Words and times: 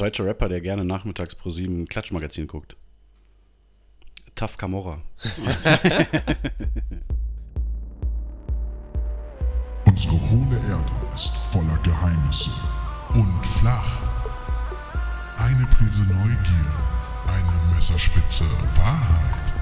deutscher 0.00 0.24
Rapper, 0.26 0.48
der 0.48 0.60
gerne 0.60 0.84
nachmittags 0.84 1.34
pro 1.34 1.50
sieben 1.50 1.86
Klatschmagazin 1.86 2.46
guckt. 2.46 2.76
Tough 4.34 4.56
Camorra. 4.56 5.02
Unsere 9.86 10.14
hohle 10.30 10.56
Erde 10.68 10.92
ist 11.14 11.36
voller 11.36 11.78
Geheimnisse 11.82 12.50
und 13.12 13.46
flach. 13.46 14.02
Eine 15.36 15.66
Prise 15.66 16.04
Neugier, 16.04 16.74
eine 17.26 17.74
Messerspitze 17.74 18.44
Wahrheit 18.76 19.52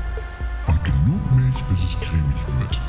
und 0.68 0.84
genug 0.84 1.32
Milch, 1.32 1.60
bis 1.70 1.84
es 1.84 1.98
cremig 2.00 2.36
wird. 2.60 2.80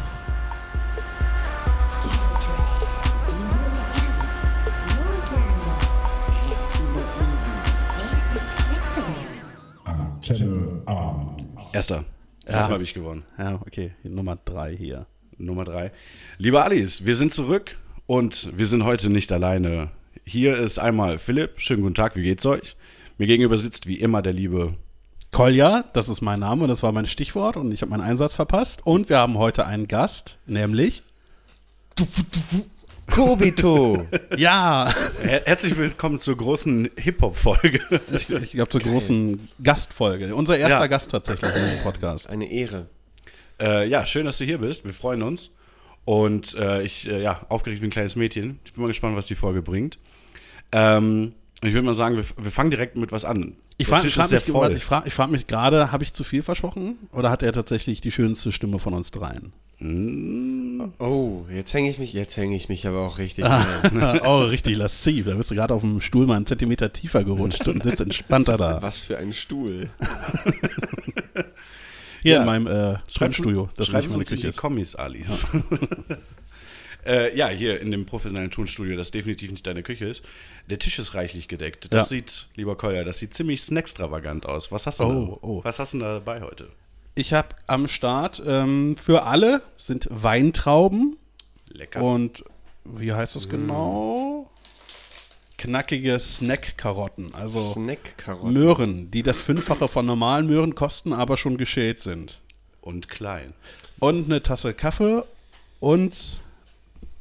Erster. 11.79 12.03
Das 12.45 12.67
habe 12.67 12.83
ich 12.83 12.93
gewonnen. 12.93 13.23
Ja, 13.37 13.55
okay. 13.65 13.91
Nummer 14.03 14.37
drei 14.43 14.75
hier. 14.75 15.05
Nummer 15.37 15.63
drei. 15.63 15.93
Liebe 16.37 16.61
Alice, 16.61 17.05
wir 17.05 17.15
sind 17.15 17.33
zurück 17.33 17.77
und 18.05 18.49
wir 18.57 18.65
sind 18.65 18.83
heute 18.83 19.09
nicht 19.09 19.31
alleine. 19.31 19.89
Hier 20.25 20.57
ist 20.57 20.77
einmal 20.77 21.19
Philipp. 21.19 21.61
Schönen 21.61 21.83
guten 21.83 21.95
Tag, 21.95 22.17
wie 22.17 22.23
geht's 22.23 22.45
euch? 22.45 22.75
Mir 23.17 23.27
gegenüber 23.27 23.55
sitzt 23.55 23.87
wie 23.87 23.95
immer 23.95 24.21
der 24.21 24.33
liebe. 24.33 24.73
Kolja, 25.31 25.85
das 25.93 26.09
ist 26.09 26.19
mein 26.19 26.41
Name, 26.41 26.67
das 26.67 26.83
war 26.83 26.91
mein 26.91 27.05
Stichwort 27.05 27.55
und 27.55 27.71
ich 27.71 27.81
habe 27.81 27.91
meinen 27.91 28.01
Einsatz 28.01 28.35
verpasst. 28.35 28.85
Und 28.85 29.07
wir 29.07 29.19
haben 29.19 29.37
heute 29.37 29.65
einen 29.65 29.87
Gast, 29.87 30.37
nämlich 30.47 31.03
Kobito. 33.11 34.07
ja, 34.37 34.93
Her 35.21 35.41
herzlich 35.45 35.77
willkommen 35.77 36.19
zur 36.19 36.37
großen 36.37 36.89
Hip-Hop-Folge. 36.95 37.79
ich, 38.13 38.29
ich 38.29 38.51
glaube 38.51 38.69
zur 38.69 38.81
großen 38.81 39.49
Gastfolge. 39.63 40.35
Unser 40.35 40.57
erster 40.57 40.81
Ja. 40.81 40.87
Gast 40.87 41.11
tatsächlich 41.11 41.53
in 41.55 41.63
diesem 41.63 41.79
Podcast. 41.83 42.29
Eine 42.29 42.51
Ehre. 42.51 42.87
äh, 43.59 43.87
ja, 43.87 44.05
schön, 44.05 44.25
dass 44.25 44.37
du 44.37 44.45
hier 44.45 44.59
bist. 44.59 44.85
Wir 44.85 44.93
freuen 44.93 45.21
uns. 45.23 45.55
Und 46.05 46.55
äh, 46.55 46.81
ich, 46.83 47.07
äh, 47.09 47.21
ja, 47.21 47.45
aufgeregt 47.49 47.81
wie 47.81 47.87
ein 47.87 47.91
kleines 47.91 48.15
Mädchen. 48.15 48.59
Ich 48.65 48.73
bin 48.73 48.81
mal 48.81 48.87
gespannt, 48.87 49.15
was 49.15 49.25
die 49.25 49.35
Folge 49.35 49.61
bringt. 49.61 49.97
Ähm, 50.71 51.33
ich 51.61 51.73
würde 51.73 51.85
mal 51.85 51.93
sagen, 51.93 52.15
wir, 52.15 52.25
wir 52.37 52.51
fangen 52.51 52.71
direkt 52.71 52.95
mit 52.95 53.11
was 53.11 53.25
an. 53.25 53.55
Ich 53.77 53.87
frage 53.87 54.09
frag 54.09 54.31
mich, 54.31 54.53
warte, 54.53 54.75
ich 54.77 54.83
frag, 54.83 55.05
ich 55.07 55.13
frag 55.13 55.29
mich 55.29 55.47
gerade, 55.47 55.91
habe 55.91 56.03
ich 56.03 56.13
zu 56.13 56.23
viel 56.23 56.41
versprochen? 56.43 56.97
Oder 57.11 57.29
hat 57.29 57.43
er 57.43 57.53
tatsächlich 57.53 58.01
die 58.01 58.11
schönste 58.11 58.51
Stimme 58.51 58.79
von 58.79 58.93
uns 58.93 59.11
dreien? 59.11 59.53
Oh, 59.81 61.45
jetzt 61.49 61.73
hänge 61.73 61.89
ich 61.89 61.99
mich, 61.99 62.11
jetzt 62.13 62.35
hänge 62.35 62.55
ich 62.55 62.67
mich 62.67 62.85
aber 62.85 62.99
auch 62.99 63.17
richtig 63.17 63.45
ein. 63.45 64.19
oh, 64.25 64.39
richtig 64.43 64.75
lasziv. 64.75 65.25
Da 65.25 65.35
bist 65.35 65.51
du 65.51 65.55
gerade 65.55 65.73
auf 65.73 65.81
dem 65.81 66.01
Stuhl 66.01 66.25
mal 66.25 66.35
einen 66.35 66.45
Zentimeter 66.45 66.91
tiefer 66.91 67.23
gerutscht 67.23 67.65
und 67.67 67.83
sitzt 67.83 68.01
entspannter 68.01 68.57
da. 68.57 68.81
Was 68.81 68.99
für 68.99 69.17
ein 69.17 69.31
Stuhl. 69.31 69.89
Hier 72.21 72.33
Ja. 72.33 72.39
in 72.41 72.45
meinem 72.45 72.67
äh, 72.67 72.97
Schreib- 73.07 73.27
Tonstudio, 73.31 73.69
das 73.77 73.87
schreib 73.87 74.01
nicht 74.03 74.11
meine 74.11 74.25
Küche 74.25 74.41
die 74.41 74.47
ist. 74.49 74.57
Kommis, 74.57 74.95
Alice. 74.95 75.47
äh, 77.05 77.33
ja, 77.37 77.47
hier 77.47 77.79
in 77.79 77.91
dem 77.91 78.05
professionellen 78.05 78.51
Tonstudio, 78.51 78.97
das 78.97 79.11
definitiv 79.11 79.51
nicht 79.51 79.65
deine 79.65 79.83
Küche 79.83 80.05
ist. 80.09 80.25
Der 80.69 80.77
Tisch 80.79 80.99
ist 80.99 81.13
reichlich 81.13 81.47
gedeckt. 81.47 81.85
Das 81.93 82.09
Ja. 82.09 82.17
sieht, 82.17 82.47
lieber 82.55 82.75
Kolja, 82.75 83.05
das 83.05 83.19
sieht 83.19 83.33
ziemlich 83.33 83.61
snackstravagant 83.61 84.45
aus. 84.45 84.69
Was 84.73 84.85
hast 84.85 84.99
du, 84.99 85.05
Oh, 85.05 85.25
da, 85.41 85.47
oh. 85.47 85.61
Was 85.63 85.79
hast 85.79 85.93
du 85.93 85.99
denn 85.99 86.05
da 86.07 86.13
dabei 86.15 86.41
heute? 86.41 86.67
Ich 87.19 87.33
habe 87.33 87.49
am 87.67 87.89
Start 87.89 88.41
ähm, 88.47 88.95
für 88.95 89.23
alle 89.23 89.61
sind 89.75 90.07
Weintrauben 90.09 91.17
Lecker. 91.69 92.01
und 92.01 92.45
wie 92.85 93.11
heißt 93.11 93.35
das 93.35 93.49
genau? 93.49 94.49
Knackige 95.57 96.17
Snack-Karotten, 96.17 97.35
also 97.35 97.59
Snack-Karotten. 97.59 98.53
Möhren, 98.53 99.11
die 99.11 99.21
das 99.21 99.37
Fünffache 99.37 99.89
von 99.89 100.05
normalen 100.05 100.47
Möhren 100.47 100.75
kosten, 100.75 101.11
aber 101.11 101.35
schon 101.35 101.57
geschält 101.57 101.99
sind. 101.99 102.39
Und 102.79 103.09
klein. 103.09 103.53
Und 103.99 104.27
eine 104.27 104.41
Tasse 104.41 104.73
Kaffee 104.73 105.25
und 105.81 106.39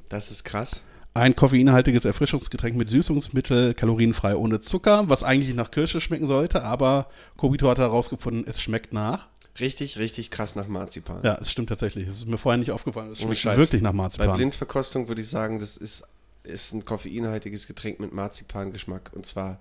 Das 0.09 0.31
ist 0.31 0.45
krass. 0.45 0.85
ein 1.15 1.35
koffeinhaltiges 1.35 2.05
Erfrischungsgetränk 2.05 2.77
mit 2.77 2.89
Süßungsmittel, 2.89 3.75
kalorienfrei 3.75 4.37
ohne 4.37 4.61
Zucker, 4.61 5.09
was 5.09 5.25
eigentlich 5.25 5.57
nach 5.57 5.73
Kirsche 5.73 6.01
schmecken 6.01 6.29
sollte, 6.29 6.63
aber 6.63 7.09
Kobito 7.37 7.69
hat 7.69 7.79
herausgefunden, 7.81 8.45
es 8.47 8.61
schmeckt 8.61 8.93
nach. 8.93 9.27
Richtig, 9.61 9.99
richtig 9.99 10.31
krass 10.31 10.55
nach 10.57 10.69
Marzipan. 10.69 11.21
Ja, 11.23 11.37
es 11.41 11.51
stimmt 11.51 11.69
tatsächlich. 11.69 12.07
Es 12.09 12.19
ist 12.19 12.27
mir 12.29 12.39
vorher 12.39 12.59
nicht 12.59 12.71
aufgefallen. 12.71 13.13
Es 13.13 13.19
schmeckt 13.19 13.45
wirklich 13.45 13.83
nach 13.83 13.91
Bei 13.93 13.97
Marzipan. 13.97 14.37
Blindverkostung 14.37 15.09
würde 15.09 15.21
ich 15.21 15.29
sagen, 15.29 15.59
das 15.59 15.77
ist, 15.77 16.05
ist 16.45 16.73
ein 16.75 16.85
koffeinhaltiges 16.85 17.67
Getränk 17.67 18.01
mit 18.01 18.13
Marzipangeschmack 18.13 19.11
und 19.15 19.27
zwar 19.27 19.61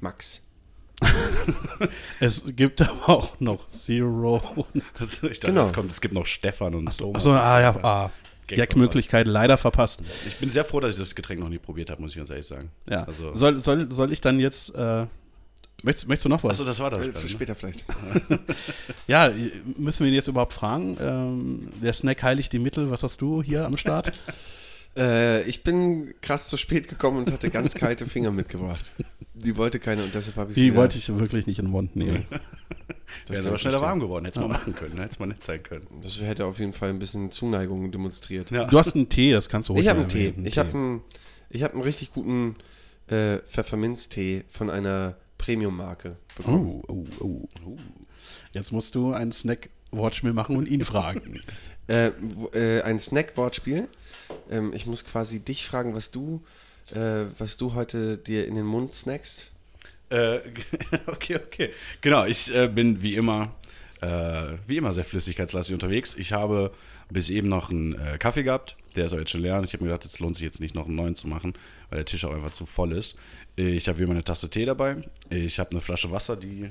Max. 0.00 0.42
Es 2.20 2.44
gibt 2.56 2.82
aber 2.82 3.08
auch 3.08 3.40
noch 3.40 3.70
Zero. 3.70 4.66
Das, 4.98 5.22
ich 5.22 5.38
dachte, 5.40 5.52
Genau. 5.52 5.62
jetzt 5.64 5.74
kommt, 5.74 5.92
es 5.92 6.00
gibt 6.00 6.14
noch 6.14 6.26
Stefan 6.26 6.74
und 6.74 6.96
Thomas. 6.96 7.16
Achso, 7.24 7.32
ah 7.32 7.60
ja, 7.60 7.76
ah. 7.84 8.10
Gag 8.48 8.56
Gag-Möglichkeit 8.58 9.26
leider 9.26 9.58
verpasst. 9.58 10.00
Ich 10.26 10.36
bin 10.38 10.50
sehr 10.50 10.64
froh, 10.64 10.80
dass 10.80 10.94
ich 10.94 10.98
das 10.98 11.14
Getränk 11.14 11.40
noch 11.40 11.50
nie 11.50 11.58
probiert 11.58 11.90
habe, 11.90 12.00
muss 12.00 12.12
ich 12.12 12.16
ganz 12.16 12.30
ehrlich 12.30 12.46
sagen. 12.46 12.70
Ja. 12.88 13.04
Also, 13.04 13.34
Soll, 13.34 13.60
soll, 13.60 13.92
soll 13.92 14.10
ich 14.12 14.20
dann 14.22 14.40
jetzt. 14.40 14.74
Äh, 14.74 15.06
möchtest, 15.82 16.08
möchtest 16.08 16.24
du 16.24 16.28
noch 16.28 16.42
was? 16.44 16.52
achso, 16.52 16.64
das 16.64 16.80
war 16.80 16.90
das. 16.90 17.06
Für 17.06 17.12
ne? 17.12 17.28
später 17.28 17.54
vielleicht. 17.54 17.84
Ja, 19.06 19.32
müssen 19.76 20.04
wir 20.04 20.08
ihn 20.08 20.14
jetzt 20.14 20.28
überhaupt 20.28 20.52
fragen? 20.52 20.96
Ähm, 21.00 21.68
der 21.82 21.92
Snack 21.92 22.22
heiligt 22.22 22.52
die 22.52 22.58
Mittel. 22.58 22.90
Was 22.90 23.02
hast 23.02 23.20
du 23.20 23.42
hier 23.42 23.64
am 23.64 23.76
Start? 23.76 24.12
Äh, 24.96 25.42
ich 25.44 25.62
bin 25.62 26.12
krass 26.20 26.48
zu 26.48 26.56
spät 26.56 26.88
gekommen 26.88 27.18
und 27.18 27.30
hatte 27.30 27.50
ganz 27.50 27.74
kalte 27.74 28.04
Finger 28.04 28.32
mitgebracht. 28.32 28.90
Die 29.34 29.56
wollte 29.56 29.78
keine 29.78 30.02
und 30.02 30.12
deshalb 30.12 30.36
habe 30.36 30.50
ich 30.50 30.56
Die 30.56 30.62
sie 30.62 30.74
wollte 30.74 30.98
ich 30.98 31.08
wirklich 31.08 31.46
nicht 31.46 31.60
in 31.60 31.66
den 31.66 31.70
Mund 31.70 31.94
nehmen. 31.94 32.26
Das 33.26 33.38
Wäre 33.38 33.48
aber 33.48 33.58
schneller 33.58 33.80
warm 33.80 34.00
geworden. 34.00 34.26
Hätte 34.26 34.40
es 34.40 34.46
mal 34.46 34.52
machen 34.52 34.74
können. 34.74 34.96
Hätte 34.96 35.08
es 35.08 35.18
mal 35.18 35.26
nett 35.26 35.42
sein 35.42 35.62
können. 35.62 35.86
Das 36.02 36.20
hätte 36.20 36.44
auf 36.44 36.58
jeden 36.58 36.74
Fall 36.74 36.90
ein 36.90 36.98
bisschen 36.98 37.30
Zuneigung 37.30 37.90
demonstriert. 37.90 38.50
Ja. 38.50 38.66
Du 38.66 38.78
hast 38.78 38.94
einen 38.94 39.08
Tee, 39.08 39.32
das 39.32 39.48
kannst 39.48 39.70
du 39.70 39.72
ruhig 39.72 39.84
Ich 39.84 39.88
habe 39.88 40.00
einen 40.00 40.08
Tee. 40.08 40.34
Ich 40.44 40.58
habe 40.58 40.70
einen, 40.70 41.02
ich 41.48 41.62
hab 41.62 41.72
einen 41.72 41.82
richtig 41.82 42.12
guten 42.12 42.54
äh, 43.06 43.38
Pfefferminztee 43.38 44.44
von 44.50 44.68
einer 44.68 45.16
Premium-Marke 45.38 46.16
bekommen. 46.36 46.82
Oh, 46.88 47.04
oh, 47.20 47.48
oh. 47.64 47.76
Jetzt 48.52 48.72
musst 48.72 48.94
du 48.94 49.12
einen 49.12 49.32
Snack-Wortspiel 49.32 50.32
machen 50.32 50.56
und 50.56 50.68
ihn 50.68 50.84
fragen. 50.84 51.40
Äh, 51.90 52.08
äh, 52.52 52.82
ein 52.82 52.98
Snack-Wortspiel. 52.98 53.88
Ähm, 54.50 54.74
ich 54.74 54.84
muss 54.84 55.06
quasi 55.06 55.40
dich 55.40 55.66
fragen, 55.66 55.94
was 55.94 56.10
du, 56.10 56.44
äh, 56.92 57.24
was 57.38 57.56
du 57.56 57.72
heute 57.72 58.18
dir 58.18 58.46
in 58.46 58.56
den 58.56 58.66
Mund 58.66 58.92
snackst. 58.92 59.50
Äh, 60.10 60.40
okay, 61.06 61.36
okay. 61.36 61.70
Genau, 62.02 62.26
ich 62.26 62.54
äh, 62.54 62.68
bin 62.68 63.00
wie 63.00 63.16
immer, 63.16 63.54
äh, 64.02 64.58
wie 64.66 64.76
immer 64.76 64.92
sehr 64.92 65.04
flüssigkeitslastig 65.04 65.72
unterwegs. 65.72 66.14
Ich 66.14 66.34
habe 66.34 66.72
bis 67.10 67.30
eben 67.30 67.48
noch 67.48 67.70
einen 67.70 67.94
äh, 67.94 68.18
Kaffee 68.18 68.42
gehabt. 68.42 68.76
Der 68.94 69.06
ist 69.06 69.12
auch 69.12 69.18
jetzt 69.18 69.30
schon 69.30 69.42
leer. 69.42 69.58
Und 69.58 69.64
ich 69.64 69.72
habe 69.72 69.84
mir 69.84 69.90
gedacht, 69.90 70.04
jetzt 70.04 70.18
lohnt 70.20 70.36
sich 70.36 70.44
jetzt 70.44 70.60
nicht 70.60 70.74
noch 70.74 70.86
einen 70.86 70.96
neuen 70.96 71.14
zu 71.14 71.28
machen, 71.28 71.54
weil 71.88 71.98
der 71.98 72.04
Tisch 72.04 72.24
auch 72.24 72.34
einfach 72.34 72.50
zu 72.50 72.66
voll 72.66 72.92
ist. 72.92 73.18
Ich 73.58 73.88
habe 73.88 73.98
wie 73.98 74.04
immer 74.04 74.12
eine 74.12 74.22
Tasse 74.22 74.48
Tee 74.48 74.64
dabei. 74.64 74.98
Ich 75.30 75.58
habe 75.58 75.72
eine 75.72 75.80
Flasche 75.80 76.12
Wasser, 76.12 76.36
die 76.36 76.70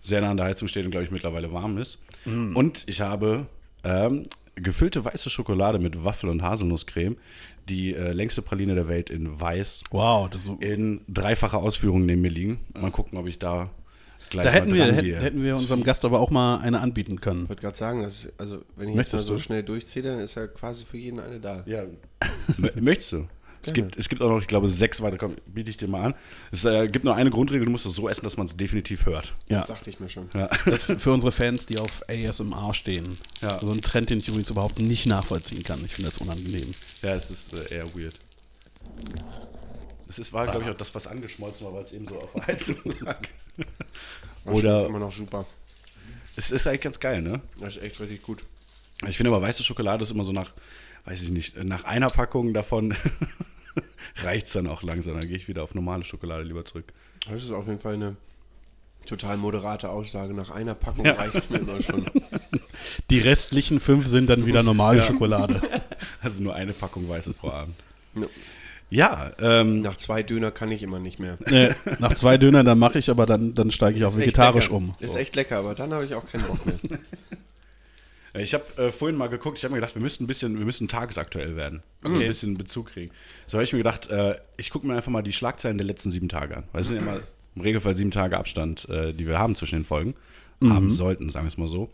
sehr 0.00 0.20
nah 0.20 0.30
an 0.30 0.36
der 0.36 0.46
Heizung 0.46 0.68
steht 0.68 0.84
und 0.84 0.92
glaube 0.92 1.04
ich 1.04 1.10
mittlerweile 1.10 1.52
warm 1.52 1.76
ist. 1.76 1.98
Und 2.24 2.84
ich 2.86 3.00
habe 3.00 3.46
ähm, 3.82 4.22
gefüllte 4.54 5.04
weiße 5.04 5.28
Schokolade 5.28 5.78
mit 5.80 6.04
Waffel- 6.04 6.30
und 6.30 6.42
Haselnusscreme. 6.42 7.16
Die 7.68 7.94
äh, 7.94 8.12
längste 8.12 8.42
Praline 8.42 8.74
der 8.74 8.88
Welt 8.88 9.10
in 9.10 9.40
weiß 9.40 9.84
Wow, 9.90 10.30
das 10.30 10.44
so, 10.44 10.56
in 10.60 11.00
dreifacher 11.08 11.58
Ausführung 11.58 12.06
neben 12.06 12.22
mir 12.22 12.30
liegen. 12.30 12.60
Mal 12.74 12.90
gucken, 12.90 13.18
ob 13.18 13.26
ich 13.26 13.38
da 13.38 13.70
gleich 14.30 14.46
da 14.46 14.52
hätten 14.52 14.70
mal 14.70 14.76
wir, 14.76 14.84
dran 14.86 14.94
hätten, 14.94 15.06
gehe. 15.06 15.20
hätten 15.20 15.42
wir 15.42 15.54
unserem 15.54 15.82
Gast 15.82 16.04
aber 16.04 16.20
auch 16.20 16.30
mal 16.30 16.58
eine 16.58 16.80
anbieten 16.80 17.20
können. 17.20 17.44
Ich 17.44 17.48
wollte 17.48 17.62
gerade 17.62 17.76
sagen, 17.76 18.02
dass, 18.02 18.32
also, 18.38 18.62
wenn 18.76 18.88
ich 18.88 18.94
Möchtest 18.94 19.14
jetzt 19.14 19.22
mal 19.22 19.26
so 19.26 19.34
du? 19.34 19.40
schnell 19.40 19.62
durchziehe, 19.62 20.02
dann 20.02 20.20
ist 20.20 20.36
ja 20.36 20.46
quasi 20.46 20.84
für 20.84 20.96
jeden 20.96 21.20
eine 21.20 21.40
da. 21.40 21.64
Ja. 21.66 21.82
Möchtest 22.80 23.12
du? 23.12 23.28
Es 23.62 23.72
gibt, 23.74 23.96
es 23.96 24.08
gibt 24.08 24.22
auch 24.22 24.30
noch, 24.30 24.40
ich 24.40 24.46
glaube, 24.46 24.68
sechs 24.68 25.02
weitere. 25.02 25.18
Komm, 25.18 25.36
biete 25.46 25.70
ich 25.70 25.76
dir 25.76 25.86
mal 25.88 26.02
an. 26.02 26.14
Es 26.50 26.64
äh, 26.64 26.88
gibt 26.88 27.04
nur 27.04 27.14
eine 27.14 27.30
Grundregel, 27.30 27.66
du 27.66 27.70
musst 27.70 27.84
es 27.84 27.92
so 27.94 28.08
essen, 28.08 28.24
dass 28.24 28.36
man 28.38 28.46
es 28.46 28.56
definitiv 28.56 29.04
hört. 29.06 29.34
Ja, 29.48 29.58
Das 29.58 29.66
dachte 29.68 29.90
ich 29.90 30.00
mir 30.00 30.08
schon. 30.08 30.26
das 30.66 30.88
ist 30.88 31.02
für 31.02 31.12
unsere 31.12 31.30
Fans, 31.32 31.66
die 31.66 31.78
auf 31.78 32.02
ASMR 32.08 32.72
stehen. 32.72 33.18
Ja. 33.42 33.58
So 33.62 33.70
ein 33.72 33.80
Trend, 33.82 34.08
den 34.10 34.18
ich 34.18 34.28
übrigens 34.28 34.48
überhaupt 34.50 34.78
nicht 34.78 35.06
nachvollziehen 35.06 35.62
kann. 35.62 35.84
Ich 35.84 35.94
finde 35.94 36.10
das 36.10 36.18
unangenehm. 36.20 36.70
Ja, 37.02 37.10
es 37.10 37.28
ist 37.30 37.52
äh, 37.52 37.74
eher 37.76 37.94
weird. 37.94 38.14
Es 40.08 40.18
ist, 40.18 40.32
war, 40.32 40.46
glaube 40.46 40.64
ich, 40.64 40.70
auch 40.70 40.76
das, 40.76 40.94
was 40.94 41.06
angeschmolzen 41.06 41.66
war, 41.66 41.74
weil 41.74 41.84
es 41.84 41.92
eben 41.92 42.06
so 42.08 42.18
auf 42.20 42.32
der 42.32 42.46
Heizung 42.46 42.76
lag. 43.00 43.20
Das 44.44 44.54
Oder 44.54 44.86
immer 44.86 44.98
noch 44.98 45.12
super. 45.12 45.44
es 46.36 46.50
ist 46.50 46.66
eigentlich 46.66 46.80
ganz 46.80 46.98
geil, 46.98 47.22
ne? 47.22 47.40
Das 47.58 47.76
ist 47.76 47.82
echt 47.82 48.00
richtig 48.00 48.22
gut. 48.22 48.42
Ich 49.06 49.16
finde 49.16 49.30
aber 49.30 49.42
weiße 49.42 49.62
Schokolade 49.62 50.02
ist 50.02 50.10
immer 50.10 50.24
so 50.24 50.32
nach, 50.32 50.52
weiß 51.04 51.22
ich 51.22 51.30
nicht, 51.30 51.62
nach 51.62 51.84
einer 51.84 52.08
Packung 52.08 52.52
davon 52.52 52.94
reicht 54.22 54.46
es 54.46 54.52
dann 54.52 54.66
auch 54.66 54.82
langsam. 54.82 55.14
Dann 55.18 55.28
gehe 55.28 55.36
ich 55.36 55.48
wieder 55.48 55.62
auf 55.62 55.74
normale 55.74 56.04
Schokolade 56.04 56.42
lieber 56.44 56.64
zurück. 56.64 56.86
Das 57.30 57.42
ist 57.42 57.50
auf 57.52 57.66
jeden 57.66 57.78
Fall 57.78 57.94
eine 57.94 58.16
total 59.06 59.36
moderate 59.36 59.88
Aussage. 59.88 60.34
Nach 60.34 60.50
einer 60.50 60.74
Packung 60.74 61.04
Ja. 61.06 61.12
reicht 61.14 61.34
es 61.34 61.50
mir 61.50 61.58
immer 61.58 61.80
schon. 61.82 62.06
Die 63.10 63.18
restlichen 63.18 63.80
fünf 63.80 64.06
sind 64.06 64.28
dann 64.30 64.46
wieder 64.46 64.62
normale 64.62 65.02
Schokolade. 65.02 65.60
Also 66.22 66.42
nur 66.42 66.54
eine 66.54 66.74
Packung 66.74 67.08
weiße 67.08 67.32
pro 67.32 67.48
Abend. 67.48 67.74
Ja. 68.14 68.26
Ja, 68.90 69.32
ähm, 69.40 69.80
Nach 69.80 69.96
zwei 69.96 70.22
Döner 70.22 70.50
kann 70.50 70.70
ich 70.70 70.82
immer 70.82 70.98
nicht 70.98 71.18
mehr. 71.18 71.38
Äh, 71.46 71.72
nach 71.98 72.12
zwei 72.12 72.36
Dönern, 72.36 72.66
dann 72.66 72.78
mache 72.78 72.98
ich, 72.98 73.08
aber 73.08 73.24
dann, 73.24 73.54
dann 73.54 73.70
steige 73.70 73.96
ich 73.98 74.04
echt 74.04 74.18
vegetarisch 74.18 74.68
um. 74.68 74.92
Ist 75.00 75.14
So. 75.14 75.18
echt 75.20 75.34
lecker, 75.36 75.56
aber 75.58 75.74
dann 75.74 75.94
habe 75.94 76.04
ich 76.04 76.14
auch 76.14 76.26
keinen 76.26 76.44
Bock 76.44 76.66
mehr. 76.66 76.74
Ich 78.34 78.54
habe 78.54 78.64
äh, 78.76 78.92
vorhin 78.92 79.16
mal 79.16 79.28
geguckt, 79.28 79.58
ich 79.58 79.64
habe 79.64 79.72
mir 79.72 79.80
gedacht, 79.80 79.94
wir 79.94 80.02
müssten 80.02 80.24
ein 80.24 80.26
bisschen, 80.26 80.58
wir 80.58 80.64
müssen 80.64 80.88
tagesaktuell 80.88 81.56
werden. 81.56 81.82
Also 82.02 82.20
Ein 82.20 82.26
bisschen 82.26 82.56
Bezug 82.56 82.92
kriegen. 82.92 83.10
So 83.46 83.58
habe 83.58 83.64
ich 83.64 83.72
mir 83.72 83.78
gedacht, 83.78 84.08
äh, 84.10 84.36
ich 84.56 84.70
gucke 84.70 84.86
mir 84.86 84.94
einfach 84.94 85.10
mal 85.10 85.22
die 85.22 85.32
Schlagzeilen 85.32 85.78
der 85.78 85.86
letzten 85.86 86.10
sieben 86.10 86.28
Tage 86.28 86.56
an. 86.58 86.64
Weil 86.72 86.82
es 86.82 86.88
sind 86.88 86.96
ja 86.96 87.02
immer 87.02 87.20
im 87.56 87.62
Regelfall 87.62 87.94
sieben 87.94 88.10
Tage 88.10 88.38
Abstand, 88.38 88.88
äh, 88.88 89.12
die 89.12 89.26
wir 89.26 89.38
haben 89.38 89.56
zwischen 89.56 89.80
den 89.80 89.84
Folgen. 89.84 90.14
Haben 90.62 90.90
sollten, 90.90 91.30
sagen 91.30 91.46
wir 91.46 91.48
es 91.48 91.56
mal 91.56 91.68
so. 91.68 91.88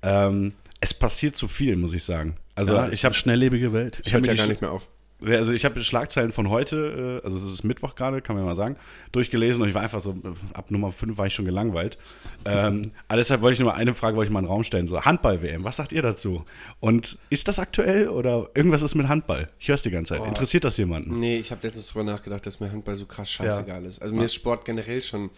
Ähm, 0.00 0.54
es 0.80 0.94
passiert 0.94 1.36
zu 1.36 1.46
viel, 1.46 1.76
muss 1.76 1.92
ich 1.92 2.04
sagen. 2.04 2.36
Also 2.54 2.74
ja, 2.74 2.88
ich 2.88 3.04
habe 3.04 3.14
schnelllebige 3.14 3.74
Welt. 3.74 4.00
Ich 4.04 4.14
Hört 4.14 4.22
mir 4.22 4.28
ja 4.28 4.34
gar 4.34 4.46
nicht 4.46 4.62
mehr 4.62 4.72
auf. 4.72 4.88
Ja, 5.20 5.38
Also 5.38 5.52
ich 5.52 5.64
habe 5.64 5.82
Schlagzeilen 5.82 6.32
von 6.32 6.48
heute, 6.48 7.20
äh, 7.22 7.26
also 7.26 7.36
es 7.36 7.42
ist 7.42 7.64
Mittwoch 7.64 7.94
gerade, 7.94 8.22
kann 8.22 8.36
man 8.36 8.44
ja 8.44 8.48
mal 8.50 8.54
sagen, 8.54 8.76
durchgelesen 9.12 9.62
und 9.62 9.68
ich 9.68 9.74
war 9.74 9.82
einfach 9.82 10.00
so, 10.00 10.12
äh, 10.12 10.54
ab 10.54 10.70
Nummer 10.70 10.92
5 10.92 11.18
war 11.18 11.26
ich 11.26 11.34
schon 11.34 11.44
gelangweilt. 11.44 11.98
ähm, 12.44 12.92
aber 13.08 13.16
deshalb 13.16 13.40
wollte 13.40 13.54
ich 13.54 13.60
nur 13.60 13.72
mal 13.72 13.76
eine 13.76 13.94
Frage, 13.94 14.16
wollte 14.16 14.28
ich 14.28 14.32
mal 14.32 14.40
in 14.40 14.44
den 14.46 14.50
Raum 14.50 14.64
stellen, 14.64 14.86
so 14.86 15.00
Handball-WM, 15.02 15.64
was 15.64 15.76
sagt 15.76 15.92
ihr 15.92 16.02
dazu? 16.02 16.44
Und 16.80 17.18
ist 17.30 17.48
das 17.48 17.58
aktuell 17.58 18.08
oder 18.08 18.50
irgendwas 18.54 18.82
ist 18.82 18.94
mit 18.94 19.08
Handball? 19.08 19.48
Ich 19.58 19.68
höre 19.68 19.74
es 19.74 19.82
die 19.82 19.90
ganze 19.90 20.14
Zeit. 20.14 20.26
Interessiert 20.26 20.64
das 20.64 20.76
jemanden? 20.76 21.18
Nee, 21.18 21.36
ich 21.38 21.50
habe 21.50 21.66
letztens 21.66 21.88
drüber 21.88 22.04
nachgedacht, 22.04 22.46
dass 22.46 22.60
mir 22.60 22.70
Handball 22.70 22.96
so 22.96 23.06
krass 23.06 23.30
scheißegal 23.30 23.84
ist. 23.84 24.00
Also 24.00 24.14
mir 24.14 24.24
ist 24.24 24.34
Sport 24.34 24.64
generell 24.64 25.02
schon 25.02 25.30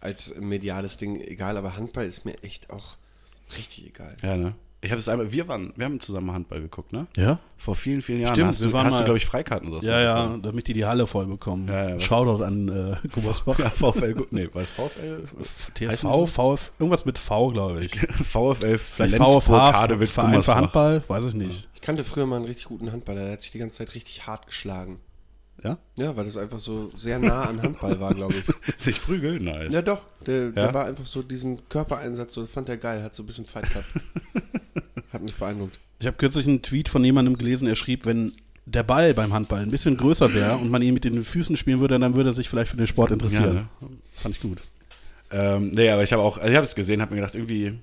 als 0.00 0.36
mediales 0.38 0.98
Ding 0.98 1.16
egal, 1.20 1.56
aber 1.56 1.76
Handball 1.76 2.06
ist 2.06 2.24
mir 2.24 2.34
echt 2.42 2.70
auch 2.70 2.96
richtig 3.56 3.86
egal. 3.88 4.16
Ja, 4.22 4.36
ne? 4.36 4.54
Ich 4.86 4.90
habe 4.92 5.00
es 5.00 5.08
einmal, 5.08 5.30
wir 5.32 5.48
waren, 5.48 5.72
wir 5.76 5.84
haben 5.84 6.00
zusammen 6.00 6.32
Handball 6.32 6.60
geguckt, 6.60 6.92
ne? 6.92 7.06
Ja? 7.16 7.38
Vor 7.56 7.74
vielen, 7.74 8.00
vielen 8.02 8.20
Jahren. 8.20 8.34
Stimmt, 8.34 8.48
hast 8.48 8.60
wir 8.62 8.68
du, 8.68 8.72
waren 8.72 8.86
hast 8.86 8.94
du 8.94 8.98
mal- 9.00 9.04
glaube 9.04 9.18
ich, 9.18 9.26
Freikarten 9.26 9.70
so. 9.70 9.78
Ja, 9.86 10.00
ja, 10.00 10.36
damit 10.40 10.68
die 10.68 10.74
die 10.74 10.84
Halle 10.84 11.06
voll 11.06 11.26
bekommen. 11.26 11.68
Ja, 11.68 11.88
ja, 11.90 11.96
was- 11.96 12.02
Shoutout 12.04 12.42
an 12.44 12.68
äh, 13.02 13.08
Gummersbach. 13.08 13.58
Ja, 13.58 13.70
VfL, 13.70 14.14
nee, 14.30 14.48
war 14.52 14.62
es 14.62 14.70
VfL? 14.70 15.24
TSV, 15.74 16.26
VF, 16.28 16.72
irgendwas 16.78 17.04
mit 17.04 17.18
V, 17.18 17.50
glaube 17.50 17.84
ich. 17.84 17.98
VfL, 18.10 18.78
Vielleicht 18.78 19.16
VfH, 19.16 19.72
Hadewitt, 19.74 20.08
Verein 20.08 20.42
für. 20.42 20.54
Handball, 20.54 21.02
weiß 21.08 21.26
ich 21.26 21.34
nicht. 21.34 21.68
Ich 21.74 21.80
kannte 21.80 22.04
früher 22.04 22.26
mal 22.26 22.36
einen 22.36 22.44
richtig 22.46 22.66
guten 22.66 22.92
Handballer, 22.92 23.24
der 23.24 23.32
hat 23.32 23.42
sich 23.42 23.50
die 23.50 23.58
ganze 23.58 23.78
Zeit 23.78 23.94
richtig 23.94 24.26
hart 24.26 24.46
geschlagen. 24.46 25.00
Ja? 25.64 25.78
Ja, 25.98 26.14
weil 26.16 26.24
das 26.24 26.36
einfach 26.36 26.58
so 26.58 26.92
sehr 26.96 27.18
nah 27.18 27.44
an 27.44 27.62
Handball 27.62 27.98
war, 27.98 28.12
glaube 28.12 28.34
ich. 28.34 28.44
Sich 28.78 29.02
prügeln? 29.02 29.42
Nein. 29.44 29.70
Ja, 29.72 29.80
doch. 29.80 30.02
Der, 30.26 30.50
der 30.50 30.64
Ja? 30.66 30.74
war 30.74 30.84
einfach 30.84 31.06
so 31.06 31.22
diesen 31.22 31.66
Körpereinsatz, 31.70 32.34
so 32.34 32.44
fand 32.46 32.68
er 32.68 32.76
geil, 32.76 33.02
hat 33.02 33.14
so 33.14 33.22
ein 33.22 33.26
bisschen 33.26 33.46
Fight 33.46 33.68
gehabt. 33.70 33.86
Hat 35.16 35.22
mich 35.22 35.34
beeindruckt. 35.34 35.78
Ich 35.98 36.06
habe 36.06 36.16
kürzlich 36.16 36.46
einen 36.46 36.62
Tweet 36.62 36.88
von 36.88 37.02
jemandem 37.04 37.36
gelesen, 37.36 37.66
er 37.68 37.76
schrieb, 37.76 38.06
wenn 38.06 38.32
der 38.66 38.82
Ball 38.82 39.14
beim 39.14 39.32
Handball 39.32 39.60
ein 39.60 39.70
bisschen 39.70 39.96
größer 39.96 40.34
wäre 40.34 40.56
und 40.58 40.70
man 40.70 40.82
ihn 40.82 40.94
mit 40.94 41.04
den 41.04 41.22
Füßen 41.22 41.56
spielen 41.56 41.80
würde, 41.80 41.98
dann 41.98 42.14
würde 42.14 42.30
er 42.30 42.32
sich 42.32 42.48
vielleicht 42.48 42.70
für 42.70 42.76
den 42.76 42.86
Sport 42.86 43.12
interessieren. 43.12 43.68
Ja, 43.80 43.88
Fand 44.12 44.36
ich 44.36 44.42
gut. 44.42 44.58
Ähm, 45.30 45.70
nee, 45.70 45.88
aber 45.88 46.02
ich 46.02 46.12
habe 46.12 46.22
auch, 46.22 46.38
also 46.38 46.50
ich 46.50 46.56
habe 46.56 46.66
es 46.66 46.74
gesehen, 46.74 47.00
habe 47.00 47.14
mir 47.14 47.20
gedacht, 47.20 47.34
irgendwie 47.34 47.78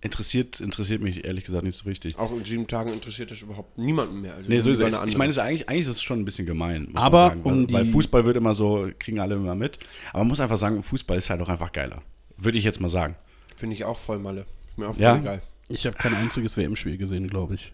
interessiert, 0.00 0.60
interessiert 0.60 1.02
mich 1.02 1.24
ehrlich 1.24 1.44
gesagt 1.44 1.64
nicht 1.64 1.76
so 1.76 1.88
richtig. 1.88 2.18
Auch 2.18 2.32
in 2.32 2.44
sieben 2.44 2.66
Tagen 2.66 2.92
interessiert 2.92 3.30
das 3.30 3.42
überhaupt 3.42 3.76
niemanden 3.78 4.20
mehr. 4.20 4.34
Also 4.34 4.48
Nee, 4.48 4.60
so 4.60 4.70
ist 4.70 4.80
es. 4.80 4.98
Ich 5.06 5.16
meine, 5.18 5.30
es 5.30 5.36
ist 5.36 5.42
eigentlich, 5.42 5.68
eigentlich 5.68 5.86
ist 5.86 5.96
es 5.96 6.02
schon 6.02 6.20
ein 6.20 6.24
bisschen 6.24 6.46
gemein. 6.46 6.88
Muss 6.92 7.02
Aber 7.02 7.20
man 7.20 7.28
sagen, 7.30 7.44
weil, 7.44 7.52
um 7.52 7.72
weil 7.72 7.86
Fußball 7.86 8.24
wird 8.24 8.36
immer 8.36 8.54
so, 8.54 8.88
kriegen 8.98 9.20
alle 9.20 9.34
immer 9.34 9.54
mit. 9.54 9.78
Aber 10.10 10.20
man 10.20 10.28
muss 10.28 10.40
einfach 10.40 10.56
sagen, 10.56 10.82
Fußball 10.82 11.18
ist 11.18 11.30
halt 11.30 11.40
auch 11.42 11.48
einfach 11.48 11.72
geiler. 11.72 12.02
Würde 12.36 12.58
ich 12.58 12.64
jetzt 12.64 12.80
mal 12.80 12.88
sagen. 12.88 13.16
Finde 13.56 13.74
ich 13.74 13.84
auch 13.84 13.98
voll 13.98 14.18
Malle. 14.18 14.46
Mir 14.76 14.88
auch 14.88 14.94
voll 14.94 15.02
Ja? 15.02 15.18
egal. 15.18 15.42
Ich 15.70 15.86
habe 15.86 15.96
kein 15.96 16.14
einziges 16.14 16.56
WM-Spiel 16.56 16.96
gesehen, 16.98 17.28
glaube 17.28 17.54
ich. 17.54 17.72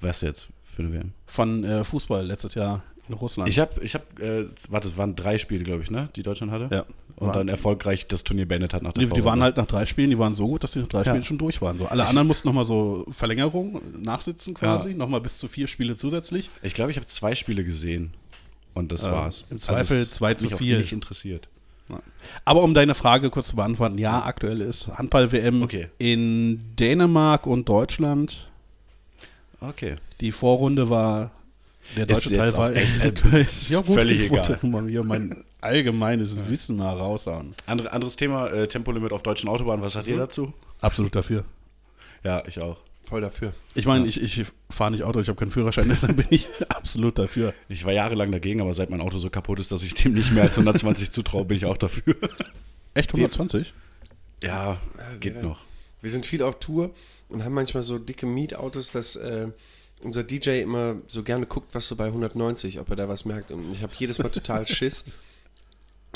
Was 0.00 0.20
jetzt 0.22 0.48
für 0.64 0.82
eine 0.82 0.92
WM? 0.92 1.12
Von 1.26 1.64
äh, 1.64 1.84
Fußball 1.84 2.24
letztes 2.26 2.54
Jahr 2.54 2.82
in 3.08 3.14
Russland. 3.14 3.48
Ich 3.48 3.58
habe, 3.58 3.82
ich 3.84 3.94
habe, 3.94 4.04
äh, 4.22 4.46
warte, 4.68 4.88
es 4.88 4.96
waren 4.96 5.14
drei 5.14 5.38
Spiele, 5.38 5.62
glaube 5.64 5.82
ich, 5.82 5.90
ne, 5.90 6.08
die 6.16 6.22
Deutschland 6.22 6.50
hatte. 6.52 6.74
Ja. 6.74 6.84
Und 7.16 7.34
dann 7.34 7.48
erfolgreich 7.48 8.08
das 8.08 8.24
Turnier 8.24 8.46
beendet 8.46 8.74
hat 8.74 8.82
nach 8.82 8.92
der 8.92 9.06
die, 9.06 9.10
die 9.12 9.24
waren 9.24 9.42
halt 9.42 9.56
nach 9.56 9.66
drei 9.66 9.86
Spielen, 9.86 10.10
die 10.10 10.18
waren 10.18 10.34
so 10.34 10.46
gut, 10.48 10.62
dass 10.64 10.72
die 10.72 10.80
nach 10.80 10.88
drei 10.88 10.98
Ja. 10.98 11.04
Spielen 11.12 11.24
schon 11.24 11.38
durch 11.38 11.62
waren. 11.62 11.78
So, 11.78 11.86
alle 11.86 12.06
anderen 12.06 12.26
mussten 12.26 12.48
nochmal 12.48 12.66
so 12.66 13.06
Verlängerung 13.12 13.80
nachsitzen 14.02 14.52
quasi, 14.54 14.90
Ja. 14.90 14.96
nochmal 14.96 15.20
bis 15.22 15.38
zu 15.38 15.48
vier 15.48 15.66
Spiele 15.66 15.96
zusätzlich. 15.96 16.50
Ich 16.62 16.74
glaube, 16.74 16.90
ich 16.90 16.96
habe 16.98 17.06
zwei 17.06 17.34
Spiele 17.34 17.64
gesehen. 17.64 18.12
Und 18.74 18.92
das 18.92 19.04
Ähm, 19.04 19.12
war's. 19.12 19.46
im 19.48 19.58
Zweifel 19.58 19.96
es 20.02 20.10
zwei 20.10 20.32
hat 20.32 20.40
zu 20.40 20.46
mich 20.46 20.54
auch 20.54 20.58
viel. 20.58 20.76
Nicht 20.78 20.92
interessiert. 20.92 21.48
Aber 22.44 22.62
um 22.62 22.74
deine 22.74 22.94
Frage 22.94 23.30
kurz 23.30 23.48
zu 23.48 23.56
beantworten, 23.56 23.98
ja, 23.98 24.24
aktuell 24.24 24.60
ist 24.60 24.88
Handball-WM 24.88 25.62
Okay. 25.62 25.88
in 25.98 26.74
Dänemark 26.76 27.46
und 27.46 27.68
Deutschland. 27.68 28.48
Okay. 29.60 29.96
Die 30.20 30.32
Vorrunde 30.32 30.90
war, 30.90 31.30
der 31.96 32.06
deutsche 32.06 32.36
Teil 32.36 32.52
war 32.56 32.72
Ja 33.68 33.80
gut, 33.80 33.94
völlig 33.96 34.30
egal. 34.32 34.58
hier 34.88 35.04
mein 35.04 35.44
allgemeines 35.60 36.36
Wissen 36.48 36.76
mal 36.76 36.96
raushauen. 36.96 37.54
Andere, 37.66 37.92
anderes 37.92 38.16
Thema, 38.16 38.48
äh, 38.48 38.68
Tempolimit 38.68 39.12
auf 39.12 39.22
deutschen 39.22 39.48
Autobahnen. 39.48 39.82
Was 39.82 39.94
sagt 39.94 40.06
ihr 40.06 40.16
dazu? 40.16 40.52
Absolut 40.80 41.14
dafür. 41.14 41.44
Ja, 42.22 42.42
ich 42.46 42.60
auch. 42.60 42.78
Voll 43.08 43.20
dafür. 43.20 43.52
Ich 43.74 43.86
meine, 43.86 44.06
ich, 44.06 44.20
ich 44.20 44.44
fahre 44.68 44.90
nicht 44.90 45.04
Auto, 45.04 45.20
ich 45.20 45.28
habe 45.28 45.38
keinen 45.38 45.50
Führerschein, 45.52 45.88
deshalb 45.88 46.16
bin 46.16 46.26
ich 46.30 46.48
absolut 46.68 47.18
dafür. 47.18 47.54
Ich 47.68 47.84
war 47.84 47.92
jahrelang 47.92 48.32
dagegen, 48.32 48.60
aber 48.60 48.74
seit 48.74 48.90
mein 48.90 49.00
Auto 49.00 49.18
so 49.18 49.30
kaputt 49.30 49.60
ist, 49.60 49.70
dass 49.72 49.82
ich 49.82 49.94
dem 49.94 50.14
nicht 50.14 50.32
mehr 50.32 50.42
als 50.42 50.58
120 50.58 51.10
zutraue, 51.12 51.44
bin 51.44 51.56
ich 51.56 51.64
auch 51.66 51.76
dafür. 51.78 52.16
Echt 52.94 53.10
120? 53.14 53.72
Ja, 54.42 54.80
geht 55.20 55.36
wir- 55.36 55.42
noch. 55.42 55.60
Wir 56.02 56.10
sind 56.10 56.26
viel 56.26 56.42
auf 56.42 56.58
Tour 56.60 56.90
und 57.30 57.42
haben 57.44 57.54
manchmal 57.54 57.82
so 57.82 57.98
dicke 57.98 58.26
Mietautos, 58.26 58.92
dass 58.92 59.16
äh, 59.16 59.48
unser 60.02 60.22
DJ 60.22 60.60
immer 60.60 60.96
so 61.08 61.22
gerne 61.22 61.46
guckt, 61.46 61.74
was 61.74 61.88
so 61.88 61.96
bei 61.96 62.06
190, 62.06 62.78
ob 62.80 62.90
er 62.90 62.96
da 62.96 63.08
was 63.08 63.24
merkt. 63.24 63.50
Und 63.50 63.72
ich 63.72 63.82
habe 63.82 63.92
jedes 63.96 64.18
Mal 64.18 64.28
total 64.28 64.66
Schiss 64.66 65.04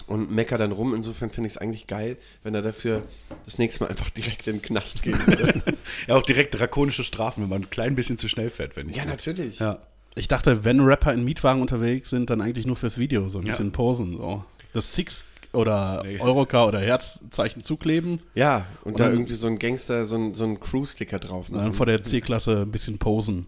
und 0.06 0.30
mecker 0.30 0.58
dann 0.58 0.72
rum. 0.72 0.94
Insofern 0.94 1.30
finde 1.30 1.46
ich 1.48 1.54
es 1.54 1.58
eigentlich 1.58 1.86
geil, 1.86 2.16
wenn 2.42 2.54
er 2.54 2.62
dafür 2.62 3.02
das 3.44 3.58
nächste 3.58 3.84
Mal 3.84 3.90
einfach 3.90 4.10
direkt 4.10 4.46
in 4.48 4.56
den 4.56 4.62
Knast 4.62 5.04
würde. 5.06 5.62
Ja, 6.06 6.16
auch 6.16 6.22
direkt 6.22 6.58
drakonische 6.58 7.04
Strafen, 7.04 7.42
wenn 7.42 7.50
man 7.50 7.62
ein 7.62 7.70
klein 7.70 7.94
bisschen 7.94 8.16
zu 8.18 8.28
schnell 8.28 8.48
fährt, 8.50 8.74
wenn 8.76 8.88
ich. 8.88 8.96
ja, 8.96 9.04
natürlich. 9.04 9.58
Ja. 9.58 9.78
Ich 10.16 10.26
dachte, 10.28 10.64
wenn 10.64 10.80
Rapper 10.80 11.12
in 11.12 11.24
Mietwagen 11.24 11.60
unterwegs 11.62 12.10
sind, 12.10 12.30
dann 12.30 12.40
eigentlich 12.40 12.66
nur 12.66 12.74
fürs 12.76 12.98
Video, 12.98 13.28
so 13.28 13.38
ein 13.38 13.44
Ja. 13.46 13.52
bisschen 13.52 13.70
posen. 13.72 14.16
So. 14.16 14.44
Das 14.72 14.94
Six 14.94 15.24
oder 15.52 16.02
Nee. 16.04 16.20
Eurocar 16.20 16.66
oder 16.68 16.80
Herzzeichen 16.80 17.62
zukleben, 17.64 18.20
Ja, 18.34 18.66
und, 18.82 18.92
Und 18.92 19.00
da 19.00 19.04
dann- 19.04 19.12
irgendwie 19.14 19.34
so 19.34 19.46
ein 19.48 19.58
Gangster, 19.58 20.04
so 20.06 20.16
ein, 20.16 20.34
so 20.34 20.44
ein 20.44 20.58
Crew-Sticker 20.58 21.18
drauf 21.18 21.48
und 21.48 21.54
dann 21.56 21.64
machen. 21.66 21.74
vor 21.74 21.86
der 21.86 22.02
C-Klasse 22.02 22.62
ein 22.62 22.70
bisschen 22.72 22.98
posen. 22.98 23.46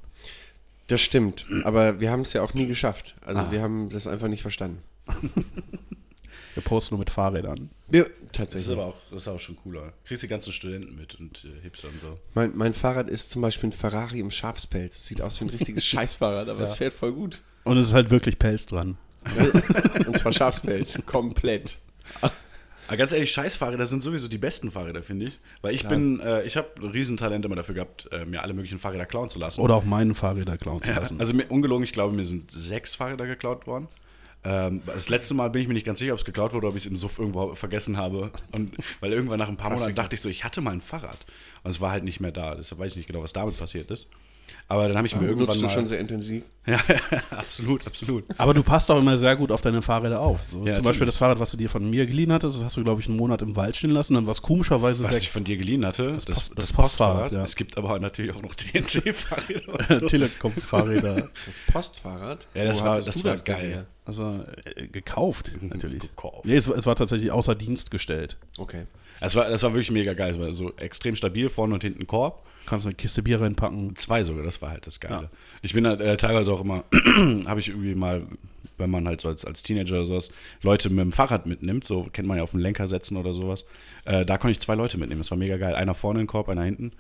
Das 0.89 1.01
stimmt, 1.01 1.47
aber 1.65 2.01
wir 2.01 2.11
haben 2.11 2.21
es 2.23 2.33
ja 2.33 2.43
auch 2.43 2.55
nie 2.55 2.67
geschafft. 2.67 3.17
Also 3.25 3.41
Ah. 3.43 3.47
wir 3.51 3.63
haben 3.63 3.89
das 3.89 4.07
einfach 4.07 4.29
nicht 4.29 4.43
verstanden. 4.43 4.79
Wir 6.55 6.63
posten 6.63 6.95
nur 6.95 6.99
mit 7.01 7.11
Fahrrädern. 7.11 7.71
Wir, 7.89 8.05
Das 8.05 8.11
ist 8.13 8.33
tatsächlich. 8.33 8.73
aber 8.73 8.87
auch, 8.87 8.97
das 9.11 9.23
ist 9.23 9.29
auch 9.29 9.41
schon 9.41 9.57
cooler. 9.57 9.93
Kriegst 10.05 10.23
die 10.23 10.29
ganzen 10.29 10.53
Studenten 10.53 10.95
mit 10.97 11.15
und 11.19 11.45
äh, 11.45 11.63
Hipster 11.63 11.89
und 11.89 12.01
so. 12.01 12.19
Mein, 12.35 12.53
mein 12.57 12.75
Fahrrad 12.75 13.09
ist 13.09 13.31
zum 13.31 13.43
Beispiel 13.43 13.71
ein 13.71 13.73
Ferrari 13.73 14.21
im 14.21 14.31
Schafspelz. 14.31 15.07
Sieht 15.07 15.23
aus 15.23 15.41
wie 15.41 15.47
ein 15.47 15.51
richtiges 15.51 15.85
Scheißfahrrad, 15.87 16.49
aber 16.49 16.61
es 16.61 16.75
fährt 16.75 16.93
voll 16.95 17.13
gut. 17.13 17.43
Und 17.65 17.77
es 17.79 17.89
ist 17.89 17.95
halt 17.95 18.11
wirklich 18.11 18.39
Pelz 18.39 18.67
dran. 18.67 18.99
Und 20.07 20.19
zwar 20.19 20.33
Schafspelz, 20.33 21.01
komplett. 21.07 21.79
Aber 22.89 22.97
ganz 22.97 23.13
ehrlich, 23.13 23.31
Scheißfahrräder 23.33 23.87
sind 23.87 24.03
sowieso 24.03 24.27
die 24.29 24.39
besten 24.39 24.71
Fahrräder, 24.73 25.03
finde 25.03 25.27
ich. 25.27 25.39
Weil 25.63 25.75
ich 25.75 25.87
bin, 25.87 26.19
äh, 26.21 26.43
ich 26.43 26.57
habe 26.57 26.69
Riesentalent 26.93 27.45
immer 27.45 27.55
dafür 27.55 27.77
gehabt, 27.77 28.09
äh, 28.13 28.25
mir 28.25 28.43
alle 28.43 28.53
möglichen 28.53 28.79
Fahrräder 28.79 29.07
klauen 29.07 29.31
zu 29.31 29.39
lassen. 29.39 29.61
Oder 29.61 29.77
auch 29.77 29.85
meinen 29.85 30.15
Fahrräder 30.15 30.59
klauen 30.59 30.83
zu 30.83 30.91
Ja, 30.91 30.99
lassen. 30.99 31.21
also 31.21 31.33
mir, 31.33 31.47
ungelogen, 31.47 31.85
ich 31.85 31.93
glaube, 31.93 32.15
mir 32.15 32.25
sind 32.25 32.51
sechs 32.51 32.95
Fahrräder 32.97 33.25
geklaut 33.27 33.67
worden. 33.67 33.87
Ähm, 34.45 34.83
das 34.87 35.09
letzte 35.09 35.35
Mal 35.35 35.51
bin 35.51 35.63
ich 35.63 35.69
mir 35.69 35.75
nicht 35.75 35.87
ganz 35.87 35.99
sicher, 36.01 36.13
ob 36.13 36.19
es 36.19 36.25
geklaut 36.25 36.53
wurde 36.53 36.67
oder 36.67 36.71
ob 36.71 36.77
ich 36.77 36.85
es 36.85 36.91
im 36.91 36.97
Suff 36.97 37.19
irgendwo 37.19 37.55
vergessen 37.55 37.97
habe. 37.97 38.31
Und 38.51 38.73
weil 39.01 39.13
irgendwann 39.13 39.39
nach 39.39 39.49
ein 39.49 39.57
paar 39.57 39.71
Monaten 39.71 39.95
dachte 39.95 40.15
ich 40.15 40.21
so, 40.21 40.29
ich 40.29 40.45
hatte 40.45 40.61
mal 40.61 40.73
ein 40.73 40.81
Fahrrad. 40.81 41.19
Und 41.63 41.71
es 41.71 41.81
war 41.81 41.93
halt 41.93 42.05
nicht 42.05 42.21
mehr 42.21 42.33
da. 42.33 42.55
Deshalb 42.55 42.81
weiß 42.81 42.93
ich 42.93 42.97
nicht 42.97 43.07
genau, 43.07 43.23
was 43.23 43.33
damit 43.33 43.59
passiert 43.59 43.91
ist. 43.91 44.09
Aber 44.69 44.89
dann 44.89 44.97
habe 44.97 45.07
ich 45.07 45.15
mir 45.15 45.27
irgendwann 45.27 45.49
Nutzt 45.49 45.61
du 45.61 45.67
mal. 45.67 45.73
schon 45.73 45.87
sehr 45.87 45.99
intensiv. 46.01 46.45
ja, 46.67 46.79
absolut, 47.31 47.87
absolut. 47.87 48.25
Aber 48.39 48.55
du 48.55 48.63
passt 48.63 48.91
auch 48.91 48.99
immer 48.99 49.19
sehr 49.19 49.37
gut 49.37 49.51
auf 49.53 49.61
deine 49.61 49.83
Fahrräder 49.83 50.21
auf. 50.21 50.45
So, 50.45 50.59
Ja, 50.65 50.73
zum 50.73 50.85
Beispiel 50.85 50.85
natürlich. 50.85 51.07
das 51.09 51.17
Fahrrad, 51.19 51.41
was 51.41 51.51
du 51.51 51.57
dir 51.59 51.69
von 51.69 51.91
mir 51.91 52.07
geliehen 52.07 52.33
hattest, 52.33 52.57
das 52.57 52.65
hast 52.65 52.77
du, 52.79 52.83
glaube 52.85 53.01
ich, 53.03 53.09
einen 53.09 53.17
Monat 53.19 53.43
im 53.43 53.57
Wald 53.57 53.77
stehen 53.77 53.91
lassen, 53.91 54.15
dann 54.15 54.25
war 54.27 54.33
es 54.33 54.41
komischerweise 54.41 55.05
Was 55.05 55.17
weg. 55.17 55.23
ich 55.23 55.31
von 55.31 55.45
dir 55.45 55.57
geliehen 55.59 55.85
hatte, 55.85 56.13
das, 56.13 56.25
Post- 56.25 56.29
das, 56.29 56.49
das 56.55 56.73
Postfahrrad. 56.73 57.15
Postfahrrad, 57.23 57.33
ja. 57.33 57.43
Es 57.43 57.57
gibt 57.57 57.77
aber 57.77 57.99
natürlich 57.99 58.35
auch 58.35 58.41
noch 58.43 58.55
TNT-Fahrräder. 58.57 60.01
so. 60.01 60.07
Teleskop-Fahrräder. 60.07 61.29
Das 61.47 61.61
Postfahrrad? 61.71 62.49
Ja, 62.55 62.65
das 62.65 62.81
Wo 62.81 62.85
war- 62.87 62.97
das 62.97 63.07
du 63.07 63.25
war 63.25 63.35
denn 63.35 63.45
geil. 63.45 63.69
her? 63.69 63.87
Also 64.05 64.45
äh, 64.77 64.87
gekauft, 64.89 65.51
natürlich. 65.61 66.01
Gekauft. 66.01 66.45
Nee, 66.47 66.57
es, 66.57 66.67
es 66.67 66.87
war 66.87 66.97
tatsächlich 66.97 67.31
außer 67.31 67.55
Dienst 67.55 67.91
gestellt. 67.91 68.37
Okay. 68.59 68.85
Das 69.21 69.35
war, 69.37 69.49
das 69.49 69.63
war 69.63 69.73
wirklich 69.73 69.91
mega 69.91 70.15
geil. 70.15 70.33
Es 70.33 70.39
war 70.39 70.53
so 70.53 70.73
extrem 70.77 71.17
stabil, 71.17 71.49
vorne 71.49 71.75
und 71.75 71.83
hinten 71.83 72.07
Korb. 72.07 72.45
Kannst 72.67 72.87
eine 72.87 72.95
Kiste 72.95 73.23
Bier 73.23 73.41
reinpacken. 73.41 73.97
Zwei 73.97 74.23
sogar, 74.23 74.45
das 74.45 74.63
war 74.63 74.71
halt 74.71 74.87
das 74.87 75.01
Geile. 75.01 75.15
Ja. 75.23 75.31
Ich 75.63 75.75
bin 75.75 75.87
halt 75.87 76.01
äh, 76.01 76.17
teilweise 76.17 76.53
auch 76.53 76.61
immer, 76.61 76.85
habe 77.47 77.61
ich 77.61 77.69
irgendwie 77.69 77.95
mal, 77.95 78.23
wenn 78.79 78.91
man 78.91 79.07
halt 79.07 79.21
so 79.21 79.29
als, 79.29 79.45
als 79.45 79.63
Teenager 79.63 79.95
oder 79.97 80.07
sowas, 80.07 80.33
Leute 80.63 80.89
mit 80.91 81.01
dem 81.01 81.13
Fahrrad 81.13 81.47
mitnimmt, 81.47 81.85
so 81.85 82.05
kennt 82.13 82.29
man 82.29 82.37
ja 82.37 82.43
auf 82.45 82.53
den 82.53 82.61
Lenker 82.61 82.87
setzen 82.87 83.17
oder 83.17 83.33
sowas, 83.33 83.67
äh, 84.05 84.25
da 84.25 84.39
konnte 84.39 84.53
ich 84.53 84.61
zwei 84.61 84.75
Leute 84.77 84.99
mitnehmen. 84.99 85.21
Das 85.21 85.31
war 85.31 85.39
mega 85.39 85.57
geil. 85.57 85.75
Einer 85.75 85.95
vorne 85.95 86.21
in 86.21 86.27
den 86.27 86.31
Korb, 86.31 86.49
einer 86.49 86.63
hinten. 86.63 86.93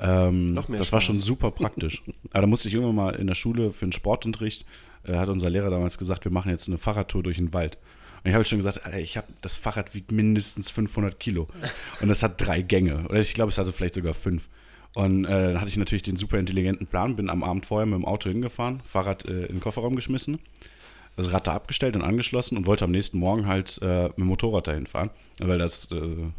Ähm, 0.00 0.54
Noch 0.54 0.68
mehr 0.68 0.78
das 0.78 0.92
war 0.92 1.00
Spaß. 1.00 1.16
schon 1.16 1.22
super 1.22 1.50
praktisch. 1.50 2.02
Aber 2.32 2.42
da 2.42 2.46
musste 2.46 2.68
ich 2.68 2.74
irgendwann 2.74 2.96
mal 2.96 3.14
in 3.14 3.26
der 3.26 3.34
Schule 3.34 3.70
für 3.70 3.84
einen 3.84 3.92
Sportunterricht, 3.92 4.64
äh, 5.04 5.14
hat 5.14 5.28
unser 5.28 5.50
Lehrer 5.50 5.70
damals 5.70 5.98
gesagt, 5.98 6.24
wir 6.24 6.32
machen 6.32 6.50
jetzt 6.50 6.68
eine 6.68 6.78
Fahrradtour 6.78 7.22
durch 7.22 7.36
den 7.36 7.52
Wald. 7.52 7.78
Und 8.24 8.28
ich 8.28 8.34
habe 8.34 8.44
schon 8.44 8.58
gesagt, 8.58 8.84
Alter, 8.84 8.98
ich 8.98 9.16
habe 9.16 9.26
das 9.40 9.56
Fahrrad 9.56 9.94
wiegt 9.94 10.12
mindestens 10.12 10.70
500 10.70 11.18
Kilo 11.18 11.48
und 12.00 12.08
das 12.08 12.22
hat 12.22 12.40
drei 12.40 12.62
Gänge 12.62 13.04
oder 13.08 13.18
ich 13.18 13.34
glaube, 13.34 13.50
es 13.50 13.58
hatte 13.58 13.72
vielleicht 13.72 13.94
sogar 13.94 14.14
fünf. 14.14 14.48
Und 14.94 15.24
äh, 15.24 15.28
dann 15.28 15.60
hatte 15.60 15.70
ich 15.70 15.76
natürlich 15.76 16.02
den 16.02 16.16
super 16.16 16.38
intelligenten 16.38 16.86
Plan, 16.86 17.16
bin 17.16 17.30
am 17.30 17.42
Abend 17.42 17.64
vorher 17.64 17.86
mit 17.86 17.94
dem 17.94 18.04
Auto 18.04 18.28
hingefahren, 18.28 18.80
Fahrrad 18.84 19.24
äh, 19.24 19.46
in 19.46 19.54
den 19.54 19.60
Kofferraum 19.60 19.96
geschmissen, 19.96 20.38
das 21.16 21.32
Rad 21.32 21.46
da 21.46 21.54
abgestellt 21.54 21.96
und 21.96 22.02
angeschlossen 22.02 22.56
und 22.58 22.66
wollte 22.66 22.84
am 22.84 22.90
nächsten 22.90 23.18
Morgen 23.18 23.46
halt 23.46 23.80
äh, 23.82 24.04
mit 24.04 24.18
dem 24.18 24.26
Motorrad 24.26 24.68
dahin 24.68 24.86
fahren, 24.86 25.10
weil 25.38 25.58
das, 25.58 25.90
äh, 25.92 25.96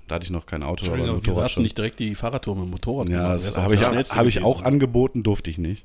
da 0.08 0.16
hatte 0.16 0.25
ich 0.25 0.32
noch 0.32 0.46
kein 0.46 0.62
Auto, 0.62 0.86
aber 0.86 0.94
Entschuldigung, 0.94 1.22
wieso 1.22 1.32
Motorrad 1.32 1.50
hast 1.50 1.58
du 1.58 1.62
nicht 1.62 1.78
direkt 1.78 2.00
die 2.00 2.13
Fahrradtour 2.16 2.56
mit 2.56 2.66
dem 2.66 2.72
Motorrad 2.72 3.10
ja, 3.10 3.24
gemacht? 3.24 3.48
das 3.48 3.58
habe 3.58 3.75
ich, 3.75 3.82
hab 3.82 4.25
ich 4.28 4.44
auch 4.44 4.62
angeboten, 4.62 5.24
durfte 5.24 5.50
ich 5.50 5.58
nicht. 5.58 5.84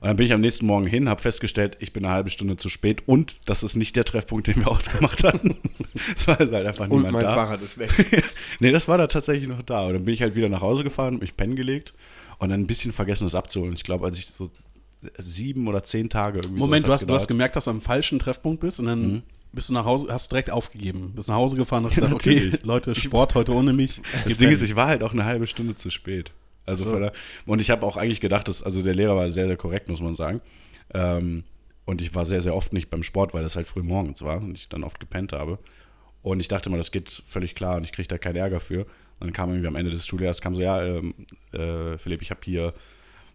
Und 0.00 0.08
dann 0.08 0.16
bin 0.16 0.26
ich 0.26 0.32
am 0.32 0.40
nächsten 0.40 0.66
Morgen 0.66 0.86
hin, 0.86 1.08
habe 1.08 1.20
festgestellt, 1.20 1.76
ich 1.80 1.92
bin 1.92 2.04
eine 2.04 2.14
halbe 2.14 2.30
Stunde 2.30 2.56
zu 2.56 2.68
spät 2.68 3.02
und 3.06 3.36
das 3.46 3.62
ist 3.62 3.76
nicht 3.76 3.96
der 3.96 4.04
Treffpunkt, 4.04 4.46
den 4.46 4.56
wir 4.56 4.68
ausgemacht 4.70 5.24
hatten. 5.24 5.56
Es 6.16 6.26
war 6.26 6.38
halt 6.38 6.52
einfach 6.52 6.84
Und 6.88 6.98
niemand 6.98 7.12
mein 7.14 7.24
da. 7.24 7.34
Fahrrad 7.34 7.62
ist 7.62 7.78
weg. 7.78 7.90
nee, 8.60 8.70
das 8.72 8.88
war 8.88 8.98
da 8.98 9.06
tatsächlich 9.06 9.48
noch 9.48 9.62
da. 9.62 9.86
Und 9.86 9.94
dann 9.94 10.04
bin 10.04 10.14
ich 10.14 10.22
halt 10.22 10.34
wieder 10.34 10.48
nach 10.48 10.60
Hause 10.60 10.84
gefahren, 10.84 11.18
mich 11.18 11.36
pennen 11.36 11.56
gelegt 11.56 11.94
und 12.38 12.50
dann 12.50 12.60
ein 12.60 12.66
bisschen 12.66 12.92
vergessen, 12.92 13.24
das 13.24 13.34
abzuholen. 13.34 13.74
Ich 13.74 13.84
glaube, 13.84 14.04
als 14.06 14.18
ich 14.18 14.26
so 14.26 14.50
sieben 15.16 15.68
oder 15.68 15.82
zehn 15.82 16.10
Tage 16.10 16.38
irgendwie 16.40 16.58
Moment, 16.58 16.86
du 16.88 16.92
hast, 16.92 17.08
du 17.08 17.14
hast 17.14 17.28
gemerkt, 17.28 17.56
dass 17.56 17.64
du 17.64 17.70
am 17.70 17.80
falschen 17.80 18.18
Treffpunkt 18.18 18.60
bist 18.60 18.80
und 18.80 18.86
dann 18.86 19.00
Mhm. 19.12 19.22
bist 19.52 19.68
du 19.68 19.72
nach 19.72 19.84
Hause, 19.84 20.08
hast 20.12 20.32
direkt 20.32 20.50
aufgegeben, 20.50 21.12
bist 21.14 21.28
nach 21.28 21.36
Hause 21.36 21.56
gefahren 21.56 21.84
und 21.84 21.90
hast 21.90 21.94
gesagt, 21.96 22.14
okay, 22.14 22.50
Leute, 22.64 22.94
Sport 22.96 23.34
heute 23.36 23.54
ohne 23.54 23.72
mich. 23.72 24.00
Das 24.24 24.38
Ding 24.38 24.50
ist, 24.50 24.60
ich 24.62 24.74
war 24.74 24.88
halt 24.88 25.02
auch 25.04 25.12
eine 25.12 25.24
halbe 25.24 25.46
Stunde 25.46 25.76
zu 25.76 25.90
spät. 25.90 26.32
Also 26.68 26.90
So. 26.90 26.98
der, 26.98 27.12
und 27.46 27.60
ich 27.60 27.70
habe 27.70 27.84
auch 27.84 27.96
eigentlich 27.96 28.20
gedacht, 28.20 28.48
dass, 28.48 28.62
also 28.62 28.82
der 28.82 28.94
Lehrer 28.94 29.16
war 29.16 29.30
sehr, 29.30 29.46
sehr 29.46 29.56
korrekt, 29.56 29.88
muss 29.88 30.00
man 30.00 30.14
sagen. 30.14 30.40
Ähm, 30.94 31.44
und 31.84 32.02
ich 32.02 32.14
war 32.14 32.24
sehr, 32.26 32.42
sehr 32.42 32.54
oft 32.54 32.72
nicht 32.72 32.90
beim 32.90 33.02
Sport, 33.02 33.32
weil 33.34 33.42
das 33.42 33.56
halt 33.56 33.66
früh 33.66 33.82
morgens 33.82 34.22
war 34.22 34.38
und 34.38 34.56
ich 34.56 34.68
dann 34.68 34.84
oft 34.84 35.00
gepennt 35.00 35.32
habe. 35.32 35.58
Und 36.22 36.40
ich 36.40 36.48
dachte 36.48 36.68
mal, 36.68 36.76
das 36.76 36.92
geht 36.92 37.10
völlig 37.26 37.54
klar 37.54 37.76
und 37.76 37.84
ich 37.84 37.92
kriege 37.92 38.08
da 38.08 38.18
keinen 38.18 38.36
Ärger 38.36 38.60
für. 38.60 38.80
Und 38.80 39.28
dann 39.28 39.32
kam 39.32 39.50
irgendwie 39.50 39.68
am 39.68 39.76
Ende 39.76 39.90
des 39.90 40.06
Schuljahres, 40.06 40.40
kam 40.40 40.54
so, 40.54 40.62
ja, 40.62 40.82
ähm, 40.84 41.14
äh, 41.52 41.96
Philipp, 41.96 42.22
ich 42.22 42.30
habe 42.30 42.40
hier, 42.44 42.74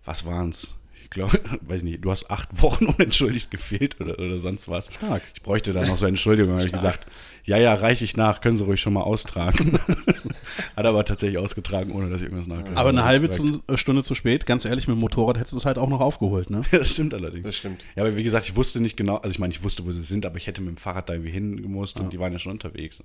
was 0.05 0.25
waren's? 0.25 0.75
Ich 1.13 1.15
glaube, 1.15 1.39
weiß 1.62 1.84
nicht, 1.84 2.03
du 2.03 2.10
hast 2.10 2.32
acht 2.32 2.50
Wochen 2.60 2.86
unentschuldigt 2.98 3.51
gefehlt 3.51 4.01
oder, 4.01 4.17
oder 4.17 4.39
sonst 4.39 4.67
was. 4.67 4.91
Stark. 4.91 5.22
Ich 5.36 5.43
bräuchte 5.43 5.72
da 5.72 5.86
noch 5.86 5.96
so 5.96 6.05
eine 6.05 6.13
Entschuldigung. 6.13 6.55
habe 6.55 6.65
ich 6.65 6.72
gesagt, 6.72 7.05
ja, 7.46 7.58
ja, 7.58 7.75
reiche 7.75 8.03
ich 8.03 8.17
nach, 8.17 8.41
können 8.41 8.58
Sie 8.58 8.63
ruhig 8.63 8.82
schon 8.82 8.93
mal 8.93 9.03
austragen. 9.03 9.77
Hat 10.75 10.86
aber 10.86 11.05
tatsächlich 11.05 11.38
ausgetragen, 11.38 11.91
ohne 11.91 12.10
dass 12.10 12.17
ich 12.17 12.24
irgendwas 12.24 12.48
nachgehört 12.48 12.77
Aber 12.77 12.89
eine 12.89 13.00
habe. 13.00 13.10
halbe 13.10 13.29
zu, 13.29 13.62
äh, 13.67 13.77
Stunde 13.77 14.03
zu 14.03 14.15
spät, 14.15 14.48
ganz 14.48 14.65
ehrlich, 14.65 14.88
mit 14.88 14.98
dem 14.98 15.01
Motorrad 15.01 15.38
hättest 15.38 15.53
du 15.53 15.58
es 15.58 15.65
halt 15.67 15.77
auch 15.77 15.89
noch 15.89 16.00
aufgeholt, 16.00 16.50
ne? 16.50 16.63
Das 16.72 16.89
stimmt 16.89 17.13
allerdings. 17.13 17.46
Das 17.46 17.55
stimmt. 17.55 17.84
Ja, 17.96 18.01
aber 18.01 18.17
wie 18.17 18.24
gesagt, 18.24 18.50
ich 18.50 18.55
wusste 18.55 18.79
nicht 18.79 18.98
genau, 18.98 19.17
also 19.17 19.29
ich 19.29 19.38
meine, 19.38 19.53
ich 19.53 19.63
wusste, 19.63 19.86
wo 19.86 19.91
sie 19.91 20.01
sind, 20.01 20.25
aber 20.25 20.38
ich 20.38 20.48
hätte 20.48 20.62
mit 20.62 20.72
dem 20.75 20.77
Fahrrad 20.77 21.10
da 21.10 21.13
irgendwie 21.13 21.32
hingemusst 21.32 22.00
und 22.00 22.12
die 22.12 22.17
waren 22.17 22.34
ja 22.34 22.39
schon 22.39 22.53
unterwegs. 22.53 23.03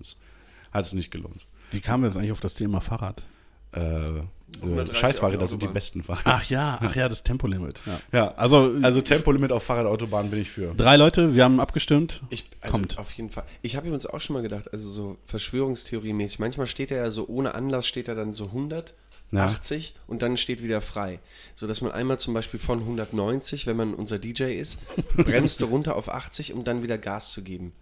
Hat 0.72 0.84
es 0.86 0.94
nicht 0.94 1.10
gelohnt. 1.10 1.46
Wie 1.72 1.80
kamen 1.80 2.04
wir 2.04 2.08
jetzt 2.08 2.16
eigentlich 2.16 2.32
auf 2.32 2.40
das 2.40 2.54
Thema 2.54 2.80
Fahrrad? 2.80 3.26
Äh, 3.74 3.80
äh, 3.80 4.22
130 4.62 4.90
auf 4.90 4.96
Scheißfahrräder 4.96 5.38
der 5.40 5.48
sind 5.48 5.62
die 5.62 5.66
besten 5.68 6.02
Fahrräder. 6.02 6.22
Ach 6.24 6.48
ja, 6.48 6.78
ach 6.80 6.96
ja, 6.96 7.08
das 7.08 7.22
Tempolimit. 7.22 7.82
Ja. 7.86 8.00
Ja, 8.12 8.34
Also, 8.36 8.74
Also 8.82 9.00
Tempolimit 9.02 9.52
auf 9.52 9.62
Fahrradautobahn 9.62 10.30
bin 10.30 10.40
ich 10.40 10.50
für. 10.50 10.74
drei 10.74 10.96
Leute, 10.96 11.34
wir 11.34 11.44
haben 11.44 11.60
abgestimmt. 11.60 12.22
Ich, 12.30 12.48
also 12.62 12.78
Kommt. 12.78 12.98
auf 12.98 13.12
jeden 13.12 13.28
Fall. 13.30 13.44
Ich 13.62 13.76
habe 13.76 13.86
übrigens 13.86 14.06
auch 14.06 14.20
schon 14.20 14.34
mal 14.34 14.42
gedacht, 14.42 14.72
also 14.72 14.90
so 14.90 15.16
Verschwörungstheorie-mäßig. 15.26 16.38
Manchmal 16.40 16.66
steht 16.66 16.90
er 16.90 17.02
ja 17.04 17.10
so 17.10 17.26
ohne 17.28 17.54
Anlass, 17.54 17.86
steht 17.86 18.08
er 18.08 18.14
dann 18.14 18.32
so 18.32 18.46
100, 18.46 18.94
Ja. 19.32 19.44
80 19.46 19.94
und 20.06 20.22
dann 20.22 20.38
steht 20.38 20.62
wieder 20.62 20.80
frei. 20.80 21.20
So 21.54 21.66
dass 21.66 21.82
man 21.82 21.92
einmal 21.92 22.18
zum 22.18 22.32
Beispiel 22.32 22.58
von 22.58 22.80
190, 22.80 23.66
wenn 23.66 23.76
man 23.76 23.92
unser 23.94 24.18
DJ 24.18 24.54
ist, 24.58 24.78
bremst 25.14 25.60
du 25.60 25.66
runter 25.66 25.94
auf 25.94 26.08
80, 26.08 26.54
um 26.54 26.64
dann 26.64 26.82
wieder 26.82 26.96
Gas 26.96 27.32
zu 27.32 27.42
geben. 27.42 27.72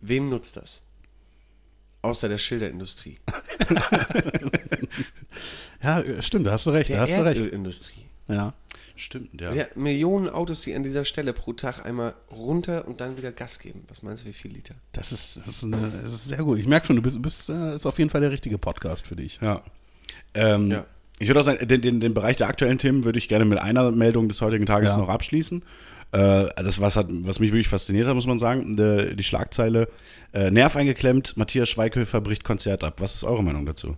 Wem 0.00 0.28
nutzt 0.30 0.56
das? 0.56 0.82
Außer 2.02 2.28
der 2.28 2.38
Schilderindustrie. 2.38 3.18
Ja, 5.82 6.02
stimmt, 6.20 6.46
da 6.46 6.52
hast 6.52 6.66
du 6.66 6.70
recht, 6.70 6.90
Der 6.90 6.96
da 6.98 7.02
hast 7.04 7.12
du 7.16 7.22
recht. 7.24 7.38
Erdölindustrie. 7.40 8.04
Ja. 8.28 8.52
Stimmt, 8.96 9.40
ja. 9.40 9.50
Ja, 9.52 9.64
Millionen 9.76 10.28
Autos, 10.28 10.60
die 10.62 10.74
an 10.74 10.82
dieser 10.82 11.04
Stelle 11.06 11.32
pro 11.32 11.54
Tag 11.54 11.86
einmal 11.86 12.14
runter 12.30 12.86
und 12.86 13.00
dann 13.00 13.16
wieder 13.16 13.32
Gas 13.32 13.58
geben. 13.58 13.84
Was 13.88 14.02
meinst 14.02 14.22
du, 14.24 14.26
wie 14.28 14.34
viel 14.34 14.52
Liter? 14.52 14.74
Das 14.92 15.10
ist, 15.10 15.38
das 15.46 15.56
ist, 15.56 15.64
eine, 15.64 15.78
das 16.02 16.12
ist 16.12 16.28
sehr 16.28 16.38
gut. 16.44 16.58
Ich 16.58 16.66
merke 16.66 16.86
schon, 16.86 16.96
du 16.96 17.02
bist, 17.02 17.20
bist 17.22 17.48
äh, 17.48 17.76
ist 17.76 17.86
auf 17.86 17.98
jeden 17.98 18.10
Fall 18.10 18.20
der 18.20 18.30
richtige 18.30 18.58
Podcast 18.58 19.06
für 19.06 19.16
dich. 19.16 19.38
Ja. 19.40 19.62
Ähm, 20.34 20.70
Ja. 20.70 20.84
Ich 21.18 21.28
würde 21.28 21.40
auch 21.40 21.44
sagen, 21.44 21.66
den, 21.66 21.80
den, 21.82 22.00
den 22.00 22.14
Bereich 22.14 22.36
der 22.38 22.48
aktuellen 22.48 22.78
Themen 22.78 23.04
würde 23.04 23.18
ich 23.18 23.28
gerne 23.28 23.44
mit 23.44 23.58
einer 23.58 23.90
Meldung 23.90 24.28
des 24.28 24.40
heutigen 24.42 24.64
Tages 24.66 24.90
Ja. 24.92 24.96
noch 24.98 25.08
abschließen. 25.08 25.62
Äh, 26.12 26.48
das, 26.56 26.80
was, 26.80 26.96
hat, 26.96 27.06
was 27.10 27.38
mich 27.38 27.52
wirklich 27.52 27.68
fasziniert 27.68 28.06
hat, 28.08 28.14
muss 28.14 28.26
man 28.26 28.38
sagen, 28.38 28.76
die, 28.76 29.14
die 29.14 29.22
Schlagzeile 29.22 29.88
äh, 30.32 30.50
Nerv 30.50 30.74
eingeklemmt, 30.76 31.36
Matthias 31.36 31.68
Schweighöfer 31.68 32.20
bricht 32.20 32.44
Konzert 32.44 32.82
ab. 32.84 33.00
Was 33.00 33.14
ist 33.14 33.24
eure 33.24 33.42
Meinung 33.44 33.66
dazu? 33.66 33.96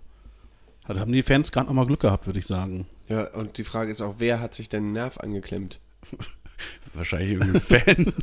Da 0.87 0.99
haben 0.99 1.11
die 1.13 1.23
Fans 1.23 1.51
gerade 1.51 1.67
nochmal 1.67 1.87
Glück 1.87 2.01
gehabt, 2.01 2.25
würde 2.27 2.39
ich 2.39 2.45
sagen. 2.45 2.85
Ja, 3.07 3.23
und 3.33 3.57
die 3.57 3.63
Frage 3.63 3.89
ist 3.91 4.01
auch, 4.01 4.15
wer 4.17 4.41
hat 4.41 4.53
sich 4.53 4.69
den 4.69 4.91
Nerv 4.91 5.17
angeklemmt? 5.17 5.79
Wahrscheinlich 6.93 7.31
irgendein 7.31 7.61
Fan. 7.61 7.95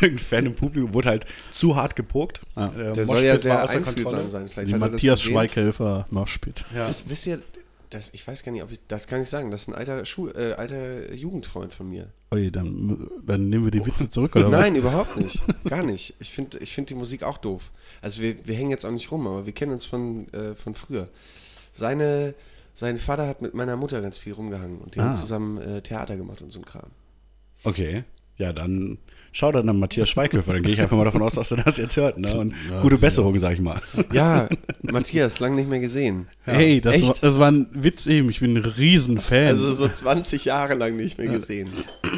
irgendein 0.00 0.18
Fan 0.18 0.46
im 0.46 0.54
Publikum 0.54 0.92
wurde 0.92 1.08
halt 1.08 1.26
zu 1.52 1.76
hart 1.76 1.96
gepokt. 1.96 2.40
Ja. 2.56 2.68
Der, 2.68 2.92
Der 2.92 3.06
soll 3.06 3.22
ja 3.22 3.38
sehr 3.38 3.62
außer 3.62 3.76
einfühlsam 3.78 4.04
Kontrolle. 4.04 4.30
sein. 4.30 4.48
Vielleicht 4.48 4.70
Die 4.70 4.74
Matthias. 4.74 5.22
Schweighöfer 5.22 6.06
Moshpit. 6.10 6.64
Ja. 6.74 6.86
Wisst, 6.88 7.08
wisst 7.08 7.26
ihr, 7.26 7.40
das, 7.90 8.10
ich 8.14 8.26
weiß 8.26 8.42
gar 8.42 8.52
nicht, 8.52 8.62
ob 8.62 8.70
ich, 8.72 8.80
das 8.88 9.06
kann 9.08 9.20
ich 9.22 9.28
sagen, 9.28 9.50
das 9.50 9.62
ist 9.62 9.68
ein 9.68 9.74
alter, 9.74 10.04
Schu 10.04 10.28
äh, 10.28 10.52
alter 10.54 11.12
Jugendfreund 11.14 11.72
von 11.74 11.88
mir. 11.88 12.08
Ui, 12.32 12.50
dann, 12.50 13.08
dann 13.24 13.48
nehmen 13.48 13.64
wir 13.64 13.70
die 13.70 13.84
Witze 13.84 14.10
zurück, 14.10 14.34
oder 14.36 14.48
Nein, 14.50 14.74
überhaupt 14.76 15.16
nicht. 15.16 15.42
Gar 15.64 15.82
nicht. 15.84 16.14
Ich 16.18 16.30
finde 16.32 16.58
ich 16.58 16.74
find 16.74 16.90
die 16.90 16.94
Musik 16.94 17.22
auch 17.22 17.38
doof. 17.38 17.72
Also 18.02 18.22
wir, 18.22 18.46
wir 18.46 18.54
hängen 18.54 18.70
jetzt 18.70 18.84
auch 18.84 18.90
nicht 18.90 19.10
rum, 19.10 19.26
aber 19.26 19.46
wir 19.46 19.52
kennen 19.52 19.72
uns 19.72 19.84
von, 19.84 20.32
äh, 20.32 20.54
von 20.54 20.74
früher. 20.74 21.08
Seine, 21.72 22.34
sein 22.72 22.98
Vater 22.98 23.26
hat 23.28 23.42
mit 23.42 23.54
meiner 23.54 23.76
Mutter 23.76 24.00
ganz 24.02 24.18
viel 24.18 24.32
rumgehangen 24.32 24.78
und 24.78 24.94
die 24.94 25.00
Ah. 25.00 25.04
haben 25.04 25.14
zusammen 25.14 25.58
äh, 25.58 25.82
Theater 25.82 26.16
gemacht 26.16 26.42
und 26.42 26.50
so 26.50 26.58
ein 26.58 26.64
Kram. 26.64 26.90
Okay, 27.64 28.04
ja, 28.38 28.52
dann 28.52 28.98
schau 29.36 29.52
dann 29.52 29.68
an 29.68 29.78
Matthias 29.78 30.08
Schweighöfer. 30.08 30.52
Dann 30.54 30.62
gehe 30.62 30.72
ich 30.72 30.80
einfach 30.80 30.96
mal 30.96 31.04
davon 31.04 31.22
aus, 31.22 31.34
dass 31.34 31.50
er 31.52 31.62
das 31.62 31.76
jetzt 31.76 31.96
hört. 31.96 32.18
Ne? 32.18 32.34
Und 32.38 32.54
Ja, 32.70 32.80
gute. 32.80 32.96
Besserung, 32.98 33.38
sag 33.38 33.52
ich 33.52 33.60
mal. 33.60 33.80
Ja, 34.12 34.48
Matthias, 34.82 35.40
lange 35.40 35.56
nicht 35.56 35.68
mehr 35.68 35.78
gesehen. 35.80 36.28
Hey, 36.44 36.80
das 36.80 36.94
Echt? 36.96 37.08
war, 37.08 37.14
das 37.20 37.38
war 37.38 37.50
ein 37.50 37.66
Witz 37.72 38.06
eben. 38.06 38.30
Ich 38.30 38.40
bin 38.40 38.54
ein 38.56 38.64
Riesenfan. 38.64 39.46
Also 39.48 39.70
so 39.72 39.86
20 39.88 40.46
Jahre 40.46 40.74
lang 40.74 40.96
nicht 40.96 41.18
mehr 41.18 41.28
gesehen. 41.28 41.68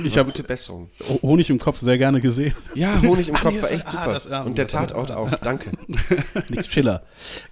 ich 0.05 0.17
habe 0.19 0.29
gute 0.31 0.45
Besserung. 0.45 0.89
Honig 1.23 1.51
im 1.51 1.59
Kopf 1.59 1.81
sehr 1.81 1.99
gerne 1.99 2.21
gesehen. 2.21 2.55
Ja, 2.75 3.01
Honig 3.03 3.29
im 3.29 3.35
Ah, 3.35 3.41
Kopf 3.41 3.63
war 3.63 3.71
echt 3.71 3.87
ah, 3.89 3.91
super. 3.91 4.13
das- 4.13 4.25
ja, 4.29 4.43
und 4.43 4.57
der 4.57 4.67
Tatort 4.69 5.11
auch. 5.11 5.31
Danke. 5.43 5.71
Nix 6.51 6.69
Chiller. 6.69 7.03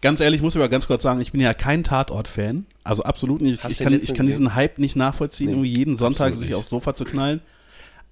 Ganz 0.00 0.20
ehrlich, 0.20 0.42
muss 0.42 0.54
ich 0.54 0.60
aber 0.60 0.68
ganz 0.68 0.86
kurz 0.86 1.02
sagen, 1.02 1.20
ich 1.20 1.32
bin 1.32 1.40
ja 1.40 1.54
kein 1.54 1.82
Tatort-Fan. 1.84 2.66
Also 2.84 3.02
absolut 3.02 3.40
nicht. 3.40 3.64
Hast 3.64 3.72
Ich 3.72 3.78
kann, 3.84 3.92
ich 4.00 4.14
kann 4.14 4.26
diesen? 4.26 4.54
Hype 4.54 4.78
nicht 4.78 4.94
nachvollziehen, 4.94 5.46
Nee, 5.48 5.52
irgendwie 5.54 5.74
jeden 5.74 5.96
Sonntag 5.96 6.36
sich 6.36 6.54
aufs 6.54 6.68
Sofa 6.70 6.94
zu 6.94 7.04
knallen. 7.04 7.40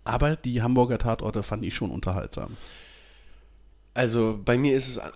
Aber 0.05 0.37
die 0.37 0.63
Hamburger 0.63 0.99
Tatorte 0.99 1.43
fand 1.43 1.65
ich 1.65 1.75
schon 1.75 1.91
unterhaltsam. 1.91 2.57
Also 3.95 4.39
bei 4.45 4.59
mir 4.59 4.77
ist 4.77 4.89
es 4.89 4.99
ein 4.99 5.13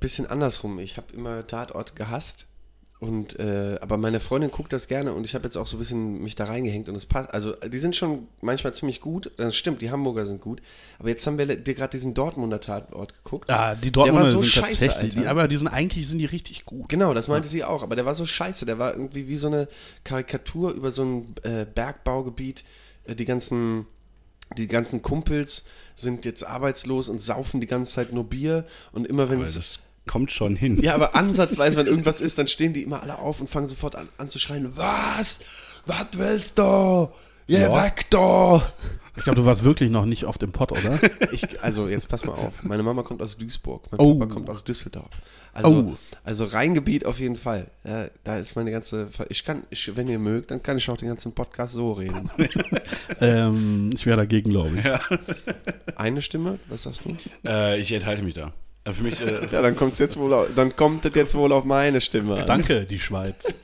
bisschen 0.00 0.26
andersrum. 0.26 0.78
Ich 0.78 0.96
habe 0.96 1.12
immer 1.14 1.46
Tatort 1.46 1.96
gehasst. 1.96 2.48
Und, 3.02 3.40
äh, 3.40 3.78
aber 3.80 3.96
meine 3.96 4.20
Freundin 4.20 4.52
guckt 4.52 4.72
das 4.72 4.86
gerne 4.86 5.12
und 5.12 5.24
ich 5.24 5.34
habe 5.34 5.42
jetzt 5.42 5.56
auch 5.56 5.66
so 5.66 5.76
ein 5.76 5.80
bisschen 5.80 6.22
mich 6.22 6.36
da 6.36 6.44
reingehängt 6.44 6.88
und 6.88 6.94
es 6.94 7.04
passt. 7.04 7.34
Also, 7.34 7.52
die 7.54 7.78
sind 7.78 7.96
schon 7.96 8.28
manchmal 8.42 8.74
ziemlich 8.74 9.00
gut. 9.00 9.32
Das 9.38 9.56
stimmt, 9.56 9.82
die 9.82 9.90
Hamburger 9.90 10.24
sind 10.24 10.40
gut. 10.40 10.62
Aber 11.00 11.08
jetzt 11.08 11.26
haben 11.26 11.36
wir 11.36 11.46
dir 11.46 11.74
gerade 11.74 11.90
diesen 11.90 12.14
Dortmunder 12.14 12.60
Tatort 12.60 13.16
geguckt. 13.24 13.50
Ah, 13.50 13.74
die 13.74 13.90
Dortmunder 13.90 14.26
so 14.26 14.38
sind 14.38 14.50
scheiße, 14.50 14.86
tatsächlich, 14.86 15.16
die, 15.16 15.26
aber 15.26 15.48
die 15.48 15.56
sind 15.56 15.66
eigentlich 15.66 16.06
sind 16.06 16.18
die 16.18 16.26
richtig 16.26 16.64
gut. 16.64 16.88
Genau, 16.88 17.12
das 17.12 17.26
meinte 17.26 17.48
sie 17.48 17.64
auch. 17.64 17.82
Aber 17.82 17.96
der 17.96 18.06
war 18.06 18.14
so 18.14 18.24
scheiße. 18.24 18.66
Der 18.66 18.78
war 18.78 18.92
irgendwie 18.92 19.26
wie 19.26 19.34
so 19.34 19.48
eine 19.48 19.66
Karikatur 20.04 20.70
über 20.70 20.92
so 20.92 21.04
ein 21.04 21.34
äh, 21.42 21.66
Bergbaugebiet. 21.66 22.62
Äh, 23.02 23.16
die 23.16 23.24
ganzen, 23.24 23.86
die 24.56 24.68
ganzen 24.68 25.02
Kumpels 25.02 25.64
sind 25.94 26.24
jetzt 26.24 26.46
arbeitslos 26.46 27.08
und 27.08 27.20
saufen 27.20 27.60
die 27.60 27.66
ganze 27.66 27.92
Zeit 27.92 28.12
nur 28.12 28.24
Bier. 28.24 28.66
Und 28.92 29.06
immer 29.06 29.28
wenn 29.30 29.40
es 29.40 29.54
das 29.54 29.80
kommt 30.06 30.32
schon 30.32 30.56
hin. 30.56 30.80
Ja, 30.80 30.94
aber 30.94 31.14
ansatzweise, 31.14 31.78
wenn 31.78 31.86
irgendwas 31.86 32.20
ist, 32.20 32.38
dann 32.38 32.48
stehen 32.48 32.72
die 32.72 32.82
immer 32.82 33.02
alle 33.02 33.18
auf 33.18 33.40
und 33.40 33.48
fangen 33.48 33.66
sofort 33.66 33.94
an, 33.94 34.08
an 34.18 34.28
zu 34.28 34.38
schreien, 34.38 34.76
was? 34.76 35.38
Was 35.86 36.06
willst 36.14 36.58
du? 36.58 37.08
Ja. 37.46 37.84
weg 37.84 38.06
da! 38.10 38.62
Ich 39.14 39.24
glaube, 39.24 39.40
du 39.42 39.44
warst 39.46 39.62
wirklich 39.62 39.90
noch 39.90 40.06
nicht 40.06 40.24
auf 40.24 40.38
dem 40.38 40.52
Pott, 40.52 40.72
oder? 40.72 40.98
Ich, 41.32 41.62
also 41.62 41.86
jetzt 41.86 42.08
pass 42.08 42.24
mal 42.24 42.32
auf. 42.32 42.62
Meine 42.62 42.82
Mama 42.82 43.02
kommt 43.02 43.20
aus 43.20 43.36
Duisburg, 43.36 43.82
mein 43.90 44.00
Oh. 44.00 44.14
Papa 44.18 44.32
kommt 44.32 44.48
aus 44.48 44.64
Düsseldorf. 44.64 45.10
Also, 45.52 45.70
Oh. 45.74 45.96
also 46.24 46.46
Rheingebiet 46.46 47.04
auf 47.04 47.20
jeden 47.20 47.36
Fall. 47.36 47.66
Ja, 47.84 48.06
da 48.24 48.38
ist 48.38 48.56
meine 48.56 48.70
ganze. 48.70 49.08
Ich 49.28 49.44
kann, 49.44 49.64
ich, 49.68 49.94
wenn 49.96 50.08
ihr 50.08 50.18
mögt, 50.18 50.50
dann 50.50 50.62
kann 50.62 50.78
ich 50.78 50.88
auch 50.88 50.96
den 50.96 51.08
ganzen 51.08 51.32
Podcast 51.34 51.74
so 51.74 51.92
reden. 51.92 52.30
ähm, 53.20 53.90
ich 53.94 54.06
wäre 54.06 54.16
dagegen, 54.16 54.48
glaube 54.50 54.78
ich. 54.78 55.96
Eine 55.96 56.22
Stimme, 56.22 56.58
was 56.68 56.84
sagst 56.84 57.02
du? 57.04 57.14
Äh, 57.46 57.78
ich 57.80 57.92
enthalte 57.92 58.22
mich 58.22 58.34
da. 58.34 58.52
Äh, 58.84 58.92
Für 58.92 59.02
mich, 59.02 59.20
äh, 59.20 59.46
Ja, 59.52 59.60
dann 59.60 59.76
kommt's 59.76 59.98
jetzt 59.98 60.16
wohl, 60.16 60.32
auf, 60.32 60.48
dann 60.56 60.74
kommt 60.74 61.04
es 61.04 61.12
jetzt 61.14 61.34
wohl 61.34 61.52
auf 61.52 61.64
meine 61.64 62.00
Stimme. 62.00 62.36
an. 62.40 62.46
Danke, 62.46 62.86
die 62.86 62.98
Schweiz. 62.98 63.36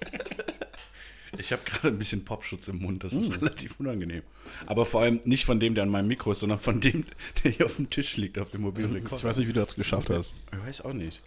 ich, 1.38 1.52
habe 1.52 1.62
gerade 1.64 1.88
ein 1.88 1.98
bisschen 1.98 2.24
Popschutz 2.24 2.68
im 2.68 2.78
Mund, 2.78 3.04
das 3.04 3.12
ist 3.12 3.40
relativ 3.40 3.78
unangenehm. 3.80 4.22
Aber 4.66 4.86
vor 4.86 5.02
allem 5.02 5.20
nicht 5.24 5.44
von 5.44 5.60
dem, 5.60 5.74
der 5.74 5.84
an 5.84 5.90
meinem 5.90 6.08
Mikro 6.08 6.30
ist, 6.32 6.40
sondern 6.40 6.58
von 6.58 6.80
dem, 6.80 7.04
der 7.44 7.50
hier 7.52 7.66
auf 7.66 7.76
dem 7.76 7.90
Tisch 7.90 8.16
liegt, 8.16 8.38
auf 8.38 8.50
dem 8.50 8.62
mobilen 8.62 8.92
Rekorder. 8.92 9.16
Ich 9.16 9.24
weiß 9.24 9.36
nicht, 9.38 9.48
wie 9.48 9.52
du 9.52 9.60
das 9.64 9.74
geschafft 9.74 10.08
hast. 10.10 10.34
Ich 10.52 10.66
weiß 10.66 10.80
auch 10.84 10.92
nicht. 10.92 11.20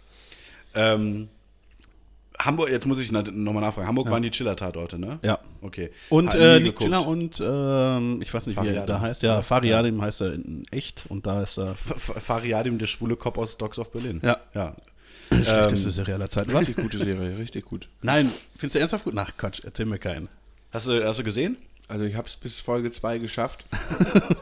Ähm, 0.74 1.28
Hamburg, 2.40 2.70
jetzt 2.70 2.86
muss 2.86 2.98
ich 2.98 3.12
nochmal 3.12 3.60
nachfragen. 3.60 3.86
Hamburg 3.86 4.10
waren 4.10 4.22
die 4.22 4.30
Chiller-Tatorte, 4.30 4.98
ne? 4.98 5.20
Ja. 5.22 5.38
Okay. 5.60 5.90
Und 6.08 6.34
äh, 6.34 6.58
Nick. 6.58 6.76
Chiller 6.78 7.06
und 7.06 7.40
ähm, 7.44 8.20
ich 8.20 8.34
weiß 8.34 8.48
nicht, 8.48 8.56
wie 8.56 8.66
er 8.66 8.74
Fariadim. 8.74 8.86
da 8.86 9.00
heißt. 9.00 9.22
Ja, 9.22 9.42
Fariadim 9.42 10.02
heißt 10.02 10.22
er 10.22 10.32
in 10.34 10.64
echt 10.72 11.04
und 11.08 11.24
da 11.26 11.42
ist 11.42 11.58
er. 11.58 11.72
F- 11.72 12.12
Fariadim, 12.18 12.78
der 12.78 12.86
schwule 12.86 13.14
Cop 13.16 13.38
aus 13.38 13.58
Dogs 13.58 13.78
of 13.78 13.92
Berlin. 13.92 14.20
Ja. 14.24 14.38
Ja. 14.54 14.74
Schlechteste 15.34 15.90
Serie 15.90 16.14
aller 16.14 16.30
Zeiten. 16.30 16.52
Was? 16.52 16.60
Richtig 16.68 16.76
gute 16.76 16.98
Serie, 16.98 17.36
richtig 17.38 17.64
gut. 17.64 17.88
Nein, 18.02 18.30
findest 18.56 18.74
du 18.74 18.78
ernsthaft 18.80 19.04
gut? 19.04 19.14
Ach 19.16 19.30
Quatsch, 19.36 19.60
erzähl 19.64 19.86
mir 19.86 19.98
keinen. 19.98 20.28
Hast 20.72 20.86
du, 20.88 21.04
hast 21.04 21.18
du 21.18 21.24
gesehen? 21.24 21.56
Also 21.88 22.04
ich 22.04 22.14
habe 22.14 22.26
es 22.28 22.36
bis 22.36 22.60
Folge 22.60 22.90
2 22.90 23.18
geschafft 23.18 23.66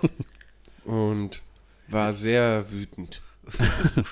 und 0.85 1.43
war 1.89 2.13
sehr 2.13 2.65
wütend. 2.71 3.23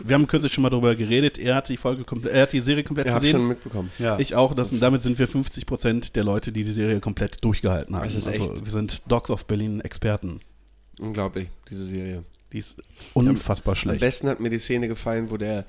Wir 0.01 0.15
haben 0.15 0.27
kürzlich 0.27 0.53
schon 0.53 0.63
mal 0.63 0.71
darüber 0.71 0.97
geredet. 0.97 1.39
Er 1.39 1.55
hat 1.55 1.69
die 1.69 1.77
Folge 1.77 2.03
komplett, 2.03 2.33
er 2.35 2.43
hat 2.43 2.53
die 2.53 2.61
Serie 2.61 2.83
komplett 2.83 3.07
Ihr 3.07 3.13
habt 3.15 3.25
schon 3.25 3.33
gesehen. 3.35 3.49
mitbekommen. 3.49 3.93
Ja. 3.99 4.19
Ich 4.19 4.35
auch. 4.35 4.53
Das, 4.55 4.71
damit 4.81 5.03
sind 5.05 5.17
wir 5.19 5.29
50 5.29 5.65
Prozent 5.65 6.17
der 6.17 6.25
Leute, 6.25 6.51
die 6.51 6.65
die 6.65 6.73
Serie 6.73 6.99
komplett 6.99 7.45
durchgehalten 7.45 7.95
haben. 7.95 8.03
Das 8.05 8.17
ist 8.17 8.27
also, 8.27 8.53
echt- 8.55 8.65
wir 8.65 8.73
sind 8.73 9.03
Dogs 9.11 9.31
of 9.31 9.47
Berlin 9.47 9.81
Experten. 9.81 10.41
Unglaublich, 10.99 11.49
diese 11.71 11.85
Serie. 11.85 12.25
Die 12.53 12.59
ist 12.59 12.79
unfassbar 13.13 13.73
Am 13.73 13.77
schlecht. 13.77 14.01
besten 14.01 14.29
hat 14.29 14.41
mir 14.41 14.51
die 14.51 14.59
Szene 14.59 14.89
gefallen, 14.89 15.31
wo 15.31 15.37
der, 15.37 15.65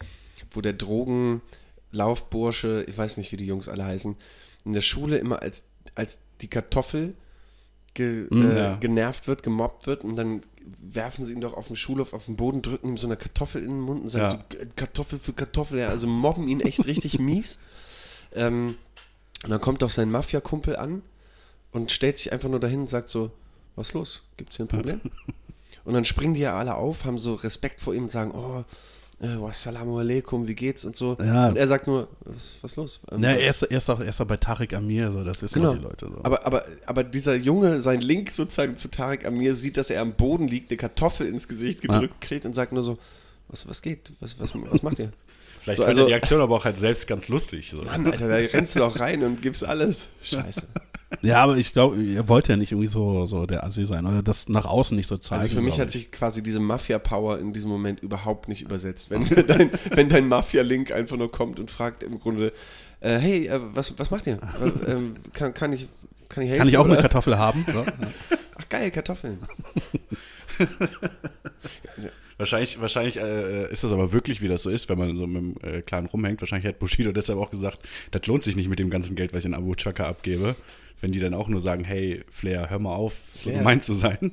wo 0.51 0.61
der 0.61 0.73
Drogenlaufbursche, 1.91 2.85
ich 2.87 2.97
weiß 2.97 3.17
nicht, 3.17 3.31
wie 3.31 3.37
die 3.37 3.45
Jungs 3.45 3.69
alle 3.69 3.85
heißen, 3.85 4.15
in 4.65 4.73
der 4.73 4.81
Schule 4.81 5.17
immer 5.17 5.41
als, 5.41 5.63
als 5.95 6.19
die 6.41 6.47
Kartoffel 6.49 7.13
ge, 7.93 8.27
Mm, 8.29 8.51
äh, 8.51 8.57
ja. 8.59 8.75
genervt 8.77 9.27
wird, 9.27 9.43
gemobbt 9.43 9.87
wird 9.87 10.03
und 10.03 10.15
dann 10.15 10.41
werfen 10.81 11.25
sie 11.25 11.33
ihn 11.33 11.41
doch 11.41 11.53
auf 11.55 11.67
dem 11.67 11.75
Schulhof 11.75 12.13
auf 12.13 12.25
den 12.25 12.35
Boden, 12.35 12.61
drücken 12.61 12.89
ihm 12.89 12.97
so 12.97 13.07
eine 13.07 13.17
Kartoffel 13.17 13.61
in 13.63 13.69
den 13.69 13.79
Mund 13.81 14.01
und 14.03 14.07
sagen 14.07 14.25
Ja. 14.25 14.29
so, 14.31 14.37
"G- 14.49 14.65
Kartoffel 14.75 15.17
für 15.19 15.33
Kartoffel, 15.33 15.79
ja, 15.79 15.87
also 15.89 16.05
mobben 16.07 16.47
ihn 16.47 16.61
echt 16.61 16.85
richtig 16.85 17.17
mies. 17.19 17.59
Ähm, 18.33 18.75
und 19.43 19.49
dann 19.49 19.61
kommt 19.61 19.81
doch 19.81 19.89
sein 19.89 20.11
Mafia-Kumpel 20.11 20.75
an 20.75 21.01
und 21.71 21.91
stellt 21.91 22.17
sich 22.17 22.31
einfach 22.31 22.49
nur 22.49 22.59
dahin 22.59 22.81
und 22.81 22.89
sagt 22.89 23.09
so, 23.09 23.31
was 23.75 23.93
los? 23.93 24.23
Gibt's 24.37 24.57
hier 24.57 24.65
ein 24.65 24.69
Problem? 24.69 24.99
Und 25.85 25.93
dann 25.93 26.03
springen 26.05 26.33
die 26.35 26.41
ja 26.41 26.55
alle 26.59 26.75
auf, 26.75 27.05
haben 27.05 27.17
so 27.17 27.33
Respekt 27.35 27.79
vor 27.81 27.95
ihm 27.95 28.03
und 28.03 28.11
sagen, 28.11 28.31
oh, 28.35 28.63
wassalamu 29.19 29.99
alaikum, 29.99 30.47
wie 30.47 30.55
geht's 30.55 30.85
und 30.85 30.95
so. 30.95 31.17
Ja. 31.19 31.49
Und 31.49 31.57
er 31.57 31.67
sagt 31.67 31.87
nur, 31.87 32.07
was, 32.25 32.55
was 32.61 32.75
los? 32.75 33.01
Ähm, 33.11 33.21
Ja, 33.23 33.31
er 33.31 33.49
ist, 33.49 33.63
er, 33.63 33.77
ist 33.77 33.89
auch, 33.89 33.99
er 33.99 34.13
auch 34.13 34.25
bei 34.25 34.37
Tarek 34.37 34.73
Amir, 34.73 35.11
so, 35.11 35.23
das 35.23 35.41
wissen 35.41 35.61
Genau. 35.61 35.73
die 35.73 35.81
Leute. 35.81 36.05
So. 36.07 36.19
aber, 36.23 36.45
aber, 36.45 36.65
aber 36.85 37.03
dieser 37.03 37.35
Junge, 37.35 37.81
sein 37.81 38.01
Link 38.01 38.29
sozusagen 38.29 38.77
zu 38.77 38.89
Tarek 38.89 39.25
Amir, 39.25 39.55
sieht, 39.55 39.77
dass 39.77 39.89
er 39.89 40.01
am 40.01 40.13
Boden 40.13 40.47
liegt, 40.47 40.71
eine 40.71 40.77
Kartoffel 40.77 41.27
ins 41.27 41.47
Gesicht 41.47 41.81
gedrückt 41.81 42.21
kriegt 42.21 42.45
und 42.45 42.53
sagt 42.53 42.71
nur 42.71 42.83
so, 42.83 42.97
was, 43.49 43.67
was 43.67 43.81
geht? 43.81 44.11
Was, 44.19 44.39
was, 44.39 44.53
was 44.55 44.83
macht 44.83 44.99
ihr? 44.99 45.11
Vielleicht 45.69 45.77
So, 45.77 45.83
fand 45.83 45.89
also- 45.89 46.01
er 46.03 46.07
die 46.07 46.13
Aktion 46.15 46.41
aber 46.41 46.55
auch 46.55 46.65
halt 46.65 46.77
selbst 46.77 47.07
ganz 47.07 47.27
lustig. 47.29 47.69
So. 47.71 47.83
Mann, 47.83 48.05
Alter, 48.07 48.27
da 48.27 48.35
rennst 48.35 48.75
du 48.75 48.79
doch 48.79 48.99
rein 48.99 49.23
und 49.23 49.41
gibst 49.41 49.63
alles. 49.63 50.09
Scheiße. 50.23 50.67
ja, 51.21 51.43
aber 51.43 51.57
ich 51.57 51.73
glaube, 51.73 52.01
er 52.03 52.27
wollte 52.27 52.51
ja 52.53 52.57
nicht 52.57 52.71
irgendwie 52.71 52.87
so, 52.87 53.25
so 53.25 53.45
der 53.45 53.63
Assi 53.63 53.85
sein 53.85 54.05
oder 54.05 54.23
das 54.23 54.49
nach 54.49 54.65
außen 54.65 54.95
nicht 54.97 55.07
so 55.07 55.17
zeigen. 55.17 55.41
Also 55.43 55.55
für 55.55 55.61
mich 55.61 55.79
hat 55.79 55.87
ich. 55.87 55.93
sich 55.93 56.11
quasi 56.11 56.41
diese 56.41 56.59
Mafia-Power 56.59 57.39
in 57.39 57.53
diesem 57.53 57.69
Moment 57.69 57.99
überhaupt 57.99 58.47
nicht 58.47 58.61
übersetzt. 58.61 59.09
Wenn 59.11 59.25
dein, 59.47 59.71
wenn 59.91 60.09
dein 60.09 60.27
Mafia-Link 60.27 60.91
einfach 60.91 61.17
nur 61.17 61.31
kommt 61.31 61.59
und 61.59 61.69
fragt 61.71 62.03
im 62.03 62.19
Grunde, 62.19 62.51
äh, 63.01 63.17
hey, 63.17 63.47
äh, 63.47 63.59
was, 63.73 63.97
was 63.97 64.11
macht 64.11 64.27
ihr? 64.27 64.33
Äh, 64.35 64.95
kann, 65.33 65.53
kann, 65.53 65.73
ich, 65.73 65.87
kann 66.29 66.43
ich 66.43 66.49
helfen? 66.49 66.59
Kann 66.59 66.67
ich 66.67 66.77
auch 66.77 66.85
eine 66.85 66.93
oder? 66.93 67.01
Kartoffel 67.03 67.37
haben? 67.37 67.65
Ach 68.57 68.69
geil, 68.69 68.91
Kartoffeln. 68.91 69.39
Wahrscheinlich, 72.39 72.79
wahrscheinlich 72.79 73.17
äh, 73.17 73.69
ist 73.69 73.83
das 73.83 73.91
aber 73.91 74.13
wirklich, 74.13 74.41
wie 74.41 74.47
das 74.47 74.63
so 74.63 74.69
ist, 74.69 74.87
wenn 74.87 74.97
man 74.97 75.13
so 75.17 75.27
mit 75.27 75.41
dem 75.41 75.55
äh, 75.61 75.81
Clan 75.81 76.05
rumhängt. 76.05 76.39
Wahrscheinlich 76.39 76.69
hat 76.69 76.79
Bushido 76.79 77.11
deshalb 77.13 77.37
auch 77.37 77.51
gesagt, 77.51 77.79
das 78.11 78.25
lohnt 78.27 78.43
sich 78.43 78.55
nicht 78.55 78.69
mit 78.69 78.79
dem 78.79 78.89
ganzen 78.89 79.17
Geld, 79.17 79.33
was 79.33 79.39
ich 79.39 79.45
in 79.45 79.53
Abu 79.53 79.75
Chaka 79.75 80.07
abgebe. 80.07 80.55
Wenn 81.01 81.11
die 81.11 81.19
dann 81.19 81.33
auch 81.33 81.49
nur 81.49 81.59
sagen, 81.59 81.83
hey, 81.83 82.23
Flair, 82.29 82.69
hör 82.69 82.79
mal 82.79 82.95
auf, 82.95 83.15
so 83.33 83.49
Flair. 83.49 83.57
gemein 83.57 83.81
zu 83.81 83.93
sein. 83.93 84.31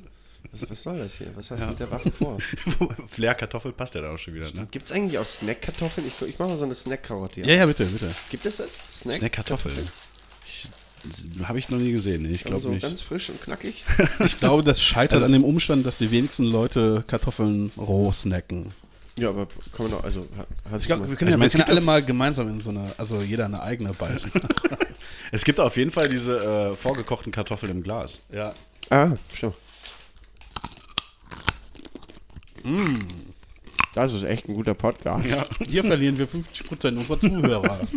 Was, 0.53 0.69
was 0.69 0.83
soll 0.83 0.99
das 0.99 1.17
hier? 1.17 1.27
Was 1.35 1.51
hast 1.51 1.65
du 1.65 1.67
mit 1.67 1.79
der 1.79 1.91
Waffe 1.91 2.09
vor? 2.09 2.37
Flair 3.07 3.35
Kartoffel 3.35 3.73
passt 3.73 3.95
ja 3.95 4.01
dann 4.01 4.15
auch 4.15 4.17
schon 4.17 4.35
wieder, 4.35 4.49
ne? 4.53 4.67
Gibt 4.71 4.85
es 4.85 4.93
eigentlich 4.93 5.19
auch 5.19 5.25
Snack-Kartoffeln? 5.25 6.07
Ich, 6.07 6.21
ich 6.25 6.39
mache 6.39 6.49
mal 6.49 6.57
so 6.57 6.63
eine 6.63 6.75
Snack-Karotte. 6.75 7.41
ja, 7.41 7.55
ja, 7.55 7.65
bitte, 7.65 7.85
bitte. 7.85 8.09
Gibt 8.29 8.45
es 8.45 8.57
das? 8.57 8.79
Snack-Kartoffel. 8.89 9.73
Habe 11.43 11.59
ich 11.59 11.69
noch 11.69 11.77
nie 11.79 11.91
gesehen. 11.91 12.23
Nee, 12.23 12.29
ich 12.29 12.45
Also 12.45 12.49
glaube 12.49 12.61
so 12.63 12.69
nicht. 12.69 12.81
ganz 12.81 13.01
frisch 13.01 13.29
und 13.29 13.41
knackig. 13.41 13.83
Ich 14.25 14.39
glaube, 14.39 14.63
das 14.63 14.81
scheitert 14.81 15.21
Das 15.21 15.27
an 15.27 15.33
dem 15.33 15.43
Umstand, 15.43 15.85
dass 15.85 15.97
die 15.97 16.11
wenigsten 16.11 16.43
Leute 16.43 17.03
Kartoffeln 17.07 17.71
roh 17.77 18.11
snacken. 18.11 18.67
Ja, 19.17 19.29
aber 19.29 19.47
kann 19.75 19.87
man 19.87 19.91
doch, 19.91 20.03
also 20.03 20.27
ha- 20.37 20.45
hast 20.71 20.83
Ich 20.83 20.89
mal- 20.89 21.09
wir 21.09 21.15
können 21.15 21.29
Ich 21.29 21.33
ja, 21.35 21.39
wir 21.39 21.45
es 21.47 21.53
können 21.53 21.63
alle 21.69 21.81
mal 21.81 22.03
gemeinsam 22.03 22.47
in 22.49 22.61
so 22.61 22.69
eine, 22.69 22.91
also 22.97 23.19
jeder 23.21 23.45
eine 23.45 23.61
eigene 23.61 23.91
beißen. 23.93 24.31
Es 25.31 25.43
gibt 25.43 25.59
auf 25.59 25.75
jeden 25.75 25.91
Fall 25.91 26.07
diese 26.07 26.37
äh, 26.71 26.73
vorgekochten 26.75 27.31
Kartoffeln 27.33 27.71
im 27.71 27.83
Glas. 27.83 28.19
ja. 28.31 28.53
Ah, 28.89 29.17
stimmt. 29.33 29.55
Das 33.93 34.13
ist 34.13 34.23
echt 34.23 34.47
ein 34.47 34.53
guter 34.53 34.73
Podcast. 34.73 35.25
Ja. 35.25 35.43
Hier 35.67 35.83
verlieren 35.83 36.17
wir 36.17 36.27
50% 36.27 36.97
unserer 36.97 37.19
Zuhörer. 37.19 37.79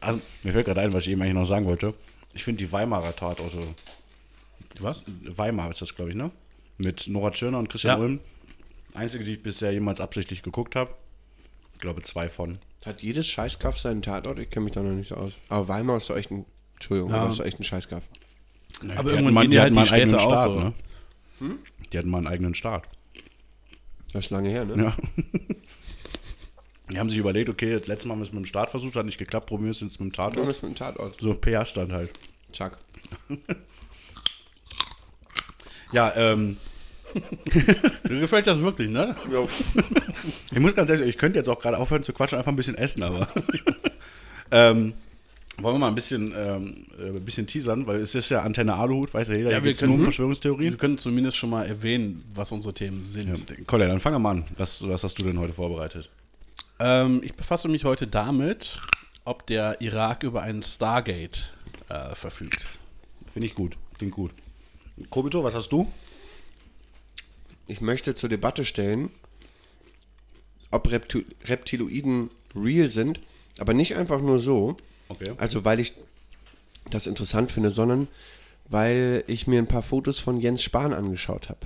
Also, 0.00 0.20
mir 0.44 0.52
fällt 0.52 0.66
gerade 0.66 0.80
ein, 0.80 0.92
was 0.92 1.02
ich 1.02 1.08
eben 1.08 1.22
eigentlich 1.22 1.34
noch 1.34 1.44
sagen 1.44 1.66
wollte. 1.66 1.92
Ich 2.34 2.44
finde 2.44 2.64
die 2.64 2.70
Weimarer 2.72 3.14
Tatorte, 3.16 3.58
Was? 4.80 5.02
Weimar 5.24 5.70
ist 5.70 5.80
das, 5.82 5.94
glaube 5.94 6.10
ich, 6.10 6.16
ne? 6.16 6.30
Mit 6.76 7.08
Nora 7.08 7.30
Tschirner 7.30 7.58
und 7.58 7.68
Christian 7.68 7.98
Ja. 7.98 8.04
Ulm. 8.04 8.20
Einzige, 8.94 9.24
die 9.24 9.32
ich 9.32 9.42
bisher 9.42 9.72
jemals 9.72 10.00
absichtlich 10.00 10.42
geguckt 10.42 10.76
habe. 10.76 10.94
Ich 11.74 11.80
glaube, 11.80 12.02
zwei 12.02 12.28
von. 12.28 12.58
Hat 12.86 13.02
jedes 13.02 13.26
Scheißkaff 13.28 13.78
seinen 13.78 14.02
Tatort? 14.02 14.38
Ich 14.38 14.50
kenne 14.50 14.64
mich 14.64 14.72
da 14.74 14.82
noch 14.82 14.90
nicht 14.92 15.08
so 15.08 15.16
aus. 15.16 15.32
Aber 15.48 15.68
Weimar 15.68 15.96
ist 15.98 16.10
doch 16.10 16.16
echt 16.16 16.30
ein. 16.30 16.44
Entschuldigung, 16.74 17.10
Ja. 17.10 17.18
aber 17.22 17.30
ist 17.30 17.38
doch 17.40 17.44
echt 17.44 17.58
ein 17.60 17.64
Scheißkaff. 17.64 18.04
Aber 18.08 18.88
Die 18.88 18.94
irgendwann 18.94 19.14
hatten 19.24 19.34
mal- 19.34 19.40
gehen 19.42 19.50
die 19.50 19.58
halt 19.60 19.66
hatten 19.66 19.74
mal 19.74 19.84
die 19.84 19.90
einen 19.92 20.02
eigenen 20.02 20.18
Städte 20.20 20.32
auch 20.34 20.38
Staat, 20.38 20.74
so. 21.40 21.48
ne? 21.48 21.58
Die 21.92 21.98
hatten 21.98 22.08
mal 22.10 22.18
einen 22.18 22.26
eigenen 22.28 22.54
Staat. 22.54 22.84
Das 24.12 24.24
ist 24.26 24.30
lange 24.30 24.48
her, 24.48 24.64
ne? 24.64 24.84
Ja. 24.84 24.96
Die 26.90 26.98
haben 26.98 27.10
sich 27.10 27.18
überlegt, 27.18 27.48
okay, 27.50 27.78
das 27.78 27.86
letzte 27.86 28.08
Mal 28.08 28.12
haben 28.14 28.20
wir 28.20 28.26
es 28.26 28.32
mit 28.32 28.42
dem 28.44 28.46
Start 28.46 28.70
versucht, 28.70 28.96
hat 28.96 29.04
nicht 29.06 29.18
geklappt, 29.18 29.46
probieren 29.46 29.66
wir 29.66 29.70
es 29.72 29.80
jetzt 29.80 30.00
mit 30.00 30.08
dem 30.08 30.12
Du 30.12 30.16
Tatort. 30.16 30.46
bist 30.46 30.62
mit 30.62 30.72
dem 30.72 30.76
Tatort. 30.76 31.20
So 31.20 31.34
PR-Stand 31.34 31.92
halt. 31.92 32.10
Chuck. 32.52 32.78
Ja, 35.92 36.12
ähm, 36.16 36.56
Mir 38.08 38.20
gefällt 38.20 38.46
das 38.46 38.60
wirklich, 38.60 38.90
ne? 38.90 39.16
ich 40.52 40.58
muss 40.58 40.74
ganz 40.74 40.90
ehrlich, 40.90 41.08
ich 41.08 41.16
könnte 41.16 41.38
jetzt 41.38 41.48
auch 41.48 41.58
gerade 41.58 41.78
aufhören 41.78 42.02
zu 42.02 42.12
quatschen, 42.12 42.36
einfach 42.38 42.52
ein 42.52 42.56
bisschen 42.56 42.76
essen, 42.76 43.02
aber. 43.02 43.26
ähm, 44.50 44.92
wollen 45.56 45.74
wir 45.76 45.78
mal 45.78 45.88
ein 45.88 45.94
bisschen, 45.94 46.34
ähm, 46.36 46.84
äh, 47.00 47.06
ein 47.16 47.24
bisschen 47.24 47.46
teasern, 47.46 47.86
weil 47.86 48.00
es 48.02 48.14
ist 48.14 48.28
ja 48.28 48.42
Antenne 48.42 48.74
Aluhut, 48.74 49.14
weiß 49.14 49.28
ja 49.28 49.34
jeder, 49.36 49.50
Ja, 49.50 49.56
ja, 49.58 49.64
wir 49.64 49.72
geht 49.72 49.80
nur 49.80 49.88
um 49.92 49.94
können- 49.96 50.04
Verschwörungstheorien. 50.04 50.72
Wir 50.72 50.78
können 50.78 50.98
zumindest 50.98 51.38
schon 51.38 51.48
mal 51.48 51.64
erwähnen, 51.64 52.22
was 52.34 52.52
unsere 52.52 52.74
Themen 52.74 53.02
sind. 53.02 53.48
Ja, 53.50 53.56
Colin, 53.66 53.88
dann 53.88 54.00
fangen 54.00 54.16
wir 54.16 54.20
mal 54.20 54.30
an. 54.32 54.44
Was, 54.58 54.86
was 54.86 55.02
hast 55.02 55.18
du 55.18 55.22
denn 55.24 55.38
heute 55.38 55.54
vorbereitet? 55.54 56.10
Ähm, 56.78 57.20
ich 57.24 57.34
befasse 57.34 57.68
mich 57.68 57.84
heute 57.84 58.06
damit, 58.06 58.80
ob 59.24 59.46
der 59.46 59.80
Irak 59.80 60.22
über 60.22 60.42
einen 60.42 60.62
Stargate 60.62 61.52
äh, 61.88 62.14
verfügt. 62.14 62.66
Finde 63.30 63.48
ich 63.48 63.54
gut, 63.54 63.76
klingt 63.98 64.14
gut. 64.14 64.32
Kobito, 65.10 65.44
was 65.44 65.54
hast 65.54 65.70
du? 65.70 65.90
Ich 67.66 67.80
möchte 67.80 68.14
zur 68.14 68.28
Debatte 68.28 68.64
stellen, 68.64 69.10
ob 70.70 70.90
Reptu 70.90 71.22
Reptiloiden 71.44 72.30
real 72.54 72.88
sind, 72.88 73.20
aber 73.58 73.74
nicht 73.74 73.96
einfach 73.96 74.20
nur 74.20 74.40
so. 74.40 74.76
Okay. 75.08 75.34
Also, 75.36 75.64
weil 75.64 75.80
ich 75.80 75.92
das 76.90 77.06
interessant 77.06 77.50
finde, 77.50 77.70
sondern 77.70 78.08
weil 78.68 79.24
ich 79.26 79.46
mir 79.46 79.58
ein 79.58 79.66
paar 79.66 79.82
Fotos 79.82 80.20
von 80.20 80.38
Jens 80.38 80.62
Spahn 80.62 80.92
angeschaut 80.92 81.48
habe. 81.48 81.60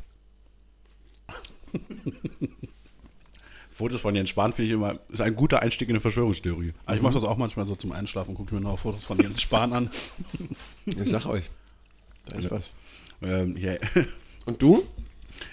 Fotos 3.72 4.00
von 4.02 4.14
Jens 4.14 4.28
Spahn 4.30 4.52
finde 4.52 4.68
ich 4.68 4.74
immer, 4.74 4.98
ist 5.08 5.22
ein 5.22 5.34
guter 5.34 5.60
Einstieg 5.62 5.88
in 5.88 5.94
eine 5.94 6.00
Verschwörungstheorie. 6.00 6.74
Aber 6.84 6.96
ich 6.96 7.02
mache 7.02 7.14
das 7.14 7.24
auch 7.24 7.38
manchmal 7.38 7.66
so 7.66 7.74
zum 7.74 7.92
Einschlafen, 7.92 8.34
gucke 8.34 8.54
mir 8.54 8.60
noch 8.60 8.78
Fotos 8.78 9.04
von 9.04 9.18
Jens 9.18 9.40
Spahn 9.40 9.72
an. 9.72 9.90
Ich 10.86 11.08
sag 11.10 11.26
euch. 11.26 11.48
Da 12.26 12.36
ist 12.36 12.50
was. 12.50 12.72
Ähm, 13.22 13.56
ja. 13.56 13.74
Und 14.46 14.60
du? 14.60 14.84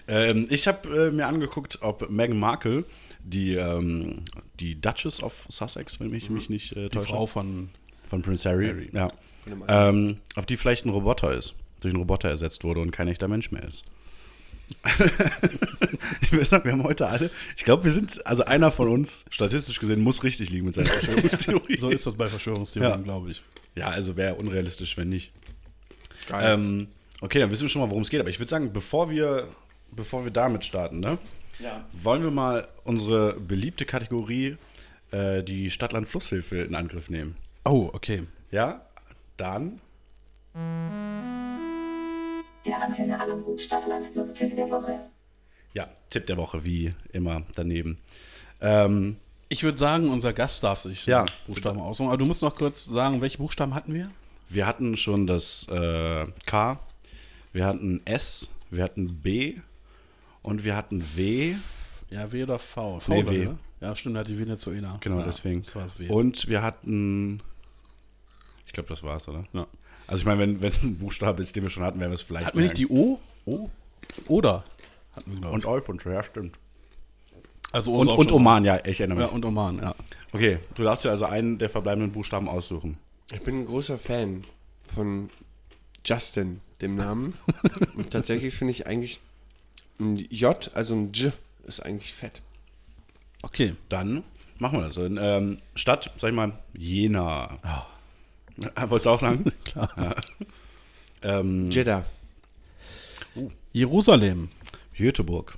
ähm, 0.08 0.48
ich 0.50 0.68
habe 0.68 1.08
äh, 1.08 1.12
mir 1.12 1.28
angeguckt, 1.28 1.80
ob 1.82 2.10
Meghan 2.10 2.38
Markle, 2.40 2.84
die, 3.24 3.56
ähm, 3.56 4.24
die 4.60 4.80
Duchess 4.80 5.22
of 5.24 5.46
Sussex, 5.50 6.00
wenn 6.00 6.14
ich 6.14 6.30
mich 6.30 6.50
nicht 6.50 6.74
äh, 6.76 6.90
Die 6.90 6.98
täusche, 6.98 7.10
Frau 7.10 7.26
von. 7.26 7.70
von 8.08 8.22
Prince 8.22 8.48
Harry, 8.50 8.68
Harry. 8.68 8.90
Ja. 8.94 9.10
Von 9.44 9.64
Ähm, 9.68 10.18
ob 10.36 10.48
die 10.48 10.58
vielleicht 10.58 10.86
ein 10.86 10.90
Roboter 10.90 11.32
ist, 11.34 11.54
durch 11.82 11.94
einen 11.94 12.02
Roboter 12.02 12.30
ersetzt 12.30 12.64
wurde 12.64 12.82
und 12.82 12.92
kein 12.92 13.08
echter 13.08 13.28
Mensch 13.28 13.52
mehr 13.52 13.64
ist. 13.64 13.86
ich 16.22 16.32
würde 16.32 16.46
sagen, 16.46 16.64
wir 16.66 16.72
haben 16.72 16.84
heute 16.84 17.08
alle, 17.08 17.30
ich 17.58 17.64
glaube, 17.64 17.84
wir 17.84 17.92
sind, 17.92 18.26
also 18.26 18.46
einer 18.46 18.72
von 18.72 18.88
uns, 18.90 19.26
statistisch 19.30 19.80
gesehen, 19.80 20.02
muss 20.02 20.24
richtig 20.24 20.50
liegen 20.50 20.66
mit 20.66 20.74
seiner 20.76 20.90
Verschwörungstheorie. 20.92 21.78
So 21.78 21.90
ist 21.90 22.06
das 22.06 22.16
bei 22.16 22.28
Verschwörungstheorien, 22.28 22.92
Ja. 23.00 23.04
glaube 23.04 23.32
ich. 23.32 23.42
Ja, 23.76 23.88
also 23.88 24.16
wäre 24.18 24.36
unrealistisch, 24.36 24.98
wenn 24.98 25.10
nicht. 25.10 25.32
Geil. 26.28 26.54
Ähm, 26.54 26.88
okay, 27.22 27.40
dann 27.40 27.52
wissen 27.52 27.64
wir 27.64 27.70
schon 27.70 27.82
mal, 27.82 27.90
worum 27.90 28.04
es 28.04 28.10
geht. 28.10 28.20
Aber 28.20 28.30
ich 28.30 28.40
würde 28.40 28.50
sagen, 28.50 28.74
bevor 28.74 29.10
wir, 29.10 29.48
bevor 29.92 30.24
wir 30.24 30.32
damit 30.32 30.66
starten, 30.66 31.00
ne, 31.00 31.18
wollen 31.92 32.24
wir 32.24 32.32
mal 32.32 32.68
unsere 32.84 33.34
beliebte 33.34 33.86
Kategorie, 33.86 34.58
äh, 35.12 35.44
die 35.44 35.72
Stadtland-Flusshilfe, 35.72 36.60
in 36.60 36.76
Angriff 36.76 37.10
nehmen. 37.10 37.36
Oh, 37.66 37.90
okay. 37.94 38.24
Ja, 38.52 38.86
dann. 39.38 39.80
Der 42.66 42.82
Antenne 42.82 43.20
Aluhut 43.20 43.60
Stadtland 43.62 44.12
Plus 44.12 44.32
Tipp 44.32 44.56
der 44.56 44.70
Woche. 44.70 45.00
Ja, 45.74 45.88
Tipp 46.10 46.26
der 46.28 46.38
Woche, 46.38 46.64
wie 46.66 46.94
immer 47.14 47.44
daneben. 47.56 47.98
Ähm, 48.62 49.18
Ich 49.52 49.64
würde 49.64 49.78
sagen, 49.78 50.10
unser 50.10 50.34
Gast 50.34 50.64
darf 50.64 50.80
sich 50.82 51.06
Ja. 51.08 51.26
Buchstaben 51.48 51.80
aussuchen. 51.80 52.10
Aber 52.10 52.18
du 52.18 52.26
musst 52.26 52.42
noch 52.44 52.56
kurz 52.56 52.86
sagen, 52.86 53.22
welche 53.22 53.38
Buchstaben 53.40 53.74
hatten 53.74 53.94
wir? 53.94 54.10
wir 54.52 54.66
hatten 54.66 54.98
schon 54.98 55.28
das 55.28 55.68
äh, 55.70 56.26
K, 56.48 56.80
wir 57.54 57.66
hatten 57.68 58.02
S, 58.06 58.50
wir 58.72 58.84
hatten 58.84 59.22
B 59.22 59.58
und 60.42 60.64
wir 60.64 60.76
hatten 60.76 61.04
W. 61.16 61.56
Ja, 62.10 62.32
W 62.32 62.44
oder 62.44 62.58
V? 62.58 63.00
V 63.00 63.12
Nee, 63.14 63.22
oder, 63.22 63.32
W. 63.32 63.46
ne? 63.46 63.58
Ja, 63.82 63.96
stimmt, 63.96 64.18
hat 64.18 64.28
die 64.28 64.40
Venezuela. 64.40 64.98
Genau, 65.02 65.20
ja, 65.20 65.26
deswegen. 65.26 65.62
Das 65.62 65.76
war 65.76 65.84
das 65.84 66.00
W. 66.00 66.10
Und 66.10 66.48
wir 66.48 66.64
hatten. 66.64 67.42
Ich 68.66 68.74
glaube, 68.74 68.90
das 68.90 69.04
war's, 69.04 69.28
oder? 69.28 69.44
Ja. 69.54 69.68
Also 70.10 70.22
ich 70.22 70.26
meine, 70.26 70.40
wenn 70.40 70.62
wenn 70.62 70.70
es 70.70 70.84
ein 70.84 70.98
Buchstabe 70.98 71.42
ist, 71.42 71.56
den 71.56 71.64
wir 71.64 71.70
schon 71.70 71.84
hatten, 71.84 72.00
werden 72.00 72.12
wir 72.12 72.16
es 72.16 72.22
vielleicht. 72.22 72.48
Hatten 72.48 72.58
wir 72.58 72.64
nicht 72.64 72.78
die 72.78 72.88
O? 72.88 73.20
O? 73.46 73.70
Oder? 74.28 74.64
Hatten 75.16 75.32
wir, 75.32 75.40
glaube 75.40 75.54
Und 75.56 75.60
ich. 75.64 75.68
Alphons, 75.70 76.04
ja, 76.04 76.24
stimmt. 76.24 76.58
also 77.72 77.94
O 77.94 78.00
Und, 78.02 78.08
und 78.10 78.32
Oman, 78.32 78.66
ja, 78.66 78.84
ich 78.86 79.00
erinnere 79.00 79.20
Ja, 79.22 79.26
mich. 79.28 79.34
und 79.36 79.46
Oman, 79.46 79.78
ja. 79.80 79.96
Okay, 80.32 80.60
du 80.76 80.84
darfst 80.84 81.06
dir 81.06 81.12
also 81.12 81.26
einen 81.26 81.58
der 81.58 81.70
verbleibenden 81.70 82.12
Buchstaben 82.12 82.48
aussuchen. 82.50 82.98
Ich 83.32 83.42
bin 83.42 83.62
ein 83.62 83.66
großer 83.66 83.98
Fan 83.98 84.44
von 84.94 85.30
Justin, 86.06 86.62
dem 86.82 86.96
Namen. 86.96 87.34
Und 87.96 88.10
tatsächlich 88.12 88.56
finde 88.56 88.72
ich 88.72 88.88
eigentlich 88.88 89.20
ein 90.00 90.16
J, 90.16 90.72
also 90.74 90.96
ein 90.96 91.12
J, 91.12 91.32
ist 91.68 91.82
eigentlich 91.82 92.14
fett. 92.14 92.42
Okay. 93.44 93.76
Dann 93.90 94.24
machen 94.58 94.80
wir 94.80 94.86
das. 94.86 94.98
In, 94.98 95.18
ähm, 95.22 95.58
Stadt, 95.76 96.12
sag 96.20 96.30
ich 96.30 96.36
mal, 96.36 96.54
Jena. 96.74 97.60
Ah, 97.64 97.86
Wolltest 98.76 99.06
du 99.06 99.10
auch 99.10 99.20
sagen? 99.20 99.52
Klar. 99.64 99.90
Ja. 99.98 100.16
Ähm, 101.40 101.68
Jeddah. 101.68 102.06
Jerusalem. 103.72 104.50
Göteborg. 104.98 105.58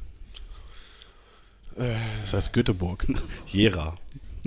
Das 1.76 2.34
heißt 2.34 2.54
Göteborg. 2.54 3.08
Jera. 3.48 3.96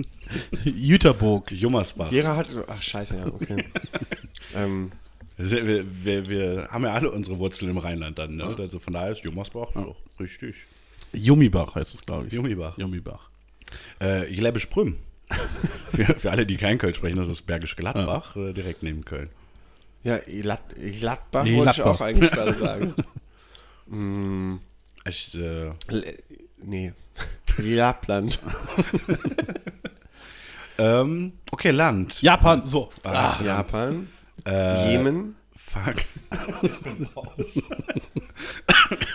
Jüterburg. 0.63 1.51
Jummersbach. 1.51 2.09
Gera 2.09 2.35
hat. 2.35 2.49
Ach, 2.67 2.81
scheiße, 2.81 3.17
ja, 3.17 3.27
okay. 3.27 3.65
ähm, 4.55 4.91
Wir, 5.37 5.85
wir, 6.03 6.27
wir, 6.27 6.67
haben 6.71 6.83
ja 6.83 6.93
alle 6.93 7.11
unsere 7.11 7.37
Wurzeln 7.39 7.71
im 7.71 7.77
Rheinland 7.77 8.17
dann, 8.17 8.35
ne? 8.35 8.55
Also 8.57 8.79
von 8.79 8.93
daher 8.93 9.11
ist 9.11 9.23
Jummersbach 9.23 9.71
doch 9.73 9.97
richtig. 10.19 10.65
Jummibach 11.13 11.75
heißt 11.75 11.95
es, 11.95 12.01
glaube 12.01 12.27
ich. 12.27 12.33
Jummibach. 12.33 12.77
Jummibach. 12.77 13.29
Äh, 13.99 14.33
Gläbisch 14.33 14.67
Prüm. 14.67 14.97
für, 15.95 16.19
für 16.19 16.31
alle, 16.31 16.45
die 16.45 16.57
kein 16.57 16.77
Köln 16.77 16.93
sprechen, 16.93 17.17
das 17.17 17.27
ist 17.27 17.43
Bergisch 17.43 17.75
Gladbach, 17.75 18.35
äh, 18.35 18.53
direkt 18.53 18.83
neben 18.83 19.03
Köln. 19.05 19.29
ja, 20.03 20.17
Glad 20.19 20.61
Gladbach 20.99 21.43
Nee, 21.43 21.57
wollte 21.57 21.71
ich 21.71 21.81
auch 21.81 22.01
eigentlich 22.01 22.31
gerade 22.31 22.53
sagen. 22.53 22.93
mm, 23.87 24.55
Ich, 25.07 25.35
äh, 25.35 25.71
nee. 26.63 26.93
Lappland. 27.57 28.39
ähm, 30.77 31.33
okay, 31.51 31.71
Land. 31.71 32.21
Japan, 32.21 32.65
so. 32.67 32.89
Ah, 33.03 33.39
Japan. 33.43 34.09
Äh, 34.45 34.91
Jemen. 34.91 35.35
Fuck. 35.55 35.95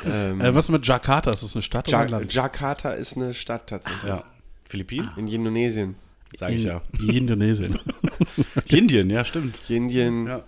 Ähm, 0.04 0.40
Äh, 0.40 0.54
was 0.54 0.68
mit 0.68 0.86
Jakarta? 0.86 1.30
Ist 1.30 1.42
das 1.42 1.54
eine 1.54 1.62
Stadt 1.62 1.88
oder 1.88 1.98
ja 1.98 2.04
ein 2.04 2.08
Land? 2.10 2.34
Jakarta 2.34 2.90
ist 2.92 3.16
eine 3.16 3.34
Stadt 3.34 3.68
tatsächlich. 3.68 4.04
Ja. 4.08 4.24
Philippinen? 4.70 5.10
In 5.16 5.28
Indonesien. 5.28 5.94
Sag 6.36 6.50
ich 6.50 6.62
In 6.62 6.68
ja. 6.68 6.82
Indonesien. 7.12 7.78
Indien, 8.68 9.10
ja, 9.10 9.24
stimmt. 9.24 9.56
Indien. 9.68 10.26
Ja. 10.26 10.44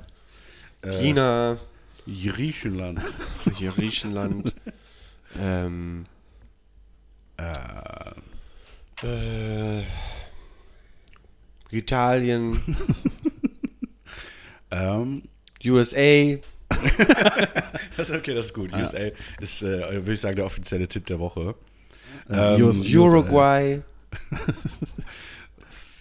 China. 0.90 1.56
Griechenland. 2.06 3.00
Hier 3.56 3.70
Griechenland. 3.72 4.54
ähm, 5.40 6.04
Äh, 7.36 8.10
äh, 9.80 9.82
Italien. 11.70 12.60
ähm, 14.70 15.22
USA. 15.64 16.36
das 17.96 18.10
ist 18.10 18.14
okay, 18.14 18.34
das 18.34 18.46
ist 18.46 18.54
gut. 18.54 18.72
USA 18.72 19.10
ist, 19.40 19.62
äh, 19.62 19.92
würde 19.92 20.12
ich 20.12 20.20
sagen, 20.20 20.36
der 20.36 20.44
offizielle 20.46 20.88
Tipp 20.88 21.06
der 21.06 21.18
Woche. 21.18 21.54
Äh, 22.28 22.54
Ähm, 22.56 22.64
US- 22.64 22.80
Uruguay. 22.80 23.82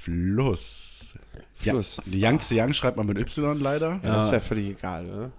Fluss. 0.02 1.14
Fluss. 1.56 1.98
Ja, 1.98 2.04
die 2.06 2.20
Yangtze 2.20 2.56
Yang 2.56 2.74
schreibt 2.74 2.98
man 2.98 3.06
mit 3.06 3.18
Y 3.18 3.60
leider. 3.60 4.00
Ja, 4.04 4.16
das 4.16 4.26
ist 4.26 4.32
ja 4.32 4.40
völlig 4.40 4.70
egal, 4.70 5.10
oder? 5.10 5.32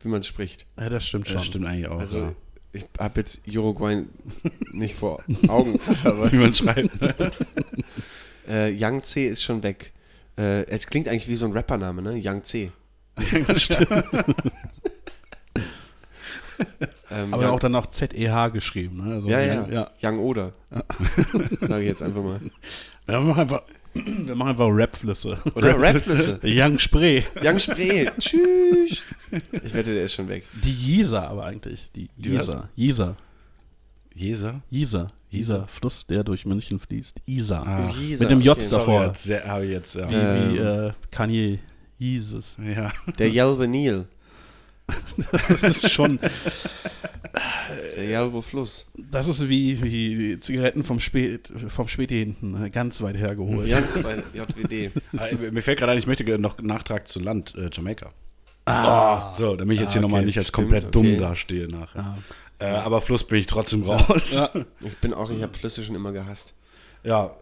Wie 0.00 0.08
man 0.08 0.22
spricht. 0.22 0.66
Ja, 0.78 0.88
das 0.88 1.06
stimmt 1.06 1.28
schon. 1.28 1.36
Das 1.36 1.46
stimmt 1.46 1.66
eigentlich 1.66 1.88
auch. 1.88 1.98
Also, 1.98 2.18
ja. 2.18 2.34
ich 2.72 2.84
habe 2.98 3.20
jetzt 3.20 3.46
Uruguay 3.48 4.04
nicht 4.72 4.96
vor 4.96 5.22
Augen, 5.48 5.80
aber 6.04 6.30
Wie 6.30 6.36
man 6.36 6.52
schreibt. 6.52 7.00
Ne? 7.00 7.14
äh, 8.48 8.70
Yangtze 8.72 9.20
ist 9.20 9.42
schon 9.42 9.62
weg. 9.62 9.92
Äh, 10.36 10.64
es 10.66 10.86
klingt 10.86 11.08
eigentlich 11.08 11.28
wie 11.28 11.36
so 11.36 11.46
ein 11.46 11.52
Rappername, 11.52 12.02
ne? 12.02 12.16
Yangtze. 12.16 12.72
ähm, 17.10 17.32
Aber 17.34 17.42
Yang- 17.42 17.50
auch 17.52 17.60
dann 17.60 17.72
noch 17.72 17.90
Z-E-H 17.90 18.48
geschrieben. 18.48 19.06
Ne? 19.06 19.14
Also, 19.14 19.28
ja, 19.28 19.40
ja, 19.40 19.68
ja. 19.68 19.90
Young 20.02 20.18
Oder. 20.18 20.52
Sage 21.60 21.80
ich 21.82 21.88
jetzt 21.88 22.02
einfach 22.02 22.22
mal. 22.22 22.40
Wir 23.06 23.20
machen 23.20 23.40
einfach, 23.40 23.62
wir 23.94 24.34
machen 24.36 24.50
einfach 24.50 24.68
Rap-Flüsse. 24.68 25.36
Oder 25.56 25.76
Rapflüsse. 25.78 26.38
Young 26.44 26.78
Spree. 26.78 27.24
Young 27.42 27.58
Spree. 27.58 28.06
Tschüss. 28.18 29.02
Ich 29.50 29.74
wette, 29.74 29.92
der 29.92 30.04
ist 30.04 30.14
schon 30.14 30.28
weg. 30.28 30.44
Die 30.62 30.72
Jesa 30.72 31.26
aber 31.26 31.44
eigentlich. 31.46 31.90
Die? 31.96 32.08
Jesa. 32.16 32.68
Jesa. 32.76 33.16
Jesa? 34.14 34.62
Jesa. 34.70 35.08
Jesa. 35.30 35.66
Fluss, 35.66 36.06
der 36.06 36.22
durch 36.22 36.46
München 36.46 36.78
fließt. 36.78 37.22
Isa. 37.26 37.62
Ah. 37.62 37.92
Mit 37.98 38.30
dem 38.30 38.40
J 38.40 38.56
okay. 38.56 38.66
davor. 38.70 39.06
Jetzt, 39.06 39.24
sehr, 39.24 39.44
habe 39.46 39.64
ich 39.64 39.72
jetzt, 39.72 39.94
ja. 39.96 40.08
Wie, 40.08 40.14
Ähm. 40.14 40.52
wie 40.54 40.58
äh, 40.58 40.92
Kanye 41.10 41.58
Jesus. 41.98 42.56
ja. 42.64 42.92
Der 43.18 43.30
Jelbe 43.30 43.66
Nil. 43.66 44.06
Das 45.30 45.62
ist 45.62 45.90
schon, 45.90 46.18
Der 47.96 48.04
Jelbe 48.04 48.42
Fluss. 48.42 48.86
das 48.96 49.28
ist 49.28 49.48
wie, 49.48 49.82
wie, 49.82 50.38
Zigaretten 50.40 50.84
vom, 50.84 51.00
Spät, 51.00 51.52
vom 51.68 51.88
Späti 51.88 52.18
hinten, 52.18 52.52
ne? 52.52 52.70
ganz 52.70 53.00
weit 53.02 53.16
hergeholt. 53.16 53.68
Ganz 53.68 54.02
weit 54.04 54.24
JWD. 54.34 54.90
Ah, 55.16 55.26
Mir 55.50 55.62
fällt 55.62 55.78
gerade 55.78 55.92
ein, 55.92 55.98
ich 55.98 56.06
möchte 56.06 56.24
noch 56.38 56.58
Nachtrag 56.58 57.08
zu 57.08 57.20
Land, 57.20 57.54
äh, 57.56 57.68
Jamaika. 57.72 58.10
Ah. 58.66 59.34
So, 59.36 59.56
damit 59.56 59.74
ich 59.74 59.80
jetzt 59.80 59.92
hier 59.92 60.00
Ah, 60.00 60.02
nochmal 60.02 60.20
okay, 60.20 60.26
nicht 60.26 60.38
als 60.38 60.48
stimmt, 60.48 60.68
komplett 60.70 60.94
dumm 60.94 61.06
okay. 61.06 61.18
dastehe 61.18 61.68
nachher. 61.68 62.00
Ah. 62.00 62.18
Äh, 62.58 62.66
aber 62.76 63.00
Fluss 63.00 63.24
bin 63.24 63.38
ich 63.38 63.46
trotzdem 63.46 63.82
raus. 63.84 64.32
Ja, 64.34 64.50
Ich 64.82 64.96
bin 64.98 65.12
auch, 65.14 65.30
ich 65.30 65.42
habe 65.42 65.56
Flüsse 65.56 65.82
schon 65.82 65.96
immer 65.96 66.12
gehasst. 66.12 66.54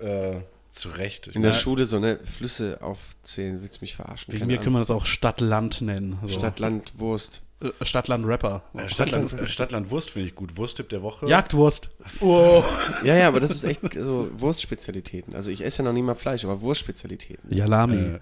äh, 0.01 0.37
zu 0.71 0.89
Recht. 0.91 1.27
Ich 1.29 1.37
In 1.37 1.43
der 1.43 1.53
Schule 1.53 1.85
so, 1.85 1.99
ne, 1.99 2.19
Flüsse 2.25 2.79
aufzählen, 2.83 3.61
willst 3.63 3.81
du 3.81 3.85
mich 3.85 3.95
verarschen? 3.97 4.33
Wegen 4.33 4.41
Keine 4.41 4.53
mir 4.53 4.59
können 4.59 4.77
Ahnung. 4.77 4.79
wir 4.79 4.81
das 4.81 4.91
auch 4.91 5.07
Stadt-Land 5.07 5.81
nennen. 5.83 6.19
So. 6.23 6.29
Stadt, 6.29 6.59
Land, 6.61 6.99
Wurst. 6.99 7.43
Äh, 7.63 7.71
Stadt-Land-Rapper. 7.85 8.63
äh, 8.75 8.89
Stadtland, 8.89 9.33
äh, 9.35 9.49
Stadtland 9.49 9.91
Wurst 9.91 10.11
finde 10.11 10.29
ich 10.29 10.35
gut. 10.35 10.57
Wursttipp 10.57 10.89
der 10.89 11.03
Woche. 11.03 11.27
Jagdwurst. 11.27 11.91
Oh. 12.21 12.63
Ja, 13.05 13.17
ja, 13.17 13.29
aber 13.29 13.41
das 13.41 13.51
ist 13.51 13.65
echt 13.65 13.81
so 13.95 14.31
Wurstspezialitäten. 14.37 15.35
Also 15.35 15.51
ich 15.51 15.65
esse 15.65 15.79
ja 15.83 15.85
noch 15.85 15.93
nie 15.93 16.03
mal 16.03 16.15
Fleisch, 16.15 16.45
aber 16.45 16.61
Wurstspezialitäten. 16.61 17.53
Jalami. 17.55 17.97
Äh, 17.97 18.21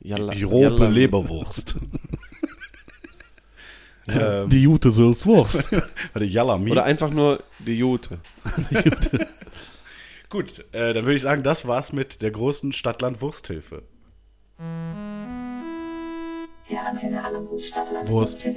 Jalla, 0.00 0.32
Jalla- 0.34 0.88
Leberwurst. 0.88 1.74
ähm, 4.08 4.48
Die 4.50 4.62
Jute 4.62 4.90
Sülz 4.90 5.24
Wurst. 5.26 5.62
warte, 6.12 6.24
Yalami. 6.26 6.70
Oder 6.70 6.84
einfach 6.84 7.10
nur 7.10 7.42
die 7.60 7.78
Jute. 7.78 8.18
Gut, 10.30 10.64
äh, 10.72 10.92
dann 10.94 11.04
würde 11.04 11.14
ich 11.14 11.22
sagen, 11.22 11.42
das 11.42 11.66
war's 11.66 11.92
mit 11.92 12.22
der 12.22 12.30
großen 12.30 12.72
Stadtland-Wursthilfe. 12.72 13.82
Der 16.70 16.86
Antenne 16.86 17.22
Stadtland 17.58 18.08
Wurst. 18.08 18.44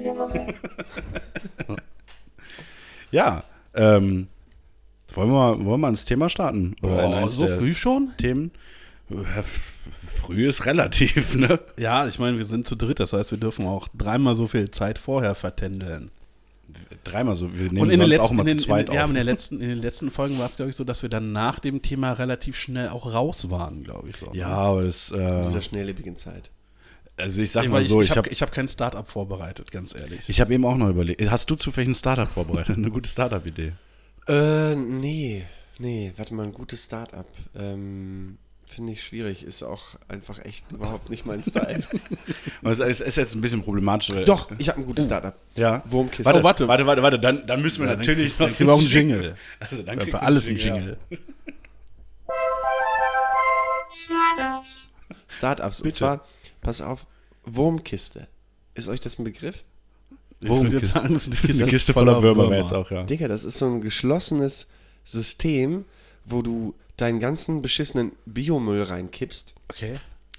Ja, 3.11 3.43
ähm, 3.73 4.27
wollen 5.13 5.29
wir, 5.29 5.33
mal, 5.33 5.57
wollen 5.57 5.67
wir 5.67 5.77
mal 5.77 5.89
ins 5.89 6.03
Thema 6.05 6.29
starten? 6.29 6.75
Oder 6.81 7.23
Oh, 7.23 7.27
so 7.27 7.47
früh 7.47 7.73
schon? 7.73 8.13
Themen? 8.17 8.51
Früh 9.97 10.47
ist 10.49 10.65
relativ, 10.65 11.35
ne? 11.35 11.59
Ja, 11.77 12.07
ich 12.07 12.19
meine, 12.19 12.37
wir 12.37 12.43
sind 12.45 12.67
zu 12.67 12.75
dritt, 12.75 12.99
das 12.99 13.13
heißt, 13.13 13.31
wir 13.31 13.37
dürfen 13.37 13.65
auch 13.65 13.87
dreimal 13.93 14.35
so 14.35 14.47
viel 14.47 14.69
Zeit 14.71 14.99
vorher 14.99 15.35
vertändeln. 15.35 16.11
Dreimal 17.03 17.35
so. 17.35 17.53
Wir 17.53 17.65
nehmen 17.65 17.79
Und 17.79 17.89
in 17.89 17.99
den, 17.99 17.99
sonst 17.99 18.09
letzten, 18.09 18.25
auch 18.25 18.31
immer 18.31 18.41
in, 18.41 18.47
den, 18.47 18.59
zu 18.59 18.65
zweit 18.67 18.87
in, 18.87 18.93
ja, 18.93 19.03
auf. 19.03 19.09
in, 19.09 19.15
der 19.15 19.23
letzten, 19.23 19.61
in 19.61 19.69
den 19.69 19.81
letzten 19.81 20.11
Folgen 20.11 20.39
war 20.39 20.45
es, 20.45 20.55
glaube 20.55 20.69
ich, 20.69 20.75
so, 20.75 20.83
dass 20.83 21.01
wir 21.01 21.09
dann 21.09 21.31
nach 21.33 21.59
dem 21.59 21.81
Thema 21.81 22.13
relativ 22.13 22.55
schnell 22.55 22.89
auch 22.89 23.13
raus 23.13 23.49
waren, 23.49 23.83
glaube 23.83 24.09
ich 24.09 24.17
so. 24.17 24.31
ja, 24.33 24.47
aber 24.47 24.83
das, 24.83 25.11
In 25.11 25.19
äh, 25.19 25.41
dieser 25.43 25.61
schnelllebigen 25.61 26.15
Zeit. 26.15 26.51
Also 27.17 27.41
ich 27.41 27.51
sag 27.51 27.63
Ich, 27.63 27.69
mal 27.69 27.81
so, 27.81 28.01
ich, 28.01 28.11
ich 28.11 28.17
habe 28.17 28.29
habe 28.29 28.35
hab 28.35 28.51
kein 28.51 28.67
Startup 28.67 29.07
vorbereitet, 29.07 29.71
ganz 29.71 29.95
ehrlich. 29.95 30.29
ich 30.29 30.39
hab 30.39 30.51
eben 30.51 30.65
auch 30.65 30.77
noch 30.77 30.89
überlegt. 30.89 31.19
Hast 31.29 31.49
du 31.49 31.55
zufällig 31.55 31.89
ein 31.89 31.95
Startup 31.95 32.27
vorbereitet? 32.27 32.77
Eine 32.77 32.91
gute 32.91 33.09
Startup-Idee? 33.09 33.73
Äh, 34.27 34.75
nee, 34.75 35.43
nee, 35.79 36.13
warte 36.15 36.33
mal, 36.35 36.45
ein 36.45 36.51
gutes 36.53 36.85
Startup. 36.85 37.25
Ähm, 37.55 38.37
Finde 38.69 38.91
ich 38.91 39.01
schwierig, 39.01 39.43
ist 39.45 39.63
auch 39.63 39.95
einfach 40.09 40.43
echt 40.43 40.71
überhaupt 40.73 41.09
nicht 41.09 41.25
mein 41.25 41.41
Style. 41.43 41.81
Also 42.63 42.83
es 42.83 42.99
ist 42.99 43.15
jetzt 43.15 43.33
ein 43.33 43.39
bisschen 43.39 43.63
problematisch. 43.63 44.11
weil- 44.13 44.25
Doch, 44.25 44.51
ich 44.57 44.67
habe 44.67 44.79
ein 44.81 44.85
gutes 44.85 45.05
Startup. 45.05 45.33
Ja. 45.55 45.81
Wurmkiste. 45.85 46.25
Warte, 46.25 46.39
Oh, 46.39 46.43
warte. 46.43 46.67
warte, 46.67 46.85
warte, 46.85 47.01
warte, 47.01 47.19
dann, 47.19 47.47
dann 47.47 47.61
müssen 47.61 47.79
wir 47.79 47.85
Ja, 47.85 47.91
dann 47.91 47.99
natürlich 47.99 48.25
kriegst- 48.25 48.39
dann 48.41 48.53
kriegen 48.53 48.67
wir 48.69 48.73
auch 48.73 48.79
einen 48.79 48.87
Jingle. 48.89 49.35
Also 49.59 49.83
dann 49.83 49.99
Ja, 49.99 50.05
für 50.05 50.21
alles 50.21 50.45
ein 50.47 50.49
einen 50.51 50.59
Jingle. 50.59 50.97
Startups. 55.29 55.81
Und 55.81 55.95
zwar, 55.95 56.25
pass 56.61 56.81
auf, 56.81 57.05
Wurmkiste. 57.45 58.27
Ist 58.73 58.89
euch 58.89 58.99
das 58.99 59.17
ein 59.17 59.23
Begriff? 59.23 59.63
Jetzt 60.41 60.91
sagen, 60.91 61.13
das 61.13 61.27
ist 61.27 61.33
eine 61.33 61.41
Kiste, 61.47 61.63
Eine 61.63 61.71
Kiste 61.71 61.93
voller 61.93 62.21
Würmer 62.21 62.49
wäre 62.49 62.61
jetzt 62.61 62.73
auch, 62.73 62.91
ja. 62.91 63.03
Digga, 63.03 63.27
das 63.27 63.43
ist 63.43 63.57
so 63.57 63.65
ein 63.67 63.81
geschlossenes 63.81 64.67
System, 65.03 65.85
wo 66.25 66.41
du 66.41 66.75
deinen 66.97 67.19
ganzen 67.19 67.61
beschissenen 67.61 68.11
Biomüll 68.25 68.83
reinkippst 68.83 69.53
Okay. 69.69 69.93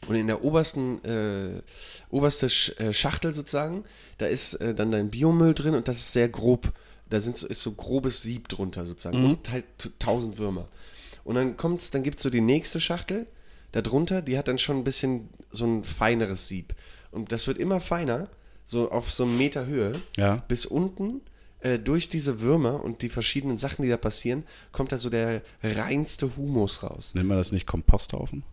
und 0.08 0.16
in 0.16 0.26
der 0.26 0.42
obersten 0.44 1.02
äh, 1.04 1.62
oberste 2.10 2.46
äh, 2.78 2.92
Schachtel 2.92 3.32
sozusagen, 3.32 3.84
da 4.18 4.26
ist 4.26 4.54
äh, 4.54 4.74
dann 4.74 4.90
dein 4.90 5.10
Biomüll 5.10 5.54
drin 5.54 5.74
und 5.74 5.88
das 5.88 5.98
ist 5.98 6.12
sehr 6.12 6.28
grob. 6.28 6.72
Da 7.10 7.20
sind, 7.20 7.38
so- 7.38 7.46
ist 7.46 7.62
so 7.62 7.72
grobes 7.72 8.20
Sieb 8.22 8.48
drunter 8.48 8.84
sozusagen 8.84 9.24
und 9.24 9.50
halt 9.50 9.64
tausend 9.98 10.36
Würmer. 10.38 10.68
Und 11.24 11.36
dann 11.36 11.56
kommt's, 11.56 11.90
dann 11.90 12.02
gibt's 12.02 12.22
so 12.22 12.28
die 12.30 12.40
nächste 12.42 12.80
Schachtel 12.80 13.26
da 13.72 13.80
drunter, 13.82 14.20
die 14.22 14.36
hat 14.38 14.48
dann 14.48 14.58
schon 14.58 14.78
ein 14.78 14.84
bisschen 14.84 15.28
so 15.50 15.64
ein 15.66 15.84
feineres 15.84 16.48
Sieb. 16.48 16.74
Und 17.10 17.32
das 17.32 17.46
wird 17.46 17.58
immer 17.58 17.80
feiner, 17.80 18.28
so 18.66 18.90
auf 18.90 19.10
so 19.10 19.24
einem 19.24 19.38
Meter 19.38 19.66
Höhe 19.66 19.92
Ja. 20.16 20.44
bis 20.48 20.66
unten 20.66 21.20
äh, 21.60 21.78
durch 21.78 22.08
diese 22.08 22.40
Würmer 22.40 22.82
und 22.82 23.02
die 23.02 23.08
verschiedenen 23.08 23.56
Sachen, 23.56 23.82
die 23.82 23.88
da 23.88 23.96
passieren, 23.96 24.44
kommt 24.72 24.92
da 24.92 24.98
so 24.98 25.10
der 25.10 25.42
reinste 25.62 26.36
Humus 26.36 26.82
raus. 26.82 27.14
Nennt 27.14 27.28
man 27.28 27.36
das 27.36 27.52
nicht 27.52 27.66
Komposthaufen? 27.66 28.44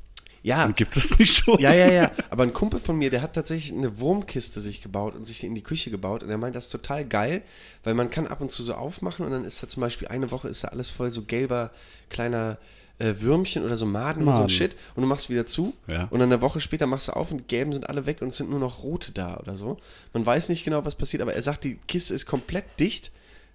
Ja, 0.45 0.67
Gibt 0.67 0.95
es 0.95 1.09
das 1.09 1.17
nicht 1.17 1.35
schon? 1.35 1.59
ja, 1.59 1.73
ja, 1.73 1.91
ja. 1.91 2.11
Aber 2.29 2.43
ein 2.43 2.53
Kumpel 2.53 2.79
von 2.79 2.95
mir, 2.95 3.09
der 3.09 3.23
hat 3.23 3.33
tatsächlich 3.33 3.75
eine 3.75 3.99
Wurmkiste 3.99 4.61
sich 4.61 4.79
gebaut 4.79 5.15
und 5.15 5.23
sich 5.23 5.43
in 5.43 5.55
die 5.55 5.63
Küche 5.63 5.89
gebaut 5.89 6.21
und 6.21 6.29
er 6.29 6.37
meint, 6.37 6.55
das 6.55 6.65
ist 6.65 6.71
total 6.71 7.03
geil, 7.03 7.41
weil 7.83 7.95
man 7.95 8.11
kann 8.11 8.27
ab 8.27 8.41
und 8.41 8.51
zu 8.51 8.61
so 8.61 8.75
aufmachen 8.75 9.25
und 9.25 9.31
dann 9.31 9.43
ist 9.43 9.63
da 9.63 9.67
zum 9.67 9.81
Beispiel 9.81 10.07
eine 10.07 10.29
Woche 10.29 10.47
ist 10.47 10.63
da 10.63 10.67
alles 10.67 10.91
voll 10.91 11.09
so 11.09 11.23
gelber 11.23 11.71
kleiner 12.09 12.59
äh, 12.99 13.13
Würmchen 13.19 13.63
oder 13.65 13.75
so 13.77 13.85
Maden, 13.85 14.23
oder 14.23 14.33
so 14.33 14.43
ein. 14.43 14.49
Shit 14.49 14.75
und 14.95 15.01
du 15.01 15.07
machst 15.07 15.29
wieder 15.29 15.45
zu 15.45 15.73
Ja. 15.87 16.05
und 16.11 16.19
dann 16.19 16.31
eine 16.31 16.41
Woche 16.41 16.59
später 16.61 16.87
machst 16.87 17.07
du 17.09 17.11
auf 17.13 17.31
und 17.31 17.39
die 17.39 17.43
gelben 17.47 17.73
sind 17.73 17.89
alle 17.89 18.05
weg 18.05 18.21
und 18.21 18.29
es 18.29 18.37
sind 18.37 18.49
nur 18.49 18.59
noch 18.59 18.83
rote 18.83 19.11
da 19.11 19.37
oder 19.37 19.55
so. 19.55 19.77
Man 20.13 20.25
weiß 20.25 20.49
nicht 20.49 20.63
genau, 20.63 20.85
was 20.85 20.95
passiert, 20.95 21.21
aber 21.21 21.33
er 21.33 21.41
sagt, 21.41 21.63
die 21.65 21.75
Kiste 21.87 22.13
ist 22.13 22.25
komplett 22.25 22.65
dicht, 22.79 23.11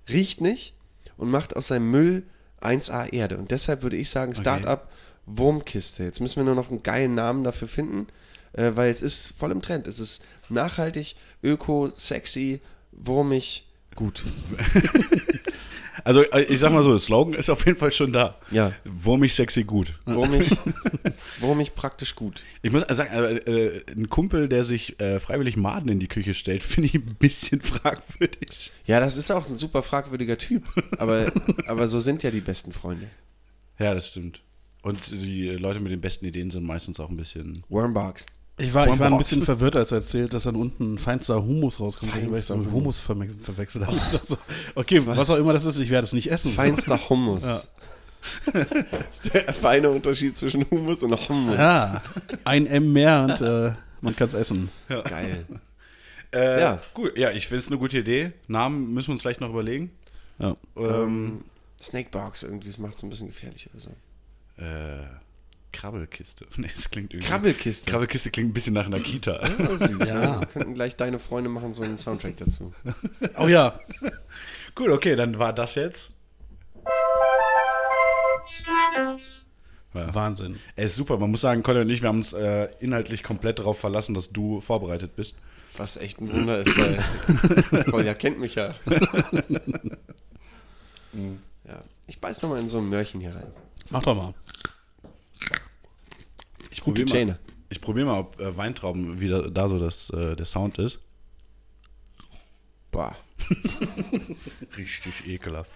riecht 0.08 0.40
nicht 0.40 0.74
und 1.16 1.30
macht 1.30 1.56
aus 1.56 1.68
seinem 1.68 1.90
Müll 1.90 2.22
1A 2.60 3.12
Erde. 3.12 3.38
Und 3.38 3.50
deshalb 3.50 3.82
würde 3.82 3.96
ich 3.96 4.10
sagen, 4.10 4.34
Startup 4.34 4.86
Wurmkiste. 5.26 6.02
Jetzt 6.04 6.20
müssen 6.20 6.36
wir 6.40 6.44
nur 6.44 6.54
noch 6.54 6.70
einen 6.70 6.82
geilen 6.82 7.14
Namen 7.14 7.44
dafür 7.44 7.68
finden, 7.68 8.06
äh, 8.52 8.72
weil 8.74 8.90
es 8.90 9.00
ist 9.02 9.38
voll 9.38 9.52
im 9.52 9.62
Trend. 9.62 9.86
Es 9.86 10.00
ist 10.00 10.24
nachhaltig, 10.48 11.14
öko, 11.42 11.90
sexy, 11.94 12.60
wurmig, 12.92 13.66
gut. 13.94 14.24
Also 16.04 16.22
äh, 16.22 16.42
ich 16.42 16.60
sag 16.60 16.72
mal 16.72 16.82
so, 16.82 16.90
der 16.90 16.98
Slogan 16.98 17.34
ist 17.34 17.50
auf 17.50 17.64
jeden 17.66 17.78
Fall 17.78 17.92
schon 17.92 18.12
da. 18.12 18.36
Ja. 18.50 18.72
Wurmig, 18.84 19.34
sexy, 19.34 19.64
gut. 19.64 19.94
Wurmig, 20.04 20.50
wurmig 21.40 21.74
praktisch 21.74 22.14
gut. 22.14 22.44
Ich 22.62 22.70
muss 22.72 22.82
sagen, 22.88 23.10
äh, 23.12 23.36
äh, 23.36 23.84
ein 23.92 24.08
Kumpel, 24.08 24.48
der 24.48 24.64
sich 24.64 24.98
äh, 25.00 25.20
freiwillig 25.20 25.56
Maden 25.56 25.88
in 25.88 25.98
die 25.98 26.08
Küche 26.08 26.34
stellt, 26.34 26.62
finde 26.64 26.88
ich 26.88 26.94
ein 26.94 27.16
bisschen 27.18 27.60
fragwürdig. 27.60 28.72
Ja, 28.84 29.00
das 29.00 29.16
ist 29.16 29.30
auch 29.30 29.48
ein 29.48 29.54
super 29.54 29.82
fragwürdiger 29.82 30.38
Typ. 30.38 30.64
Aber, 30.98 31.32
aber 31.66 31.88
so 31.88 32.00
sind 32.00 32.22
ja 32.22 32.30
die 32.30 32.40
besten 32.40 32.72
Freunde. 32.72 33.06
Ja, 33.78 33.94
das 33.94 34.08
stimmt. 34.08 34.42
Und 34.82 35.10
die 35.10 35.48
Leute 35.50 35.80
mit 35.80 35.92
den 35.92 36.00
besten 36.00 36.24
Ideen 36.24 36.50
sind 36.50 36.64
meistens 36.64 37.00
auch 37.00 37.10
ein 37.10 37.16
bisschen. 37.16 37.62
Wormbox. 37.68 38.26
Ich 38.60 38.74
war, 38.74 38.86
ich 38.92 38.98
war 38.98 39.10
ein 39.10 39.18
bisschen 39.18 39.42
verwirrt, 39.42 39.76
als 39.76 39.92
er 39.92 39.98
erzählt, 39.98 40.34
dass 40.34 40.44
dann 40.44 40.56
unten 40.56 40.98
feinster 40.98 41.42
Humus 41.42 41.80
rauskommt, 41.80 42.12
weil 42.14 42.22
ich 42.22 42.28
Feinster 42.28 42.54
so 42.54 42.60
mit 42.60 42.72
Hummus. 42.72 43.08
Humus 43.08 43.34
verwechselt 43.42 43.86
habe. 43.86 43.96
Ich 44.00 44.02
sag 44.04 44.24
so, 44.24 44.36
okay, 44.74 45.04
was 45.06 45.30
auch 45.30 45.36
immer 45.36 45.52
das 45.52 45.64
ist, 45.64 45.78
ich 45.78 45.90
werde 45.90 46.04
es 46.04 46.12
nicht 46.12 46.30
essen. 46.30 46.52
Feinster 46.52 46.96
Hummus. 47.08 47.42
Das 47.42 47.68
ist 49.10 49.32
der 49.34 49.52
feine 49.52 49.88
Unterschied 49.90 50.36
zwischen 50.36 50.68
Hummus 50.70 51.02
und 51.02 51.12
Hummus. 51.28 51.56
Ja, 51.56 52.02
ein 52.44 52.66
M 52.66 52.92
mehr 52.92 53.22
und 53.22 53.40
äh, 53.40 53.72
man 54.02 54.14
kann 54.14 54.28
es 54.28 54.34
essen. 54.34 54.68
Geil. 54.88 55.46
Äh, 56.32 56.60
Ja. 56.60 56.80
Gut, 56.94 57.16
ja, 57.16 57.30
ich 57.30 57.48
finde 57.48 57.60
es 57.60 57.68
eine 57.68 57.78
gute 57.78 57.98
Idee. 57.98 58.32
Namen 58.46 58.92
müssen 58.92 59.08
wir 59.08 59.12
uns 59.12 59.22
vielleicht 59.22 59.40
noch 59.40 59.48
überlegen. 59.50 59.90
Ja. 60.38 60.54
Ähm, 60.76 61.44
Snakebox 61.80 62.42
irgendwie, 62.42 62.68
das 62.68 62.78
macht 62.78 62.94
es 62.96 63.02
ein 63.02 63.10
bisschen 63.10 63.28
gefährlich 63.28 63.68
oder 63.72 63.80
so. 63.80 63.90
äh, 64.62 65.06
Krabbelkiste. 65.72 66.46
Nee, 66.56 66.70
das 66.74 66.90
klingt 66.90 67.12
irgendwie. 67.12 67.28
Krabbelkiste. 67.28 67.90
Krabbelkiste 67.90 68.30
klingt 68.30 68.50
ein 68.50 68.52
bisschen 68.52 68.74
nach 68.74 68.86
einer 68.86 69.00
Kita. 69.00 69.40
Ja, 69.46 69.76
süß. 69.76 70.10
Ja. 70.10 70.40
Wir 70.40 70.46
könnten 70.46 70.74
gleich 70.74 70.96
deine 70.96 71.18
Freunde 71.18 71.48
machen 71.50 71.72
so 71.72 71.82
einen 71.82 71.98
Soundtrack 71.98 72.36
dazu. 72.36 72.74
Oh 73.36 73.48
ja, 73.48 73.78
Gut, 74.74 74.90
okay, 74.90 75.16
dann 75.16 75.38
war 75.38 75.52
das 75.52 75.74
jetzt. 75.74 76.12
Ja. 78.96 80.14
Wahnsinn. 80.14 80.58
Ey, 80.76 80.86
ist 80.86 80.94
super. 80.94 81.18
Man 81.18 81.30
muss 81.30 81.40
sagen, 81.40 81.62
Colin 81.62 81.82
und 81.82 81.90
ich, 81.90 82.02
wir 82.02 82.08
haben 82.08 82.18
uns 82.18 82.32
äh, 82.32 82.68
inhaltlich 82.80 83.22
komplett 83.22 83.58
darauf 83.58 83.78
verlassen, 83.78 84.14
dass 84.14 84.30
du 84.30 84.60
vorbereitet 84.60 85.16
bist. 85.16 85.38
Was 85.76 85.96
echt 85.96 86.20
ein 86.20 86.32
Wunder 86.32 86.58
ist, 86.58 86.76
weil 86.76 87.84
Kolja 87.90 88.14
kennt 88.14 88.40
mich 88.40 88.56
ja. 88.56 88.74
ja. 91.64 91.82
Ich 92.06 92.20
beiß 92.20 92.42
nochmal 92.42 92.60
in 92.60 92.68
so 92.68 92.78
ein 92.78 92.88
Möhrchen 92.88 93.20
hier 93.20 93.34
rein. 93.34 93.52
Mach 93.90 94.02
doch 94.02 94.16
mal. 94.16 94.34
Ich 96.70 96.80
Gute 96.82 97.04
probiere 97.04 97.26
mal, 97.26 97.38
ich 97.68 97.80
probier 97.80 98.04
mal, 98.04 98.20
ob 98.20 98.40
äh, 98.40 98.56
Weintrauben 98.56 99.20
wieder 99.20 99.50
da 99.50 99.68
so 99.68 99.78
das, 99.78 100.10
äh, 100.10 100.36
der 100.36 100.46
Sound 100.46 100.78
ist. 100.78 100.98
Boah. 102.90 103.16
Richtig 104.76 105.26
ekelhaft. 105.26 105.70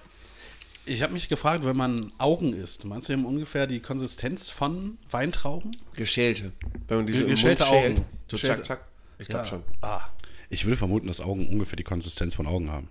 Ich 0.87 1.02
habe 1.02 1.12
mich 1.14 1.28
gefragt, 1.28 1.64
wenn 1.64 1.76
man 1.76 2.12
Augen 2.18 2.52
isst, 2.52 2.85
meinst 2.85 3.09
du, 3.09 3.12
die 3.14 3.18
haben 3.18 3.26
ungefähr 3.26 3.66
die 3.66 3.80
Konsistenz 3.80 4.50
von 4.50 4.98
Weintrauben? 5.11 5.70
Geschälte. 5.94 6.52
Wenn 6.88 6.98
man 6.98 7.07
die 7.07 7.14
so 7.14 7.24
im 7.24 7.30
Geschälte 7.30 7.62
Mund 7.64 7.72
schält, 7.74 7.96
Augen. 7.98 8.07
so 8.28 8.37
Geschälte- 8.37 8.62
zack, 8.62 8.78
zack. 8.80 8.88
Ich 9.18 9.28
glaube 9.28 9.44
Ja. 9.44 9.48
schon. 9.50 9.62
Ah. 9.80 10.00
Ich 10.50 10.64
würde 10.66 10.76
vermuten, 10.76 11.07
dass 11.07 11.20
Augen 11.20 11.46
ungefähr 11.46 11.76
die 11.76 11.85
Konsistenz 11.85 12.35
von 12.35 12.46
Augen 12.46 12.70
haben. 12.70 12.88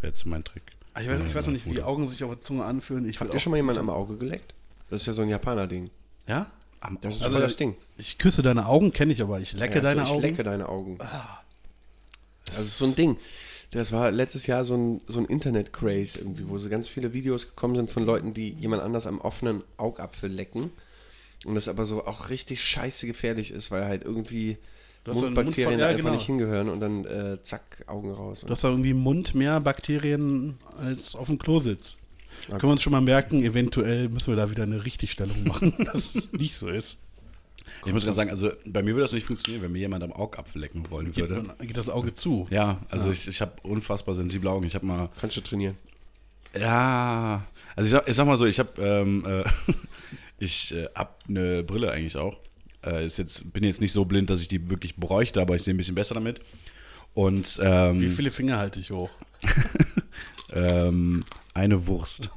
Wäre 0.00 0.12
jetzt 0.12 0.24
mein 0.26 0.44
Trick. 0.44 0.62
Ah, 0.92 1.00
Ich 1.00 1.08
weiß, 1.08 1.20
ich 1.26 1.34
weiß 1.34 1.46
noch 1.46 1.52
nicht, 1.54 1.66
wie 1.66 1.82
Augen 1.82 2.06
sich 2.06 2.22
auf 2.22 2.30
der 2.30 2.40
Zunge 2.40 2.64
anfühlen. 2.64 3.08
Ich 3.08 3.18
Habt 3.18 3.30
ihr 3.32 3.36
auch- 3.36 3.40
schon 3.40 3.50
mal 3.50 3.56
jemanden 3.56 3.80
am 3.80 3.90
Auge 3.90 4.16
geleckt? 4.16 4.54
Das 4.90 5.00
ist 5.00 5.06
ja 5.08 5.12
so 5.12 5.22
ein 5.22 5.28
Japaner-Ding. 5.28 5.90
Ja? 6.28 6.46
Am 6.84 6.98
Das 7.00 7.16
ist 7.16 7.24
voll 7.24 7.40
das 7.40 7.56
Ding. 7.56 7.76
Ich 7.96 8.18
küsse 8.18 8.42
deine 8.42 8.66
Augen, 8.66 8.92
kenne 8.92 9.12
ich 9.12 9.22
aber. 9.22 9.40
Ich 9.40 9.54
lecke 9.54 9.76
Ja, 9.76 9.80
deine 9.80 10.02
ich 10.02 10.10
Augen. 10.10 10.20
lecke 10.20 10.42
deine 10.42 10.68
Augen. 10.68 10.98
Das 12.44 12.60
ist 12.60 12.76
so 12.76 12.84
ein 12.84 12.94
Ding. 12.94 13.16
Das 13.70 13.90
war 13.90 14.10
letztes 14.10 14.46
Jahr 14.46 14.64
so 14.64 14.76
ein, 14.76 15.00
so 15.08 15.18
ein 15.18 15.24
Internet-Craze 15.24 16.18
irgendwie, 16.20 16.46
wo 16.46 16.58
so 16.58 16.68
ganz 16.68 16.86
viele 16.86 17.14
Videos 17.14 17.48
gekommen 17.48 17.74
sind 17.74 17.90
von 17.90 18.04
Leuten, 18.04 18.34
die 18.34 18.50
jemand 18.50 18.82
anders 18.82 19.06
am 19.06 19.18
offenen 19.20 19.62
Augapfel 19.78 20.30
lecken. 20.30 20.70
Und 21.46 21.54
das 21.54 21.68
aber 21.68 21.86
so 21.86 22.06
auch 22.06 22.28
richtig 22.28 22.62
scheiße 22.62 23.06
gefährlich 23.06 23.50
ist, 23.50 23.70
weil 23.70 23.86
halt 23.86 24.04
irgendwie 24.04 24.58
Mundbakterien 25.06 25.70
Mund 25.70 25.80
ja, 25.80 25.88
einfach 25.88 26.02
genau. 26.02 26.14
nicht 26.14 26.26
hingehören 26.26 26.68
und 26.68 26.80
dann 26.80 27.04
äh, 27.06 27.42
zack, 27.42 27.84
Augen 27.86 28.12
raus. 28.12 28.42
Du 28.42 28.50
hast 28.50 28.62
da 28.62 28.68
irgendwie 28.68 28.90
im 28.90 29.00
Mund 29.00 29.34
mehr 29.34 29.58
Bakterien 29.60 30.58
als 30.78 31.14
auf 31.16 31.26
dem 31.28 31.38
Klo 31.38 31.58
sitzt. 31.58 31.96
Können 32.48 32.62
wir 32.62 32.68
uns 32.70 32.82
schon 32.82 32.92
mal 32.92 33.00
merken, 33.00 33.42
eventuell 33.42 34.08
müssen 34.08 34.28
wir 34.32 34.36
da 34.36 34.50
wieder 34.50 34.62
eine 34.64 34.84
Richtigstellung 34.84 35.44
machen, 35.44 35.72
dass 35.92 36.14
es 36.14 36.32
nicht 36.32 36.54
so 36.54 36.68
ist. 36.68 36.98
Ich 37.86 37.92
muss 37.92 38.02
gerade 38.04 38.14
sagen, 38.14 38.30
also 38.30 38.50
bei 38.66 38.82
mir 38.82 38.92
würde 38.94 39.02
das 39.02 39.12
nicht 39.12 39.26
funktionieren, 39.26 39.62
wenn 39.64 39.72
mir 39.72 39.78
jemand 39.80 40.02
am 40.04 40.12
Augapfel 40.12 40.60
lecken 40.60 40.88
wollen 40.90 41.12
Geht, 41.12 41.28
würde. 41.28 41.42
man- 41.42 41.58
geht 41.58 41.76
das 41.76 41.88
Auge 41.90 42.14
zu. 42.14 42.46
Ja, 42.50 42.80
also 42.90 43.10
ich, 43.10 43.26
ich 43.28 43.40
habe 43.40 43.52
unfassbar 43.62 44.14
sensible 44.14 44.48
Augen. 44.50 44.66
Ich 44.66 44.74
habe 44.74 44.86
mal, 44.86 45.08
Kannst 45.20 45.36
du 45.36 45.40
trainieren. 45.40 45.76
ja, 46.58 47.44
also 47.76 47.86
ich 47.86 47.90
sag, 47.92 48.08
ich 48.08 48.16
sag 48.16 48.26
mal 48.26 48.36
so, 48.36 48.46
ich 48.46 48.58
habe, 48.58 48.80
ähm, 48.82 49.24
äh, 49.26 49.44
ich 50.38 50.74
äh, 50.74 50.88
hab 50.94 51.22
eine 51.28 51.62
Brille 51.64 51.90
eigentlich 51.90 52.16
auch. 52.16 52.38
Äh, 52.84 53.06
ist 53.06 53.18
jetzt, 53.18 53.52
bin 53.52 53.64
jetzt 53.64 53.80
nicht 53.80 53.92
so 53.92 54.04
blind, 54.04 54.30
dass 54.30 54.40
ich 54.40 54.48
die 54.48 54.70
wirklich 54.70 54.96
bräuchte, 54.96 55.40
aber 55.40 55.54
ich 55.56 55.62
sehe 55.62 55.74
ein 55.74 55.78
bisschen 55.78 55.94
besser 55.94 56.14
damit. 56.14 56.40
Und 57.14 57.58
Wie 57.58 57.62
ähm, 57.64 58.14
viele 58.16 58.30
Finger 58.30 58.58
halte 58.58 58.80
ich 58.80 58.90
hoch? 58.90 59.10
ähm, 60.52 61.24
eine 61.54 61.86
Wurst. 61.86 62.30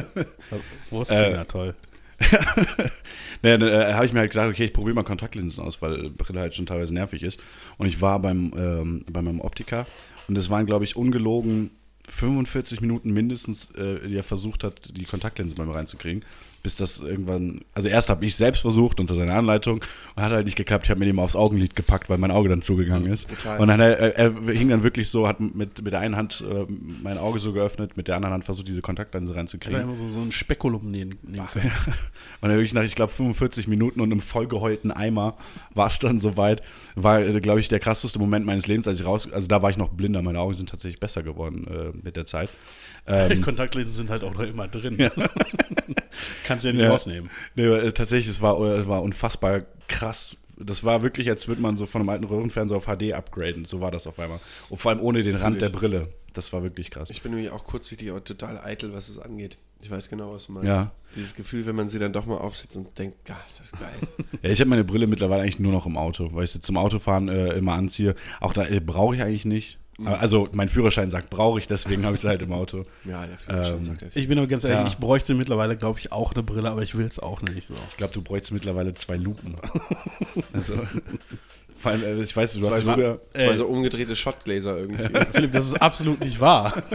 Wurstfinger, 0.90 1.46
toll. 1.46 1.74
naja, 3.42 3.56
dann 3.56 3.62
äh, 3.62 3.94
habe 3.94 4.04
ich 4.04 4.12
mir 4.12 4.20
halt 4.20 4.30
gedacht, 4.30 4.48
okay, 4.48 4.64
ich 4.64 4.72
probiere 4.72 4.94
mal 4.94 5.04
Kontaktlinsen 5.04 5.64
aus, 5.64 5.80
weil 5.80 6.10
Brille 6.10 6.40
halt 6.40 6.54
schon 6.54 6.66
teilweise 6.66 6.92
nervig 6.92 7.22
ist. 7.22 7.40
Und 7.78 7.86
ich 7.86 8.00
war 8.00 8.20
beim, 8.20 8.52
ähm, 8.56 9.04
bei 9.10 9.22
meinem 9.22 9.40
Optiker 9.40 9.86
und 10.28 10.36
es 10.36 10.50
waren, 10.50 10.66
glaube 10.66 10.84
ich, 10.84 10.96
ungelogen 10.96 11.70
45 12.08 12.80
Minuten 12.80 13.12
mindestens, 13.12 13.70
äh, 13.72 14.06
die 14.06 14.16
er 14.16 14.22
versucht 14.22 14.64
hat, 14.64 14.96
die 14.96 15.04
Kontaktlinsen 15.04 15.56
bei 15.56 15.64
mir 15.64 15.74
reinzukriegen. 15.74 16.24
Bis 16.62 16.76
das 16.76 17.00
irgendwann, 17.00 17.62
also 17.74 17.88
erst 17.88 18.10
habe 18.10 18.24
ich 18.24 18.36
selbst 18.36 18.60
versucht 18.60 19.00
unter 19.00 19.14
seiner 19.14 19.34
Anleitung 19.34 19.80
und 20.16 20.22
hat 20.22 20.32
halt 20.32 20.44
nicht 20.44 20.56
geklappt. 20.56 20.84
Ich 20.84 20.90
habe 20.90 21.00
mir 21.00 21.06
den 21.06 21.16
mal 21.16 21.22
aufs 21.22 21.36
Augenlid 21.36 21.74
gepackt, 21.74 22.10
weil 22.10 22.18
mein 22.18 22.30
Auge 22.30 22.48
dann 22.48 22.62
zugegangen 22.62 23.10
ist. 23.10 23.28
Total. 23.30 23.60
Und 23.60 23.68
dann 23.68 23.80
er, 23.80 24.16
er 24.16 24.32
hing 24.52 24.68
dann 24.68 24.82
wirklich 24.82 25.08
so, 25.08 25.26
hat 25.26 25.40
mit, 25.40 25.82
mit 25.82 25.92
der 25.92 26.00
einen 26.00 26.16
Hand 26.16 26.44
äh, 26.48 26.66
mein 27.02 27.18
Auge 27.18 27.38
so 27.38 27.52
geöffnet, 27.52 27.96
mit 27.96 28.08
der 28.08 28.16
anderen 28.16 28.34
Hand 28.34 28.44
versucht, 28.44 28.68
diese 28.68 28.82
Kontaktlinse 28.82 29.32
Ich 29.32 29.36
hätte 29.36 29.38
reinzukriegen. 29.38 29.80
immer 29.80 29.96
so, 29.96 30.06
so 30.06 30.20
ein 30.20 30.32
Spekulum 30.32 30.90
nehmen, 30.90 31.18
nehmen 31.22 31.46
können. 31.52 31.72
Und 32.40 32.48
dann 32.48 32.56
wirklich 32.56 32.74
nach, 32.74 32.82
ich 32.82 32.94
glaube, 32.94 33.12
45 33.12 33.66
Minuten 33.66 34.00
und 34.00 34.10
einem 34.10 34.20
vollgeheulten 34.20 34.90
Eimer 34.90 35.36
war 35.74 35.88
es 35.88 35.98
dann 35.98 36.18
soweit. 36.18 36.62
War, 36.94 37.20
äh, 37.20 37.40
glaube 37.40 37.60
ich, 37.60 37.68
der 37.68 37.80
krasseste 37.80 38.18
Moment 38.18 38.46
meines 38.46 38.66
Lebens, 38.66 38.88
als 38.88 39.00
ich 39.00 39.06
raus, 39.06 39.30
also 39.30 39.46
da 39.46 39.62
war 39.62 39.70
ich 39.70 39.76
noch 39.76 39.90
blinder, 39.90 40.22
meine 40.22 40.40
Augen 40.40 40.54
sind 40.54 40.70
tatsächlich 40.70 41.00
besser 41.00 41.22
geworden 41.22 41.66
äh, 41.66 41.96
mit 42.02 42.16
der 42.16 42.26
Zeit. 42.26 42.50
Die 43.28 43.34
Ähm, 43.34 43.42
Kontaktlinsen 43.42 43.92
sind 43.94 44.10
halt 44.10 44.22
auch 44.24 44.32
noch 44.34 44.40
immer 44.42 44.68
drin. 44.68 44.96
Kannst 46.44 46.64
ja 46.64 46.72
nicht 46.72 46.82
Ja. 46.82 46.90
rausnehmen. 46.90 47.30
Nee, 47.54 47.66
aber, 47.66 47.82
äh, 47.82 47.92
tatsächlich, 47.92 48.28
es 48.34 48.42
war, 48.42 48.60
äh, 48.60 48.80
es 48.80 48.86
war 48.88 49.02
unfassbar 49.02 49.62
krass. 49.88 50.36
Das 50.56 50.84
war 50.84 51.02
wirklich, 51.02 51.28
als 51.30 51.48
würde 51.48 51.62
man 51.62 51.76
so 51.76 51.86
von 51.86 52.02
einem 52.02 52.10
alten 52.10 52.24
Röhrenfernseher 52.24 52.76
auf 52.76 52.84
HD 52.86 53.12
upgraden. 53.14 53.64
So 53.64 53.80
war 53.80 53.90
das 53.90 54.06
auf 54.06 54.18
einmal. 54.18 54.38
Und 54.68 54.76
vor 54.78 54.90
allem 54.92 55.00
ohne 55.00 55.22
den 55.22 55.36
Rand 55.36 55.56
ich. 55.56 55.62
der 55.62 55.70
Brille. 55.70 56.08
Das 56.34 56.52
war 56.52 56.62
wirklich 56.62 56.90
krass. 56.90 57.10
Ich 57.10 57.22
bin 57.22 57.32
nämlich 57.32 57.50
auch 57.50 57.64
kurzsichtig, 57.64 58.10
aber 58.10 58.22
total 58.22 58.58
eitel, 58.58 58.92
was 58.92 59.08
es 59.08 59.18
angeht. 59.18 59.58
Ich 59.82 59.90
weiß 59.90 60.10
genau, 60.10 60.32
was 60.34 60.46
du 60.46 60.52
meinst. 60.52 60.68
Ja. 60.68 60.92
Dieses 61.16 61.34
Gefühl, 61.34 61.64
wenn 61.66 61.74
man 61.74 61.88
sie 61.88 61.98
dann 61.98 62.12
doch 62.12 62.26
mal 62.26 62.36
aufsetzt 62.36 62.76
und 62.76 62.96
denkt, 62.98 63.28
ah, 63.30 63.36
ist 63.46 63.58
das 63.60 63.72
geil. 63.72 63.88
Ja, 64.42 64.50
ich 64.50 64.60
habe 64.60 64.70
meine 64.70 64.84
Brille 64.84 65.06
mittlerweile 65.06 65.42
eigentlich 65.42 65.58
nur 65.58 65.72
noch 65.72 65.86
im 65.86 65.96
Auto, 65.96 66.28
weil 66.32 66.44
ich 66.44 66.50
sie 66.50 66.60
zum 66.60 66.76
Autofahren 66.76 67.28
äh, 67.28 67.54
immer 67.54 67.72
anziehe. 67.72 68.14
Auch 68.40 68.52
da 68.52 68.66
äh, 68.66 68.80
brauche 68.80 69.16
ich 69.16 69.22
eigentlich 69.22 69.44
nicht. 69.46 69.78
Aber- 70.06 70.20
Also 70.20 70.48
mein 70.52 70.68
Führerschein 70.68 71.10
sagt, 71.10 71.30
brauche 71.30 71.58
ich, 71.58 71.66
deswegen 71.66 72.04
habe 72.04 72.14
ich 72.14 72.20
sie 72.20 72.28
halt 72.28 72.42
im 72.42 72.52
Auto. 72.52 72.84
ja, 73.04 73.26
der 73.26 73.38
Führerschein 73.38 73.76
Ähm, 73.78 73.84
sagt 73.84 74.02
ja 74.02 74.08
viel. 74.10 74.22
Ich 74.22 74.28
bin 74.28 74.38
aber 74.38 74.46
ganz 74.46 74.64
ehrlich, 74.64 74.80
Ja. 74.80 74.86
ich 74.86 74.98
bräuchte 74.98 75.34
mittlerweile, 75.34 75.76
glaube 75.76 75.98
ich, 75.98 76.12
auch 76.12 76.32
eine 76.34 76.42
Brille, 76.42 76.70
aber 76.70 76.82
ich 76.82 76.96
will 76.96 77.06
es 77.06 77.18
auch 77.18 77.42
nicht. 77.42 77.68
So. 77.68 77.74
Ich 77.90 77.96
glaube, 77.96 78.12
du 78.14 78.22
bräuchst 78.22 78.52
mittlerweile 78.52 78.94
zwei 78.94 79.16
Lupen. 79.16 79.56
also, 80.52 80.74
vor 81.78 81.92
allem, 81.92 82.02
äh, 82.02 82.22
ich 82.22 82.36
weiß, 82.36 82.54
du 82.54 82.60
Zwei 82.60 82.70
hast 82.76 82.84
so, 82.84 82.92
früher... 82.92 83.20
zwei 83.32 83.44
äh, 83.44 83.56
so 83.56 83.66
umgedrehte 83.66 84.14
Shotgläser 84.16 84.76
irgendwie. 84.76 85.04
Philipp, 85.32 85.52
das 85.52 85.66
ist 85.68 85.80
absolut 85.82 86.20
nicht 86.20 86.40
wahr. 86.40 86.74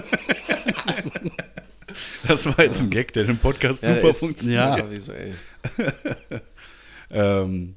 Das 2.27 2.45
war 2.45 2.59
jetzt 2.65 2.81
ein 2.81 2.89
Gag, 2.89 3.13
der 3.13 3.27
im 3.29 3.37
Podcast 3.37 3.83
Ja, 3.83 3.95
super 3.95 4.09
ist- 4.09 4.19
funktioniert. 4.19 4.59
Ja. 4.61 4.77
ja, 4.79 4.91
visuell. 4.91 5.33
Ähm, 7.11 7.75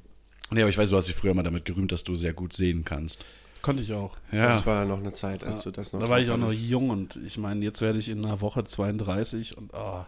nee, 0.51 0.61
aber 0.61 0.69
ich 0.69 0.77
weiß, 0.77 0.89
du 0.89 0.97
hast 0.97 1.07
dich 1.07 1.15
früher 1.15 1.33
mal 1.33 1.43
damit 1.43 1.65
gerühmt, 1.65 1.91
dass 1.91 2.03
du 2.03 2.15
sehr 2.15 2.33
gut 2.33 2.53
sehen 2.53 2.83
kannst. 2.83 3.23
Konnte 3.61 3.83
ich 3.83 3.93
auch. 3.93 4.15
Ja, 4.31 4.47
Das 4.47 4.65
war 4.65 4.85
noch 4.85 4.99
eine 4.99 5.13
Zeit, 5.13 5.43
als 5.43 5.63
du 5.63 5.71
das 5.71 5.91
noch 5.93 5.99
Da 5.99 6.07
war 6.07 6.19
ich 6.19 6.29
auch 6.31 6.37
noch 6.37 6.53
jung 6.53 6.89
und 6.89 7.17
ich 7.25 7.37
meine, 7.37 7.63
jetzt 7.63 7.81
werde 7.81 7.99
ich 7.99 8.09
in 8.09 8.25
einer 8.25 8.41
Woche 8.41 8.63
32 8.63 9.57
und 9.57 9.73
ah, 9.73 10.07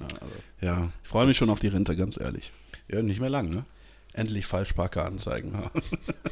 ja, 0.00 0.06
also, 0.06 0.34
ja. 0.60 0.92
ich 1.02 1.08
freue 1.08 1.26
mich 1.26 1.36
schon 1.36 1.50
auf 1.50 1.60
die 1.60 1.68
Rente, 1.68 1.96
ganz 1.96 2.18
ehrlich. 2.18 2.52
ja, 2.88 3.02
nicht 3.02 3.20
mehr 3.20 3.30
lang, 3.30 3.48
ne? 3.50 3.64
Endlich 4.12 4.46
Falschparker 4.46 5.04
anzeigen. 5.04 5.52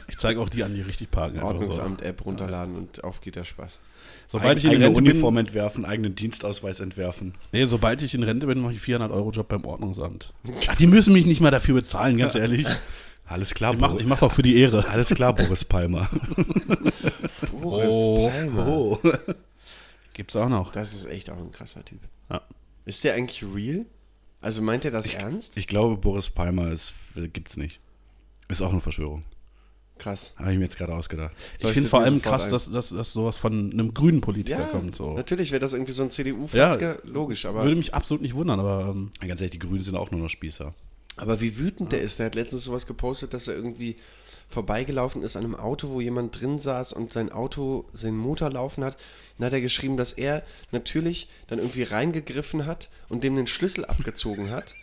Ich 0.08 0.18
zeige 0.18 0.40
auch 0.40 0.48
die 0.48 0.62
an, 0.62 0.72
die 0.74 0.82
richtig 0.82 1.10
parken. 1.10 1.38
einfach 1.38 1.50
So. 1.50 1.56
Ordnungsamt-App 1.56 2.24
runterladen 2.24 2.76
und 2.76 3.02
auf 3.02 3.20
geht 3.20 3.34
der 3.34 3.44
Spaß. 3.44 3.80
Sobald 4.28 4.58
ich 4.58 4.66
in 4.66 4.70
eigene 4.72 4.86
Rente 4.86 4.98
Uniform 4.98 5.34
bin, 5.34 5.46
entwerfen, 5.46 5.84
eigenen 5.84 6.14
Dienstausweis 6.14 6.78
entwerfen. 6.78 7.34
nee, 7.50 7.64
sobald 7.64 8.02
ich 8.02 8.14
in 8.14 8.22
Rente 8.22 8.46
bin, 8.46 8.60
mache 8.60 8.74
ich 8.74 8.80
400 8.80 9.10
Euro 9.10 9.32
Job 9.32 9.48
beim 9.48 9.64
Ordnungsamt. 9.64 10.32
Ach, 10.68 10.76
die 10.76 10.86
müssen 10.86 11.12
mich 11.12 11.26
nicht 11.26 11.40
mal 11.40 11.50
dafür 11.50 11.74
bezahlen, 11.74 12.18
ganz 12.18 12.34
ehrlich. 12.36 12.66
Alles 13.24 13.54
klar, 13.54 13.72
Ich 13.72 13.78
mache 13.80 13.90
Boris. 13.92 14.02
ich 14.02 14.08
mach's 14.08 14.22
auch 14.22 14.32
für 14.32 14.42
die 14.42 14.56
Ehre. 14.58 14.86
Alles 14.88 15.08
klar, 15.10 15.34
Boris 15.34 15.64
Palmer. 15.64 16.10
Boris 17.60 17.94
Oh. 17.94 18.28
Palmer. 18.28 18.66
Oh. 18.68 18.98
Gibt's 20.14 20.36
auch 20.36 20.48
noch. 20.48 20.72
Das 20.72 20.92
ist 20.92 21.06
echt 21.06 21.30
auch 21.30 21.38
ein 21.38 21.52
krasser 21.52 21.84
Typ. 21.84 22.00
Ja. 22.30 22.42
Ist 22.84 23.02
der 23.04 23.14
eigentlich 23.14 23.42
real? 23.54 23.86
Also 24.40 24.60
meint 24.60 24.84
er 24.84 24.90
das 24.90 25.08
ernst? 25.14 25.56
Ich 25.56 25.66
glaube, 25.66 25.96
Boris 25.96 26.28
Palmer 26.28 26.70
ist, 26.72 26.92
gibt's 27.32 27.56
nicht. 27.56 27.80
Ist 28.48 28.60
auch 28.60 28.72
eine 28.72 28.80
Verschwörung. 28.80 29.24
Krass. 29.98 30.34
Habe 30.36 30.52
ich 30.52 30.58
mir 30.58 30.64
jetzt 30.64 30.76
gerade 30.76 30.94
ausgedacht. 30.94 31.32
Ich 31.58 31.66
finde 31.68 31.82
es 31.82 31.88
vor 31.88 32.00
allem 32.00 32.20
krass, 32.20 32.46
ein. 32.46 32.50
dass, 32.50 32.68
dass, 32.70 32.88
dass 32.90 33.12
sowas 33.12 33.36
von 33.36 33.72
einem 33.72 33.94
grünen 33.94 34.20
Politiker 34.20 34.64
kommt. 34.64 34.96
So. 34.96 35.14
natürlich 35.14 35.52
wäre 35.52 35.60
das 35.60 35.74
irgendwie 35.74 35.92
so 35.92 36.02
ein 36.02 36.10
cdu 36.10 36.48
Ja, 36.52 36.74
logisch, 37.04 37.46
aber, 37.46 37.62
Würde 37.62 37.76
mich 37.76 37.94
absolut 37.94 38.20
nicht 38.20 38.34
wundern, 38.34 38.58
aber 38.58 38.88
ähm, 38.90 39.10
Ganz 39.20 39.40
ehrlich, 39.40 39.52
die 39.52 39.58
Grünen 39.60 39.80
sind 39.80 39.94
auch 39.94 40.10
nur 40.10 40.20
noch 40.20 40.28
Spießer. 40.28 40.74
Aber 41.16 41.40
wie 41.40 41.58
wütend 41.58 41.92
der 41.92 42.02
ist. 42.02 42.18
Der 42.18 42.26
hat 42.26 42.34
letztens 42.34 42.64
sowas 42.64 42.86
gepostet, 42.86 43.34
dass 43.34 43.48
er 43.48 43.54
irgendwie 43.56 43.96
vorbeigelaufen 44.48 45.22
ist 45.22 45.36
an 45.36 45.44
einem 45.44 45.54
Auto, 45.54 45.88
wo 45.90 46.00
jemand 46.00 46.38
drin 46.38 46.58
saß 46.58 46.92
und 46.92 47.12
sein 47.12 47.32
Auto, 47.32 47.86
seinen 47.94 48.18
Motor 48.18 48.50
laufen 48.50 48.84
hat. 48.84 48.96
Dann 49.38 49.46
hat 49.46 49.52
er 49.54 49.60
geschrieben, 49.62 49.96
dass 49.96 50.12
er 50.12 50.42
natürlich 50.72 51.28
dann 51.46 51.58
irgendwie 51.58 51.84
reingegriffen 51.84 52.66
hat 52.66 52.90
und 53.08 53.24
dem 53.24 53.34
den 53.36 53.46
Schlüssel 53.46 53.84
abgezogen 53.86 54.50
hat. 54.50 54.74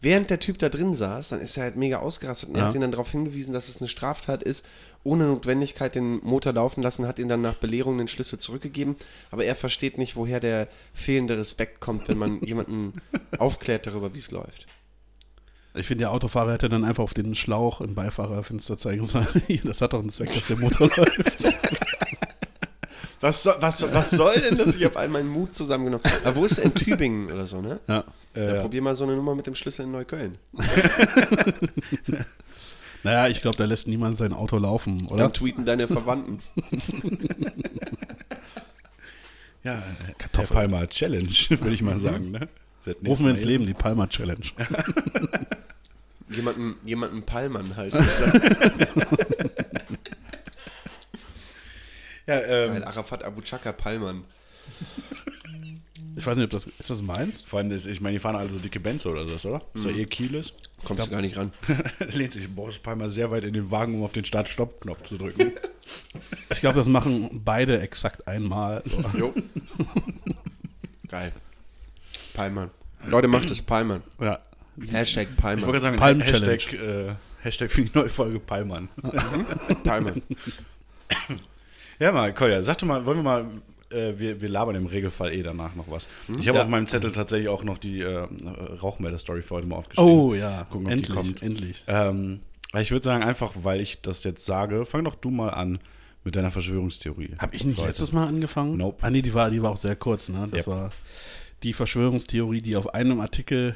Während 0.00 0.30
der 0.30 0.40
Typ 0.40 0.58
da 0.58 0.68
drin 0.68 0.94
saß, 0.94 1.28
dann 1.28 1.40
ist 1.40 1.56
er 1.56 1.62
halt 1.62 1.76
mega 1.76 1.98
ausgerastet 2.00 2.48
und 2.48 2.56
er 2.56 2.62
Ja. 2.62 2.66
hat 2.66 2.74
ihn 2.74 2.80
dann 2.80 2.90
darauf 2.90 3.12
hingewiesen, 3.12 3.52
dass 3.54 3.68
es 3.68 3.78
eine 3.78 3.86
Straftat 3.86 4.42
ist, 4.42 4.66
ohne 5.04 5.26
Notwendigkeit 5.26 5.94
den 5.94 6.16
Motor 6.24 6.54
laufen 6.54 6.82
lassen, 6.82 7.06
hat 7.06 7.20
ihn 7.20 7.28
dann 7.28 7.40
nach 7.42 7.54
Belehrung 7.54 7.98
den 7.98 8.08
Schlüssel 8.08 8.40
zurückgegeben, 8.40 8.96
aber 9.30 9.44
er 9.44 9.54
versteht 9.54 9.98
nicht, 9.98 10.16
woher 10.16 10.40
der 10.40 10.66
fehlende 10.92 11.38
Respekt 11.38 11.78
kommt, 11.80 12.08
wenn 12.08 12.18
man 12.18 12.40
jemanden 12.42 13.00
aufklärt 13.38 13.86
darüber, 13.86 14.12
wie 14.12 14.18
es 14.18 14.32
läuft. 14.32 14.66
Ich 15.74 15.86
finde, 15.86 16.02
der 16.02 16.12
Autofahrer 16.12 16.52
hätte 16.52 16.68
dann 16.68 16.84
einfach 16.84 17.02
auf 17.02 17.14
den 17.14 17.34
Schlauch 17.34 17.80
im 17.80 17.94
Beifahrerfenster 17.94 18.76
zeigen 18.76 19.06
sollen. 19.06 19.26
das 19.64 19.80
hat 19.80 19.92
doch 19.92 20.00
einen 20.00 20.12
Zweck, 20.12 20.32
dass 20.32 20.46
der 20.46 20.58
Motor 20.58 20.90
läuft. 20.96 21.44
Was 23.20 23.44
soll, 23.44 23.54
was, 23.60 23.82
was 23.92 24.10
soll 24.10 24.34
denn, 24.40 24.58
dass 24.58 24.74
ich 24.74 24.84
auf 24.84 24.96
einmal 24.96 25.22
meinen 25.22 25.32
Mut 25.32 25.54
zusammengenommen 25.54 26.04
habe? 26.04 26.26
Aber 26.26 26.36
wo 26.36 26.44
ist 26.44 26.58
der 26.58 26.64
in 26.64 26.74
Tübingen 26.74 27.30
oder 27.30 27.46
so, 27.46 27.60
ne? 27.62 27.78
Ja. 27.86 28.04
Ja, 28.34 28.42
Äh, 28.42 28.60
probier 28.60 28.82
mal 28.82 28.96
so 28.96 29.04
eine 29.04 29.14
Nummer 29.14 29.34
mit 29.34 29.46
dem 29.46 29.54
Schlüssel 29.54 29.84
in 29.84 29.92
Neukölln. 29.92 30.38
Naja, 33.04 33.26
ich 33.26 33.42
glaube, 33.42 33.56
da 33.56 33.64
lässt 33.64 33.88
niemand 33.88 34.16
sein 34.16 34.32
Auto 34.32 34.58
laufen, 34.58 35.08
oder? 35.08 35.24
Dann 35.24 35.32
tweeten 35.32 35.64
deine 35.64 35.88
Verwandten. 35.88 36.38
ja, 39.64 39.82
Herr 40.04 40.14
Kartoffel. 40.18 40.54
Palmer 40.54 40.88
Challenge, 40.88 41.26
würde 41.48 41.74
ich 41.74 41.82
mal 41.82 41.98
sagen. 41.98 42.30
Ne? 42.30 42.48
Rufen 42.86 43.24
wir 43.24 43.30
ins 43.30 43.44
Leben, 43.44 43.66
die 43.66 43.74
Palmer 43.74 44.08
Challenge. 44.08 44.44
Jemanden, 46.30 46.76
jemanden 46.84 47.22
Pallmann 47.24 47.76
heißt 47.76 47.94
es. 47.94 48.22
Ja, 52.26 52.40
ähm, 52.40 52.72
Geil, 52.72 52.84
Arafat 52.84 53.24
Abu 53.24 53.40
Chaka 53.42 53.72
Pallmann. 53.72 54.24
Ich 56.16 56.24
weiß 56.24 56.36
nicht, 56.36 56.44
ob 56.44 56.50
das, 56.50 56.66
ist 56.66 56.90
das 56.90 57.02
meins? 57.02 57.44
vor 57.44 57.58
allem, 57.58 57.70
ist, 57.70 57.86
ich 57.86 58.00
meine, 58.00 58.14
die 58.14 58.20
fahren 58.20 58.36
alle 58.36 58.48
so 58.48 58.58
dicke 58.58 58.78
Benze 58.78 59.08
oder 59.08 59.26
so, 59.26 59.48
oder? 59.48 59.62
Ist 59.74 59.84
doch 59.84 59.90
eh 59.90 60.04
Kieles. 60.06 60.52
Kommst 60.84 61.06
du 61.06 61.10
gar 61.10 61.20
nicht 61.20 61.36
ran. 61.36 61.50
lehnt 62.10 62.32
sich 62.32 62.48
Boris 62.48 62.78
Palmer 62.78 63.10
sehr 63.10 63.30
weit 63.30 63.44
in 63.44 63.54
den 63.54 63.70
Wagen, 63.70 63.94
um 63.94 64.04
auf 64.04 64.12
den 64.12 64.24
Start-Stopp-Knopf 64.24 65.02
zu 65.04 65.18
drücken. 65.18 65.52
Ich 66.50 66.60
glaube, 66.60 66.76
das 66.76 66.88
machen 66.88 67.40
beide 67.44 67.80
exakt 67.80 68.28
einmal. 68.28 68.82
So. 68.84 69.18
Jo. 69.18 69.34
Geil. 71.08 71.32
Pallmann. 72.34 72.70
Leute, 73.06 73.28
macht 73.28 73.50
es 73.50 73.62
Pallmann. 73.62 74.02
Ja. 74.20 74.38
Hashtag 74.90 75.28
Ich 75.36 75.66
wollte 75.66 75.80
sagen, 75.80 75.96
Palm 75.96 76.20
Hashtag, 76.20 76.72
äh, 76.72 77.14
Hashtag 77.42 77.70
für 77.70 77.82
die 77.82 77.90
neue 77.94 78.08
Folge 78.08 78.40
Palmann. 78.40 78.88
Pallmann. 79.84 80.22
Ja, 81.98 82.10
mal, 82.12 82.32
Kolja, 82.32 82.62
sag 82.62 82.78
doch 82.78 82.86
mal, 82.86 83.04
wollen 83.04 83.18
wir 83.18 83.22
mal, 83.22 83.46
äh, 83.90 84.18
wir, 84.18 84.40
wir 84.40 84.48
labern 84.48 84.74
im 84.74 84.86
Regelfall 84.86 85.32
eh 85.34 85.42
danach 85.42 85.74
noch 85.74 85.90
was. 85.90 86.08
Ich 86.38 86.48
habe 86.48 86.58
Ja. 86.58 86.62
auf 86.64 86.68
meinem 86.70 86.86
Zettel 86.86 87.12
tatsächlich 87.12 87.48
auch 87.48 87.64
noch 87.64 87.78
die 87.78 88.00
äh, 88.00 88.26
Rauchmelder-Story 88.82 89.42
für 89.42 89.56
heute 89.56 89.66
mal 89.66 89.76
aufgeschrieben. 89.76 90.10
Oh 90.10 90.34
ja, 90.34 90.64
Gucken, 90.64 90.86
ob 90.86 90.88
die 90.88 90.92
endlich, 90.92 91.14
kommt. 91.16 91.42
endlich. 91.42 91.84
Ähm, 91.86 92.40
aber 92.72 92.80
ich 92.80 92.90
würde 92.90 93.04
sagen, 93.04 93.22
einfach 93.22 93.52
weil 93.62 93.80
ich 93.80 94.00
das 94.00 94.24
jetzt 94.24 94.46
sage, 94.46 94.84
fang 94.86 95.04
doch 95.04 95.14
du 95.16 95.30
mal 95.30 95.50
an 95.50 95.78
mit 96.24 96.34
deiner 96.34 96.50
Verschwörungstheorie. 96.50 97.34
Habe 97.38 97.54
ich 97.54 97.64
nicht 97.64 97.76
Leute. 97.76 97.88
letztes 97.88 98.12
Mal 98.12 98.26
angefangen? 98.26 98.78
Nope. 98.78 98.98
Ah 99.02 99.10
nee, 99.10 99.20
die 99.22 99.34
war, 99.34 99.50
die 99.50 99.62
war 99.62 99.70
auch 99.72 99.76
sehr 99.76 99.96
kurz, 99.96 100.28
ne? 100.30 100.48
Das 100.50 100.64
Ja. 100.66 100.72
war 100.72 100.90
die 101.62 101.72
Verschwörungstheorie, 101.72 102.60
die 102.62 102.76
auf 102.76 102.94
einem 102.94 103.20
Artikel 103.20 103.74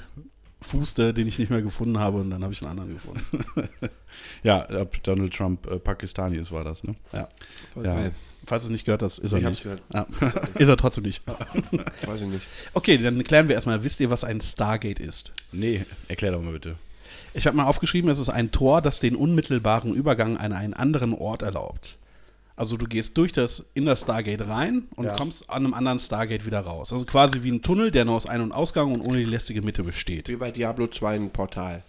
fußte, 0.62 1.12
den 1.14 1.27
ich 1.27 1.38
nicht 1.38 1.51
mehr 1.51 1.62
gefunden 1.62 1.99
habe 1.99 2.18
und 2.18 2.31
dann 2.31 2.42
habe 2.42 2.53
ich 2.53 2.62
einen 2.62 2.70
anderen 2.79 2.94
gefunden. 2.94 3.88
Ja, 4.42 4.66
ob 4.81 5.03
Donald 5.03 5.35
Trump 5.35 5.70
äh, 5.70 5.79
Pakistani 5.79 6.38
ist, 6.38 6.51
war 6.51 6.64
das, 6.64 6.83
ne? 6.85 6.94
Ja. 7.12 7.29
Ja. 7.83 8.11
Falls 8.46 8.62
du 8.62 8.68
es 8.68 8.70
nicht 8.72 8.87
gehört 8.87 9.03
hast, 9.03 9.18
ist 9.18 9.33
er 9.33 9.38
Ich 9.40 9.44
hab's 9.44 9.62
nicht. 9.62 9.62
gehört. 9.64 9.83
Ja. 9.92 10.07
ist 10.59 10.68
er 10.68 10.77
trotzdem 10.79 11.05
nicht. 11.05 11.22
Weiß 12.07 12.22
ich 12.22 12.26
nicht. 12.26 12.47
Okay, 12.72 12.97
dann 12.97 13.22
klären 13.24 13.49
wir 13.49 13.55
erstmal, 13.55 13.84
wisst 13.84 14.01
ihr, 14.01 14.09
was 14.09 14.24
ein 14.24 14.41
Stargate 14.41 15.01
ist? 15.01 15.32
Nee, 15.53 15.84
erklär 16.09 16.32
doch 16.32 16.41
mal 16.41 16.53
bitte. 16.55 16.76
Ich 17.34 17.47
habe 17.47 17.57
mal 17.59 17.66
aufgeschrieben, 17.66 18.09
es 18.11 18.18
ist 18.18 18.30
ein 18.30 18.51
Tor, 18.53 18.80
das 18.80 19.01
den 19.01 19.16
unmittelbaren 19.16 19.93
Übergang 19.95 20.39
an 20.39 20.55
einen 20.55 20.72
anderen 20.72 21.12
Ort 21.12 21.43
erlaubt. 21.43 21.99
Also 22.59 22.76
du 22.78 22.86
gehst 22.86 23.16
durch 23.18 23.32
das 23.32 23.66
in 23.74 23.84
das 23.84 24.00
Stargate 24.00 24.48
rein 24.48 24.84
und 24.96 25.04
Ja. 25.07 25.14
kommst 25.14 25.50
an 25.50 25.64
einem 25.66 25.74
anderen 25.74 25.98
Stargate 25.98 26.46
wieder 26.46 26.61
raus. 26.61 26.90
Also 26.92 27.04
quasi 27.04 27.42
wie 27.42 27.50
ein 27.52 27.61
Tunnel, 27.61 27.90
der 27.90 28.07
nur 28.07 28.14
aus 28.16 28.26
Ein- 28.26 28.40
und 28.40 28.52
Ausgang 28.52 28.92
und 28.94 29.02
ohne 29.02 29.18
die 29.18 29.24
lästige 29.24 29.61
Mitte 29.61 29.82
besteht. 29.82 30.28
Wie 30.28 30.36
bei 30.36 30.50
Diablo 30.50 30.86
2 30.86 31.14
ein 31.16 31.30
Portal. 31.30 31.82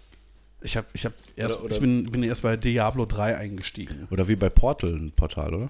Ich 0.62 0.76
habe 0.76 0.88
ich 0.94 1.06
hab 1.06 1.14
erst 1.38 1.56
Oder- 1.56 1.64
oder- 1.66 1.76
ich 1.76 1.80
bin, 1.82 2.12
bin 2.12 2.24
erst 2.24 2.42
bei 2.42 2.58
Diablo 2.58 3.06
3 3.06 3.38
eingestiegen. 3.38 4.08
Oder 4.12 4.28
wie 4.28 4.36
bei 4.36 4.50
Portal 4.50 4.90
ein 4.96 5.12
Portal, 5.12 5.54
oder? 5.54 5.70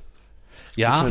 Ja, 0.75 1.07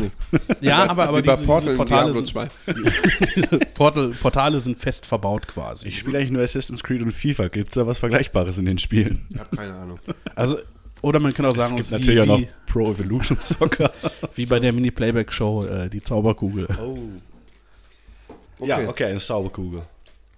ja, 0.59 0.89
aber, 0.89 1.07
aber 1.07 1.19
Wie 1.19 1.27
bei 1.27 1.35
diese, 1.35 1.45
Portal 1.45 1.65
diese 1.75 1.77
Portale, 1.77 2.11
Diablo 2.11 2.25
sind, 2.25 2.27
2. 2.27 3.57
Portal, 3.73 4.09
Portale 4.09 4.59
sind 4.59 4.77
fest 4.77 5.05
verbaut 5.05 5.47
quasi. 5.47 5.87
Ich 5.87 5.99
spiele 5.99 6.17
eigentlich 6.17 6.31
nur 6.31 6.41
Assassin's 6.43 6.83
Creed 6.83 7.01
und 7.01 7.13
FIFA. 7.13 7.47
Gibt 7.47 7.69
es 7.69 7.75
da 7.75 7.87
was 7.87 7.99
Vergleichbares 7.99 8.57
in 8.57 8.65
den 8.65 8.77
Spielen? 8.77 9.25
Ich 9.29 9.39
habe 9.39 9.55
keine 9.55 9.73
Ahnung. 9.75 9.99
Also, 10.35 10.57
oder 11.01 11.19
man 11.19 11.33
kann 11.33 11.45
auch 11.45 11.51
Es 11.51 11.57
sagen, 11.57 11.75
gibt 11.75 11.81
es 11.81 11.87
ist 11.87 11.91
natürlich 11.91 12.15
wie, 12.15 12.21
auch 12.21 12.25
noch 12.25 12.39
wie, 12.39 12.49
Pro 12.65 12.91
Evolution 12.91 13.37
Soccer. 13.39 13.91
wie 14.35 14.45
bei 14.45 14.59
der 14.59 14.73
Mini-Playback-Show, 14.73 15.65
äh, 15.65 15.89
die 15.89 16.01
Zauberkugel. 16.01 16.67
Oh. 16.81 16.97
Okay. 18.59 18.69
Ja, 18.69 18.89
okay, 18.89 19.05
eine 19.05 19.19
Zauberkugel. 19.19 19.83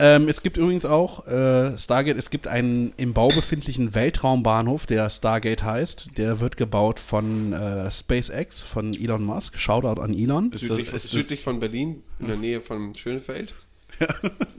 Ähm, 0.01 0.29
es 0.29 0.41
gibt 0.41 0.55
übrigens 0.55 0.85
auch 0.85 1.27
äh, 1.27 1.77
Stargate, 1.77 2.17
es 2.17 2.29
gibt 2.29 2.47
einen 2.47 2.93
im 2.95 3.13
Bau 3.13 3.27
befindlichen 3.27 3.93
Weltraumbahnhof, 3.93 4.85
der 4.85 5.09
Stargate 5.09 5.63
heißt. 5.63 6.11
Der 6.15 6.39
wird 6.39 6.55
gebaut 6.55 6.99
von 6.99 7.51
äh, 7.51 7.91
SpaceX, 7.91 8.63
von 8.63 8.93
Elon 8.93 9.23
Musk. 9.23 9.59
Shoutout 9.59 10.01
an 10.01 10.13
Elon. 10.13 10.51
Ist 10.53 10.61
Südlich, 10.61 10.89
das, 10.89 10.89
von, 10.89 10.95
ist 10.95 11.09
südlich 11.09 11.41
von 11.41 11.59
Berlin, 11.59 12.03
in 12.19 12.27
der 12.27 12.37
Nähe 12.37 12.61
von 12.61 12.95
Schönefeld. 12.95 13.55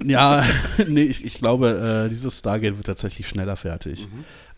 Ja, 0.05 0.44
nee, 0.88 1.05
ich, 1.05 1.24
ich 1.24 1.38
glaube, 1.38 2.05
äh, 2.07 2.11
dieses 2.11 2.38
Stargate 2.38 2.76
wird 2.76 2.86
tatsächlich 2.86 3.26
schneller 3.26 3.57
fertig. 3.57 4.09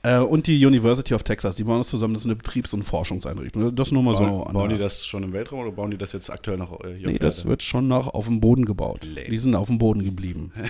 Äh, 0.05 0.19
und 0.19 0.47
die 0.49 0.65
University 0.67 1.15
of 1.15 1.23
Texas, 1.23 1.55
die 1.57 1.65
bauen 1.65 1.79
das 1.79 1.89
zusammen, 1.91 2.15
das 2.15 2.23
ist 2.23 2.27
eine 2.27 2.37
Betriebs- 2.37 2.75
und 2.75 2.83
Forschungseinrichtung. 2.83 3.75
Das 3.75 3.93
nur 3.93 4.03
mal 4.03 4.17
so. 4.17 4.25
bauen, 4.25 4.47
an 4.49 4.53
bauen 4.55 4.71
die 4.71 4.79
das 4.79 5.07
schon 5.07 5.23
im 5.23 5.33
Weltraum 5.33 5.61
oder 5.61 5.71
bauen 5.73 5.91
die 5.93 5.99
das 5.99 6.13
jetzt 6.13 6.29
aktuell 6.31 6.57
noch 6.59 6.83
äh, 6.85 6.95
hier 6.99 7.07
Nee, 7.09 7.15
auf 7.15 7.19
das 7.21 7.39
Erde? 7.39 7.51
wird 7.51 7.63
schon 7.63 7.87
noch 7.87 8.09
auf 8.09 8.27
dem 8.27 8.41
Boden 8.41 8.65
gebaut. 8.65 9.05
Lame. 9.05 9.29
Die 9.29 9.39
sind 9.39 9.55
auf 9.55 9.69
dem 9.69 9.79
Boden 9.79 10.05
geblieben. 10.05 10.53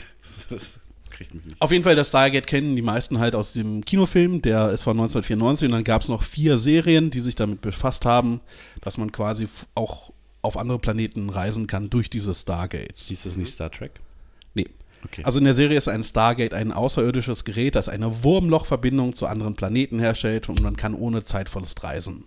Das 0.49 0.78
kriegt 1.11 1.35
mich 1.35 1.45
nicht. 1.45 1.61
Auf 1.61 1.70
jeden 1.70 1.85
Fall, 1.85 1.95
das 1.95 2.09
Stargate 2.09 2.47
kennen 2.47 2.74
die 2.74 2.83
meisten 2.83 3.18
halt 3.18 3.35
aus 3.35 3.53
dem 3.53 3.85
Kinofilm, 3.85 4.41
der 4.43 4.70
ist 4.70 4.83
von 4.83 4.93
1994 4.99 5.66
und 5.66 5.72
dann 5.72 5.85
gab 5.85 6.03
es 6.03 6.09
noch 6.09 6.22
vier 6.22 6.57
Serien, 6.57 7.11
die 7.11 7.20
sich 7.20 7.35
damit 7.35 7.61
befasst 7.61 8.05
haben, 8.07 8.41
dass 8.80 8.97
man 8.97 9.12
quasi 9.12 9.47
auch 9.74 10.11
auf 10.41 10.57
andere 10.57 10.78
Planeten 10.78 11.28
reisen 11.30 11.66
kann 11.66 11.91
durch 11.91 12.09
diese 12.11 12.35
Stargates. 12.35 13.07
Hieß 13.09 13.24
das 13.24 13.37
nicht 13.37 13.53
Star 13.53 13.70
Trek? 13.70 13.93
Okay. 15.05 15.22
Also 15.24 15.38
in 15.38 15.44
der 15.44 15.55
Serie 15.55 15.76
ist 15.76 15.88
ein 15.88 16.03
Stargate 16.03 16.55
ein 16.55 16.72
außerirdisches 16.72 17.44
Gerät, 17.44 17.74
das 17.74 17.88
eine 17.88 18.22
Wurmlochverbindung 18.22 19.14
zu 19.14 19.26
anderen 19.26 19.55
Planeten 19.55 19.98
herstellt 19.98 20.48
und 20.48 20.62
man 20.62 20.76
kann 20.76 20.94
ohne 20.94 21.24
Zeitverlust 21.24 21.82
reisen. 21.82 22.24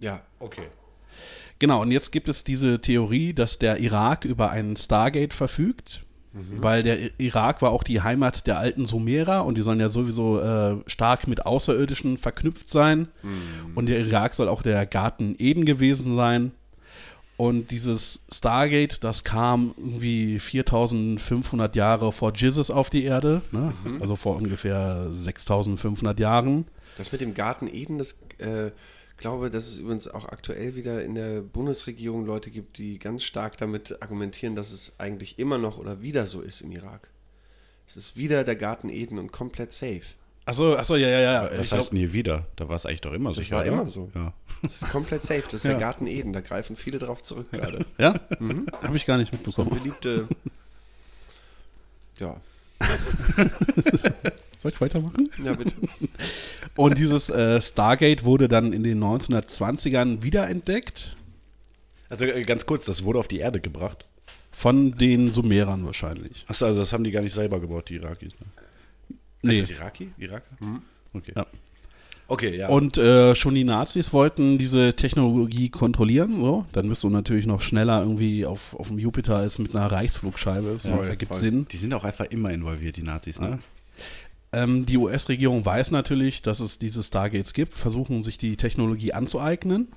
Ja. 0.00 0.22
okay. 0.40 0.68
Genau, 1.58 1.82
und 1.82 1.90
jetzt 1.90 2.12
gibt 2.12 2.28
es 2.28 2.44
diese 2.44 2.80
Theorie, 2.80 3.34
dass 3.34 3.58
der 3.58 3.78
Irak 3.78 4.24
über 4.24 4.50
einen 4.50 4.76
Stargate 4.76 5.34
verfügt, 5.34 6.04
weil 6.56 6.82
der 6.84 7.18
Irak 7.18 7.62
war 7.62 7.72
auch 7.72 7.82
die 7.82 8.02
Heimat 8.02 8.46
der 8.46 8.58
alten 8.58 8.86
Sumerer 8.86 9.44
und 9.44 9.58
die 9.58 9.62
sollen 9.62 9.80
ja 9.80 9.88
sowieso 9.88 10.40
äh, 10.40 10.76
stark 10.86 11.26
mit 11.26 11.46
Außerirdischen 11.46 12.16
verknüpft 12.16 12.70
sein. 12.70 13.08
Und 13.74 13.86
der 13.86 13.98
Irak 13.98 14.34
soll 14.34 14.48
auch 14.48 14.62
der 14.62 14.86
Garten 14.86 15.34
Eden 15.38 15.64
gewesen 15.64 16.14
sein. 16.14 16.52
Und 17.38 17.70
dieses 17.70 18.20
Stargate, 18.32 19.02
das 19.04 19.22
kam 19.22 19.72
irgendwie 19.78 20.40
4500 20.40 21.76
Jahre 21.76 22.12
vor 22.12 22.34
Jesus 22.34 22.68
auf 22.68 22.90
die 22.90 23.04
Erde, 23.04 23.42
ne? 23.52 23.72
also 24.00 24.16
vor 24.16 24.34
ungefähr 24.34 25.06
6500 25.08 26.18
Jahren. 26.18 26.66
Das 26.96 27.12
mit 27.12 27.20
dem 27.20 27.34
Garten 27.34 27.68
Eden, 27.72 27.96
das 27.96 28.18
äh, 28.38 28.72
glaube, 29.18 29.50
dass 29.50 29.68
es 29.68 29.78
übrigens 29.78 30.08
auch 30.08 30.26
aktuell 30.26 30.74
wieder 30.74 31.04
in 31.04 31.14
der 31.14 31.42
Bundesregierung 31.42 32.26
Leute 32.26 32.50
gibt, 32.50 32.76
die 32.76 32.98
ganz 32.98 33.22
stark 33.22 33.56
damit 33.56 34.02
argumentieren, 34.02 34.56
dass 34.56 34.72
es 34.72 34.98
eigentlich 34.98 35.38
immer 35.38 35.58
noch 35.58 35.78
oder 35.78 36.02
wieder 36.02 36.26
so 36.26 36.40
ist 36.40 36.62
im 36.62 36.72
Irak. 36.72 37.08
Es 37.86 37.96
ist 37.96 38.16
wieder 38.16 38.42
der 38.42 38.56
Garten 38.56 38.88
Eden 38.88 39.16
und 39.16 39.30
komplett 39.30 39.72
safe. 39.72 40.02
Achso, 40.44 40.74
achso, 40.74 40.96
ja, 40.96 41.08
ja, 41.08 41.20
ja. 41.20 41.50
Was 41.52 41.66
Ich 41.66 41.72
heißt 41.72 41.92
denn 41.92 41.98
hier 41.98 42.12
wieder? 42.12 42.46
Da 42.56 42.68
war 42.68 42.74
es 42.74 42.84
eigentlich 42.84 43.02
doch 43.02 43.12
immer 43.12 43.32
so. 43.32 43.48
war 43.50 43.64
immer 43.64 43.86
so. 43.86 44.10
Ja. 44.14 44.32
Es 44.62 44.82
ist 44.82 44.90
komplett 44.90 45.22
safe. 45.22 45.42
Das 45.44 45.54
ist 45.54 45.64
der 45.66 45.74
Garten 45.76 46.06
Eden. 46.06 46.32
Da 46.32 46.40
greifen 46.40 46.76
viele 46.76 46.98
drauf 46.98 47.22
zurück 47.22 47.50
gerade. 47.52 47.84
Ja? 47.98 48.20
Habe 48.82 48.96
ich 48.96 49.06
gar 49.06 49.18
nicht 49.18 49.30
So 49.30 49.36
mitbekommen. 49.36 49.70
beliebte. 49.70 50.28
Ja. 52.18 52.36
Soll 54.58 54.72
ich 54.72 54.80
weitermachen? 54.80 55.30
Ja, 55.42 55.54
bitte. 55.54 55.76
Und 56.76 56.98
dieses 56.98 57.28
äh, 57.28 57.60
Stargate 57.60 58.24
wurde 58.24 58.48
dann 58.48 58.72
in 58.72 58.82
den 58.82 59.02
1920ern 59.02 60.22
wiederentdeckt 60.22 61.14
Also 62.08 62.24
äh, 62.24 62.42
ganz 62.42 62.66
kurz, 62.66 62.84
das 62.84 63.04
wurde 63.04 63.18
auf 63.20 63.28
die 63.28 63.38
Erde 63.38 63.60
gebracht. 63.60 64.04
von 64.50 64.98
den 64.98 65.32
Sumerern 65.32 65.86
wahrscheinlich. 65.86 66.44
Achso, 66.48 66.66
also 66.66 66.80
das 66.80 66.92
haben 66.92 67.04
die 67.04 67.12
gar 67.12 67.20
nicht 67.22 67.34
selber 67.34 67.60
gebaut, 67.60 67.88
die 67.88 67.96
Irakis. 67.96 68.32
Ne? 68.40 69.16
Nee. 69.42 69.60
Ist 69.60 69.70
das 69.70 69.78
Iraki? 69.78 70.10
Iraker? 70.18 70.56
Okay. 71.14 71.32
Ja. 71.36 71.46
Okay, 72.30 72.56
ja. 72.58 72.68
Und 72.68 72.98
äh, 72.98 73.34
schon 73.34 73.54
die 73.54 73.64
Nazis 73.64 74.12
wollten 74.12 74.58
diese 74.58 74.92
Technologie 74.94 75.70
kontrollieren. 75.70 76.38
So. 76.40 76.66
Dann 76.72 76.88
bist 76.88 77.02
du 77.02 77.08
natürlich 77.08 77.46
noch 77.46 77.62
schneller 77.62 78.00
irgendwie 78.00 78.44
auf, 78.44 78.74
auf 78.74 78.88
dem 78.88 78.98
Jupiter 78.98 79.36
als 79.36 79.58
mit 79.58 79.74
einer 79.74 79.90
Reichsflugscheibe. 79.90 80.70
Das 80.70 80.86
Voll, 80.86 81.06
ergibt. 81.06 81.34
Sinn. 81.34 81.66
die 81.72 81.78
sind 81.78 81.94
auch 81.94 82.04
einfach 82.04 82.26
immer 82.26 82.50
involviert, 82.50 82.96
die 82.96 83.02
Nazis, 83.02 83.40
ne? 83.40 83.58
Ähm, 84.52 84.86
die 84.86 84.96
US-Regierung 84.96 85.64
weiß 85.64 85.90
natürlich, 85.90 86.40
dass 86.40 86.60
es 86.60 86.78
diese 86.78 87.02
Stargates 87.02 87.52
gibt, 87.52 87.74
versuchen 87.74 88.22
sich 88.24 88.38
die 88.38 88.56
Technologie 88.56 89.12
anzueignen. 89.12 89.88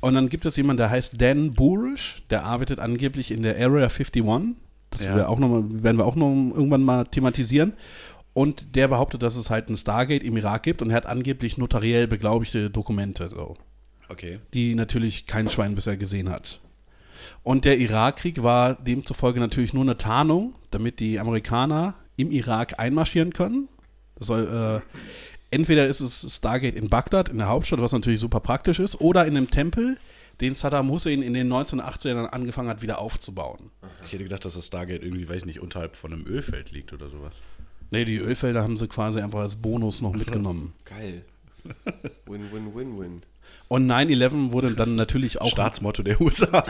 Und 0.00 0.14
dann 0.14 0.28
gibt 0.28 0.44
es 0.44 0.56
jemanden, 0.56 0.78
der 0.78 0.90
heißt 0.90 1.20
Dan 1.20 1.52
Burish, 1.54 2.22
der 2.30 2.44
arbeitet 2.44 2.78
angeblich 2.80 3.30
in 3.30 3.42
der 3.42 3.56
Area 3.56 3.88
51. 3.88 4.56
Das 4.90 5.04
Ja. 5.04 5.16
wir 5.16 5.28
auch 5.30 5.38
noch 5.38 5.48
mal, 5.48 5.64
werden 5.82 5.96
wir 5.96 6.04
auch 6.04 6.16
noch 6.16 6.28
irgendwann 6.28 6.82
mal 6.82 7.04
thematisieren. 7.04 7.72
Und 8.34 8.76
der 8.76 8.88
behauptet, 8.88 9.22
dass 9.22 9.36
es 9.36 9.50
halt 9.50 9.68
ein 9.68 9.76
Stargate 9.76 10.22
im 10.22 10.36
Irak 10.36 10.62
gibt 10.62 10.80
und 10.82 10.90
er 10.90 10.96
hat 10.96 11.06
angeblich 11.06 11.58
notariell 11.58 12.06
beglaubigte 12.06 12.70
Dokumente, 12.70 13.28
so, 13.28 13.56
Okay. 14.08 14.38
die 14.54 14.74
natürlich 14.74 15.26
kein 15.26 15.50
Schwein 15.50 15.74
bisher 15.74 15.96
gesehen 15.98 16.30
hat. 16.30 16.60
Und 17.42 17.64
der 17.64 17.78
Irakkrieg 17.78 18.42
war 18.42 18.74
demzufolge 18.74 19.38
natürlich 19.38 19.74
nur 19.74 19.82
eine 19.84 19.96
Tarnung, 19.98 20.54
damit 20.70 20.98
die 20.98 21.20
Amerikaner 21.20 21.94
im 22.16 22.30
Irak 22.30 22.78
einmarschieren 22.78 23.32
können. 23.32 23.68
Soll, 24.18 24.82
äh, 24.82 25.00
entweder 25.54 25.86
ist 25.86 26.00
es 26.00 26.34
Stargate 26.36 26.74
in 26.74 26.88
Bagdad, 26.88 27.28
in 27.28 27.38
der 27.38 27.48
Hauptstadt, 27.48 27.80
was 27.80 27.92
natürlich 27.92 28.20
super 28.20 28.40
praktisch 28.40 28.78
ist, 28.80 29.00
oder 29.00 29.26
in 29.26 29.36
einem 29.36 29.50
Tempel, 29.50 29.98
den 30.40 30.54
Saddam 30.54 30.90
Hussein 30.90 31.22
in 31.22 31.34
den 31.34 31.48
1980ern 31.52 32.26
angefangen 32.26 32.68
hat, 32.68 32.82
wieder 32.82 32.98
aufzubauen. 32.98 33.70
Ich 34.06 34.12
hätte 34.12 34.24
gedacht, 34.24 34.44
dass 34.44 34.54
das 34.54 34.66
Stargate 34.66 35.02
irgendwie, 35.02 35.28
weiß 35.28 35.38
ich 35.42 35.46
nicht, 35.46 35.60
unterhalb 35.60 35.96
von 35.96 36.12
einem 36.12 36.26
Ölfeld 36.26 36.70
liegt 36.72 36.92
oder 36.92 37.08
sowas. 37.08 37.34
Nee, 37.92 38.06
die 38.06 38.16
Ölfelder 38.16 38.62
haben 38.62 38.78
sie 38.78 38.88
quasi 38.88 39.20
einfach 39.20 39.40
als 39.40 39.56
Bonus 39.56 40.00
noch 40.00 40.14
mitgenommen. 40.14 40.72
Geil. 40.86 41.24
Win, 42.26 42.50
win, 42.50 42.74
win, 42.74 42.98
win. 42.98 43.22
Und 43.68 43.86
9-11 43.86 44.50
wurde 44.50 44.72
dann 44.72 44.94
natürlich 44.96 45.42
auch 45.42 45.50
Staatsmotto 45.50 46.02
der 46.02 46.18
USA. 46.18 46.64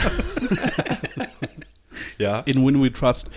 ja. 2.18 2.40
in 2.40 2.66
Win 2.66 2.82
We 2.82 2.92
Trust. 2.92 3.30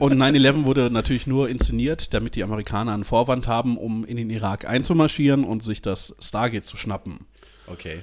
Und 0.00 0.14
9-11 0.14 0.64
wurde 0.64 0.90
natürlich 0.90 1.28
nur 1.28 1.48
inszeniert, 1.48 2.12
damit 2.12 2.34
die 2.34 2.42
Amerikaner 2.42 2.92
einen 2.92 3.04
Vorwand 3.04 3.46
haben, 3.46 3.78
um 3.78 4.04
in 4.04 4.16
den 4.16 4.30
Irak 4.30 4.64
einzumarschieren 4.64 5.44
und 5.44 5.62
sich 5.62 5.80
das 5.80 6.16
Stargate 6.20 6.64
zu 6.64 6.76
schnappen. 6.76 7.26
Okay. 7.68 8.02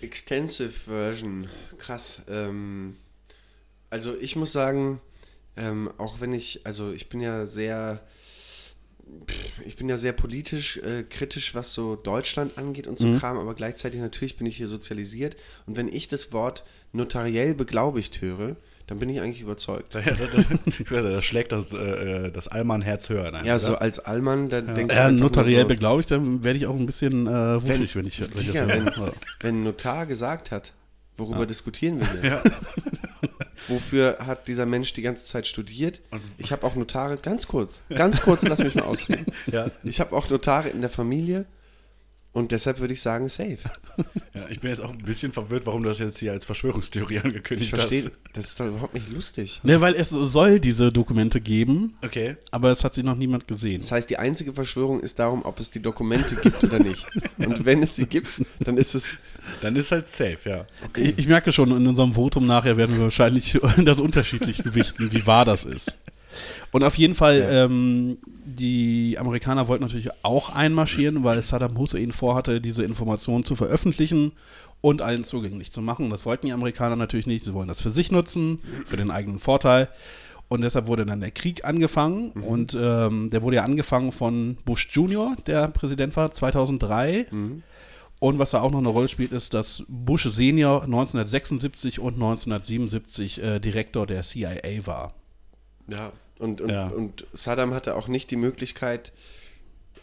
Extensive 0.00 0.70
Version. 0.70 1.48
Krass. 1.78 2.22
Ähm, 2.28 2.98
also 3.90 4.16
ich 4.16 4.36
muss 4.36 4.52
sagen, 4.52 5.00
ähm, 5.56 5.90
auch 5.98 6.20
wenn 6.20 6.32
ich, 6.32 6.64
also 6.64 6.92
ich 6.92 7.08
bin 7.08 7.20
ja 7.20 7.46
sehr, 7.46 8.00
ich 9.64 9.76
bin 9.76 9.88
ja 9.88 9.96
sehr 9.96 10.12
politisch 10.12 10.78
äh, 10.78 11.04
kritisch, 11.04 11.54
was 11.54 11.72
so 11.72 11.96
Deutschland 11.96 12.58
angeht 12.58 12.86
und 12.86 12.98
so 12.98 13.14
Kram, 13.16 13.38
aber 13.38 13.54
gleichzeitig 13.54 14.00
natürlich 14.00 14.36
bin 14.36 14.46
ich 14.46 14.56
hier 14.56 14.68
sozialisiert 14.68 15.36
und 15.66 15.76
wenn 15.76 15.88
ich 15.88 16.08
das 16.08 16.32
Wort 16.32 16.64
notariell 16.92 17.54
beglaubigt 17.54 18.20
höre, 18.20 18.56
dann 18.86 18.98
bin 18.98 19.08
ich 19.08 19.20
eigentlich 19.20 19.40
überzeugt. 19.40 19.96
Ich 20.78 20.90
weiß, 20.90 21.02
da 21.04 21.22
schlägt 21.22 21.52
das, 21.52 21.72
äh, 21.72 22.30
das 22.30 22.48
Allmann-Herz 22.48 23.08
höher. 23.08 23.30
Nein, 23.30 23.44
Ja, 23.46 23.52
oder? 23.54 23.58
so 23.58 23.76
als 23.76 23.98
Allmann, 23.98 24.50
da 24.50 24.60
denke 24.60 24.92
ich 24.92 24.98
Ja, 24.98 25.10
nur 25.10 25.20
notariell 25.20 25.62
so, 25.62 25.68
beglaubigt, 25.68 26.10
dann 26.10 26.44
werde 26.44 26.58
ich 26.58 26.66
auch 26.66 26.76
ein 26.76 26.84
bisschen 26.86 27.26
äh, 27.26 27.62
wuschig, 27.62 27.96
wenn, 27.96 28.06
ich, 28.06 28.20
wenn 28.20 28.28
ich 28.34 28.46
Digga, 28.46 28.66
das 28.66 28.76
wenn, 28.76 28.96
höre. 28.96 29.12
wenn 29.40 29.60
ein 29.60 29.62
Notar 29.64 30.04
gesagt 30.06 30.50
hat, 30.50 30.74
worüber 31.16 31.46
diskutieren 31.46 32.00
wir 32.00 32.20
hier? 32.20 32.42
Wofür 33.68 34.18
hat 34.20 34.46
dieser 34.48 34.66
Mensch 34.66 34.92
die 34.92 35.02
ganze 35.02 35.24
Zeit 35.24 35.46
studiert? 35.46 36.00
Ich 36.38 36.52
habe 36.52 36.66
auch 36.66 36.74
Notare, 36.76 37.16
ganz 37.16 37.46
kurz, 37.48 37.82
ganz 37.88 38.20
kurz, 38.20 38.42
lass 38.42 38.62
mich 38.62 38.74
mal 38.74 38.82
ausreden. 38.82 39.26
Ja. 39.46 39.70
Ich 39.82 40.00
habe 40.00 40.14
auch 40.16 40.28
Notare 40.30 40.68
in 40.70 40.80
der 40.80 40.90
Familie 40.90 41.46
und 42.32 42.50
deshalb 42.50 42.80
würde 42.80 42.92
ich 42.94 43.00
sagen, 43.00 43.28
safe. 43.28 43.58
ja, 44.34 44.48
ich 44.48 44.60
bin 44.60 44.70
jetzt 44.70 44.80
auch 44.80 44.90
ein 44.90 44.98
bisschen 44.98 45.32
verwirrt, 45.32 45.66
warum 45.66 45.82
du 45.82 45.88
das 45.88 45.98
jetzt 46.00 46.18
hier 46.18 46.32
als 46.32 46.44
Verschwörungstheorie 46.44 47.20
angekündigt 47.20 47.72
Ich 47.72 47.78
verstehe, 47.78 48.04
hast. 48.06 48.12
das 48.32 48.46
ist 48.48 48.60
doch 48.60 48.66
überhaupt 48.66 48.94
nicht 48.94 49.10
lustig. 49.10 49.60
Ne, 49.62 49.80
weil 49.80 49.94
es 49.94 50.08
soll 50.10 50.58
diese 50.60 50.90
Dokumente 50.92 51.40
geben, 51.40 51.94
Okay. 52.04 52.36
aber 52.50 52.70
es 52.72 52.82
hat 52.84 52.94
sie 52.94 53.02
noch 53.04 53.16
niemand 53.16 53.46
gesehen. 53.46 53.80
Das 53.80 53.92
heißt, 53.92 54.10
die 54.10 54.18
einzige 54.18 54.52
Verschwörung 54.52 55.00
ist 55.00 55.18
darum, 55.20 55.44
ob 55.44 55.60
es 55.60 55.70
die 55.70 55.80
Dokumente 55.80 56.34
gibt 56.36 56.64
oder 56.64 56.80
nicht. 56.80 57.06
Und 57.38 57.64
wenn 57.64 57.82
es 57.82 57.96
sie 57.96 58.06
gibt, 58.06 58.40
dann 58.60 58.76
ist 58.78 58.94
es 58.94 59.18
Dann 59.60 59.76
ist 59.76 59.92
halt 59.92 60.06
safe, 60.06 60.38
ja. 60.44 60.66
Ich, 60.96 61.18
ich 61.18 61.28
merke 61.28 61.52
schon, 61.52 61.70
in 61.70 61.86
unserem 61.86 62.14
Votum 62.14 62.46
nachher 62.46 62.76
werden 62.76 62.96
wir 62.96 63.04
wahrscheinlich 63.04 63.58
das 63.84 64.00
unterschiedlich 64.00 64.62
gewichten, 64.62 65.12
wie 65.12 65.26
wahr 65.26 65.44
das 65.44 65.64
ist. 65.64 65.96
Und 66.72 66.82
auf 66.82 66.96
jeden 66.96 67.14
Fall, 67.14 67.46
ähm, 67.48 68.18
die 68.44 69.16
Amerikaner 69.18 69.68
wollten 69.68 69.84
natürlich 69.84 70.10
auch 70.22 70.54
einmarschieren, 70.54 71.24
weil 71.24 71.42
Saddam 71.42 71.78
Hussein 71.78 72.12
vorhatte, 72.12 72.60
diese 72.60 72.84
Informationen 72.84 73.44
zu 73.44 73.56
veröffentlichen 73.56 74.32
und 74.80 75.00
allen 75.00 75.24
zugänglich 75.24 75.72
zu 75.72 75.80
machen. 75.80 76.10
Das 76.10 76.26
wollten 76.26 76.46
die 76.46 76.52
Amerikaner 76.52 76.96
natürlich 76.96 77.26
nicht. 77.26 77.44
Sie 77.44 77.54
wollen 77.54 77.68
das 77.68 77.80
für 77.80 77.90
sich 77.90 78.10
nutzen, 78.10 78.58
für 78.86 78.96
den 78.96 79.10
eigenen 79.10 79.38
Vorteil. 79.38 79.88
Und 80.48 80.60
deshalb 80.60 80.86
wurde 80.86 81.06
dann 81.06 81.20
der 81.20 81.30
Krieg 81.30 81.64
angefangen. 81.64 82.32
Und 82.32 82.76
ähm, 82.78 83.30
der 83.30 83.42
wurde 83.42 83.56
ja 83.56 83.64
angefangen 83.64 84.12
von 84.12 84.58
Bush 84.64 84.88
Jr., 84.92 85.36
der 85.46 85.68
Präsident 85.68 86.16
war, 86.16 86.34
2003. 86.34 87.26
Und 88.20 88.38
was 88.38 88.50
da 88.52 88.60
auch 88.62 88.70
noch 88.70 88.78
eine 88.78 88.88
Rolle 88.88 89.08
spielt, 89.08 89.32
ist, 89.32 89.52
dass 89.54 89.84
Bush 89.88 90.28
Senior 90.30 90.84
1976 90.84 91.98
und 92.00 92.14
1977 92.14 93.42
äh, 93.42 93.58
Direktor 93.60 94.06
der 94.06 94.22
CIA 94.22 94.86
war. 94.86 95.14
Ja, 95.88 96.12
und, 96.38 96.60
und, 96.60 96.70
Ja. 96.70 96.86
und 96.88 97.26
Saddam 97.32 97.74
hatte 97.74 97.96
auch 97.96 98.08
nicht 98.08 98.30
die 98.30 98.36
Möglichkeit, 98.36 99.12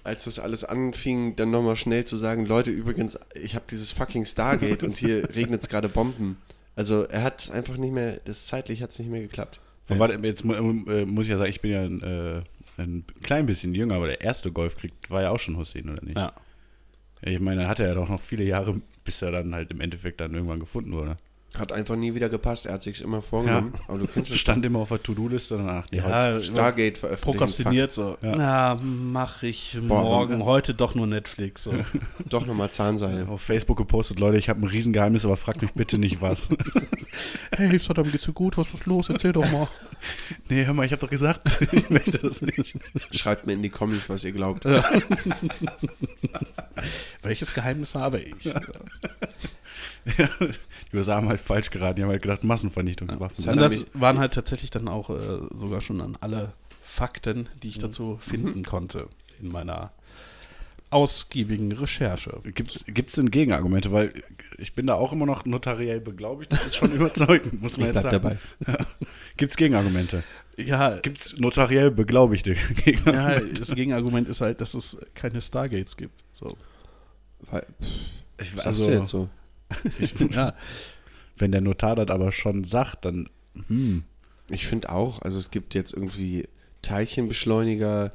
als 0.03 0.25
das 0.25 0.39
alles 0.39 0.63
anfing, 0.63 1.35
dann 1.35 1.51
nochmal 1.51 1.75
schnell 1.75 2.03
zu 2.05 2.17
sagen, 2.17 2.45
Leute, 2.45 2.71
übrigens, 2.71 3.19
ich 3.35 3.55
habe 3.55 3.65
dieses 3.69 3.91
fucking 3.91 4.25
Stargate 4.25 4.83
und 4.83 4.97
hier 4.97 5.23
regnet 5.35 5.61
es 5.61 5.69
gerade 5.69 5.89
Bomben. 5.89 6.37
Also 6.75 7.03
er 7.03 7.23
hat 7.23 7.39
es 7.41 7.51
einfach 7.51 7.77
nicht 7.77 7.91
mehr, 7.93 8.19
das 8.25 8.47
zeitlich 8.47 8.81
hat 8.81 8.91
es 8.91 8.99
nicht 8.99 9.09
mehr 9.11 9.21
geklappt. 9.21 9.59
Und 9.89 9.99
warte, 9.99 10.13
jetzt 10.25 10.45
mu- 10.45 10.53
äh, 10.53 11.05
muss 11.05 11.25
ich 11.25 11.31
ja 11.31 11.37
sagen, 11.37 11.49
ich 11.49 11.61
bin 11.61 11.71
ja 11.71 11.81
ein, 11.83 12.01
äh, 12.01 12.41
ein 12.81 13.03
klein 13.23 13.45
bisschen 13.45 13.75
jünger, 13.75 13.95
aber 13.95 14.07
der 14.07 14.21
erste 14.21 14.51
Golfkrieg 14.51 14.91
war 15.09 15.21
ja 15.21 15.29
auch 15.31 15.39
schon 15.39 15.57
Hussein, 15.57 15.89
oder 15.89 16.03
nicht? 16.03 16.17
Ja. 16.17 16.33
Ich 17.21 17.39
meine, 17.39 17.61
dann 17.61 17.69
hat 17.69 17.79
er 17.79 17.87
ja 17.87 17.93
doch 17.93 18.09
noch 18.09 18.19
viele 18.19 18.43
Jahre, 18.43 18.81
bis 19.03 19.21
er 19.21 19.31
dann 19.31 19.53
halt 19.53 19.71
im 19.71 19.81
Endeffekt 19.81 20.21
dann 20.21 20.33
irgendwann 20.33 20.59
gefunden 20.59 20.91
wurde. 20.93 21.17
Hat 21.59 21.73
einfach 21.73 21.97
nie 21.97 22.15
wieder 22.15 22.29
gepasst, 22.29 22.65
er 22.65 22.73
hat 22.75 22.81
sich 22.81 23.01
immer 23.01 23.21
vorgenommen. 23.21 23.73
Aber 23.89 23.97
du 23.97 24.07
kennst 24.07 24.31
es 24.31 24.39
Stand 24.39 24.65
immer 24.65 24.79
auf 24.79 24.87
der 24.89 25.03
To-Do-Liste 25.03 25.57
danach. 25.57 25.83
Heute- 25.91 25.95
Ja, 25.97 26.39
Stargate 26.39 26.97
veröffentlicht. 26.97 27.23
prokrastiniert 27.23 27.91
so. 27.91 28.17
Ja. 28.21 28.35
Na, 28.37 28.79
mach 28.81 29.43
ich 29.43 29.77
Boah, 29.85 30.01
morgen, 30.01 30.45
heute 30.45 30.73
doch 30.73 30.95
nur 30.95 31.07
Netflix. 31.07 31.63
So. 31.63 31.73
Doch 32.29 32.45
nochmal 32.45 32.69
Zahnseide. 32.71 33.27
auf 33.27 33.41
Facebook 33.41 33.77
gepostet, 33.77 34.17
Leute, 34.17 34.37
ich 34.37 34.47
habe 34.47 34.61
ein 34.61 34.67
Riesengeheimnis, 34.69 35.25
aber 35.25 35.35
fragt 35.35 35.61
mich 35.61 35.73
bitte 35.73 35.97
nicht 35.97 36.21
was. 36.21 36.47
hey, 37.57 37.77
Saddam, 37.77 38.09
geht's 38.09 38.23
dir 38.23 38.31
gut? 38.33 38.57
Was 38.57 38.73
ist 38.73 38.85
los? 38.85 39.09
Erzähl 39.09 39.33
doch 39.33 39.49
mal. 39.51 39.67
nee, 40.47 40.63
hör 40.65 40.73
mal, 40.73 40.85
ich 40.85 40.93
habe 40.93 41.01
doch 41.01 41.09
gesagt, 41.09 41.49
ich 41.73 41.89
möchte 41.89 42.17
das 42.19 42.41
nicht. 42.41 42.75
Schreibt 43.11 43.45
mir 43.45 43.53
in 43.53 43.61
die 43.61 43.69
Kommis, 43.69 44.07
was 44.09 44.23
ihr 44.23 44.31
glaubt. 44.31 44.63
Welches 47.21 47.53
Geheimnis 47.53 47.93
habe 47.95 48.19
ich? 48.21 48.53
Die 50.91 50.95
USA 50.97 51.15
haben 51.15 51.29
halt 51.29 51.41
falsch 51.41 51.69
geraten, 51.69 51.97
die 51.97 52.01
haben 52.03 52.09
halt 52.09 52.21
gedacht, 52.21 52.43
Massenvernichtungswaffen. 52.43 53.49
Und 53.49 53.57
das 53.57 53.85
waren 53.93 54.17
halt 54.19 54.33
tatsächlich 54.33 54.71
dann 54.71 54.87
auch 54.87 55.09
äh, 55.09 55.39
sogar 55.53 55.81
schon 55.81 55.99
dann 55.99 56.17
alle 56.21 56.53
Fakten, 56.83 57.47
die 57.63 57.67
ich 57.69 57.77
dazu 57.79 58.03
Mhm. 58.03 58.19
finden 58.19 58.63
konnte 58.63 59.07
in 59.41 59.49
meiner 59.51 59.91
ausgiebigen 60.89 61.71
Recherche. 61.71 62.37
Gibt's, 62.53 62.83
gibt's 62.87 63.15
denn 63.15 63.31
Gegenargumente? 63.31 63.91
Weil 63.93 64.13
ich 64.57 64.75
bin 64.75 64.87
da 64.87 64.95
auch 64.95 65.13
immer 65.13 65.25
noch 65.25 65.45
notariell 65.45 66.01
beglaubigt. 66.01 66.51
Das 66.51 66.65
ist 66.67 66.75
schon 66.75 66.91
überzeugend, 66.93 67.61
muss 67.61 67.77
man 67.77 67.89
Ich 67.89 67.95
jetzt 67.95 68.01
bleib 68.09 68.21
sagen. 68.23 68.39
dabei. 68.67 68.85
Gibt's 69.37 69.55
Gegenargumente? 69.55 70.23
Ja, 70.57 70.97
Gibt's 70.99 71.37
notariell 71.39 71.91
beglaubigte 71.91 72.55
Gegner? 72.83 73.13
ja, 73.13 73.39
das 73.39 73.73
Gegenargument 73.73 74.27
ist 74.27 74.41
halt, 74.41 74.59
dass 74.59 74.73
es 74.73 74.97
keine 75.13 75.41
Stargates 75.41 75.95
gibt. 75.95 76.25
So. 76.33 76.57
Weil, 77.49 77.65
Ich, 78.41 78.65
also, 78.65 78.89
jetzt 78.91 79.09
so? 79.09 79.29
Ja, 80.31 80.53
wenn 81.37 81.51
der 81.51 81.61
Notar 81.61 81.95
das 81.95 82.09
aber 82.09 82.31
schon 82.31 82.63
sagt, 82.63 83.05
dann 83.05 83.29
hm, 83.67 84.03
Ich 84.49 84.67
finde 84.67 84.89
auch, 84.89 85.21
also 85.21 85.39
es 85.39 85.51
gibt 85.51 85.73
jetzt 85.73 85.93
irgendwie 85.93 86.47
Teilchenbeschleuniger, 86.81 88.11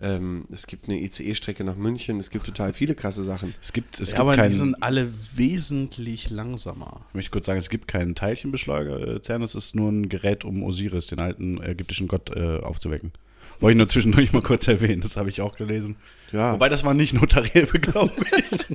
ähm, 0.00 0.44
es 0.52 0.66
gibt 0.66 0.88
eine 0.88 1.00
ICE-Strecke 1.00 1.64
nach 1.64 1.76
München, 1.76 2.18
es 2.18 2.30
gibt 2.30 2.44
total 2.44 2.72
viele 2.72 2.94
krasse 2.94 3.24
Sachen. 3.24 3.54
es 3.62 3.72
gibt, 3.72 3.98
es 3.98 4.10
ja 4.10 4.16
gibt 4.16 4.20
aber 4.20 4.36
keinen, 4.36 4.50
die 4.50 4.56
sind 4.56 4.82
alle 4.82 5.10
wesentlich 5.34 6.28
langsamer. 6.30 7.06
ich 7.08 7.14
möchte 7.14 7.30
kurz 7.30 7.46
sagen, 7.46 7.58
es 7.58 7.70
gibt 7.70 7.88
keinen 7.88 8.14
Teilchenbeschleuniger. 8.14 9.16
Äh, 9.16 9.22
CERN, 9.22 9.42
es 9.42 9.54
ist 9.54 9.74
nur 9.74 9.90
ein 9.90 10.08
Gerät, 10.08 10.44
um 10.44 10.62
Osiris, 10.62 11.06
den 11.06 11.20
alten 11.20 11.62
ägyptischen 11.62 12.08
Gott, 12.08 12.30
äh, 12.36 12.58
aufzuwecken. 12.58 13.12
Wollte 13.60 13.72
ich 13.72 13.78
nur 13.78 13.88
zwischendurch 13.88 14.32
mal 14.32 14.42
kurz 14.42 14.68
erwähnen, 14.68 15.00
das 15.00 15.16
habe 15.16 15.30
ich 15.30 15.40
auch 15.40 15.56
gelesen. 15.56 15.96
Ja, 16.32 16.54
Wobei 16.54 16.68
das 16.68 16.82
war 16.84 16.92
nicht 16.94 17.12
notariell 17.14 17.66
beglaubigt. 17.72 18.66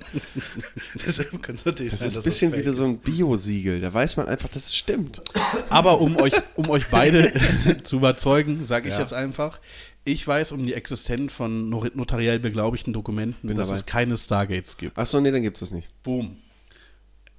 Deshalb 1.06 1.44
könnte 1.44 1.62
natürlich 1.66 1.92
das 1.92 2.00
sein, 2.02 2.08
ist 2.10 2.18
ein 2.18 2.24
bisschen 2.24 2.54
wieder 2.56 2.74
so 2.74 2.86
ein 2.86 2.98
Biosiegel, 3.00 3.82
da 3.82 3.94
weiß 3.94 4.18
man 4.18 4.28
einfach, 4.28 4.50
dass 4.50 4.68
es 4.68 4.76
stimmt. 4.76 5.22
Aber 5.70 6.00
um 6.02 6.16
euch, 6.18 6.34
um 6.56 6.70
euch 6.70 6.88
beide 6.90 7.32
zu 7.84 7.98
überzeugen, 7.98 8.64
sage 8.66 8.88
ich 8.90 8.94
Ja. 8.96 9.00
jetzt 9.02 9.14
einfach, 9.14 9.60
ich 10.06 10.26
weiß 10.26 10.54
um 10.54 10.66
die 10.66 10.74
Existenz 10.74 11.32
von 11.34 11.70
no- 11.70 11.86
notariell 11.94 12.40
beglaubigten 12.40 12.94
Dokumenten, 12.94 13.48
Bin 13.50 13.58
dass 13.58 13.68
dabei. 13.70 13.80
es 13.80 13.86
keine 13.86 14.18
Stargates 14.18 14.78
gibt. 14.78 14.98
Achso, 14.98 15.20
nee, 15.22 15.32
dann 15.32 15.42
gibt 15.42 15.58
es 15.58 15.60
das 15.60 15.72
nicht. 15.72 15.90
Boom. 16.04 16.38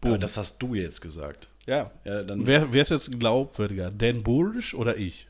Aber 0.04 0.18
das 0.18 0.36
hast 0.36 0.58
du 0.58 0.74
jetzt 0.74 1.00
gesagt. 1.00 1.48
Ja. 1.66 1.90
Ja, 2.04 2.22
dann, 2.22 2.44
Wer, 2.46 2.72
wer 2.72 2.82
ist 2.82 2.90
jetzt 2.90 3.18
glaubwürdiger? 3.20 3.90
Dan 3.90 4.22
Bursch 4.24 4.74
oder 4.74 4.96
ich? 4.96 5.28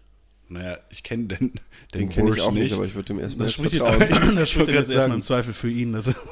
Naja, 0.52 0.78
ich 0.90 1.02
kenne 1.02 1.24
den, 1.24 1.52
Den 1.94 2.08
kenne 2.08 2.30
ich 2.34 2.42
auch 2.42 2.52
nicht, 2.52 2.72
aber 2.72 2.84
ich 2.84 2.94
würde 2.94 3.06
dem 3.06 3.20
erstmal 3.20 3.46
Das 3.46 3.54
spricht 3.54 3.74
jetzt, 3.74 3.86
vertrauen. 3.86 4.36
das 4.36 4.50
spricht 4.50 4.68
jetzt 4.68 4.90
erstmal 4.90 5.16
im 5.16 5.22
Zweifel 5.22 5.54
für 5.54 5.70
ihn. 5.70 5.94
Also, 5.94 6.12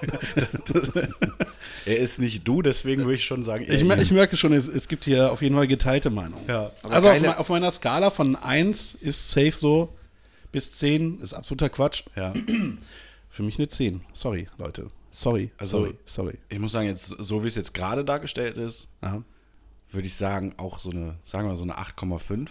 Er 1.87 1.99
ist 1.99 2.19
nicht 2.19 2.47
du, 2.47 2.63
deswegen 2.63 3.03
würde 3.03 3.15
ich 3.15 3.25
schon 3.25 3.45
sagen, 3.45 3.65
ich, 3.69 3.85
mer 3.85 4.01
ich 4.01 4.11
merke 4.11 4.37
schon, 4.37 4.53
es, 4.53 4.69
es 4.69 4.89
gibt 4.89 5.05
hier 5.05 5.33
auf 5.33 5.43
jeden 5.43 5.55
Fall 5.55 5.67
geteilte 5.67 6.11
Meinungen. 6.11 6.45
Ja. 6.47 6.71
Also 6.83 7.09
auf, 7.09 7.39
auf 7.39 7.49
meiner 7.49 7.71
Skala 7.71 8.11
von 8.11 8.37
1 8.37 8.95
ist 9.01 9.31
safe 9.31 9.53
so, 9.57 9.95
bis 10.53 10.73
10 10.73 11.21
ist 11.21 11.35
absoluter 11.35 11.69
Quatsch. 11.71 12.03
Ja. 12.17 12.33
Für 13.31 13.43
mich 13.43 13.59
eine 13.59 13.69
10. 13.69 14.03
Sorry, 14.13 14.49
Leute. 14.59 14.89
Sorry, 15.11 15.51
Also- 15.59 15.79
sorry, 15.79 15.95
sorry. 16.05 16.35
Ich 16.49 16.59
muss 16.59 16.73
sagen, 16.73 16.89
jetzt, 16.89 17.09
so 17.19 17.43
wie 17.45 17.49
es 17.49 17.55
jetzt 17.55 17.75
gerade 17.75 18.05
dargestellt 18.05 18.57
ist, 18.57 18.89
Aha. 19.01 19.23
würde 19.91 20.07
ich 20.07 20.15
sagen, 20.15 20.55
auch 20.57 20.79
so 20.81 20.91
eine, 20.91 21.17
sagen 21.25 21.47
wir 21.47 21.53
mal 21.53 21.57
so 21.57 21.63
eine 21.65 21.79
8,5. 21.79 22.49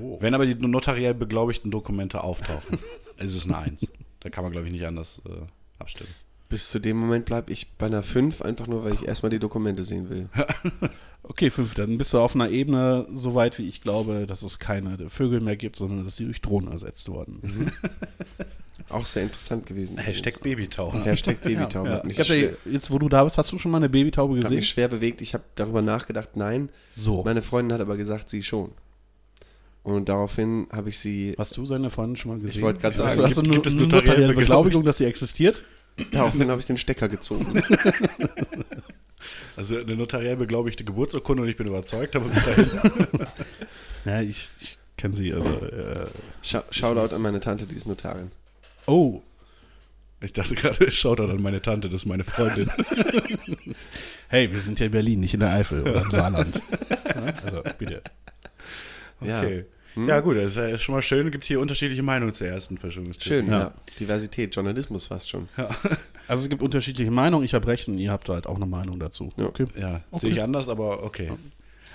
Oh. 0.00 0.18
Wenn 0.20 0.34
aber 0.34 0.46
die 0.46 0.54
notariell 0.54 1.14
beglaubigten 1.14 1.70
Dokumente 1.70 2.22
auftauchen, 2.22 2.78
ist 3.18 3.34
es 3.34 3.44
eine 3.46 3.58
1. 3.58 3.92
Da 4.20 4.30
kann 4.30 4.44
man, 4.44 4.52
glaube 4.52 4.66
ich, 4.66 4.72
nicht 4.72 4.86
anders 4.86 5.22
äh, 5.26 5.46
abstimmen. 5.78 6.10
Bis 6.48 6.70
zu 6.70 6.78
dem 6.78 6.96
Moment 6.96 7.24
bleibe 7.24 7.52
ich 7.52 7.72
bei 7.72 7.86
einer 7.86 8.04
5, 8.04 8.40
einfach 8.42 8.68
nur, 8.68 8.84
weil 8.84 8.94
ich 8.94 9.08
erstmal 9.08 9.30
die 9.30 9.40
Dokumente 9.40 9.84
sehen 9.84 10.08
will. 10.10 10.28
Okay, 11.28 11.50
5. 11.50 11.74
Dann 11.74 11.98
bist 11.98 12.14
du 12.14 12.20
auf 12.20 12.36
einer 12.36 12.50
Ebene 12.50 13.06
so 13.12 13.34
weit, 13.34 13.58
wie 13.58 13.68
ich 13.68 13.80
glaube, 13.80 14.26
dass 14.26 14.42
es 14.42 14.60
keine 14.60 15.10
Vögel 15.10 15.40
mehr 15.40 15.56
gibt, 15.56 15.76
sondern 15.76 16.04
dass 16.04 16.16
sie 16.16 16.24
durch 16.24 16.40
Drohnen 16.40 16.70
ersetzt 16.70 17.08
wurden. 17.08 17.72
Auch 18.90 19.04
sehr 19.04 19.24
interessant 19.24 19.66
gewesen. 19.66 19.98
Hashtag 19.98 20.40
Babytauchen. 20.40 21.02
Hashtag 21.02 21.40
Babytaube. 21.40 22.02
Ja. 22.08 22.24
Schwer, 22.24 22.56
Jetzt, 22.64 22.90
wo 22.92 22.98
du 23.00 23.08
da 23.08 23.24
bist, 23.24 23.38
hast 23.38 23.50
du 23.50 23.58
schon 23.58 23.72
mal 23.72 23.78
eine 23.78 23.88
Babytaube 23.88 24.36
hat 24.36 24.42
gesehen? 24.42 24.58
mich 24.58 24.68
schwer 24.68 24.86
bewegt. 24.86 25.20
Ich 25.20 25.34
habe 25.34 25.42
darüber 25.56 25.82
nachgedacht, 25.82 26.36
nein. 26.36 26.70
So. 26.94 27.24
Meine 27.24 27.42
Freundin 27.42 27.74
hat 27.74 27.80
aber 27.80 27.96
gesagt, 27.96 28.30
sie 28.30 28.44
schon. 28.44 28.70
Und 29.86 30.08
daraufhin 30.08 30.66
habe 30.72 30.88
ich 30.88 30.98
sie, 30.98 31.36
Hast 31.38 31.56
du 31.56 31.64
seine 31.64 31.90
Freundin 31.90 32.16
schon 32.16 32.32
mal 32.32 32.40
gesehen? 32.40 32.62
wollte 32.62 32.80
gerade 32.80 32.96
sagen, 32.96 33.08
hast 33.08 33.18
du, 33.18 33.22
hast 33.24 33.36
du 33.36 33.42
gibt- 33.42 33.52
eine, 33.54 33.62
gibt 33.62 33.66
es 33.68 33.74
notarielle? 33.74 34.34
Beglaubigung, 34.34 34.82
dass 34.82 34.98
sie 34.98 35.04
existiert? 35.04 35.62
daraufhin 36.12 36.50
habe 36.50 36.58
ich 36.60 36.66
den 36.66 36.76
Stecker 36.76 37.08
gezogen. 37.08 37.62
Also 39.56 39.78
eine 39.78 39.94
notariell 39.94 40.36
beglaubigte 40.36 40.84
Geburtsurkunde 40.84 41.42
und 41.44 41.48
ich 41.48 41.56
bin 41.56 41.66
überzeugt, 41.68 42.14
aber 42.16 42.26
bis 42.28 42.44
dahin. 42.44 42.68
Ja, 44.04 44.20
ich, 44.20 44.50
ich 44.60 44.78
kenne 44.96 45.16
sie. 45.16 45.32
Also, 45.32 45.48
äh, 45.48 46.06
Shoutout 46.70 47.14
an 47.14 47.22
meine 47.22 47.40
Tante, 47.40 47.66
die 47.66 47.74
ist 47.76 47.86
Notarin. 47.88 48.30
oh, 48.86 49.22
Ich 50.20 50.32
dachte 50.32 50.54
gerade, 50.56 50.90
schaut 50.90 51.18
an 51.20 51.40
meine 51.42 51.60
Tante, 51.62 51.88
das 51.90 52.02
ist 52.02 52.06
meine 52.06 52.22
Freundin. 52.24 52.68
hey, 54.28 54.52
wir 54.52 54.60
sind 54.60 54.78
ja 54.80 54.86
in 54.86 54.92
Berlin, 54.92 55.20
nicht 55.20 55.34
in 55.34 55.40
der 55.40 55.52
Eifel 55.54 55.82
oder 55.82 56.02
im 56.02 56.10
Saarland. 56.10 56.60
Also, 57.44 57.62
bitte. 57.78 58.02
Ja. 59.20 59.42
Okay. 59.96 60.08
Ja, 60.08 60.20
gut, 60.20 60.36
das 60.36 60.52
ist 60.52 60.56
ja 60.56 60.76
schon 60.76 60.94
mal 60.94 61.02
schön. 61.02 61.30
Gibt 61.30 61.44
hier 61.46 61.58
unterschiedliche 61.58 62.02
Meinungen 62.02 62.34
zur 62.34 62.46
ersten 62.48 62.76
Verschwörungstheorie. 62.76 63.40
Schön, 63.42 63.50
Ja. 63.50 63.58
ja. 63.60 63.74
Diversität, 63.98 64.54
Journalismus 64.54 65.06
fast 65.06 65.28
schon. 65.30 65.48
Also 66.28 66.42
es 66.42 66.48
gibt 66.50 66.60
unterschiedliche 66.60 67.10
Meinungen, 67.12 67.44
ich 67.44 67.54
habe 67.54 67.68
recht 67.68 67.86
und 67.86 67.98
ihr 67.98 68.10
habt 68.10 68.28
halt 68.28 68.48
auch 68.48 68.56
eine 68.56 68.66
Meinung 68.66 68.98
dazu. 68.98 69.28
Ja. 69.36 69.44
Okay. 69.46 69.66
Ja, 69.80 70.00
Okay. 70.10 70.26
sehe 70.26 70.30
ich 70.32 70.42
anders, 70.42 70.68
aber 70.68 71.04
okay. 71.04 71.30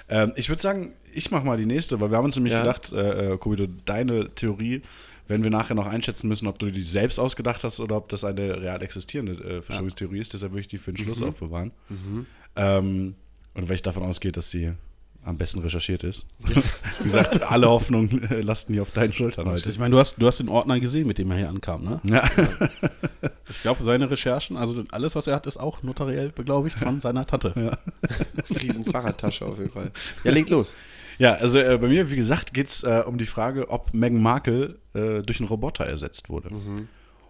Ähm, 0.08 0.32
ich 0.38 0.47
würde 0.47 0.62
sagen, 0.62 0.93
ich 1.14 1.32
mache 1.32 1.45
mal 1.45 1.58
die 1.58 1.66
nächste, 1.66 1.99
weil 1.99 2.12
wir 2.12 2.18
haben 2.18 2.24
uns 2.26 2.36
nämlich 2.38 2.54
Ja. 2.54 2.62
gedacht, 2.62 2.93
äh, 2.93 3.34
äh, 3.34 3.38
Kobido, 3.38 3.68
deine 3.86 4.34
Theorie, 4.34 4.84
wenn 5.28 5.43
wir 5.43 5.52
nachher 5.52 5.76
noch 5.76 5.86
einschätzen 5.86 6.30
müssen, 6.30 6.47
ob 6.47 6.60
du 6.60 6.72
die 6.72 6.82
selbst 6.82 7.20
ausgedacht 7.20 7.66
hast 7.66 7.82
oder 7.82 7.97
ob 7.97 8.08
das 8.08 8.24
eine 8.24 8.62
real 8.62 8.82
existierende 8.82 9.34
äh, 9.34 9.62
Verschwörungstheorie 9.62 10.20
ist, 10.20 10.34
deshalb 10.34 10.54
würde 10.54 10.62
ich 10.62 10.68
die 10.70 10.78
für 10.78 10.93
den 10.93 11.04
Schluss 11.04 11.22
aufbewahren. 11.22 11.72
Ähm, 12.56 13.16
und 13.54 13.68
weil 13.70 13.76
ich 13.76 13.82
davon 13.82 14.04
ausgehe, 14.04 14.32
dass 14.32 14.49
die 14.49 14.72
am 15.24 15.38
besten 15.38 15.59
recherchiert 15.59 16.03
ist. 16.03 16.26
Wie 16.99 17.03
gesagt, 17.03 17.43
alle 17.43 17.69
Hoffnungen 17.69 18.24
äh, 18.30 18.41
lasten 18.41 18.74
hier 18.74 18.82
auf 18.82 18.91
deinen 18.91 19.13
Schultern 19.13 19.47
heute. 19.47 19.69
Ich 19.69 19.78
meine, 19.78 19.91
du 19.91 19.99
hast, 19.99 20.22
du 20.22 20.26
hast 20.26 20.39
den 20.39 20.49
Ordner 20.49 20.80
gesehen, 20.80 21.07
mit 21.07 21.17
dem 21.19 21.30
er 21.32 21.38
hier 21.38 21.49
ankam, 21.49 21.84
ne? 21.84 22.01
Ja. 22.03 22.28
Ich 23.49 23.63
glaube, 23.63 23.84
seine 23.84 24.09
Recherchen, 24.09 24.55
also 24.55 24.82
alles, 24.91 25.13
was 25.13 25.28
er 25.28 25.36
hat, 25.36 25.45
ist 25.45 25.57
auch 25.57 25.84
notariell 25.84 26.30
beglaubigt 26.30 26.80
von 26.80 27.01
seiner 27.01 27.28
Tante. 27.28 27.78
Riesen 28.49 28.86
Fahrradtasche 28.86 29.45
auf 29.45 29.57
jeden 29.59 29.72
Fall. 29.72 29.91
Ja, 30.24 30.32
legt 30.32 30.49
los. 30.49 30.74
Ja, 31.19 31.34
also 31.34 31.59
äh, 31.59 31.78
bei 31.78 31.89
mir, 31.89 32.09
wie 32.09 32.15
gesagt, 32.15 32.53
geht 32.53 32.67
es 32.67 32.84
äh, 32.84 33.03
um 33.05 33.17
die 33.17 33.26
Frage, 33.26 33.69
ob 33.69 33.93
Meghan 33.93 34.22
Markle 34.22 34.76
äh, 34.93 35.22
durch 35.22 35.41
einen 35.41 35.49
Roboter 35.49 35.86
ersetzt 35.86 36.30
wurde. 36.30 36.47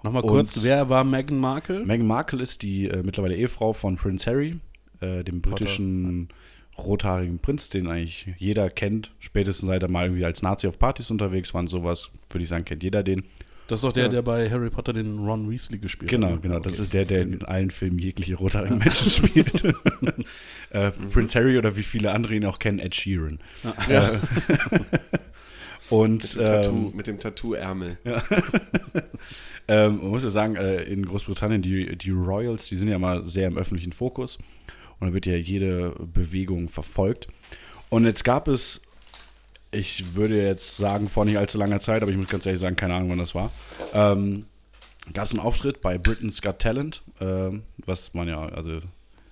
Nochmal 0.04 0.22
Und- 0.22 0.30
kurz, 0.30 0.64
wer 0.64 0.90
war 0.90 1.04
Meghan 1.04 1.40
Markle? 1.40 1.84
Meghan 1.84 2.06
Markle 2.08 2.42
ist 2.42 2.62
die 2.62 2.86
äh, 2.88 3.02
mittlerweile 3.04 3.36
Ehefrau 3.36 3.74
von 3.74 3.96
Prince 3.98 4.30
Harry, 4.30 4.60
äh, 5.00 5.24
dem 5.24 5.42
britischen 5.42 6.30
rothaarigen 6.78 7.40
Prinz, 7.40 7.70
den 7.70 7.88
eigentlich 7.88 8.30
jeder 8.38 8.70
kennt. 8.70 9.12
Spätestens 9.20 9.68
seit 9.68 9.84
er 9.84 9.90
mal 9.92 10.06
irgendwie 10.06 10.26
als 10.26 10.42
Nazi 10.42 10.68
auf 10.68 10.80
Partys 10.80 11.12
unterwegs 11.12 11.54
war 11.54 11.62
und 11.62 11.68
sowas, 11.68 12.10
würde 12.30 12.44
ich 12.44 12.50
sagen, 12.50 12.66
kennt 12.66 12.84
jeder 12.84 13.04
den. 13.04 13.24
Das 13.68 13.80
ist 13.80 13.84
doch 13.86 13.94
der, 13.94 14.10
der 14.10 14.22
bei 14.22 14.50
Harry 14.50 14.70
Potter 14.70 14.92
den 14.92 15.20
Ron 15.20 15.50
Weasley 15.50 15.78
gespielt 15.80 16.10
Genau, 16.12 16.32
hat. 16.32 16.42
genau. 16.42 16.60
Das 16.60 16.74
Okay. 16.74 16.82
ist 16.82 16.94
der, 16.94 17.06
der 17.06 17.22
in 17.22 17.46
allen 17.46 17.72
Filmen 17.72 18.00
jegliche 18.00 18.36
rothaarigen 18.36 18.78
Menschen 18.84 19.10
spielt. 19.10 19.64
äh, 20.72 20.92
Prince 21.12 21.40
Harry 21.40 21.58
oder 21.58 21.78
wie 21.78 21.84
viele 21.84 22.12
andere 22.12 22.36
ihn 22.36 22.46
auch 22.46 22.60
kennen, 22.60 22.80
Ed 22.80 22.96
Sheeran. 22.96 23.40
Ja. 23.90 24.12
Und 25.90 26.24
Mit 26.24 26.38
dem 26.38 26.46
Tattoo, 26.46 26.70
ähm, 26.88 26.92
mit 26.96 27.08
dem 27.08 27.20
Tattoo-Ärmel. 27.20 27.98
Ähm, 29.68 29.98
man 29.98 30.08
muss 30.10 30.24
ja 30.24 30.30
sagen, 30.30 30.56
äh, 30.56 30.84
in 30.84 31.06
Großbritannien, 31.06 31.62
die, 31.62 31.98
die 31.98 32.12
Royals, 32.12 32.68
die 32.70 32.78
sind 32.78 32.88
ja 32.90 32.98
mal 32.98 33.26
sehr 33.26 33.48
im 33.48 33.58
öffentlichen 33.58 33.92
Fokus. 33.94 34.40
Und 35.02 35.08
da 35.10 35.14
wird 35.14 35.26
ja 35.26 35.36
jede 35.36 35.90
Bewegung 36.00 36.70
verfolgt. 36.70 37.28
Und 37.90 38.06
jetzt 38.06 38.24
gab 38.24 38.48
es, 38.48 38.84
ich 39.72 40.16
würde 40.16 40.42
jetzt 40.42 40.78
sagen, 40.78 41.10
vor 41.10 41.26
nicht 41.26 41.38
allzu 41.38 41.58
langer 41.58 41.82
Zeit, 41.82 42.02
aber 42.04 42.12
ich 42.12 42.18
muss 42.18 42.28
ganz 42.30 42.46
ehrlich 42.46 42.62
sagen, 42.62 42.78
keine 42.78 42.94
Ahnung, 42.94 43.10
wann 43.10 43.18
das 43.20 43.36
war, 43.36 43.52
ähm, 43.94 44.46
gab 45.14 45.26
es 45.26 45.32
einen 45.32 45.42
Auftritt 45.42 45.82
bei 45.82 45.98
Britain's 45.98 46.42
Got 46.42 46.60
Talent, 46.60 47.02
ähm, 47.20 47.64
was 47.86 48.14
man 48.14 48.28
ja, 48.30 48.48
also 48.48 48.80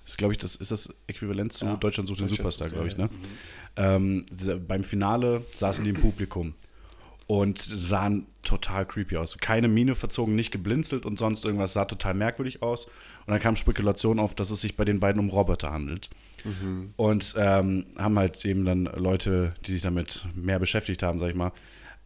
ist, 0.06 0.18
glaube 0.18 0.34
ich, 0.34 0.40
das 0.40 0.56
ist 0.56 0.72
das 0.72 0.94
Äquivalent 1.08 1.54
zu 1.54 1.66
Ja. 1.66 1.76
Deutschland 1.78 2.10
sucht 2.10 2.20
den 2.20 2.28
Deutschland 2.28 2.38
Superstar, 2.54 2.70
glaube 2.70 2.88
ich, 2.88 2.98
ne? 2.98 3.10
Ähm, 3.78 4.26
dieser- 4.32 4.58
beim 4.58 4.84
Finale 4.84 5.46
saßen 5.56 5.84
die 5.84 5.92
im 5.92 5.98
Publikum 6.02 6.56
und 7.30 7.60
sahen 7.60 8.26
total 8.42 8.88
creepy 8.88 9.16
aus. 9.16 9.38
Keine 9.38 9.68
Miene 9.68 9.94
verzogen, 9.94 10.36
nicht 10.36 10.50
geblinzelt 10.50 11.06
und 11.06 11.20
sonst 11.20 11.46
irgendwas, 11.46 11.74
sah 11.74 11.86
total 11.86 12.16
merkwürdig 12.16 12.64
aus. 12.64 12.86
Und 12.86 13.28
dann 13.28 13.40
kam 13.40 13.56
Spekulation 13.56 14.18
auf, 14.18 14.34
dass 14.34 14.50
es 14.50 14.62
sich 14.62 14.76
bei 14.76 14.84
den 14.84 15.00
beiden 15.00 15.20
um 15.20 15.30
Roboter 15.30 15.72
handelt. 15.72 16.10
Und 16.98 17.36
ähm, 17.38 17.86
haben 18.00 18.18
halt 18.18 18.44
eben 18.46 18.66
dann 18.66 18.86
Leute, 18.86 19.54
die 19.68 19.74
sich 19.74 19.84
damit 19.84 20.26
mehr 20.34 20.58
beschäftigt 20.58 21.04
haben, 21.04 21.20
sag 21.20 21.30
ich 21.30 21.36
mal, 21.36 21.52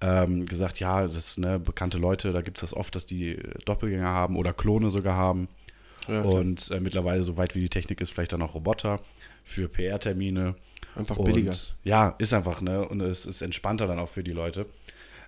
ähm, 0.02 0.46
gesagt, 0.46 0.82
ja, 0.82 1.08
das 1.08 1.38
ne, 1.38 1.58
bekannte 1.58 2.00
Leute, 2.00 2.34
da 2.34 2.42
gibt 2.42 2.58
es 2.58 2.62
das 2.70 2.76
oft, 2.76 2.94
dass 2.94 3.06
die 3.06 3.40
Doppelgänger 3.64 4.10
haben 4.10 4.36
oder 4.36 4.52
Klone 4.52 4.90
sogar 4.90 5.16
haben. 5.16 5.48
Ja, 6.10 6.20
und 6.20 6.70
äh, 6.70 6.82
mittlerweile, 6.82 7.24
so 7.24 7.38
weit 7.38 7.56
wie 7.56 7.62
die 7.62 7.70
Technik 7.70 8.02
ist, 8.02 8.10
vielleicht 8.10 8.34
dann 8.34 8.42
auch 8.42 8.56
Roboter 8.56 9.00
für 9.46 9.70
PR-Termine. 9.70 10.56
Einfach 10.98 11.16
Und, 11.16 11.24
billiger. 11.24 11.56
Ja, 11.86 12.14
ist 12.18 12.34
einfach, 12.34 12.60
ne? 12.60 12.86
Und 12.86 13.00
es 13.00 13.26
ist 13.26 13.42
entspannter 13.42 13.88
dann 13.88 14.00
auch 14.00 14.10
für 14.10 14.22
die 14.22 14.34
Leute. 14.34 14.66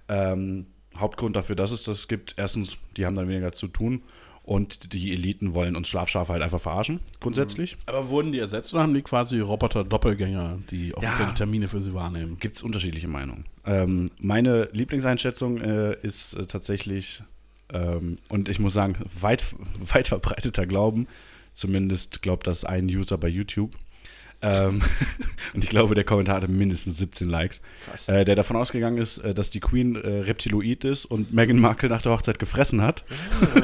Ähm, 0.09 0.67
Hauptgrund 0.97 1.35
dafür, 1.35 1.55
dass 1.55 1.71
es 1.71 1.83
das 1.83 2.07
gibt, 2.07 2.35
erstens, 2.37 2.77
die 2.95 3.05
haben 3.05 3.15
dann 3.15 3.27
weniger 3.27 3.51
zu 3.51 3.67
tun 3.67 4.03
und 4.43 4.93
die 4.93 5.11
Eliten 5.11 5.53
wollen 5.53 5.75
uns 5.75 5.87
Schlafschafe 5.87 6.31
halt 6.33 6.43
einfach 6.43 6.61
verarschen, 6.61 6.99
grundsätzlich. 7.19 7.75
Aber 7.87 8.09
wurden 8.09 8.31
die 8.31 8.39
ersetzt 8.39 8.73
oder 8.73 8.83
haben 8.83 8.93
die 8.93 9.01
quasi 9.01 9.39
Roboter-Doppelgänger, 9.39 10.59
die 10.69 10.93
offizielle 10.95 11.29
Ja. 11.29 11.33
Termine 11.35 11.67
für 11.67 11.81
sie 11.81 11.93
wahrnehmen? 11.93 12.37
Gibt 12.39 12.55
es 12.55 12.61
unterschiedliche 12.61 13.07
Meinungen. 13.07 13.45
Ähm, 13.65 14.11
meine 14.19 14.69
Lieblingseinschätzung 14.71 15.59
äh, 15.61 15.97
ist 16.01 16.35
äh, 16.35 16.45
tatsächlich, 16.45 17.23
ähm, 17.73 18.19
und 18.29 18.47
ich 18.47 18.59
muss 18.59 18.73
sagen, 18.73 18.97
weit, 19.19 19.43
weit 19.79 20.07
verbreiteter 20.07 20.67
Glauben, 20.67 21.07
zumindest 21.53 22.21
glaubt 22.21 22.45
das 22.45 22.63
ein 22.65 22.85
User 22.85 23.17
bei 23.17 23.27
YouTube. 23.27 23.71
Ähm, 24.45 24.81
und 25.53 25.63
ich 25.63 25.69
glaube, 25.69 25.95
der 25.95 26.03
Kommentar 26.03 26.35
hatte 26.35 26.47
mindestens 26.47 26.97
17 26.99 27.27
Likes. 27.27 27.61
Krass. 27.85 28.07
Äh, 28.07 28.25
der 28.25 28.35
davon 28.35 28.55
ausgegangen 28.57 28.97
ist, 28.97 29.17
äh, 29.19 29.33
dass 29.33 29.49
die 29.49 29.59
Queen 29.59 29.95
äh, 29.95 30.07
Reptiloid 30.21 30.83
ist 30.83 31.05
und 31.05 31.33
Meghan 31.33 31.57
Markle 31.57 31.89
nach 31.89 32.01
der 32.01 32.11
Hochzeit 32.11 32.37
gefressen 32.37 32.81
hat. 32.81 33.03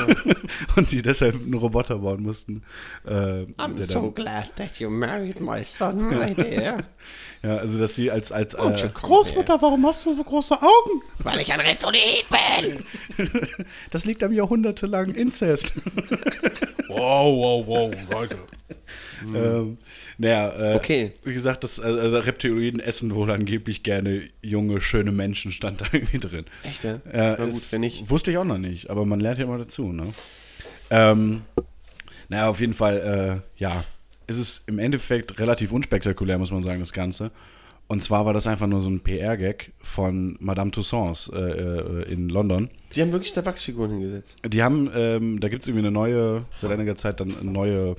und 0.76 0.90
sie 0.90 1.02
deshalb 1.02 1.36
einen 1.36 1.54
Roboter 1.54 2.00
bauen 2.00 2.24
mussten. 2.24 2.64
Äh, 3.06 3.46
I'm 3.58 3.80
so 3.80 4.12
glad 4.12 4.56
that 4.56 4.80
you 4.80 4.90
married 4.90 5.40
my 5.40 5.64
son, 5.64 6.08
my 6.08 6.34
dear. 6.34 6.78
ja, 7.44 7.58
also 7.58 7.80
dass 7.80 7.96
sie 7.96 8.10
als, 8.10 8.32
als 8.32 8.56
äh, 8.56 8.58
here? 8.58 8.92
warum 9.48 9.86
hast 9.86 10.06
du 10.06 10.14
so 10.14 10.24
große 10.24 10.56
Augen? 10.56 11.02
Weil 11.20 11.42
ich 11.42 11.54
ein 11.54 11.60
Reptiloid 11.60 12.26
bin. 12.30 12.84
das 13.92 14.06
liegt 14.06 14.24
am 14.24 14.32
jahrhundertelangen 14.32 15.14
Inzest. 15.14 15.74
Wow, 16.88 17.38
wow, 17.38 17.68
wow, 17.68 17.94
Leute. 18.12 18.38
Ähm, 19.36 19.78
naja, 20.18 20.50
äh, 20.74 20.76
Okay. 20.76 21.12
wie 21.24 21.34
gesagt, 21.34 21.64
das 21.64 21.80
also 21.80 22.00
also 22.00 22.18
Reptiloiden 22.20 22.80
essen 22.80 23.14
wohl 23.16 23.32
angeblich 23.32 23.84
gerne 23.84 24.24
junge, 24.42 24.82
schöne 24.82 25.12
Menschen, 25.12 25.52
stand 25.52 25.82
da 25.82 25.86
irgendwie 25.92 26.20
drin. 26.20 26.46
Echt, 26.64 26.84
ja? 26.84 26.96
Äh, 27.12 27.36
Na 27.38 27.46
gut, 27.46 27.72
wenn 27.72 27.82
nicht. 27.82 28.10
Wusste 28.10 28.32
ich 28.32 28.38
auch 28.38 28.44
noch 28.46 28.58
nicht, 28.58 28.90
aber 28.90 29.06
man 29.06 29.20
lernt 29.20 29.38
ja 29.40 29.46
immer 29.46 29.58
dazu, 29.58 29.92
ne? 29.92 30.08
Ähm, 30.90 31.42
naja, 32.30 32.50
auf 32.50 32.60
jeden 32.60 32.74
Fall, 32.74 33.42
äh, 33.58 33.62
ja, 33.62 33.84
ist 34.28 34.38
es 34.38 34.64
im 34.68 34.80
Endeffekt 34.80 35.40
relativ 35.40 35.72
unspektakulär, 35.72 36.38
muss 36.38 36.52
man 36.52 36.62
sagen, 36.62 36.80
das 36.80 36.94
Ganze. 36.94 37.32
Und 37.88 38.02
zwar 38.02 38.26
war 38.26 38.34
das 38.34 38.48
einfach 38.48 38.68
nur 38.68 38.80
so 38.80 38.90
ein 38.90 39.02
PR-Gag 39.02 39.74
von 39.82 40.38
Madame 40.40 40.72
Tussauds 40.72 41.30
äh, 41.34 41.38
äh, 41.40 42.10
in 42.12 42.30
London. 42.30 42.70
Die 42.96 43.02
haben 43.02 43.12
wirklich 43.12 43.34
da 43.34 43.46
Wachsfiguren 43.46 43.92
hingesetzt. 43.92 44.38
Die 44.48 44.64
haben, 44.64 44.90
ähm, 44.96 45.42
da 45.42 45.50
gibt 45.50 45.64
es 45.64 45.68
irgendwie 45.68 45.86
eine 45.88 45.92
neue, 45.92 46.46
seit 46.58 46.72
einiger 46.72 46.96
Zeit 46.96 47.20
dann 47.20 47.38
eine 47.38 47.52
neue 47.52 47.98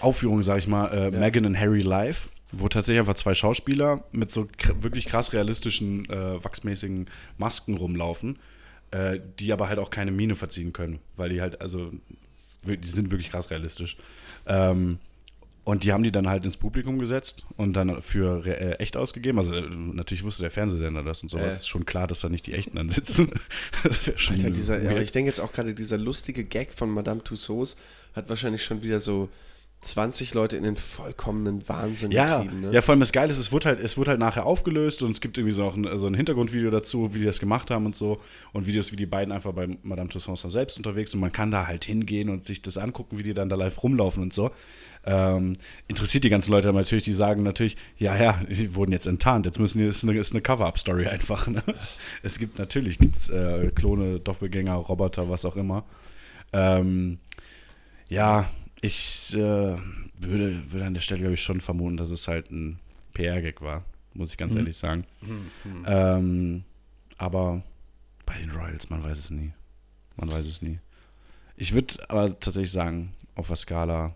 Aufführung, 0.00 0.42
sag 0.42 0.58
ich 0.58 0.66
mal, 0.66 0.86
äh, 0.88 1.10
Meghan 1.10 1.46
and 1.46 1.58
Harry 1.58 1.80
Live, 1.80 2.28
wo 2.52 2.68
tatsächlich 2.68 3.00
einfach 3.00 3.14
zwei 3.14 3.34
Schauspieler 3.34 4.04
mit 4.12 4.30
so 4.30 4.46
kr 4.56 4.82
wirklich 4.82 5.06
krass 5.06 5.32
realistischen, 5.32 6.08
äh, 6.10 6.42
wachsmäßigen 6.42 7.08
Masken 7.38 7.76
rumlaufen, 7.76 8.38
äh, 8.90 9.20
die 9.38 9.52
aber 9.52 9.68
halt 9.68 9.78
auch 9.78 9.90
keine 9.90 10.10
Miene 10.10 10.34
verziehen 10.34 10.72
können, 10.72 11.00
weil 11.16 11.30
die 11.30 11.40
halt, 11.40 11.60
also, 11.60 11.92
die 12.64 12.88
sind 12.88 13.10
wirklich 13.10 13.30
krass 13.30 13.50
realistisch. 13.50 13.96
Ähm, 14.46 14.98
und 15.64 15.82
die 15.82 15.92
haben 15.92 16.02
die 16.02 16.12
dann 16.12 16.28
halt 16.28 16.44
ins 16.44 16.58
Publikum 16.58 16.98
gesetzt 16.98 17.44
und 17.56 17.72
dann 17.72 18.02
für 18.02 18.46
äh, 18.46 18.74
echt 18.74 18.98
ausgegeben. 18.98 19.38
Also 19.38 19.54
äh, 19.54 19.62
natürlich 19.62 20.22
wusste 20.22 20.42
der 20.42 20.50
Fernsehsender 20.50 21.02
das 21.02 21.22
und 21.22 21.30
sowas. 21.30 21.54
Äh. 21.54 21.56
Ist 21.56 21.68
schon 21.68 21.86
klar, 21.86 22.06
dass 22.06 22.20
da 22.20 22.28
nicht 22.28 22.46
die 22.46 22.52
echten 22.52 22.76
dann 22.76 22.90
sitzen. 22.90 23.30
Alter, 24.28 24.50
dieser, 24.50 24.82
ja, 24.82 24.98
ich 24.98 25.12
denke 25.12 25.28
jetzt 25.28 25.40
auch 25.40 25.52
gerade, 25.52 25.74
dieser 25.74 25.96
lustige 25.96 26.44
Gag 26.44 26.74
von 26.74 26.90
Madame 26.90 27.24
Tussauds 27.24 27.78
hat 28.14 28.28
wahrscheinlich 28.28 28.62
schon 28.62 28.82
wieder 28.82 29.00
so 29.00 29.30
20 29.84 30.34
Leute 30.34 30.56
in 30.56 30.62
den 30.62 30.76
vollkommenen 30.76 31.68
Wahnsinn 31.68 32.10
Ja, 32.10 32.38
getrieben. 32.38 32.60
Ne? 32.60 32.72
ja, 32.72 32.80
vor 32.80 32.92
allem 32.92 33.00
das 33.00 33.12
Geile 33.12 33.32
ist, 33.32 33.38
es 33.38 33.52
wurde 33.52 33.68
halt, 33.68 33.80
es 33.80 33.96
wurde 33.96 34.10
halt 34.10 34.20
nachher 34.20 34.46
aufgelöst 34.46 35.02
und 35.02 35.10
es 35.10 35.20
gibt 35.20 35.38
irgendwie 35.38 35.54
so, 35.54 35.64
auch 35.64 35.76
ein, 35.76 35.98
so 35.98 36.06
ein 36.06 36.14
Hintergrundvideo 36.14 36.70
dazu, 36.70 37.14
wie 37.14 37.20
die 37.20 37.24
das 37.24 37.38
gemacht 37.38 37.70
haben 37.70 37.86
und 37.86 37.94
so. 37.94 38.20
Und 38.52 38.66
Videos, 38.66 38.92
wie 38.92 38.96
die 38.96 39.06
beiden 39.06 39.32
einfach 39.32 39.52
bei 39.52 39.76
Madame 39.82 40.08
Tussauds 40.08 40.42
selbst 40.42 40.76
unterwegs 40.76 41.14
und 41.14 41.20
man 41.20 41.32
kann 41.32 41.50
da 41.50 41.66
halt 41.66 41.84
hingehen 41.84 42.28
und 42.28 42.44
sich 42.44 42.62
das 42.62 42.78
angucken, 42.78 43.18
wie 43.18 43.22
die 43.22 43.34
dann 43.34 43.48
da 43.48 43.56
live 43.56 43.82
rumlaufen 43.82 44.22
und 44.22 44.32
so. 44.32 44.50
Ähm, 45.06 45.56
interessiert 45.86 46.24
die 46.24 46.30
ganzen 46.30 46.50
Leute 46.50 46.68
aber 46.70 46.78
natürlich, 46.78 47.04
die 47.04 47.12
sagen 47.12 47.42
natürlich, 47.42 47.76
ja, 47.98 48.16
ja, 48.16 48.40
die 48.48 48.74
wurden 48.74 48.92
jetzt 48.92 49.06
enttarnt, 49.06 49.44
jetzt 49.44 49.58
müssen 49.58 49.78
die, 49.78 49.86
das 49.86 49.96
ist 49.96 50.08
eine, 50.08 50.18
eine 50.18 50.40
Cover-Up-Story 50.40 51.06
einfach. 51.06 51.46
Ne? 51.46 51.62
Es 52.22 52.38
gibt 52.38 52.58
natürlich 52.58 52.98
gibt's, 52.98 53.28
äh, 53.28 53.70
Klone, 53.74 54.18
Doppelgänger, 54.20 54.74
Roboter, 54.74 55.28
was 55.28 55.44
auch 55.44 55.56
immer. 55.56 55.84
Ähm, 56.54 57.18
ja, 58.08 58.48
ich 58.84 59.34
äh, 59.34 59.38
würde, 59.38 60.72
würde 60.72 60.84
an 60.86 60.94
der 60.94 61.00
Stelle, 61.00 61.20
glaube 61.20 61.34
ich, 61.34 61.42
schon 61.42 61.60
vermuten, 61.60 61.96
dass 61.96 62.10
es 62.10 62.28
halt 62.28 62.50
ein 62.50 62.78
PR-Gag 63.14 63.60
war, 63.62 63.84
muss 64.14 64.30
ich 64.30 64.36
ganz 64.36 64.54
ehrlich 64.54 64.76
sagen. 64.76 65.04
Ähm, 65.86 66.64
aber 67.16 67.62
bei 68.26 68.38
den 68.38 68.50
Royals, 68.50 68.90
man 68.90 69.02
weiß 69.02 69.18
es 69.18 69.30
nie. 69.30 69.52
Man 70.16 70.30
weiß 70.30 70.46
es 70.46 70.62
nie. 70.62 70.78
Ich 71.56 71.72
würde 71.72 71.94
aber 72.08 72.28
tatsächlich 72.38 72.72
sagen, 72.72 73.12
auf 73.34 73.46
der 73.48 73.56
Skala 73.56 74.12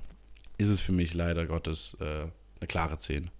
ist 0.58 0.68
es 0.68 0.80
für 0.80 0.92
mich 0.92 1.14
leider 1.14 1.46
Gottes 1.46 1.96
äh, 2.00 2.04
eine 2.60 2.66
klare 2.66 2.98
10. 2.98 3.30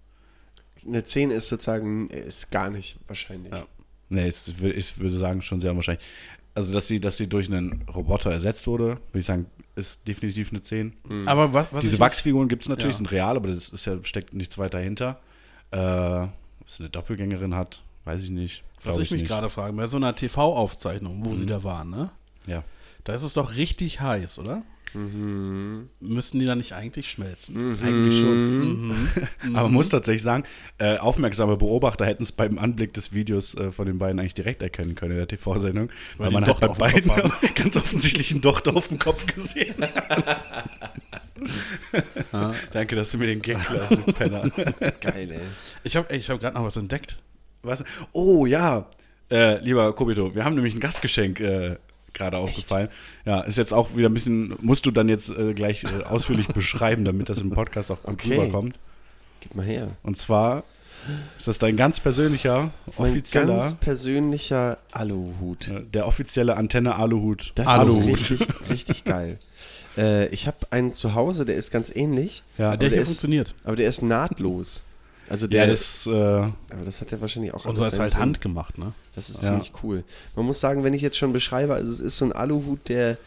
Eine 0.87 1.03
10 1.03 1.31
ist 1.31 1.49
sozusagen, 1.49 2.07
ist 2.09 2.51
gar 2.51 2.69
nicht 2.69 2.99
wahrscheinlich. 3.07 3.51
Ja. 3.53 3.65
Nee, 4.09 4.29
wür- 4.29 4.73
ich 4.73 4.97
würde 4.97 5.17
sagen, 5.17 5.41
schon 5.41 5.59
sehr 5.59 5.75
wahrscheinlich. 5.75 6.05
Also, 6.55 6.73
dass 6.73 6.87
sie, 6.87 6.99
dass 6.99 7.17
sie 7.17 7.27
durch 7.27 7.47
einen 7.47 7.83
Roboter 7.83 8.31
ersetzt 8.31 8.65
wurde, 8.67 8.97
würde 9.11 9.19
ich 9.19 9.25
sagen, 9.25 9.45
ist 9.79 10.07
definitiv 10.07 10.51
eine 10.51 10.61
10. 10.61 10.93
Aber 11.25 11.53
was, 11.53 11.71
was 11.73 11.81
Diese 11.81 11.95
ich- 11.95 11.99
Wachsfiguren 11.99 12.47
gibt 12.47 12.63
es 12.63 12.69
natürlich, 12.69 12.95
Ja. 12.95 12.97
sind 12.97 13.11
real, 13.11 13.35
aber 13.37 13.47
das 13.49 13.69
ist 13.69 13.85
ja, 13.85 13.97
steckt 14.03 14.33
nichts 14.33 14.57
weiter 14.57 14.79
hinter. 14.79 15.19
Äh, 15.71 15.77
ob 15.79 16.29
es 16.67 16.79
eine 16.79 16.89
Doppelgängerin 16.89 17.55
hat, 17.55 17.81
weiß 18.05 18.21
ich 18.21 18.29
nicht. 18.29 18.63
Was 18.83 18.95
Glaub 18.95 19.03
ich 19.05 19.11
mich 19.11 19.25
gerade 19.25 19.49
frage, 19.49 19.73
bei 19.73 19.87
so 19.87 19.97
einer 19.97 20.15
TV-Aufzeichnung, 20.15 21.25
wo 21.25 21.35
sie 21.35 21.45
Mhm. 21.45 21.49
da 21.49 21.63
waren, 21.63 21.89
ne? 21.89 22.09
Ja. 22.47 22.63
Da 23.03 23.13
ist 23.13 23.23
es 23.23 23.33
doch 23.33 23.55
richtig 23.55 24.01
heiß, 24.01 24.39
oder? 24.39 24.63
Müssten 24.93 26.39
die 26.39 26.45
dann 26.45 26.57
nicht 26.57 26.73
eigentlich 26.73 27.11
schmelzen? 27.11 27.77
Eigentlich 27.83 28.19
schon. 28.19 29.07
Aber 29.53 29.63
man 29.63 29.73
muss 29.73 29.89
tatsächlich 29.89 30.23
sagen, 30.23 30.43
äh, 30.79 30.97
aufmerksame 30.97 31.57
Beobachter 31.57 32.05
hätten 32.05 32.23
es 32.23 32.31
beim 32.31 32.57
Anblick 32.57 32.93
des 32.93 33.13
Videos 33.13 33.55
äh, 33.55 33.71
von 33.71 33.85
den 33.85 33.99
beiden 33.99 34.19
eigentlich 34.19 34.33
direkt 34.33 34.61
erkennen 34.61 34.95
können 34.95 35.11
in 35.11 35.17
der 35.17 35.27
TV-Sendung, 35.27 35.89
weil, 36.17 36.29
die 36.29 36.33
man 36.33 36.47
hat 36.47 36.59
bei 36.59 36.67
beiden 36.67 37.11
ganz 37.55 37.77
offensichtlich 37.77 38.31
einen 38.31 38.41
Docht 38.41 38.67
auf 38.67 38.87
dem 38.87 38.97
Kopf 38.97 39.27
gesehen. 39.27 39.75
Danke, 42.73 42.95
dass 42.95 43.11
du 43.11 43.17
mir 43.17 43.27
den 43.27 43.41
Gag 43.41 43.57
du 43.89 44.13
Penner. 44.13 44.49
Geil, 45.01 45.31
ey. 45.31 45.39
Ich 45.83 45.95
habe 45.95 46.13
ich 46.15 46.29
hab 46.29 46.39
gerade 46.39 46.55
noch 46.55 46.65
was 46.65 46.77
entdeckt. 46.77 47.17
Was? 47.61 47.83
Oh 48.13 48.45
ja, 48.45 48.89
äh, 49.31 49.59
lieber 49.63 49.93
Kobito, 49.93 50.33
wir 50.33 50.43
haben 50.43 50.55
nämlich 50.55 50.73
ein 50.73 50.79
Gastgeschenk 50.79 51.39
äh, 51.39 51.77
gerade 52.13 52.37
aufgefallen. 52.37 52.89
Ja, 53.25 53.41
ist 53.41 53.57
jetzt 53.57 53.73
auch 53.73 53.95
wieder 53.95 54.09
ein 54.09 54.13
bisschen, 54.13 54.55
musst 54.61 54.85
du 54.85 54.91
dann 54.91 55.09
jetzt 55.09 55.29
äh, 55.37 55.53
gleich 55.53 55.83
äh, 55.83 56.03
ausführlich 56.09 56.47
beschreiben, 56.53 57.05
damit 57.05 57.29
das 57.29 57.39
im 57.39 57.49
Podcast 57.51 57.91
auch 57.91 58.01
gut 58.03 58.13
Okay. 58.13 58.37
rüberkommt. 58.39 58.75
Gib 59.41 59.55
mal 59.55 59.65
her. 59.65 59.87
Und 60.03 60.17
zwar 60.17 60.63
ist 61.37 61.47
das 61.47 61.57
dein 61.59 61.77
ganz 61.77 61.99
persönlicher, 62.01 62.71
Mein 62.97 63.11
offizieller, 63.11 63.57
ganz 63.59 63.75
persönlicher 63.75 64.77
Aluhut. 64.91 65.71
der 65.93 66.05
offizielle 66.05 66.57
Antenne-Aluhut. 66.57 67.53
Das 67.55 67.67
Aluhut. 67.67 68.05
ist 68.17 68.29
richtig, 68.31 68.47
richtig 68.69 69.03
geil. 69.05 69.37
Äh, 69.97 70.27
ich 70.27 70.45
habe 70.47 70.57
einen 70.71 70.91
zu 70.93 71.15
Hause, 71.15 71.45
der 71.45 71.55
ist 71.55 71.71
ganz 71.71 71.95
ähnlich. 71.95 72.43
Ja, 72.57 72.65
Der 72.65 72.67
aber 72.73 72.79
hier 72.81 72.89
der 72.89 73.01
ist, 73.01 73.07
funktioniert. 73.09 73.55
aber 73.63 73.75
der 73.77 73.87
ist 73.87 74.01
nahtlos. 74.01 74.85
Also 75.29 75.47
der, 75.47 75.63
Ja, 75.65 75.67
das, 75.69 76.07
äh, 76.07 76.11
aber 76.11 76.85
das 76.85 77.01
hat 77.01 77.11
er 77.11 77.21
wahrscheinlich 77.21 77.53
auch 77.53 77.65
Unser 77.65 77.83
alles 77.83 77.93
ist 77.93 77.99
halt 77.99 78.11
Sinn. 78.13 78.21
handgemacht, 78.21 78.77
ne? 78.77 78.93
Das 79.15 79.29
ist 79.29 79.41
Ja. 79.43 79.49
ziemlich 79.49 79.71
cool. 79.83 80.03
Man 80.35 80.45
muss 80.45 80.59
sagen, 80.59 80.83
wenn 80.83 80.93
ich 80.93 81.01
jetzt 81.01 81.17
schon 81.17 81.33
beschreibe, 81.33 81.73
also 81.75 81.91
es 81.91 81.99
ist 81.99 82.17
so 82.17 82.25
ein 82.25 82.31
Aluhut, 82.33 82.89
der 82.89 83.17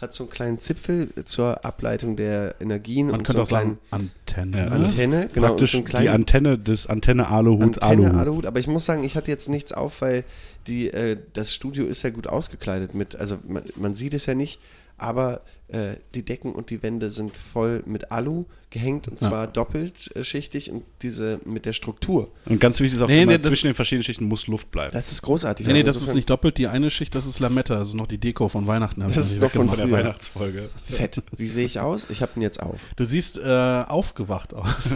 hat 0.00 0.12
so 0.12 0.24
einen 0.24 0.30
kleinen 0.30 0.58
Zipfel 0.58 1.10
zur 1.26 1.64
Ableitung 1.64 2.16
der 2.16 2.56
Energien 2.60 3.06
Man 3.06 3.20
und 3.20 3.26
so 3.28 3.34
könnte 3.34 3.56
einen 3.56 3.72
auch 3.76 3.78
sagen 3.90 4.10
kleinen 4.26 4.50
Antenne. 4.50 4.58
Ja. 4.58 4.64
ne? 4.78 4.84
Antenne, 4.86 5.28
genau, 5.32 5.46
und 5.46 5.50
praktisch 5.52 5.72
so 5.72 5.80
die 6.00 6.08
Antenne 6.08 6.58
des 6.58 6.88
Antenne-Aluhut. 6.88 7.62
Antenne 7.82 8.06
Aluhut. 8.08 8.18
Aluhut. 8.20 8.46
Aber 8.46 8.58
ich 8.58 8.66
muss 8.66 8.84
sagen, 8.84 9.04
ich 9.04 9.14
hatte 9.16 9.30
jetzt 9.30 9.48
nichts 9.48 9.72
auf, 9.72 10.00
weil 10.00 10.24
die, 10.66 10.88
äh, 10.92 11.16
das 11.34 11.54
Studio 11.54 11.84
ist 11.86 12.02
ja 12.02 12.10
gut 12.10 12.26
ausgekleidet 12.26 12.94
mit, 12.94 13.14
also 13.14 13.38
man, 13.46 13.62
man 13.76 13.94
sieht 13.94 14.14
es 14.14 14.26
ja 14.26 14.34
nicht, 14.34 14.58
aber 15.02 15.42
äh, 15.68 15.94
die 16.14 16.24
Decken 16.24 16.52
und 16.52 16.70
die 16.70 16.82
Wände 16.82 17.10
sind 17.10 17.36
voll 17.36 17.82
mit 17.86 18.12
Alu 18.12 18.44
gehängt 18.70 19.08
und 19.08 19.20
Ja. 19.20 19.28
zwar 19.28 19.46
doppelt 19.46 20.14
äh, 20.16 20.24
schichtig 20.24 20.70
und 20.70 20.82
diese 21.02 21.40
mit 21.44 21.66
der 21.66 21.72
Struktur. 21.72 22.30
Und 22.46 22.58
ganz 22.60 22.78
wichtig 22.80 22.96
ist 22.98 23.02
auch 23.02 23.08
Nee, 23.08 23.22
immer, 23.22 23.32
nee, 23.32 23.38
das- 23.38 23.46
zwischen 23.48 23.66
den 23.68 23.74
verschiedenen 23.74 24.02
Schichten 24.04 24.24
muss 24.24 24.46
Luft 24.46 24.70
bleiben. 24.70 24.92
Das 24.92 25.10
ist 25.12 25.22
großartig. 25.22 25.66
Nee, 25.66 25.72
nee, 25.74 25.78
Also 25.80 26.00
das 26.00 26.08
ist 26.08 26.14
nicht 26.14 26.28
doppelt. 26.30 26.56
Die 26.58 26.66
eine 26.68 26.90
Schicht, 26.90 27.14
das 27.14 27.26
ist 27.26 27.38
Lametta. 27.40 27.74
Das 27.76 27.88
ist 27.88 27.94
noch 27.94 28.06
die 28.06 28.18
Deko 28.18 28.48
von 28.48 28.66
Weihnachten. 28.66 29.00
Das 29.00 29.16
ist 29.16 29.40
nicht 29.40 29.54
noch 29.54 29.66
von 29.66 29.76
der. 29.76 29.90
Weihnachtsfolge. 29.90 30.68
Fett. 30.84 31.22
Wie 31.36 31.46
sehe 31.46 31.64
ich 31.66 31.80
aus? 31.80 32.06
Ich 32.10 32.22
habe 32.22 32.32
ihn 32.36 32.42
jetzt 32.42 32.62
auf. 32.62 32.92
Du 32.96 33.04
siehst 33.04 33.38
äh, 33.38 33.84
aufgewacht 33.88 34.54
aus. 34.54 34.90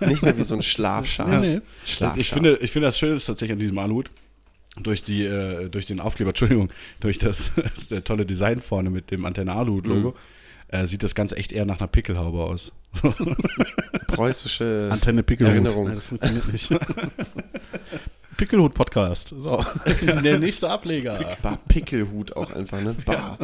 Nicht 0.00 0.22
mehr 0.22 0.36
wie 0.38 0.42
so 0.42 0.54
ein 0.54 0.62
Schlafschaf. 0.62 1.28
Nee, 1.42 1.54
nee. 1.56 1.60
Schlafschaf. 1.84 2.18
Ich 2.18 2.30
finde, 2.30 2.56
ich 2.58 2.70
finde 2.70 2.88
das 2.88 2.98
Schöne 2.98 3.14
ist 3.14 3.26
tatsächlich 3.26 3.52
an 3.52 3.58
diesem 3.58 3.78
Aluhut, 3.78 4.10
durch, 4.80 5.02
die, 5.04 5.24
äh, 5.24 5.68
durch 5.68 5.86
den 5.86 6.00
Aufkleber, 6.00 6.28
Entschuldigung, 6.30 6.70
durch 7.00 7.18
das, 7.18 7.50
der 7.90 8.04
tolle 8.04 8.24
Design 8.26 8.60
vorne 8.60 8.90
mit 8.90 9.10
dem 9.10 9.24
Antenne-Aluhut-Logo, 9.24 10.10
Mhm. 10.10 10.14
äh, 10.68 10.86
sieht 10.86 11.02
das 11.02 11.14
Ganze 11.14 11.36
echt 11.36 11.52
eher 11.52 11.64
nach 11.66 11.78
einer 11.80 11.88
Pickelhaube 11.88 12.42
aus. 12.44 12.72
preußische 14.08 14.88
Antenne 14.90 15.22
Pickelhut. 15.22 15.52
Erinnerung. 15.52 15.86
Nein, 15.86 15.96
das 15.96 16.06
funktioniert 16.06 16.50
nicht. 16.52 16.70
Pickelhut 18.36 18.74
Podcast. 18.74 19.28
So. 19.28 19.64
Der 20.24 20.38
nächste 20.38 20.68
Ableger. 20.70 21.36
Bah, 21.42 21.58
Pickelhut 21.68 22.34
auch 22.36 22.50
einfach, 22.50 22.80
ne? 22.80 22.94
Bah. 23.04 23.38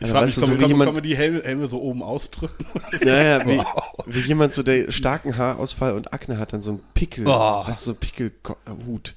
Ich 0.00 0.08
Ja, 0.08 0.14
frage 0.14 0.26
weißt 0.26 0.38
mich, 0.38 0.46
du, 0.46 0.52
kann, 0.52 0.52
kann, 0.52 0.60
man- 0.62 0.68
jemand- 0.70 0.88
kann 0.88 0.94
man 0.94 1.02
die 1.04 1.16
Helme, 1.16 1.42
Helme 1.42 1.66
so 1.66 1.80
oben 1.80 2.02
ausdrücken? 2.02 2.66
Ja, 3.04 3.22
ja, 3.22 3.46
wie, 3.46 3.58
Wow. 3.58 3.92
wie 4.06 4.20
jemand 4.20 4.52
so, 4.52 4.62
der 4.62 4.90
starken 4.90 5.36
Haarausfall 5.36 5.92
und 5.94 6.12
Akne 6.12 6.38
hat, 6.38 6.52
dann 6.52 6.60
so 6.60 6.72
ein 6.72 6.80
Pickel. 6.94 7.26
Oh. 7.26 7.62
Was 7.66 7.78
ist 7.80 7.84
so 7.84 7.94
Pickelhut? 7.94 9.14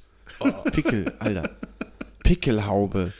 Pickel, 0.71 1.13
Alter. 1.19 1.49
Pickelhaube. 2.23 3.13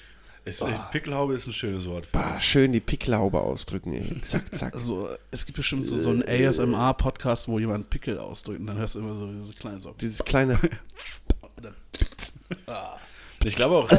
Es, 0.48 0.64
Pickelhaube 0.92 1.34
ist 1.34 1.48
ein 1.48 1.54
schönes 1.54 1.90
Wort. 1.90 2.12
Bah, 2.12 2.40
schön 2.40 2.72
die 2.72 2.80
Pickelhaube 2.80 3.40
ausdrücken, 3.40 3.94
ey. 3.94 4.22
Zack, 4.22 4.54
zack. 4.54 4.74
Also, 4.76 5.10
es 5.32 5.46
gibt 5.46 5.58
bestimmt 5.58 5.88
so, 5.88 5.98
so 5.98 6.12
einen 6.12 6.24
ASMR-Podcast, 6.24 7.48
wo 7.48 7.58
jemand 7.58 7.90
Pickel 7.90 8.20
ausdrückt 8.20 8.60
und 8.60 8.68
dann 8.68 8.78
hörst 8.78 8.94
du 8.94 9.00
immer 9.00 9.16
so 9.18 9.32
diese 9.32 9.54
kleinen 9.56 9.80
so. 9.80 9.96
Dieses 10.00 10.24
kleine. 10.24 10.60
Ich 13.44 13.56
glaube 13.56 13.76
auch, 13.76 13.90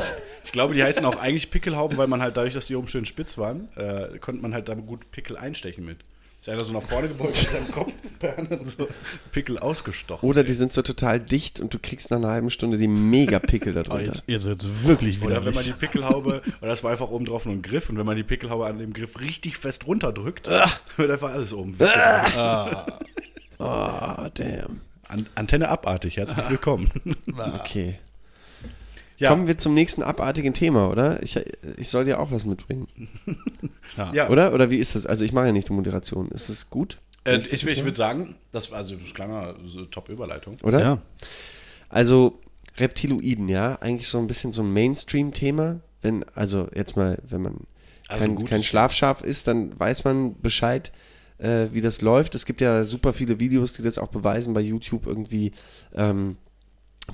ich 0.45 0.51
glaube, 0.53 0.75
die 0.75 0.83
heißen 0.83 1.05
auch 1.05 1.17
eigentlich 1.17 1.53
Pickelhauben, 1.53 1.97
weil 1.97 2.09
man 2.09 2.21
halt 2.21 2.37
dadurch, 2.37 2.55
dass 2.55 2.67
die 2.67 2.75
oben 2.75 2.89
schön 2.89 3.07
spitz 3.07 3.39
waren, 3.39 3.69
äh, 3.77 4.19
konnte 4.19 4.43
man 4.43 4.53
halt 4.53 4.69
da 4.69 4.75
gut 4.75 5.11
Pickel 5.12 5.37
einstechen 5.37 5.85
mit. 5.85 5.99
Ist 6.47 6.51
einer 6.53 6.63
so 6.63 6.75
nach 6.75 6.83
vorne 6.83 7.09
gebeugt 7.09 7.31
mit 7.43 7.51
seinem 7.51 7.73
Kopf, 7.73 7.93
anderen 8.39 8.65
so 8.67 8.87
Pickel 9.33 9.59
ausgestochen. 9.59 10.29
Oder 10.29 10.45
die 10.45 10.53
sind 10.53 10.73
so 10.73 10.81
total 10.81 11.19
dicht 11.19 11.59
und 11.59 11.75
du 11.75 11.81
kriegst 11.81 12.13
nach 12.13 12.19
einer 12.19 12.29
halben 12.29 12.51
Stunde 12.51 12.79
die 12.79 12.87
Mega-Pickel 12.87 13.73
Oh, 13.77 13.83
darunter. 13.83 14.05
jetzt, 14.05 14.23
jetzt 14.29 14.45
wird's 14.47 14.69
wirklich 14.85 15.17
wieder. 15.17 15.27
Oder 15.27 15.45
wenn 15.45 15.55
man 15.55 15.65
die 15.65 15.73
Pickelhaube, 15.73 16.43
oder 16.61 16.69
das 16.69 16.85
war 16.85 16.93
einfach 16.93 17.09
oben 17.11 17.25
drauf 17.25 17.47
nur 17.47 17.55
ein 17.57 17.63
Griff, 17.63 17.91
und 17.91 17.99
wenn 17.99 18.07
man 18.07 18.15
die 18.15 18.23
Pickelhaube 18.23 18.65
an 18.65 18.79
dem 18.79 18.93
Griff 18.93 19.19
richtig 19.19 19.57
fest 19.57 19.89
runterdrückt, 19.89 20.49
wird 20.97 21.11
einfach 21.11 21.33
alles 21.33 21.53
oben. 21.53 21.77
weg. 21.81 21.89
Oh, 23.59 24.29
damn. 24.35 24.83
An 25.09 25.27
Antenne 25.35 25.69
abartig, 25.69 26.17
herzlich 26.17 26.49
willkommen. 26.49 26.89
Okay. 27.61 27.99
Ja. 29.19 29.31
Kommen 29.31 29.47
wir 29.47 29.57
zum 29.57 29.75
nächsten 29.75 30.03
abartigen 30.03 30.53
Thema, 30.53 30.91
oder? 30.91 31.23
Ich, 31.23 31.41
ich 31.79 31.89
soll 31.89 32.05
dir 32.05 32.21
auch 32.21 32.31
was 32.31 32.45
mitbringen. 32.45 32.89
Ja. 34.12 34.29
Oder? 34.29 34.53
Oder 34.53 34.69
wie 34.71 34.77
ist 34.77 34.95
das? 34.95 35.07
Also 35.07 35.25
ich 35.25 35.33
mache 35.33 35.47
ja 35.47 35.53
nicht 35.53 35.69
die 35.69 35.73
Moderation. 35.73 36.29
Ist 36.31 36.51
es 36.51 36.69
gut? 36.69 36.99
Äh, 37.25 37.39
ich 37.39 37.51
ich, 37.51 37.62
jetzt 37.62 37.83
würde 37.83 37.97
sagen, 37.97 38.35
das, 38.53 38.71
also, 38.71 38.95
das 38.95 39.14
klang 39.14 39.31
mal 39.31 39.57
so 39.64 39.87
Top-Überleitung. 39.87 40.59
Oder? 40.62 40.81
Ja. 40.81 41.03
Also 41.89 42.41
Reptiloiden, 42.77 43.49
ja, 43.49 43.77
eigentlich 43.81 44.09
so 44.09 44.19
ein 44.19 44.27
bisschen 44.27 44.53
so 44.53 44.62
ein 44.62 44.73
Mainstream-Thema. 44.73 45.81
Wenn, 46.03 46.25
also 46.35 46.69
jetzt 46.75 46.97
mal, 46.97 47.19
wenn 47.27 47.43
man 47.43 47.61
Also 48.09 48.27
kein, 48.27 48.45
kein 48.45 48.62
Schlafschaf 48.62 49.23
ist, 49.23 49.47
dann 49.47 49.79
weiß 49.79 50.05
man 50.05 50.39
Bescheid, 50.41 50.93
äh, 51.39 51.67
wie 51.73 51.81
das 51.81 52.03
läuft. 52.03 52.35
Es 52.35 52.47
gibt 52.47 52.61
ja 52.61 52.85
super 52.85 53.12
viele 53.12 53.41
Videos, 53.41 53.73
die 53.73 53.83
das 53.83 53.99
auch 53.99 54.09
beweisen 54.09 54.55
bei 54.55 54.61
YouTube 54.61 55.07
irgendwie, 55.07 55.53
ähm, 55.95 56.37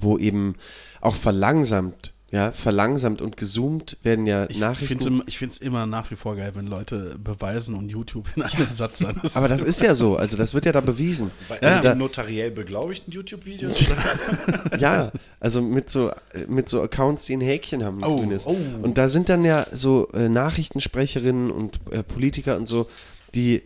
wo 0.01 0.19
eben 0.19 0.55
auch 1.01 1.15
verlangsamt, 1.15 2.13
ja, 2.31 2.51
verlangsamt 2.51 3.21
und 3.21 3.37
gezoomt 3.37 3.99
werden 4.03 4.25
ja 4.25 4.47
Ich 4.49 4.59
Nachrichten. 4.59 5.01
finde 5.27 5.53
es 5.55 5.59
immer 5.59 5.85
nach 5.85 6.11
wie 6.11 6.17
vor 6.17 6.35
geil, 6.35 6.53
wenn 6.55 6.67
Leute 6.67 7.19
beweisen 7.23 7.75
und 7.75 7.91
YouTube 7.91 8.27
in 8.37 8.43
einem 8.43 8.69
Satz 8.75 8.99
dann 9.01 9.21
ist. 9.23 9.37
aber 9.37 9.49
das 9.49 9.63
ist 9.63 9.83
ja 9.83 9.95
so, 9.95 10.17
also 10.17 10.39
das 10.39 10.55
wird 10.55 10.65
ja 10.65 10.73
da 10.73 10.81
bewiesen. 10.81 11.31
Bei 11.51 11.57
Also 11.61 11.77
also 11.77 11.89
da, 11.91 11.95
notariell 11.95 12.51
beglaubigten 12.51 13.13
YouTube-Videos? 13.13 13.83
oder? 13.91 14.79
Ja, 14.79 15.13
also 15.41 15.61
mit 15.61 15.91
so, 15.91 16.11
mit 16.49 16.71
so 16.71 16.81
Accounts, 16.81 17.27
die 17.27 17.37
ein 17.37 17.43
Häkchen 17.43 17.85
haben. 17.85 18.03
Oh, 18.03 18.17
grünes. 18.17 18.47
oh. 18.47 18.57
Und 18.81 18.97
da 18.97 19.09
sind 19.09 19.29
dann 19.29 19.45
ja 19.45 19.67
so 19.71 20.09
äh, 20.15 20.31
Nachrichtensprecherinnen 20.31 21.51
und 21.51 21.81
äh, 21.91 22.03
Politiker 22.03 22.57
und 22.57 22.67
so, 22.67 22.89
die 23.35 23.63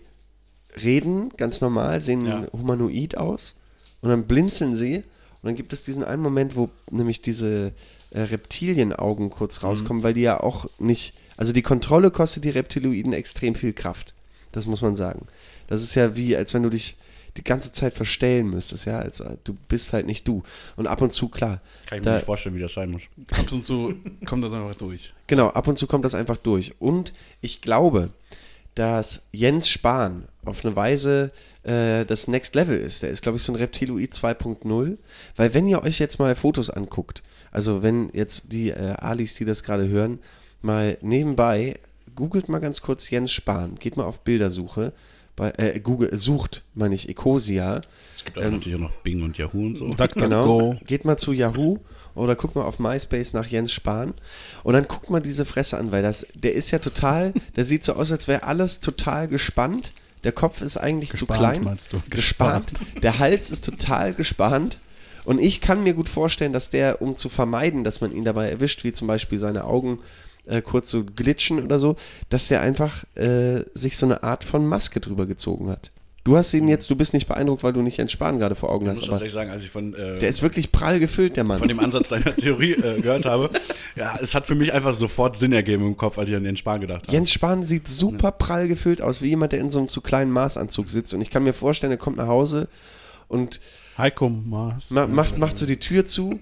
reden 0.82 1.28
ganz 1.36 1.60
normal, 1.60 2.00
sehen 2.00 2.26
Ja. 2.26 2.46
humanoid 2.52 3.16
aus 3.16 3.54
und 4.00 4.08
dann 4.10 4.24
blinzeln 4.24 4.74
sie 4.74 5.04
und 5.46 5.50
dann 5.50 5.56
gibt 5.56 5.72
es 5.72 5.84
diesen 5.84 6.02
einen 6.02 6.22
Moment, 6.22 6.56
wo 6.56 6.70
nämlich 6.90 7.20
diese 7.22 7.72
äh, 8.10 8.20
Reptilienaugen 8.20 9.30
kurz 9.30 9.62
Mhm. 9.62 9.68
rauskommen, 9.68 10.02
weil 10.02 10.14
die 10.14 10.22
ja 10.22 10.40
auch 10.40 10.66
nicht, 10.80 11.14
also 11.36 11.52
die 11.52 11.62
Kontrolle 11.62 12.10
kostet 12.10 12.42
die 12.42 12.50
Reptiloiden 12.50 13.12
extrem 13.12 13.54
viel 13.54 13.72
Kraft. 13.72 14.12
Das 14.50 14.66
muss 14.66 14.82
man 14.82 14.96
sagen. 14.96 15.26
Das 15.68 15.82
ist 15.82 15.94
ja 15.94 16.16
wie, 16.16 16.36
als 16.36 16.52
wenn 16.52 16.64
du 16.64 16.68
dich 16.70 16.96
die 17.36 17.44
ganze 17.44 17.70
Zeit 17.70 17.94
verstellen 17.94 18.50
müsstest, 18.50 18.86
ja, 18.86 18.98
also 18.98 19.24
du 19.44 19.54
bist 19.68 19.92
halt 19.92 20.06
nicht 20.06 20.26
du. 20.26 20.42
Und 20.74 20.88
ab 20.88 21.00
und 21.00 21.12
zu, 21.12 21.28
klar, 21.28 21.60
Kann 21.86 21.98
ich 21.98 22.02
Da- 22.04 22.10
mir 22.10 22.16
nicht 22.16 22.24
vorstellen, 22.26 22.56
wie 22.56 22.60
das 22.62 22.72
sein 22.72 22.90
muss. 22.90 23.02
Kommt 23.32 23.52
und 23.52 23.64
so, 23.64 23.94
kommt 24.24 24.42
das 24.42 24.52
einfach 24.52 24.74
durch. 24.74 25.12
Genau, 25.28 25.48
ab 25.50 25.68
und 25.68 25.76
zu 25.78 25.86
kommt 25.86 26.04
das 26.04 26.16
einfach 26.16 26.38
durch. 26.38 26.74
Und 26.80 27.12
ich 27.40 27.60
glaube, 27.60 28.10
dass 28.76 29.26
Jens 29.32 29.68
Spahn 29.68 30.28
auf 30.44 30.64
eine 30.64 30.76
Weise 30.76 31.32
äh, 31.64 32.04
das 32.04 32.28
Next 32.28 32.54
Level 32.54 32.78
ist. 32.78 33.02
Der 33.02 33.10
ist, 33.10 33.22
glaube 33.22 33.38
ich, 33.38 33.42
so 33.42 33.52
ein 33.52 33.56
Reptiloid 33.56 34.12
2.0. 34.12 34.98
Weil 35.34 35.54
wenn 35.54 35.66
ihr 35.66 35.82
euch 35.82 35.98
jetzt 35.98 36.18
mal 36.18 36.34
Fotos 36.36 36.70
anguckt, 36.70 37.22
also 37.50 37.82
wenn 37.82 38.10
jetzt 38.12 38.52
die 38.52 38.70
äh, 38.70 38.94
Alis, 38.98 39.34
die 39.34 39.46
das 39.46 39.64
gerade 39.64 39.88
hören, 39.88 40.20
mal 40.62 40.98
nebenbei, 41.00 41.74
googelt 42.14 42.48
mal 42.48 42.60
ganz 42.60 42.82
kurz 42.82 43.08
Jens 43.10 43.32
Spahn, 43.32 43.76
geht 43.76 43.96
mal 43.96 44.04
auf 44.04 44.20
Bildersuche, 44.20 44.92
bei, 45.36 45.52
äh, 45.56 45.80
Google, 45.80 46.14
sucht, 46.16 46.62
meine 46.74 46.94
ich, 46.94 47.08
Ecosia. 47.08 47.80
Es 48.14 48.24
gibt 48.24 48.38
auch 48.38 48.42
natürlich 48.42 48.76
auch 48.76 48.88
noch 48.90 49.02
Bing 49.02 49.22
und 49.22 49.36
Yahoo 49.38 49.66
und 49.66 49.74
so. 49.74 49.90
Genau. 50.14 50.76
Geht 50.86 51.04
mal 51.04 51.16
zu 51.16 51.32
Yahoo 51.32 51.78
oder 52.16 52.34
guckt 52.34 52.56
mal 52.56 52.64
auf 52.64 52.78
MySpace 52.78 53.32
nach 53.32 53.46
Jens 53.46 53.72
Spahn 53.72 54.14
und 54.64 54.74
dann 54.74 54.88
guckt 54.88 55.10
mal 55.10 55.20
diese 55.20 55.44
Fresse 55.44 55.78
an, 55.78 55.92
weil 55.92 56.02
das, 56.02 56.26
der 56.34 56.54
ist 56.54 56.70
ja 56.70 56.78
total, 56.78 57.32
der 57.56 57.64
sieht 57.64 57.84
so 57.84 57.94
aus, 57.94 58.10
als 58.12 58.28
wäre 58.28 58.42
alles 58.44 58.80
total 58.80 59.28
gespannt. 59.28 59.92
Der 60.24 60.32
Kopf 60.32 60.60
ist 60.60 60.76
eigentlich 60.76 61.10
zu 61.12 61.26
Gespannt, 61.26 61.38
klein. 61.38 61.64
meinst 61.64 61.92
du? 61.92 62.02
Gespannt. 62.10 62.72
Der 63.02 63.18
Hals 63.18 63.50
ist 63.52 63.64
total 63.64 64.12
gespannt. 64.12 64.78
Und 65.24 65.40
ich 65.40 65.60
kann 65.60 65.82
mir 65.82 65.94
gut 65.94 66.08
vorstellen, 66.08 66.52
dass 66.52 66.70
der, 66.70 67.02
um 67.02 67.16
zu 67.16 67.28
vermeiden, 67.28 67.84
dass 67.84 68.00
man 68.00 68.12
ihn 68.12 68.24
dabei 68.24 68.48
erwischt, 68.48 68.84
wie 68.84 68.92
zum 68.92 69.08
Beispiel 69.08 69.38
seine 69.38 69.64
Augen 69.64 69.98
äh, 70.46 70.62
kurz 70.62 70.90
so 70.90 71.04
glitschen 71.04 71.62
oder 71.62 71.78
so, 71.78 71.96
dass 72.28 72.48
der 72.48 72.60
einfach 72.60 73.04
äh, 73.16 73.64
sich 73.74 73.96
so 73.96 74.06
eine 74.06 74.22
Art 74.22 74.44
von 74.44 74.66
Maske 74.66 75.00
drüber 75.00 75.26
gezogen 75.26 75.68
hat. 75.68 75.90
Du 76.26 76.36
hast 76.36 76.52
ihn 76.54 76.66
jetzt, 76.66 76.90
du 76.90 76.96
bist 76.96 77.14
nicht 77.14 77.28
beeindruckt, 77.28 77.62
weil 77.62 77.72
du 77.72 77.82
nicht 77.82 77.98
Jens 77.98 78.10
Spahn 78.10 78.38
gerade 78.40 78.56
vor 78.56 78.70
Augen 78.70 78.86
Ich 78.86 78.90
hast, 78.90 78.96
muss 78.98 79.08
aber 79.08 79.12
tatsächlich 79.12 79.32
sagen, 79.32 79.50
als 79.50 79.62
ich 79.62 79.70
von, 79.70 79.94
äh, 79.94 80.18
der 80.18 80.28
ist 80.28 80.42
wirklich 80.42 80.72
prall 80.72 80.98
gefüllt, 80.98 81.36
der 81.36 81.44
Mann. 81.44 81.60
von 81.60 81.68
dem 81.68 81.78
Ansatz 81.78 82.08
deiner 82.08 82.34
Theorie 82.34 82.72
äh, 82.72 83.00
gehört 83.00 83.26
habe, 83.26 83.48
ja, 83.94 84.18
es 84.20 84.34
hat 84.34 84.46
für 84.46 84.56
mich 84.56 84.72
einfach 84.72 84.96
sofort 84.96 85.36
Sinn 85.36 85.52
ergeben 85.52 85.86
im 85.86 85.96
Kopf, 85.96 86.18
als 86.18 86.28
ich 86.28 86.34
an 86.34 86.42
den 86.42 86.56
Spahn 86.56 86.80
gedacht 86.80 87.02
habe. 87.04 87.12
Jens 87.12 87.30
Spahn 87.30 87.62
sieht 87.62 87.86
super 87.86 88.32
prall 88.32 88.66
gefüllt 88.66 89.00
aus, 89.00 89.22
wie 89.22 89.28
jemand, 89.28 89.52
der 89.52 89.60
in 89.60 89.70
so 89.70 89.78
einem 89.78 89.86
zu 89.88 90.00
kleinen 90.00 90.32
Maßanzug 90.32 90.90
sitzt. 90.90 91.14
Und 91.14 91.20
ich 91.20 91.30
kann 91.30 91.44
mir 91.44 91.52
vorstellen, 91.52 91.92
er 91.92 91.96
kommt 91.96 92.16
nach 92.16 92.26
Hause 92.26 92.66
und 93.28 93.60
Heiko 93.96 94.28
Maas. 94.28 94.90
ma 94.90 95.06
macht, 95.06 95.38
macht 95.38 95.56
so 95.56 95.64
die 95.64 95.78
Tür 95.78 96.04
zu. 96.06 96.40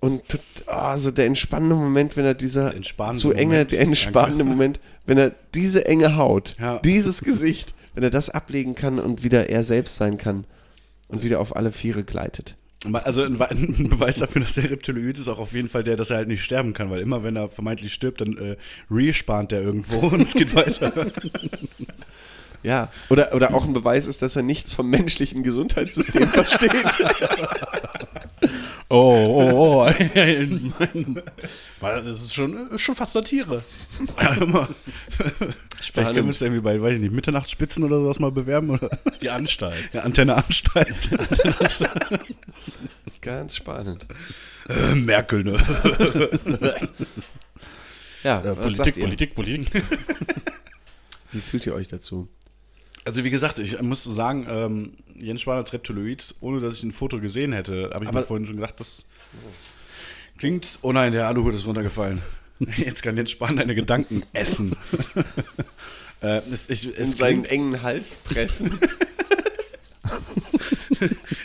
Und 0.00 0.26
tut- 0.26 0.40
ah, 0.66 0.96
so 0.96 1.10
der 1.12 1.26
entspannende 1.26 1.76
Moment, 1.76 2.16
wenn 2.16 2.24
er 2.24 2.34
dieser 2.34 2.72
zu 3.12 3.32
enge, 3.32 3.52
Moment. 3.52 3.72
der 3.72 3.80
entspannende 3.82 4.42
Moment, 4.42 4.80
wenn 5.06 5.18
er 5.18 5.32
diese 5.54 5.86
enge 5.86 6.16
Haut, 6.16 6.56
Ja. 6.58 6.78
dieses 6.78 7.20
Gesicht, 7.22 7.74
wenn 7.94 8.02
er 8.02 8.10
das 8.10 8.30
ablegen 8.30 8.74
kann 8.74 8.98
und 8.98 9.22
wieder 9.22 9.48
er 9.48 9.64
selbst 9.64 9.96
sein 9.96 10.18
kann 10.18 10.46
und 11.08 11.22
wieder 11.22 11.40
auf 11.40 11.56
alle 11.56 11.72
Viere 11.72 12.04
gleitet. 12.04 12.56
Also 12.92 13.22
ein, 13.22 13.40
ein 13.50 13.88
Beweis 13.88 14.18
dafür, 14.18 14.42
dass 14.42 14.56
er 14.56 14.70
Reptiloid 14.70 15.18
ist, 15.18 15.28
auch 15.28 15.38
auf 15.38 15.52
jeden 15.52 15.68
Fall 15.68 15.84
der, 15.84 15.96
dass 15.96 16.10
er 16.10 16.16
halt 16.16 16.28
nicht 16.28 16.42
sterben 16.42 16.72
kann, 16.72 16.90
weil 16.90 17.00
immer 17.00 17.22
wenn 17.22 17.36
er 17.36 17.48
vermeintlich 17.48 17.92
stirbt, 17.92 18.20
dann 18.20 18.36
äh, 18.36 18.56
respawnt 18.90 19.52
er 19.52 19.62
irgendwo 19.62 20.06
und 20.08 20.22
es 20.22 20.34
geht 20.34 20.54
weiter. 20.54 20.92
Ja, 22.64 22.92
oder, 23.10 23.34
oder 23.34 23.54
auch 23.54 23.64
ein 23.64 23.72
Beweis 23.72 24.06
ist, 24.06 24.22
dass 24.22 24.36
er 24.36 24.44
nichts 24.44 24.72
vom 24.72 24.88
menschlichen 24.88 25.42
Gesundheitssystem 25.42 26.28
versteht. 26.28 26.70
Oh, 28.94 29.48
oh, 29.50 29.50
oh. 29.54 29.86
Weil 31.80 32.02
das 32.02 32.24
ist 32.24 32.34
schon, 32.34 32.68
ist 32.68 32.82
schon 32.82 32.94
fast 32.94 33.14
Satire. 33.14 33.64
Vielleicht 35.80 35.94
können 35.94 36.16
wir 36.16 36.24
uns 36.24 36.42
irgendwie 36.42 36.60
bei, 36.60 36.78
weiß 36.78 36.92
ich 36.92 37.00
nicht, 37.00 37.14
Mitternachtsspitzen 37.14 37.84
oder 37.84 37.96
sowas 37.96 38.18
mal 38.18 38.30
bewerben 38.30 38.68
oder 38.68 38.90
Die 39.22 39.30
Anstalt. 39.30 39.88
ja, 39.94 40.02
Antenne 40.02 40.36
Anstalt. 40.36 41.08
Ganz 43.22 43.56
spannend. 43.56 44.06
Äh, 44.68 44.94
Merkel, 44.94 45.44
ne? 45.44 45.58
Ja, 48.22 48.42
Ja, 48.44 48.56
was 48.58 48.76
sagt 48.76 48.94
Politik, 48.94 48.96
ihr? 48.98 49.04
Politik, 49.04 49.34
Politik. 49.34 49.84
Wie 51.32 51.40
fühlt 51.40 51.64
ihr 51.64 51.74
euch 51.74 51.88
dazu? 51.88 52.28
Also 53.04 53.24
wie 53.24 53.30
gesagt, 53.30 53.58
ich 53.58 53.80
muss 53.82 54.04
sagen, 54.04 54.46
ähm, 54.48 54.92
Jens 55.20 55.40
Spahn 55.42 55.56
als 55.58 55.72
Reptiloid, 55.72 56.34
ohne 56.40 56.60
dass 56.60 56.74
ich 56.74 56.82
ein 56.84 56.92
Foto 56.92 57.18
gesehen 57.20 57.52
hätte, 57.52 57.90
habe 57.92 58.04
ich 58.04 58.08
Aber- 58.08 58.20
mir 58.20 58.26
vorhin 58.26 58.46
schon 58.46 58.56
gedacht, 58.56 58.78
das 58.78 59.06
klingt, 60.38 60.78
oh 60.82 60.92
nein, 60.92 61.12
der 61.12 61.26
Aluhut 61.26 61.54
ist 61.54 61.66
runtergefallen. 61.66 62.22
Jetzt 62.76 63.02
kann 63.02 63.16
Jens 63.16 63.32
Spahn 63.32 63.56
deine 63.56 63.74
Gedanken 63.74 64.22
essen. 64.32 64.76
äh, 66.22 66.40
es, 66.52 66.70
ich, 66.70 66.86
In 66.96 67.02
es 67.02 67.16
seinen 67.16 67.42
klingt, 67.42 67.50
engen 67.50 67.82
Hals 67.82 68.14
pressen? 68.16 68.78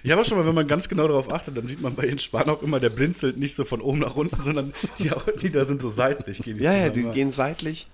ich 0.04 0.12
habe 0.12 0.22
auch 0.22 0.26
schon 0.26 0.38
mal, 0.38 0.46
wenn 0.46 0.54
man 0.56 0.68
ganz 0.68 0.88
genau 0.88 1.08
darauf 1.08 1.32
achtet, 1.32 1.58
dann 1.58 1.66
sieht 1.68 1.82
man 1.82 1.96
bei 1.96 2.06
Jens 2.06 2.24
Spahn 2.24 2.50
auch 2.50 2.62
immer, 2.62 2.80
der 2.80 2.90
blinzelt 2.90 3.38
nicht 3.38 3.56
so 3.56 3.66
von 3.66 3.82
oben 3.82 4.00
nach 4.00 4.16
unten, 4.16 4.40
sondern 4.42 4.74
die 5.00 5.12
Augenlider 5.12 5.66
sind 5.66 5.82
so 5.82 5.90
seitlich. 5.90 6.44
Gehen 6.44 6.58
die 6.60 6.64
ja, 6.64 6.74
ja, 6.76 6.90
die 6.90 7.04
gehen 7.04 7.32
seitlich. 7.32 7.88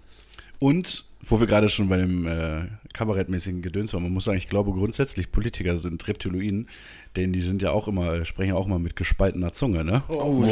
Und, 0.63 1.03
wo 1.19 1.41
wir 1.41 1.47
gerade 1.47 1.67
schon 1.67 1.89
bei 1.89 1.97
dem 1.97 2.25
äh, 2.25 2.63
kabarettmäßigen 2.93 3.61
Gedöns 3.61 3.93
waren, 3.93 4.01
man 4.01 4.13
muss 4.13 4.23
sagen, 4.23 4.37
ich 4.37 4.47
glaube 4.47 4.71
grundsätzlich 4.71 5.29
Politiker 5.29 5.75
sind 5.75 6.07
Reptiloiden, 6.07 6.69
denn 7.17 7.33
die 7.33 7.41
sind 7.41 7.61
ja 7.61 7.71
auch 7.71 7.89
immer, 7.89 8.13
äh, 8.13 8.23
sprechen 8.23 8.51
ja 8.51 8.55
auch 8.55 8.67
immer 8.67 8.79
mit 8.79 8.95
gespaltener 8.95 9.51
Zunge, 9.51 9.83
ne? 9.83 10.03
Oh, 10.07 10.41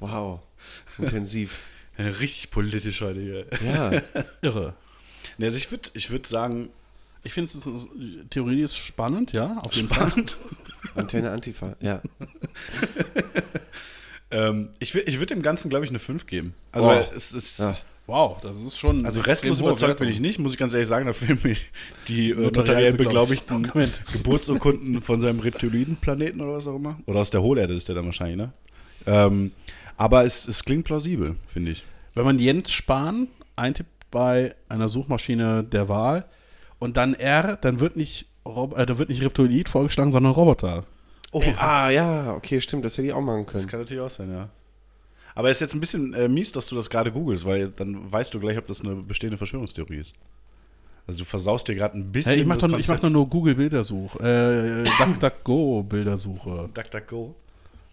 wow. 0.00 0.40
Intensiv. 0.98 1.62
Ja, 1.98 2.06
richtig 2.06 2.50
politisch 2.50 3.02
heute 3.02 3.20
hier. 3.20 3.46
Ja, 3.66 3.90
Irre. 4.40 4.72
Ne, 5.36 5.46
also 5.46 5.58
ich 5.58 5.70
würde 5.70 5.90
ich 5.92 6.10
würd 6.10 6.26
sagen, 6.26 6.70
Ich 7.22 7.34
finde 7.34 7.50
es 7.50 7.62
die 7.94 8.24
Theorie 8.30 8.62
ist 8.62 8.76
spannend, 8.76 9.32
ja, 9.32 9.58
auf 9.58 9.74
jeden 9.74 9.88
Fall. 9.88 10.10
spannend. 10.10 10.38
Antenne 10.94 11.30
Antifa, 11.30 11.76
ja. 11.80 12.00
ähm, 14.32 14.70
ich 14.78 14.94
würde 14.94 15.08
ich 15.08 15.18
würd 15.18 15.30
dem 15.30 15.42
Ganzen, 15.42 15.68
glaube 15.68 15.84
ich, 15.84 15.90
eine 15.90 15.98
5 15.98 16.26
geben. 16.26 16.54
Also 16.72 16.88
Wow. 16.88 17.12
es 17.14 17.32
ist. 17.32 17.60
Ja. 17.60 17.76
Wow, 18.08 18.40
das 18.42 18.58
ist 18.58 18.76
schon. 18.78 19.06
Also 19.06 19.20
restlos 19.20 19.60
überzeugt 19.60 20.00
bin 20.00 20.08
ich 20.08 20.18
nicht, 20.18 20.38
muss 20.40 20.52
ich 20.52 20.58
ganz 20.58 20.74
ehrlich 20.74 20.88
sagen. 20.88 21.06
Da 21.06 21.12
fehlen 21.12 21.38
mir 21.42 21.56
die 22.08 22.30
äh, 22.30 22.34
Notariell 22.34 22.94
beglaubigten 22.94 23.70
Geburtsurkunden 24.12 25.00
von 25.00 25.20
seinem 25.20 25.38
Reptiloiden-Planeten 25.38 26.40
oder 26.40 26.54
was 26.54 26.66
auch 26.66 26.76
immer. 26.76 26.98
Oder 27.06 27.20
aus 27.20 27.30
der 27.30 27.42
Hohlerde 27.42 27.74
ist 27.74 27.88
der 27.88 27.94
dann 27.94 28.06
wahrscheinlich, 28.06 28.36
ne? 28.38 28.52
Ähm, 29.06 29.52
aber 29.96 30.24
es, 30.24 30.48
es 30.48 30.64
klingt 30.64 30.84
plausibel, 30.84 31.36
finde 31.46 31.70
ich. 31.72 31.84
Wenn 32.14 32.24
man 32.24 32.38
Jens 32.38 32.70
Spahn 32.72 33.28
eintippt 33.54 34.10
bei 34.10 34.54
einer 34.68 34.88
Suchmaschine 34.88 35.62
der 35.64 35.88
Wahl 35.88 36.24
und 36.80 36.96
dann 36.96 37.14
R, 37.14 37.56
dann 37.56 37.78
wird 37.78 37.96
nicht, 37.96 38.26
Rob 38.44 38.76
äh, 38.76 38.84
dann 38.84 38.98
wird 38.98 39.10
nicht 39.10 39.22
Reptiloid 39.22 39.68
vorgeschlagen, 39.68 40.10
sondern 40.12 40.32
Roboter. 40.32 40.84
Oh, 41.32 41.40
Äh, 41.40 41.54
ah, 41.56 41.90
ja, 41.90 42.34
okay, 42.34 42.60
stimmt, 42.60 42.84
das 42.84 42.96
hätte 42.98 43.08
ich 43.08 43.12
auch 43.14 43.20
machen 43.20 43.44
das 43.46 43.52
können. 43.54 43.66
kann 43.66 43.80
natürlich 43.80 44.02
auch 44.02 44.10
sein, 44.10 44.30
ja. 44.30 44.48
Aber 45.34 45.48
es 45.50 45.56
ist 45.56 45.60
jetzt 45.62 45.74
ein 45.74 45.80
bisschen 45.80 46.12
äh, 46.12 46.28
mies, 46.28 46.52
dass 46.52 46.66
du 46.68 46.76
das 46.76 46.90
gerade 46.90 47.10
googelst, 47.10 47.44
weil 47.46 47.68
dann 47.70 48.12
weißt 48.12 48.34
du 48.34 48.38
gleich, 48.40 48.58
ob 48.58 48.66
das 48.66 48.82
eine 48.82 48.96
bestehende 48.96 49.38
Verschwörungstheorie 49.38 49.96
ist. 49.96 50.14
Also 51.06 51.20
du 51.20 51.24
versaust 51.24 51.66
dir 51.68 51.74
gerade 51.74 51.96
ein 51.98 52.12
bisschen 52.12 52.32
Hey, 52.32 52.40
ich 52.42 52.46
mache 52.46 52.58
das 52.58 52.70
doch, 52.70 52.78
ich 52.78 52.86
mach 52.86 53.00
doch 53.00 53.08
nur 53.10 53.26
Google 53.28 53.54
Bildersuche, 53.54 54.18
äh, 54.20 54.84
DuckDuckGo 55.04 55.82
Bildersuche. 55.84 56.68
DuckDuckGo. 56.74 57.34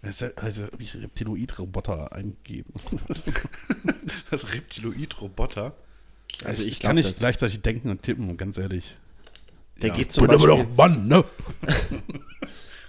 Also, 0.02 0.26
also 0.36 0.64
habe 0.64 0.82
ich 0.82 0.94
Reptiloid-Roboter 0.94 2.12
eingegeben. 2.12 2.72
Das 4.30 4.52
Reptiloid-Roboter. 4.52 5.72
Also 6.44 6.62
ich 6.62 6.78
Kann 6.78 6.96
glaube, 6.96 7.00
ich 7.00 7.06
das- 7.08 7.18
gleichzeitig 7.18 7.60
denken 7.62 7.90
und 7.90 8.02
tippen, 8.02 8.36
ganz 8.36 8.56
ehrlich. 8.58 8.96
der 9.82 9.90
geht 9.90 10.12
zum 10.12 10.26
Bin 10.26 10.36
aber 10.36 10.46
Beispiel, 10.46 10.66
doch 10.66 10.76
Mann, 10.76 11.08
ne? 11.08 11.24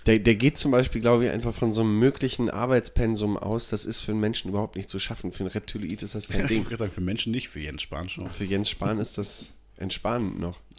der, 0.06 0.20
der 0.20 0.36
geht 0.36 0.58
zum 0.58 0.72
Beispiel, 0.72 1.02
glaube 1.02 1.26
ich, 1.26 1.32
einfach 1.32 1.54
von 1.54 1.72
so 1.72 1.82
einem 1.82 2.00
möglichen 2.00 2.50
Arbeitspensum 2.50 3.38
aus. 3.38 3.70
Das 3.70 3.86
ist 3.86 4.02
für 4.02 4.12
einen 4.12 4.22
Menschen 4.22 4.50
überhaupt 4.50 4.76
nicht 4.76 4.90
zu 4.90 5.00
schaffen. 5.00 5.32
Für 5.32 5.44
einen 5.44 5.52
Reptiloid 5.52 6.02
ist 6.04 6.16
das 6.16 6.28
kein 6.28 6.42
Ich 6.42 6.48
Ding. 6.48 6.66
würde 6.66 6.78
sagen, 6.78 6.92
für 6.92 7.02
Menschen 7.02 7.32
nicht, 7.32 7.50
für 7.50 7.60
Jens 7.60 7.82
Spahn 7.84 8.10
schon. 8.10 8.30
Für 8.30 8.44
Jens 8.46 8.70
Spahn 8.70 9.00
ist 9.00 9.18
das 9.18 9.54
entspannend 9.78 10.40
noch. 10.40 10.60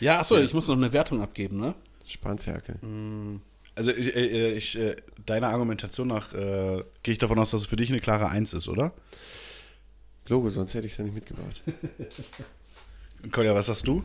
Ja, 0.00 0.20
achso, 0.20 0.36
ich 0.38 0.54
muss 0.54 0.68
noch 0.68 0.76
eine 0.76 0.92
Wertung 0.92 1.20
abgeben, 1.22 1.58
ne? 1.58 1.74
Spanferkel. 2.06 2.76
Also 3.74 3.90
ich, 3.90 4.14
äh, 4.14 4.52
ich 4.54 4.78
äh, 4.78 4.96
deiner 5.26 5.48
Argumentation 5.48 6.08
nach 6.08 6.32
äh, 6.32 6.84
gehe 7.02 7.12
ich 7.12 7.18
davon 7.18 7.38
aus, 7.38 7.50
dass 7.50 7.62
es 7.62 7.66
für 7.66 7.76
dich 7.76 7.90
eine 7.90 8.00
klare 8.00 8.28
Eins 8.28 8.54
ist, 8.54 8.68
oder? 8.68 8.92
Logo, 10.28 10.48
sonst 10.50 10.74
hätte 10.74 10.86
ich 10.86 10.92
es 10.92 10.98
ja 10.98 11.04
nicht 11.04 11.14
mitgebracht. 11.14 11.62
Und 13.22 13.32
Kolja, 13.32 13.54
was 13.54 13.68
hast 13.68 13.86
du? 13.88 14.04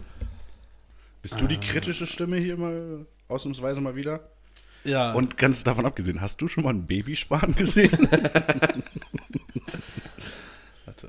Bist 1.24 1.40
du 1.40 1.48
die 1.48 1.58
kritische 1.58 2.06
Stimme 2.06 2.36
hier 2.38 2.58
mal 2.58 3.06
ausnahmsweise 3.30 3.80
mal 3.82 3.96
wieder? 3.96 4.30
Ja. 4.84 5.14
Und 5.14 5.38
ganz 5.38 5.64
davon 5.64 5.86
abgesehen, 5.86 6.20
hast 6.20 6.42
du 6.42 6.50
schon 6.50 6.66
mal 6.66 6.72
einen 6.72 6.86
Babyspahn 6.86 7.56
gesehen? 7.58 8.10
Warte, 10.86 11.08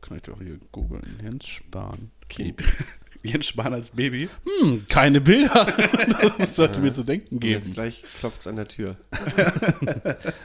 kann 0.00 0.16
ich 0.16 0.22
doch 0.24 0.40
hier 0.40 0.58
googeln. 0.72 1.18
Jens 1.22 1.46
Spahn. 1.46 2.10
Kind. 2.28 2.64
Jens 3.22 3.46
Spahn 3.46 3.72
als 3.72 3.90
Baby? 3.90 4.28
Hm, 4.62 4.84
keine 4.88 5.20
Bilder. 5.20 5.66
das 6.38 6.56
sollte 6.56 6.80
mir 6.80 6.92
zu 6.92 7.04
denken 7.04 7.36
Und 7.36 7.44
jetzt 7.44 7.66
geben. 7.66 7.74
gleich 7.74 8.04
klopft 8.18 8.40
es 8.40 8.48
an 8.48 8.56
der 8.56 8.66
Tür. 8.66 8.96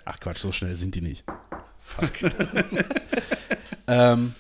Ach 0.05 0.19
Quatsch, 0.19 0.37
so 0.41 0.51
schnell 0.51 0.77
sind 0.77 0.93
die 0.93 1.01
nicht. 1.01 1.23
Fuck. 1.81 2.31
ähm, 3.87 4.35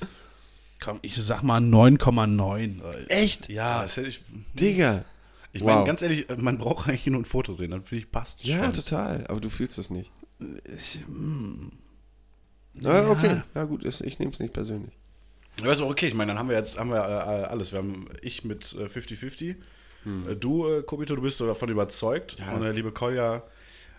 komm, 0.79 0.99
ich 1.01 1.15
sag 1.15 1.43
mal 1.43 1.59
9,9. 1.61 3.07
Echt? 3.09 3.49
Ja, 3.49 3.83
das 3.83 3.97
hätte 3.97 4.07
ich. 4.07 4.21
Digga. 4.53 5.05
Ich 5.53 5.61
Wow. 5.61 5.69
meine, 5.69 5.85
ganz 5.85 6.01
ehrlich, 6.01 6.27
man 6.37 6.57
braucht 6.57 6.87
eigentlich 6.87 7.05
nur 7.07 7.21
ein 7.21 7.25
Foto 7.25 7.53
sehen, 7.53 7.71
dann 7.71 7.83
finde 7.83 8.03
ich, 8.05 8.11
passt 8.11 8.43
Ja, 8.43 8.65
schon. 8.65 8.73
total. 8.73 9.25
Aber 9.27 9.39
du 9.39 9.49
fühlst 9.49 9.77
es 9.79 9.89
nicht. 9.89 10.11
Ja, 12.79 13.09
okay. 13.09 13.41
Ja, 13.55 13.63
gut, 13.63 13.83
ich 13.85 14.19
nehme 14.19 14.31
es 14.31 14.39
nicht 14.39 14.53
persönlich. 14.53 14.93
Aber 15.61 15.71
ist 15.73 15.81
auch 15.81 15.89
okay, 15.89 16.07
ich 16.07 16.13
meine, 16.13 16.31
dann 16.31 16.39
haben 16.39 16.49
wir 16.49 16.55
jetzt 16.55 16.77
haben 16.77 16.91
wir 16.91 16.97
äh, 16.99 17.45
alles. 17.45 17.71
Wir 17.71 17.79
haben 17.79 18.07
ich 18.21 18.43
mit 18.45 18.73
äh, 18.73 18.85
50-50. 18.85 19.49
Äh, 19.49 19.55
Du, 20.39 20.67
äh, 20.71 20.83
Kobito, 20.83 21.15
du 21.15 21.21
bist 21.23 21.41
davon 21.41 21.69
überzeugt. 21.69 22.37
Ja. 22.39 22.53
Und 22.53 22.61
der 22.61 22.73
liebe 22.73 22.91
Kolja 22.91 23.43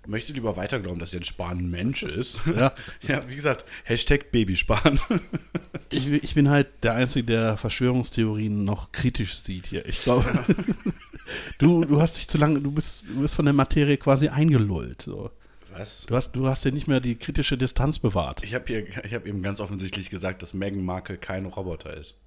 möchte 0.07 0.33
lieber 0.33 0.57
weiter 0.57 0.81
glauben, 0.81 0.99
dass 0.99 1.13
Jens 1.13 1.27
Spahn 1.27 1.59
ein 1.59 1.71
Mensch 1.71 2.03
ist. 2.03 2.39
Ja. 2.55 2.73
ja, 3.09 3.29
wie 3.29 3.35
gesagt, 3.35 3.65
Hashtag 3.85 4.31
Babyspahn. 4.31 5.01
ich, 5.93 6.13
ich 6.13 6.35
bin 6.35 6.49
halt 6.49 6.69
der 6.83 6.95
Einzige, 6.95 7.27
der 7.27 7.57
Verschwörungstheorien 7.57 8.65
noch 8.65 8.93
kritisch 8.93 9.39
sieht 9.39 9.67
hier. 9.67 9.87
Ich 9.87 10.03
glaube, 10.03 10.45
du, 11.59 11.85
du 11.85 12.01
hast 12.01 12.17
dich 12.17 12.29
zu 12.29 12.39
lange, 12.39 12.61
du 12.61 12.71
bist, 12.71 13.07
du 13.09 13.21
bist 13.21 13.35
von 13.35 13.45
der 13.45 13.55
Materie 13.55 13.97
quasi 13.97 14.29
eingelullt. 14.29 15.03
So. 15.03 15.31
Was? 15.73 16.07
Du 16.07 16.17
hast, 16.17 16.33
du 16.33 16.47
hast 16.47 16.65
ja 16.65 16.71
nicht 16.71 16.89
mehr 16.89 17.01
die 17.01 17.17
kritische 17.17 17.57
Distanz 17.57 17.99
bewahrt. 17.99 18.43
Ich 18.43 18.55
habe 18.55 18.87
hab 19.11 19.27
eben 19.27 19.43
ganz 19.43 19.61
offensichtlich 19.61 20.11
gesagt, 20.11 20.43
dass 20.43 20.55
Meghan 20.55 20.83
Markle 20.83 21.19
kein 21.19 21.47
Roboter 21.47 21.97
ist. 21.97 22.21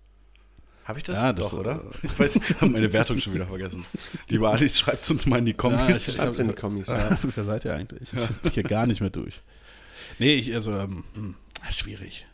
Habe 0.86 0.98
ich 1.00 1.04
das? 1.04 1.18
Ja, 1.18 1.32
das- 1.34 1.50
Doch, 1.50 1.60
oder? 1.60 1.84
Ich 2.04 2.20
weiß, 2.20 2.36
ich 2.38 2.56
habe 2.62 2.68
meine 2.72 2.92
Wertung 2.92 3.20
schon 3.20 3.34
wieder 3.34 3.46
vergessen. 3.48 3.86
Lieber 4.28 4.52
Alice, 4.52 4.80
schreibt 4.80 5.10
uns 5.12 5.26
mal 5.26 5.40
in 5.40 5.46
die 5.46 5.54
Comments. 5.54 6.08
ich- 6.08 6.14
Schreib's 6.16 6.40
in 6.40 6.48
die 6.50 6.56
Kommis. 6.56 6.88
Ja, 6.88 7.18
wer 7.22 7.44
seid 7.44 7.66
ihr 7.66 7.74
eigentlich? 7.76 8.12
Ich 8.14 8.28
bin 8.42 8.52
hier 8.52 8.64
gar 8.64 8.86
nicht 8.88 9.02
mehr 9.02 9.10
durch. 9.12 9.42
Nee, 10.20 10.34
ich, 10.36 10.54
also, 10.54 10.72
ähm, 10.78 11.04
hm, 11.14 11.36
schwierig. 11.72 12.26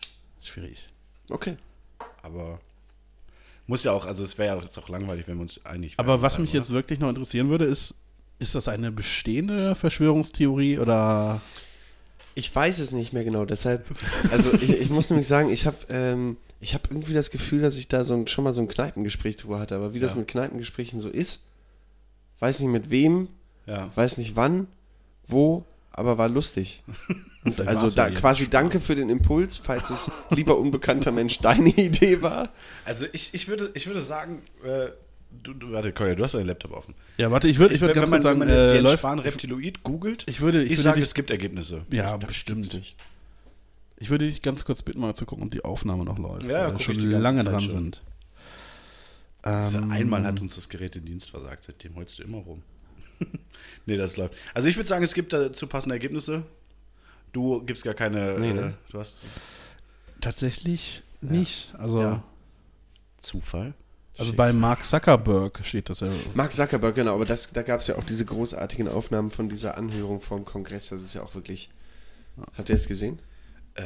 Schwierig. 0.42 0.88
Okay. 1.30 1.58
Aber 2.22 2.60
muss 3.68 3.84
ja 3.84 3.92
auch, 3.92 4.06
also 4.06 4.24
es 4.24 4.38
wäre 4.38 4.54
ja 4.54 4.60
auch 4.60 4.64
jetzt 4.64 4.78
auch 4.80 4.88
langweilig, 4.90 5.28
wenn 5.28 5.36
wir 5.36 5.42
uns 5.42 5.66
einig 5.66 5.94
Aber 5.98 6.14
wären, 6.14 6.22
was 6.22 6.40
mich 6.40 6.52
oder? 6.52 6.60
jetzt 6.60 6.72
wirklich 6.72 7.00
noch 7.00 7.10
interessieren 7.10 7.50
würde, 7.50 7.66
ist, 7.66 7.96
ist 8.40 8.56
das 8.56 8.68
eine 8.70 8.92
bestehende 8.92 9.76
Verschwörungstheorie 9.76 10.80
oder 10.80 11.42
Ich 12.38 12.56
weiß 12.56 12.78
es 12.80 12.92
nicht 12.92 13.14
mehr 13.14 13.24
genau, 13.24 13.46
deshalb, 13.46 13.84
also 14.32 14.54
ich, 14.54 14.70
ich 14.80 14.90
muss 14.92 15.10
nämlich 15.10 15.26
sagen, 15.26 15.50
ich 15.50 15.66
habe 15.66 15.78
ähm, 15.90 16.38
ich 16.60 16.74
hab 16.76 16.90
irgendwie 16.92 17.14
das 17.14 17.32
Gefühl, 17.32 17.62
dass 17.64 17.78
ich 17.78 17.88
da 17.88 18.04
so 18.04 18.14
ein, 18.14 18.28
schon 18.28 18.44
mal 18.44 18.54
so 18.54 18.62
ein 18.62 18.68
Kneipengespräch 18.68 19.38
drüber 19.38 19.60
hatte, 19.60 19.76
aber 19.76 19.94
wie 19.96 20.00
das 20.00 20.12
Ja. 20.12 20.20
mit 20.20 20.28
Kneipengesprächen 20.28 21.00
so 21.00 21.10
ist, 21.10 21.42
weiß 22.40 22.60
nicht 22.60 22.70
mit 22.70 22.90
wem, 22.92 23.28
Ja. 23.66 23.90
weiß 23.96 24.18
nicht 24.20 24.36
wann, 24.36 24.68
wo, 25.26 25.66
aber 25.92 26.18
war 26.20 26.30
lustig. 26.30 26.84
Und 27.44 27.66
also 27.68 27.90
da 27.90 28.10
quasi 28.12 28.50
danke 28.50 28.80
für 28.82 28.94
den 28.94 29.10
Impuls, 29.10 29.58
falls 29.58 29.90
es 29.90 30.12
lieber 30.30 30.58
unbekannter 30.60 31.12
Mensch 31.12 31.40
deine 31.40 31.70
Idee 31.76 32.22
war. 32.22 32.50
Also 32.86 33.06
ich, 33.14 33.34
ich, 33.34 33.48
würde, 33.48 33.72
ich 33.74 33.88
würde 33.88 34.02
sagen, 34.02 34.42
äh, 34.64 34.90
du, 35.44 35.54
du, 35.54 35.72
warte, 35.72 35.92
Kolja, 35.94 36.16
du 36.16 36.24
hast 36.24 36.34
deinen 36.34 36.48
Laptop 36.48 36.72
offen. 36.72 36.94
Ja, 37.18 37.32
warte, 37.32 37.48
ich 37.48 37.58
würde 37.60 37.74
ich 37.76 37.82
würd 37.82 37.94
ganz 37.94 38.10
man, 38.10 38.18
kurz 38.20 38.24
sagen, 38.24 38.40
wenn 38.42 38.48
man 38.48 38.58
jetzt 38.58 38.68
äh, 38.68 38.76
Jens. 38.82 38.94
Spahn 38.94 39.20
Reptiloid 39.20 39.84
googelt, 39.84 40.24
Ich 40.28 40.42
würde, 40.42 40.60
ich, 40.64 40.66
ich 40.66 40.78
würde 40.78 40.82
sage, 40.84 40.96
dich, 40.96 41.06
es 41.06 41.14
gibt 41.14 41.30
Ergebnisse. 41.30 41.86
ja, 41.92 42.18
Ich 42.20 42.26
bestimmt. 42.28 42.74
nicht. 42.74 42.96
Ich 44.00 44.10
würde 44.10 44.26
dich 44.28 44.42
ganz 44.42 44.64
kurz 44.66 44.84
bitten, 44.84 45.00
mal 45.00 45.16
zu 45.16 45.26
gucken, 45.26 45.46
ob 45.46 45.52
die 45.52 45.64
Aufnahme 45.64 46.06
noch 46.06 46.20
läuft. 46.20 46.48
Ja, 46.48 46.68
weil 46.68 46.74
wir 46.74 46.80
schon 46.80 47.00
lange 47.12 47.44
Zeit 47.44 47.52
dran 47.54 47.62
schon. 47.62 47.72
sind. 47.72 48.02
Also 49.42 49.78
Ähm, 49.78 49.92
einmal 49.92 50.24
hat 50.26 50.40
uns 50.42 50.56
das 50.56 50.70
Gerät 50.70 50.96
den 50.96 51.06
Dienst 51.06 51.30
versagt, 51.32 51.64
seitdem 51.64 51.96
holst 51.96 52.20
du 52.20 52.24
immer 52.24 52.40
rum. 52.40 52.64
nee, 53.86 53.98
das 53.98 54.18
läuft. 54.18 54.36
Also 54.54 54.68
ich 54.70 54.76
würde 54.76 54.88
sagen, 54.88 55.04
es 55.04 55.14
gibt 55.14 55.34
dazu 55.34 55.68
passende 55.68 55.96
Ergebnisse. 55.96 56.44
Du 57.34 57.62
gibst 57.66 57.84
gar 57.84 57.94
keine. 57.94 58.38
Nee, 58.40 58.54
ne? 58.54 58.74
Du 58.92 59.00
hast 59.00 59.24
Tatsächlich 60.22 61.04
nicht. 61.22 61.74
Also, 61.78 62.02
Ja. 62.02 62.24
Zufall. 63.22 63.74
Also 64.18 64.34
bei 64.34 64.52
Mark 64.54 64.86
Zuckerberg 64.86 65.60
steht 65.64 65.90
das 65.90 66.00
ja. 66.02 66.08
Mark 66.34 66.52
Zuckerberg, 66.52 66.96
genau, 66.96 67.14
aber 67.16 67.26
das, 67.26 67.52
da 67.52 67.62
gab 67.62 67.80
es 67.82 67.88
ja 67.88 67.96
auch 67.96 68.04
diese 68.04 68.26
großartigen 68.26 68.88
Aufnahmen 68.88 69.32
von 69.32 69.50
dieser 69.50 69.78
Anhörung 69.78 70.20
vom 70.22 70.46
Kongress. 70.46 70.90
Das 70.90 71.02
ist 71.02 71.14
ja 71.14 71.22
auch 71.24 71.36
wirklich. 71.36 71.70
Habt 72.58 72.70
ihr 72.70 72.76
es 72.76 72.88
gesehen? 72.88 73.20
Äh, 73.76 73.84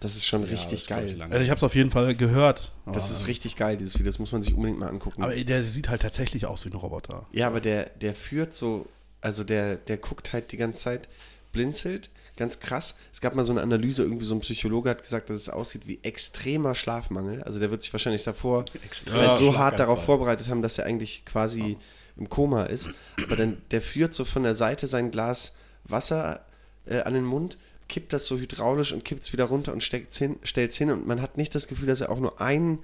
Das 0.00 0.16
ist 0.16 0.26
schon 0.26 0.42
ja, 0.44 0.48
richtig 0.48 0.82
ich 0.82 0.86
geil. 0.86 1.14
lange. 1.16 1.32
Also 1.32 1.44
ich 1.44 1.50
habe 1.50 1.58
es 1.58 1.62
auf 1.64 1.74
jeden 1.74 1.90
Fall 1.90 2.14
gehört. 2.14 2.72
Das 2.86 3.10
ist 3.10 3.26
richtig 3.26 3.56
geil, 3.56 3.76
dieses 3.76 3.94
Video. 3.94 4.06
Das 4.06 4.18
muss 4.18 4.32
man 4.32 4.42
sich 4.42 4.54
unbedingt 4.54 4.78
mal 4.78 4.88
angucken. 4.88 5.22
Aber 5.22 5.34
der 5.34 5.62
sieht 5.64 5.88
halt 5.88 6.02
tatsächlich 6.02 6.46
aus 6.46 6.64
wie 6.64 6.70
ein 6.70 6.76
Roboter. 6.76 7.26
ja, 7.32 7.46
aber 7.46 7.60
der, 7.60 7.90
der 7.90 8.14
führt 8.14 8.52
so, 8.54 8.86
also 9.20 9.44
der, 9.44 9.76
der 9.76 9.96
guckt 9.98 10.32
halt 10.32 10.52
die 10.52 10.56
ganze 10.56 10.80
Zeit, 10.80 11.08
blinzelt, 11.52 12.10
ganz 12.38 12.60
krass. 12.60 12.96
Es 13.12 13.20
gab 13.20 13.34
mal 13.34 13.44
so 13.44 13.52
eine 13.52 13.60
Analyse, 13.60 14.02
irgendwie 14.02 14.24
so 14.24 14.34
ein 14.34 14.40
Psychologe 14.40 14.88
hat 14.88 15.02
gesagt, 15.02 15.28
dass 15.28 15.36
es 15.36 15.50
aussieht 15.50 15.86
wie 15.86 15.98
extremer 16.02 16.74
Schlafmangel. 16.74 17.42
Also 17.42 17.60
der 17.60 17.70
wird 17.70 17.82
sich 17.82 17.92
wahrscheinlich 17.92 18.24
davor 18.24 18.64
halt 19.12 19.36
so 19.36 19.58
hart 19.58 19.78
darauf 19.78 20.04
vorbereitet 20.04 20.48
haben, 20.48 20.62
dass 20.62 20.78
er 20.78 20.86
eigentlich 20.86 21.26
quasi 21.26 21.76
im 22.16 22.28
Koma 22.28 22.64
ist. 22.64 22.90
Aber 23.22 23.36
dann, 23.36 23.58
der 23.70 23.82
führt 23.82 24.14
so 24.14 24.24
von 24.24 24.44
der 24.44 24.54
Seite 24.54 24.86
sein 24.86 25.10
Glas 25.10 25.56
Wasser 25.84 26.44
äh, 26.86 27.00
an 27.00 27.14
den 27.14 27.24
Mund, 27.24 27.58
kippt 27.88 28.12
das 28.12 28.26
so 28.26 28.38
hydraulisch 28.38 28.92
und 28.92 29.04
kippt 29.04 29.22
es 29.22 29.32
wieder 29.32 29.44
runter 29.44 29.72
und 29.72 29.82
stellt 29.82 30.10
es 30.10 30.18
hin, 30.18 30.38
stellt's 30.42 30.76
hin 30.76 30.90
und 30.90 31.06
man 31.06 31.22
hat 31.22 31.36
nicht 31.36 31.54
das 31.54 31.68
Gefühl, 31.68 31.88
dass 31.88 32.00
er 32.00 32.10
auch 32.10 32.20
nur 32.20 32.40
einen 32.40 32.80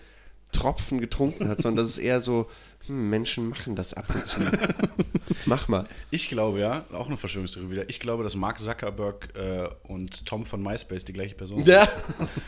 Tropfen 0.53 1.01
getrunken 1.01 1.49
hat, 1.49 1.61
sondern 1.61 1.85
das 1.85 1.93
ist 1.93 1.99
eher 1.99 2.21
so, 2.21 2.49
hm, 2.87 3.11
Menschen 3.11 3.49
machen 3.49 3.77
das 3.77 3.95
ab 3.95 4.07
und 4.15 4.25
zu. 4.25 4.41
Mach 5.47 5.69
mal. 5.69 5.87
Ich 6.11 6.29
glaube 6.29 6.61
ja, 6.61 6.85
auch 6.93 7.07
eine 7.07 7.17
Verschwörungstheorie 7.17 7.71
wieder. 7.71 7.89
Ich 7.91 8.01
glaube, 8.01 8.23
dass 8.23 8.35
Mark 8.35 8.59
Zuckerberg 8.61 9.29
äh, 9.37 9.69
und 9.85 10.25
Tom 10.27 10.47
von 10.47 10.63
MySpace 10.63 11.05
die 11.05 11.13
gleiche 11.13 11.35
Person 11.35 11.65
Ja. 11.65 11.87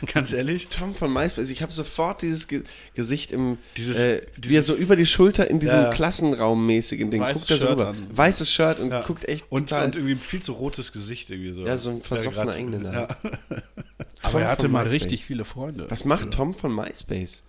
sind. 0.01 0.11
Ganz 0.13 0.33
ehrlich. 0.33 0.67
Tom 0.69 0.95
von 0.95 1.11
MySpace, 1.13 1.51
ich 1.51 1.61
habe 1.61 1.71
sofort 1.71 2.21
dieses 2.21 2.47
Ge 2.47 2.63
Gesicht 2.95 3.31
im, 3.31 3.57
Dieses- 3.77 3.97
äh, 3.97 4.21
wie 4.37 4.55
er 4.55 4.63
so 4.63 4.73
über 4.75 4.95
die 4.95 5.05
Schulter 5.05 5.49
in 5.49 5.59
diesem 5.59 5.77
Ja. 5.79 5.89
Klassenraummäßigen 5.91 7.11
Ding 7.11 7.21
guckt 7.21 7.49
er 7.51 7.57
so 7.57 7.67
rüber. 7.67 7.87
an. 7.89 8.07
Weißes 8.11 8.51
Shirt 8.51 8.79
und 8.79 8.89
Ja. 8.91 9.01
guckt 9.01 9.27
echt 9.27 9.45
Und, 9.51 9.69
total. 9.69 9.85
und 9.85 9.95
irgendwie 9.95 10.15
ein 10.15 10.19
viel 10.19 10.41
zu 10.41 10.53
rotes 10.53 10.91
Gesicht 10.91 11.29
irgendwie 11.29 11.51
so. 11.53 11.61
Ja, 11.65 11.77
so 11.77 11.91
ein 11.91 12.01
versoffener 12.01 12.55
Engländer 12.55 12.93
Ja. 12.93 13.07
halt. 13.23 13.63
Aber 14.23 14.41
er 14.41 14.49
hatte 14.49 14.67
mal 14.67 14.83
MySpace. 14.83 14.93
richtig 15.03 15.23
viele 15.25 15.45
Freunde. 15.45 15.85
Was 15.89 16.03
macht 16.05 16.31
Tom 16.31 16.53
von 16.53 16.73
MySpace? 16.73 17.43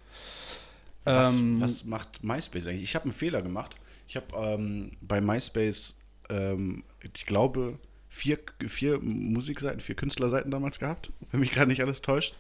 Was, 1.04 1.32
Ähm, 1.32 1.60
was 1.60 1.84
macht 1.84 2.22
MySpace 2.22 2.66
eigentlich? 2.66 2.82
Ich 2.82 2.94
habe 2.94 3.04
einen 3.04 3.12
Fehler 3.12 3.40
gemacht. 3.40 3.76
Ich 4.08 4.16
habe 4.16 4.26
ähm, 4.36 4.92
bei 5.02 5.20
MySpace, 5.20 6.00
ähm, 6.30 6.82
ich 7.14 7.26
glaube, 7.26 7.78
vier, 8.08 8.38
vier 8.66 8.98
Musikseiten, 9.00 9.80
vier 9.80 9.94
Künstlerseiten 9.94 10.50
damals 10.50 10.78
gehabt, 10.78 11.12
wenn 11.30 11.40
mich 11.40 11.52
gerade 11.52 11.68
nicht 11.70 11.82
alles 11.82 12.00
täuscht. 12.02 12.34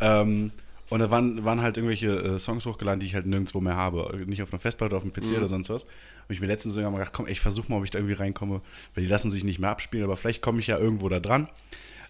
Ähm, 0.00 0.50
und 0.88 1.00
da 1.00 1.10
waren, 1.10 1.44
waren 1.44 1.62
halt 1.62 1.76
irgendwelche 1.76 2.08
äh, 2.10 2.38
Songs 2.38 2.66
hochgeladen, 2.66 3.00
die 3.00 3.06
ich 3.06 3.14
halt 3.14 3.26
nirgendwo 3.26 3.60
mehr 3.60 3.76
habe. 3.76 4.24
Nicht 4.26 4.42
auf 4.42 4.52
einer 4.52 4.60
Festplatte, 4.60 4.96
auf 4.96 5.02
dem 5.02 5.12
PC 5.12 5.30
Mhm. 5.30 5.36
oder 5.38 5.48
sonst 5.48 5.70
was. 5.70 5.84
Und 5.84 5.90
ich 6.34 6.40
mir 6.40 6.46
letztens 6.46 6.74
sogar 6.74 6.90
mal 6.90 6.98
gedacht, 6.98 7.12
komm, 7.12 7.26
ey, 7.26 7.32
ich 7.32 7.40
versuche 7.40 7.70
mal, 7.70 7.78
ob 7.78 7.84
ich 7.84 7.90
da 7.90 7.98
irgendwie 7.98 8.14
reinkomme, 8.14 8.60
weil 8.94 9.04
die 9.04 9.10
lassen 9.10 9.30
sich 9.30 9.42
nicht 9.44 9.58
mehr 9.60 9.70
abspielen, 9.70 10.04
aber 10.04 10.16
vielleicht 10.16 10.42
komme 10.42 10.58
ich 10.60 10.66
ja 10.66 10.78
irgendwo 10.78 11.08
da 11.08 11.20
dran. 11.20 11.48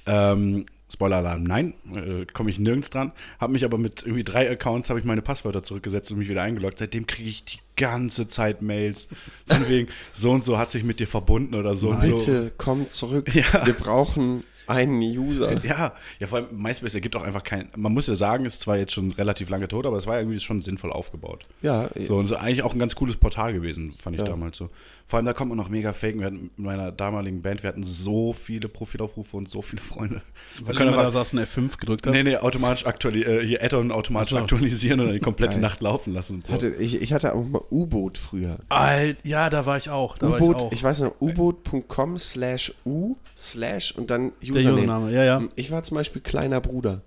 Ähm, 0.07 0.67
Spoiler-Alarm, 0.93 1.43
nein, 1.43 1.75
äh, 1.95 2.27
komme 2.33 2.51
ich 2.51 2.59
nirgends 2.61 2.91
dran. 2.91 3.13
Habe 3.41 3.53
mich 3.53 3.65
aber 3.65 3.77
mit 3.77 4.03
irgendwie 4.03 4.23
drei 4.23 4.49
Accounts, 4.51 4.89
habe 4.89 5.01
ich 5.01 5.05
meine 5.05 5.23
Passwörter 5.23 5.63
zurückgesetzt 5.65 6.11
und 6.13 6.19
mich 6.19 6.29
wieder 6.29 6.43
eingeloggt. 6.43 6.79
Seitdem 6.79 7.07
kriege 7.07 7.29
ich 7.29 7.45
die 7.45 7.59
ganze 7.77 8.29
Zeit 8.29 8.63
Mails 8.63 9.09
von 9.47 9.69
wegen, 9.69 9.89
so 10.15 10.31
und 10.31 10.45
so 10.45 10.59
hat 10.59 10.71
sich 10.71 10.85
mit 10.85 11.01
dir 11.01 11.09
verbunden 11.09 11.55
oder 11.57 11.75
so 11.75 11.91
und 11.91 12.03
so. 12.05 12.17
Bitte 12.17 12.53
komm 12.57 12.89
zurück. 12.89 13.35
Ja. 13.35 13.67
Wir 13.67 13.75
brauchen 13.75 14.43
einen 14.69 15.01
User. 15.01 15.61
Ja, 15.65 15.93
ja, 16.21 16.27
vor 16.27 16.39
allem 16.39 16.49
MySpace 16.61 16.95
ergibt 16.95 17.15
auch 17.17 17.23
einfach 17.25 17.43
keinen. 17.45 17.69
Man 17.77 17.93
muss 17.93 18.07
ja 18.07 18.15
sagen, 18.15 18.45
ist 18.45 18.61
zwar 18.63 18.77
jetzt 18.77 18.93
schon 18.93 19.11
relativ 19.13 19.49
lange 19.49 19.67
tot, 19.69 19.87
aber 19.87 19.97
es 19.97 20.07
war 20.07 20.19
irgendwie 20.19 20.39
schon 20.41 20.61
sinnvoll 20.61 20.93
aufgebaut. 20.93 21.47
Ja, 21.63 21.89
So, 22.07 22.17
und 22.17 22.27
so 22.27 22.37
eigentlich 22.37 22.63
auch 22.63 22.73
ein 22.75 22.79
ganz 22.79 22.95
cooles 22.95 23.17
Portal 23.17 23.53
gewesen, 23.53 23.93
fand 24.01 24.17
ich 24.17 24.23
Ja. 24.23 24.29
damals 24.29 24.57
so. 24.57 24.71
Vor 25.09 25.19
allem, 25.19 25.27
da 25.27 25.35
kommt 25.35 25.51
man 25.51 25.57
noch 25.57 25.69
mega 25.69 25.93
faken. 25.93 26.19
Wir 26.19 26.27
hatten 26.27 26.51
mit 26.57 26.59
meiner 26.59 26.91
damaligen 26.91 27.41
Band, 27.41 27.63
wir 27.63 27.69
hatten 27.69 27.85
so 27.85 28.33
viele 28.33 28.69
Profilaufrufe 28.69 29.37
und 29.37 29.49
so 29.49 29.63
viele 29.63 29.81
Freunde. 29.81 30.21
Wir 30.59 30.67
weil 30.67 30.75
können 30.75 30.91
jemand 30.91 31.07
da 31.07 31.13
saß 31.13 31.33
und 31.33 31.39
F5 31.39 31.79
gedrückt 31.79 32.07
hat. 32.09 32.13
nee, 32.13 32.25
nee, 32.25 32.37
automatisch 32.37 32.87
aktuali 32.87 33.23
äh, 33.23 33.47
hier 33.47 33.63
Add-on 33.63 33.93
automatisch 33.93 34.31
so. 34.31 34.39
aktualisieren 34.39 34.99
und 34.99 35.07
dann 35.07 35.15
die 35.15 35.21
komplette 35.21 35.55
Geil. 35.55 35.61
Nacht 35.63 35.81
laufen 35.81 36.13
lassen 36.13 36.37
und 36.37 36.47
so. 36.47 36.53
hatte, 36.53 36.71
ich, 36.71 37.01
ich 37.01 37.13
hatte 37.13 37.37
auch 37.37 37.45
mal 37.45 37.63
U-Boot 37.71 38.19
früher. 38.19 38.59
Alt, 38.69 39.19
ja, 39.25 39.49
da 39.49 39.65
war 39.65 39.77
ich 39.77 39.91
auch. 39.91 40.17
Ich 40.17 40.23
U-Boot, 40.25 40.57
auch. 40.57 40.73
ich, 40.73 40.83
weiß 40.83 41.03
noch, 41.03 41.21
u-boot.com 41.21 42.19
slash 42.19 42.75
u 42.85 43.15
slash 43.37 43.93
und 43.93 44.11
dann 44.11 44.33
Der 44.43 44.55
Username. 44.55 44.79
Username, 44.79 45.13
ja, 45.13 45.25
ja. 45.25 45.43
Ich 45.55 45.71
war 45.71 45.85
zum 45.85 45.97
Beispiel 45.99 46.21
kleiner 46.21 46.61
Bruder. 46.61 47.03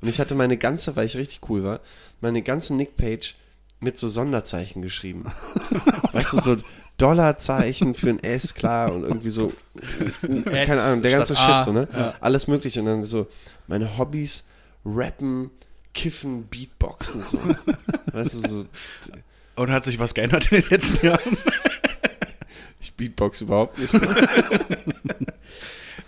Und 0.00 0.08
ich 0.08 0.20
hatte 0.20 0.36
meine 0.36 0.56
ganze, 0.56 0.94
weil 0.94 1.06
ich 1.06 1.16
richtig 1.16 1.40
cool 1.48 1.64
war, 1.64 1.80
meine 2.20 2.42
ganze 2.42 2.76
Nickpage 2.76 3.34
mit 3.80 3.96
so 3.96 4.06
Sonderzeichen 4.06 4.80
geschrieben. 4.80 5.24
weißt 6.12 6.34
du, 6.34 6.40
so 6.40 6.56
Dollarzeichen 6.98 7.94
für 7.94 8.10
ein 8.10 8.22
S, 8.22 8.54
klar, 8.54 8.92
und 8.92 9.02
irgendwie 9.04 9.30
so, 9.30 9.52
keine 10.44 10.82
Ahnung, 10.82 11.02
der 11.02 11.10
ganze. 11.10 11.34
Shit, 11.34 11.62
so, 11.62 11.72
ne? 11.72 11.88
Alles 12.20 12.46
mögliche. 12.46 12.80
Und 12.80 12.86
dann 12.86 13.04
so, 13.04 13.26
meine 13.66 13.98
Hobbys, 13.98 14.46
Rappen, 14.84 15.50
Kiffen, 15.94 16.46
Beatboxen, 16.46 17.22
so. 17.22 17.38
weißt 18.12 18.34
du, 18.34 18.48
so, 18.48 18.66
Und 19.56 19.70
hat 19.70 19.84
sich 19.84 19.98
was 19.98 20.14
geändert 20.14 20.50
in 20.52 20.60
den 20.60 20.70
letzten 20.70 21.06
Jahren? 21.06 21.36
ich 22.80 22.94
Beatbox 22.94 23.40
überhaupt 23.42 23.78
nicht. 23.78 23.94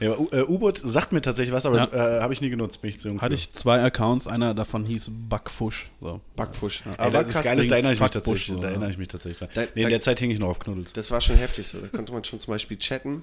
Ja, 0.04 0.38
äh, 0.38 0.42
U-Boot 0.42 0.78
sagt 0.82 1.12
mir 1.12 1.20
tatsächlich 1.22 1.52
was, 1.54 1.66
aber 1.66 1.76
Ja. 1.92 2.18
äh, 2.18 2.20
habe 2.20 2.32
ich 2.32 2.40
nie 2.40 2.50
genutzt, 2.50 2.80
bin 2.80 2.90
ich 2.90 2.98
zu 3.00 3.08
jung 3.08 3.20
Hatte 3.20 3.34
ich 3.34 3.52
zwei 3.52 3.82
Accounts, 3.82 4.26
einer 4.26 4.54
davon 4.54 4.84
hieß 4.84 5.10
Buckfusch. 5.28 5.88
So. 6.00 6.20
Backfusch. 6.36 6.82
Ey, 6.98 7.10
das 7.10 7.42
Geile 7.42 7.60
ist, 7.60 7.70
da 7.70 7.74
erinnere 7.76 7.92
ich 7.94 8.00
mich 8.00 8.10
tatsächlich. 8.10 8.46
So, 8.46 8.56
da 8.56 8.62
ja. 8.64 8.68
erinnere 8.70 8.90
ich 8.90 8.98
mich 8.98 9.08
tatsächlich 9.08 9.38
dran. 9.38 9.48
Da- 9.54 9.62
nee, 9.62 9.68
in 9.74 9.82
da- 9.84 9.88
der 9.90 10.00
Zeit 10.00 10.20
hing 10.20 10.30
ich 10.30 10.38
noch 10.38 10.48
auf 10.48 10.58
Knuddels. 10.58 10.92
Das 10.92 11.10
war 11.10 11.20
schon 11.20 11.36
heftig 11.36 11.66
so. 11.66 11.78
Da 11.78 11.88
konnte 11.88 12.12
man 12.12 12.22
schon 12.24 12.38
zum 12.38 12.52
Beispiel 12.52 12.76
chatten 12.78 13.22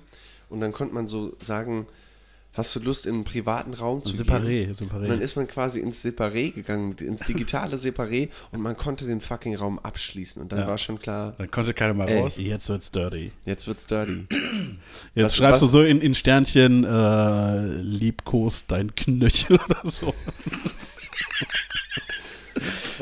und 0.49 0.59
dann 0.61 0.71
konnte 0.71 0.93
man 0.93 1.07
so 1.07 1.33
sagen, 1.41 1.87
hast 2.53 2.75
du 2.75 2.79
Lust 2.81 3.05
in 3.05 3.15
einen 3.15 3.23
privaten 3.23 3.73
Raum 3.73 4.03
zu 4.03 4.13
Separé, 4.13 4.65
gehen? 4.65 4.73
Separé. 4.75 4.95
Und 5.03 5.09
dann 5.09 5.21
ist 5.21 5.35
man 5.35 5.47
quasi 5.47 5.79
ins 5.79 6.03
Separé 6.03 6.51
gegangen, 6.53 6.95
ins 6.99 7.21
digitale 7.21 7.77
Separé 7.77 8.29
und 8.51 8.61
man 8.61 8.75
konnte 8.75 9.05
den 9.05 9.21
fucking 9.21 9.55
Raum 9.55 9.79
abschließen. 9.79 10.41
Und 10.41 10.51
dann 10.51 10.59
Ja. 10.59 10.67
war 10.67 10.77
schon 10.77 10.99
klar, 10.99 11.33
Dann 11.37 11.49
konnte 11.49 11.73
keiner 11.73 11.93
mal 11.93 12.09
Ey. 12.09 12.19
raus. 12.21 12.35
Jetzt 12.37 12.67
wird's 12.69 12.91
dirty. 12.91 13.31
jetzt 13.45 13.67
wird's 13.67 13.85
dirty. 13.87 14.25
Jetzt 15.15 15.25
Was- 15.25 15.35
schreibst 15.37 15.61
was- 15.61 15.71
du 15.71 15.77
so 15.79 15.83
in, 15.83 16.01
in 16.01 16.13
Sternchen, 16.15 16.83
äh, 16.83 17.67
liebkost 17.81 18.65
dein 18.67 18.93
Knöchel 18.95 19.59
oder 19.65 19.89
so. 19.89 20.13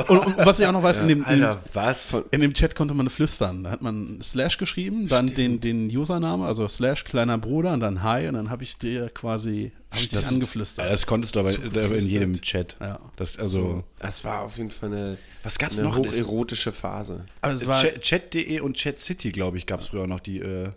Und, 0.08 0.26
und 0.26 0.38
was 0.38 0.60
ich 0.60 0.66
auch 0.68 0.72
noch 0.72 0.84
weiß, 0.84 1.00
in, 1.00 1.08
dem, 1.08 1.20
in, 1.20 1.44
Alter, 1.44 1.62
was? 1.74 2.16
in 2.32 2.42
dem 2.42 2.54
Chat 2.54 2.76
konnte 2.76 2.94
man 2.94 3.10
flüstern. 3.10 3.64
Da 3.64 3.72
hat 3.72 3.82
man 3.82 4.20
Slash 4.22 4.58
geschrieben, 4.58 5.08
dann 5.08 5.28
den, 5.28 5.60
den 5.60 5.88
Username, 5.96 6.46
also 6.46 6.68
Slash 6.68 7.04
kleiner 7.04 7.38
Bruder 7.38 7.74
und 7.74 7.80
dann 7.82 8.04
Hi 8.04 8.28
und 8.28 8.36
dann 8.36 8.50
habe 8.50 8.64
ich 8.64 8.78
dir 8.78 9.10
quasi 9.10 9.72
hab 9.92 10.00
ich 10.00 10.10
dich 10.10 10.20
Das- 10.20 10.30
angeflüstert. 10.34 10.86
Ja, 10.86 10.92
das 10.92 11.06
konntest 11.06 11.36
du 11.36 11.40
aber 11.42 11.50
in 11.50 11.56
Zugeflüstert. 11.56 12.02
jedem 12.12 12.34
Chat. 12.42 12.76
Ja. 12.80 13.00
Das, 13.16 13.38
also, 13.38 13.84
Das 14.00 14.24
war 14.24 14.42
auf 14.44 14.58
jeden 14.58 14.72
Fall 14.72 14.90
eine, 14.94 15.18
was 15.44 15.58
gab's 15.58 15.80
eine 15.80 15.90
noch? 15.90 15.98
hocherotische 15.98 16.72
Phase. 16.72 17.26
Aber 17.42 17.54
es 17.54 17.66
war, 17.68 17.82
Chat- 17.82 18.02
Chat.de 18.02 18.60
und 18.62 18.76
Chat 18.76 19.00
City, 19.00 19.32
glaube 19.32 19.58
ich, 19.58 19.66
gab 19.66 19.80
es 19.82 19.88
früher 19.88 20.08
noch 20.08 20.20
die. 20.20 20.40
Äh, 20.40 20.70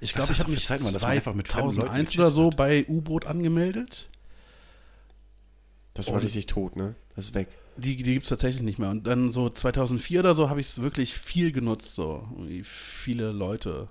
Ich 0.00 0.12
glaube, 0.12 0.28
das 0.28 0.36
ich 0.36 0.42
habe 0.42 0.52
mich 0.52 0.66
dass 0.66 1.00
man 1.00 1.10
einfach 1.10 1.34
mit 1.34 1.48
fremden 1.48 1.68
Leuten 1.76 1.80
2001 1.88 2.10
gechillt 2.10 2.20
oder 2.26 2.30
so 2.34 2.50
bei 2.50 2.84
U-Boot 2.88 3.26
angemeldet. 3.26 4.08
Das 5.94 6.12
war 6.12 6.22
richtig 6.22 6.46
tot, 6.46 6.76
ne? 6.76 6.94
Das 7.16 7.24
ist 7.26 7.34
weg. 7.34 7.48
Die, 7.78 7.96
die 7.96 8.14
gibt 8.14 8.24
es 8.24 8.28
tatsächlich 8.28 8.62
nicht 8.62 8.78
mehr. 8.78 8.90
Und 8.90 9.06
dann 9.06 9.32
so 9.32 9.48
2004 9.48 10.20
oder 10.20 10.34
so 10.34 10.50
habe 10.50 10.60
ich 10.60 10.66
es 10.66 10.82
wirklich 10.82 11.14
viel 11.14 11.52
genutzt. 11.52 11.94
So 11.94 12.26
Irgendwie 12.32 12.62
viele 12.64 13.32
Leute. 13.32 13.88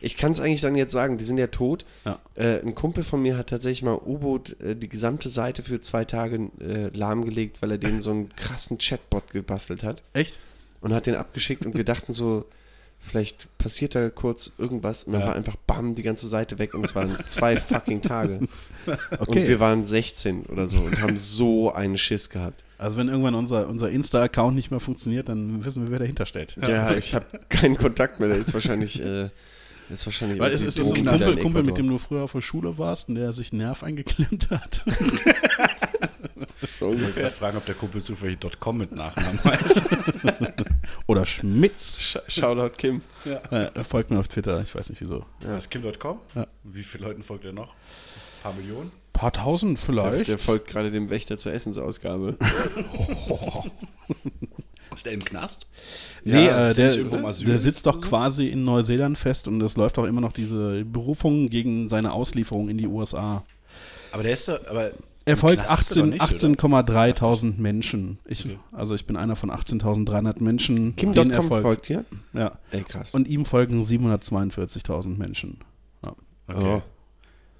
Ich 0.00 0.16
kann 0.16 0.32
es 0.32 0.40
eigentlich 0.40 0.62
dann 0.62 0.74
jetzt 0.74 0.92
sagen, 0.92 1.18
die 1.18 1.24
sind 1.24 1.38
ja 1.38 1.46
tot. 1.46 1.84
Ja. 2.04 2.18
Äh, 2.34 2.60
ein 2.60 2.74
Kumpel 2.74 3.04
von 3.04 3.22
mir 3.22 3.36
hat 3.36 3.50
tatsächlich 3.50 3.82
mal 3.82 3.94
U-Boot 3.94 4.60
äh, 4.60 4.74
die 4.74 4.88
gesamte 4.88 5.28
Seite 5.28 5.62
für 5.62 5.80
zwei 5.80 6.04
Tage 6.04 6.50
äh, 6.60 6.88
lahmgelegt, 6.96 7.62
weil 7.62 7.72
er 7.72 7.78
denen 7.78 8.00
so 8.00 8.10
einen 8.10 8.28
krassen 8.34 8.78
Chatbot 8.78 9.30
gebastelt 9.30 9.84
hat 9.84 10.02
Echt? 10.12 10.38
und 10.80 10.92
hat 10.92 11.06
den 11.06 11.14
abgeschickt 11.14 11.66
und 11.66 11.76
wir 11.76 11.84
dachten 11.84 12.12
so, 12.12 12.46
vielleicht 13.00 13.48
passiert 13.58 13.94
da 13.94 14.10
kurz 14.10 14.52
irgendwas 14.58 15.04
und 15.04 15.12
dann 15.14 15.22
Ja. 15.22 15.28
war 15.28 15.34
einfach 15.36 15.56
bam 15.66 15.94
die 15.94 16.02
ganze 16.02 16.28
Seite 16.28 16.58
weg 16.58 16.74
und 16.74 16.84
es 16.84 16.94
waren 16.94 17.16
zwei 17.26 17.56
fucking 17.58 18.02
Tage. 18.02 18.40
Okay. 19.18 19.40
Und 19.40 19.48
wir 19.48 19.58
waren 19.60 19.84
16 19.84 20.44
oder 20.46 20.68
so 20.68 20.78
und 20.82 21.00
haben 21.00 21.16
so 21.16 21.72
einen 21.72 21.96
Schiss 21.96 22.28
gehabt. 22.30 22.62
Also 22.78 22.96
wenn 22.96 23.08
irgendwann 23.08 23.34
unser, 23.34 23.68
unser 23.68 23.90
Insta-Account 23.90 24.54
nicht 24.54 24.70
mehr 24.70 24.80
funktioniert, 24.80 25.28
dann 25.28 25.64
wissen 25.64 25.82
wir, 25.84 25.90
wer 25.90 25.98
dahinter 25.98 26.24
steht. 26.26 26.56
Ja, 26.66 26.94
ich 26.94 27.14
habe 27.14 27.26
keinen 27.48 27.76
Kontakt 27.76 28.20
mehr, 28.20 28.28
der 28.28 28.38
ist 28.38 28.54
wahrscheinlich, 28.54 29.02
äh, 29.02 29.28
ist 29.90 30.06
wahrscheinlich 30.06 30.38
Weil 30.38 30.52
es 30.52 30.62
ist, 30.62 30.78
ist 30.78 30.92
ein 30.92 31.04
Kumpel, 31.04 31.36
Kumpel, 31.38 31.62
mit 31.62 31.76
dem 31.76 31.88
du 31.88 31.98
früher 31.98 32.22
auf 32.22 32.32
der 32.32 32.40
Schule 32.42 32.78
warst 32.78 33.08
und 33.08 33.16
der 33.16 33.32
sich 33.32 33.52
einen 33.52 33.62
Nerv 33.62 33.82
eingeklemmt 33.82 34.50
hat. 34.50 34.84
so 36.72 36.86
Ich 36.92 36.92
wollte 36.92 36.96
ungefähr. 37.04 37.22
gerade 37.24 37.34
fragen, 37.34 37.56
ob 37.58 37.66
der 37.66 37.74
Kumpel 37.74 38.02
zufällig 38.02 38.38
.com 38.58 38.78
mit 38.78 38.92
Nachnamen 38.92 39.42
heißt. 39.44 39.82
Oder 41.06 41.24
Schmitz. 41.26 41.98
Sh 42.00 42.18
Shoutout 42.28 42.76
Kim. 42.76 43.00
Äh, 43.24 43.70
er 43.74 43.84
folgt 43.84 44.10
mir 44.10 44.18
auf 44.18 44.28
Twitter, 44.28 44.60
ich 44.62 44.74
weiß 44.74 44.90
nicht 44.90 45.00
wieso. 45.00 45.24
Was, 45.40 45.68
Kim.com? 45.70 46.18
Ja. 46.34 46.46
Wie 46.64 46.82
viele 46.84 47.04
Leuten 47.06 47.22
folgt 47.22 47.44
er 47.44 47.52
noch? 47.52 47.68
Ein 47.68 48.42
paar 48.42 48.52
Millionen? 48.54 48.92
Paar 49.12 49.32
tausend 49.32 49.78
Der, 49.78 49.84
vielleicht. 49.86 50.28
der 50.28 50.38
folgt 50.38 50.68
gerade 50.68 50.90
dem 50.90 51.10
Wächter 51.10 51.36
zur 51.36 51.52
Essensausgabe. 51.52 52.36
Ist 54.94 55.06
der 55.06 55.12
im 55.12 55.24
Knast? 55.24 55.66
nee, 56.24 56.46
Ja, 56.46 56.66
äh, 56.66 56.70
ist 56.70 56.76
der, 56.76 56.96
der 57.32 57.58
sitzt 57.58 57.86
doch 57.86 58.00
quasi 58.00 58.48
in 58.48 58.64
Neuseeland 58.64 59.16
fest 59.18 59.46
und 59.46 59.62
es 59.62 59.76
läuft 59.76 59.98
auch 59.98 60.04
immer 60.04 60.20
noch 60.20 60.32
diese 60.32 60.84
Berufung 60.84 61.48
gegen 61.48 61.88
seine 61.88 62.12
Auslieferung 62.12 62.68
in 62.68 62.76
die 62.76 62.86
USA. 62.88 63.44
Aber 64.12 64.24
der 64.24 64.32
ist 64.32 64.48
doch, 64.48 64.58
aber 64.66 64.90
Er 65.30 65.34
im 65.34 65.38
folgt 65.38 65.64
Knast 65.64 65.90
ist 65.90 65.96
er 65.96 66.02
doch 66.02 66.08
18 66.08 66.10
nicht, 66.10 66.64
oder? 66.70 66.80
18,3 66.84 67.54
Menschen. 67.58 68.18
Ich, 68.24 68.46
Also 68.72 68.94
ich 68.94 69.06
bin 69.06 69.16
einer 69.16 69.36
von 69.36 69.50
18.300 69.50 70.42
Menschen. 70.42 70.96
denen 70.96 71.14
er 71.16 71.24
Kim.com 71.24 71.48
folgt. 71.48 71.62
folgt 71.62 71.86
hier? 71.86 72.04
Ja. 72.32 72.58
Ey, 72.70 72.82
krass. 72.82 73.14
Und 73.14 73.28
ihm 73.28 73.44
folgen 73.44 73.82
742.000 73.82 75.16
Menschen. 75.16 75.58
Ja. 76.04 76.14
Okay. 76.48 76.82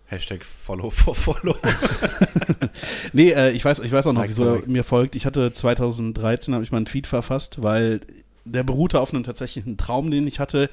Hashtag 0.07 0.45
Follow 0.45 0.91
for 0.91 1.15
Follow. 1.15 1.55
Nee, 3.13 3.31
äh, 3.31 3.51
ich 3.53 3.65
weiß, 3.65 3.81
ich 3.81 3.93
weiß 3.93 4.07
auch 4.07 4.13
noch, 4.13 4.21
Like 4.23 4.31
wieso 4.31 4.57
er 4.57 4.69
mir 4.69 4.85
folgt. 4.85 5.15
Ich 5.15 5.27
hatte 5.27 5.53
2013 5.53 6.55
habe 6.55 6.65
ich 6.65 6.73
mal 6.73 6.79
einen 6.79 6.87
Tweet 6.87 7.07
verfasst, 7.07 7.63
weil 7.63 8.01
der 8.45 8.63
beruhte 8.65 9.01
auf 9.01 9.13
einem 9.13 9.23
tatsächlichen 9.23 9.77
Traum, 9.77 10.11
den 10.11 10.27
ich 10.27 10.41
hatte. 10.41 10.71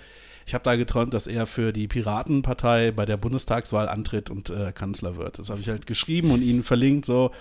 Ich 0.48 0.54
habe 0.54 0.64
da 0.64 0.78
geträumt, 0.78 1.14
dass 1.14 1.28
er 1.28 1.46
für 1.46 1.74
die 1.74 1.90
Piratenpartei 1.90 2.92
bei 2.92 3.06
der 3.06 3.18
Bundestagswahl 3.18 3.90
antritt 3.90 4.30
und 4.30 4.50
äh, 4.50 4.72
Kanzler 4.72 5.18
wird. 5.18 5.40
Das 5.40 5.50
habe 5.50 5.60
ich 5.60 5.68
halt 5.68 5.86
geschrieben 5.86 6.32
und 6.32 6.42
ihn 6.42 6.64
verlinkt. 6.64 7.06
So 7.06 7.32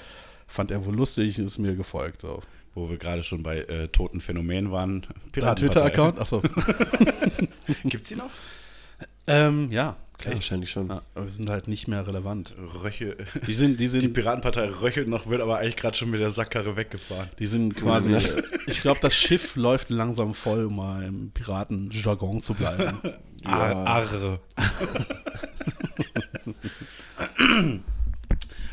fand 0.48 0.72
er 0.72 0.84
wohl 0.84 0.96
lustig, 0.96 1.38
ist 1.38 1.58
mir 1.58 1.76
gefolgt. 1.76 2.22
So. 2.22 2.42
Wo 2.74 2.90
wir 2.90 2.96
gerade 2.96 3.22
schon 3.22 3.44
bei 3.44 3.58
äh, 3.58 3.86
toten 3.86 4.20
Phänomenen 4.20 4.72
waren. 4.72 5.06
Dein 5.32 5.54
Twitter-Account? 5.54 6.18
Achso. 6.18 6.42
Gibt's 7.84 8.08
die 8.08 8.16
noch? 8.16 8.30
ähm, 9.28 9.70
ja, 9.70 9.96
Ja, 10.26 10.32
wahrscheinlich 10.34 10.70
schon. 10.70 10.88
ja, 10.88 11.02
aber 11.14 11.24
wir 11.24 11.32
sind 11.32 11.48
halt 11.48 11.68
nicht 11.68 11.88
mehr 11.88 12.06
relevant. 12.06 12.54
Röche. 12.82 13.16
Die 13.46 13.54
sind, 13.54 13.80
die 13.80 13.88
sind, 13.88 14.02
Die 14.02 14.08
Piratenpartei 14.08 14.68
röchelt 14.68 15.08
noch, 15.08 15.26
wird 15.26 15.40
aber 15.40 15.58
eigentlich 15.58 15.76
gerade 15.76 15.96
schon 15.96 16.10
mit 16.10 16.20
der 16.20 16.30
Sackkarre 16.30 16.76
weggefahren. 16.76 17.28
Die 17.38 17.46
sind 17.46 17.74
quasi, 17.76 18.14
ich 18.66 18.80
glaube, 18.80 19.00
das 19.00 19.14
Schiff 19.14 19.56
läuft 19.56 19.90
langsam 19.90 20.34
voll, 20.34 20.64
um 20.66 20.76
mal 20.76 21.02
im 21.04 21.30
Piratenjargon 21.30 22.40
zu 22.40 22.54
bleiben. 22.54 22.98
Ar 23.44 23.86
Arre. 23.86 24.40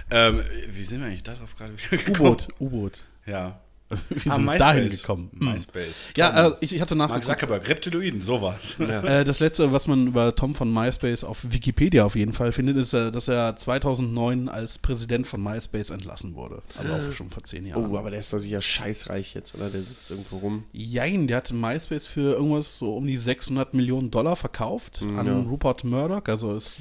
ähm, 0.10 0.42
wie 0.70 0.84
sind 0.84 1.02
wir 1.02 1.08
eigentlich 1.08 1.24
darauf 1.24 1.56
gerade 1.56 1.74
wieder 1.74 1.98
gekommen? 1.98 2.20
U-Boot, 2.20 2.48
U-Boot. 2.60 3.06
Ja. 3.26 3.60
Wie 4.10 4.30
Ah, 4.30 4.36
sind 4.36 4.46
wir 4.46 4.58
dahin 4.58 4.90
gekommen? 4.90 5.30
Hm. 5.38 5.54
MySpace. 5.54 6.10
Ja, 6.18 6.48
äh, 6.48 6.56
ich, 6.62 6.74
ich 6.76 6.82
hatte 6.82 6.96
Mark 6.96 7.10
nachgeguckt. 7.12 7.40
Zuckerberg, 7.40 7.68
Reptiloiden, 7.70 8.22
sowas. 8.22 8.78
Äh, 9.04 9.26
das 9.26 9.40
letzte, 9.40 9.72
was 9.74 9.88
man 9.88 10.08
über 10.08 10.36
Tom 10.36 10.56
von 10.56 10.72
MySpace 10.72 11.24
auf 11.24 11.52
Wikipedia 11.52 12.06
auf 12.06 12.16
jeden 12.16 12.32
Fall 12.32 12.52
findet, 12.52 12.78
ist, 12.78 12.94
äh, 12.94 13.12
dass 13.12 13.28
er 13.28 13.56
2009 13.56 14.50
als 14.50 14.78
Präsident 14.80 15.26
von 15.28 15.42
MySpace 15.44 15.90
entlassen 15.90 16.36
wurde. 16.36 16.62
Also 16.78 16.94
auch 16.94 17.12
schon 17.14 17.30
vor 17.30 17.44
zehn 17.44 17.66
Jahren. 17.66 17.92
Oh, 17.92 17.98
aber 17.98 18.12
der 18.12 18.20
ist 18.20 18.32
doch 18.32 18.38
sicher 18.38 18.62
scheißreich 18.62 19.34
jetzt, 19.34 19.56
oder? 19.56 19.70
Der 19.70 19.82
sitzt 19.82 20.10
irgendwo 20.12 20.38
rum. 20.38 20.66
Jein, 20.72 21.28
der 21.28 21.38
hat 21.38 21.52
MySpace 21.52 22.06
für 22.06 22.34
irgendwas 22.34 22.78
so 22.80 22.96
um 22.96 23.08
die 23.08 23.18
600 23.18 23.74
Millionen 23.74 24.12
Dollar 24.12 24.36
verkauft 24.36 25.02
an 25.02 25.26
ja. 25.26 25.38
Rupert 25.40 25.84
Murdoch. 25.84 26.24
Also 26.28 26.54
es 26.56 26.78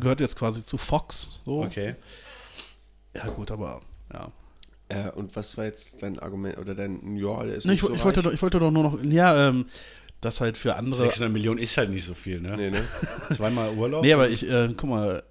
gehört 0.00 0.20
jetzt 0.20 0.36
quasi 0.36 0.64
zu 0.64 0.78
Fox. 0.78 1.40
So. 1.44 1.62
Okay. 1.62 1.96
Ja 3.14 3.26
gut, 3.28 3.50
aber 3.50 3.80
ja. 4.12 4.30
Äh, 4.88 5.10
und 5.10 5.34
was 5.34 5.56
war 5.58 5.64
jetzt 5.64 6.02
dein 6.02 6.18
Argument 6.18 6.58
oder 6.58 6.74
dein, 6.74 7.16
ja, 7.16 7.42
der 7.44 7.56
ist 7.56 7.66
Nee, 7.66 7.72
nicht 7.72 7.82
ich, 7.82 7.88
so 7.88 7.94
ich, 7.94 8.04
wollte 8.04 8.22
doch, 8.22 8.32
ich 8.32 8.40
wollte 8.42 8.60
doch 8.60 8.70
nur 8.70 8.84
noch, 8.84 9.02
ja, 9.02 9.48
ähm, 9.48 9.66
das 10.20 10.40
halt 10.40 10.56
für 10.56 10.76
andere. 10.76 11.00
600 11.00 11.32
Millionen 11.32 11.58
ist 11.58 11.76
halt 11.76 11.90
nicht 11.90 12.04
so 12.04 12.14
viel, 12.14 12.40
ne? 12.40 12.56
Nee, 12.56 12.70
ne? 12.70 12.82
Zweimal 13.34 13.74
Urlaub. 13.74 14.02
Nee, 14.02 14.12
aber 14.12 14.28
ich, 14.28 14.48
äh, 14.48 14.68
guck 14.76 14.88
mal, 14.90 15.22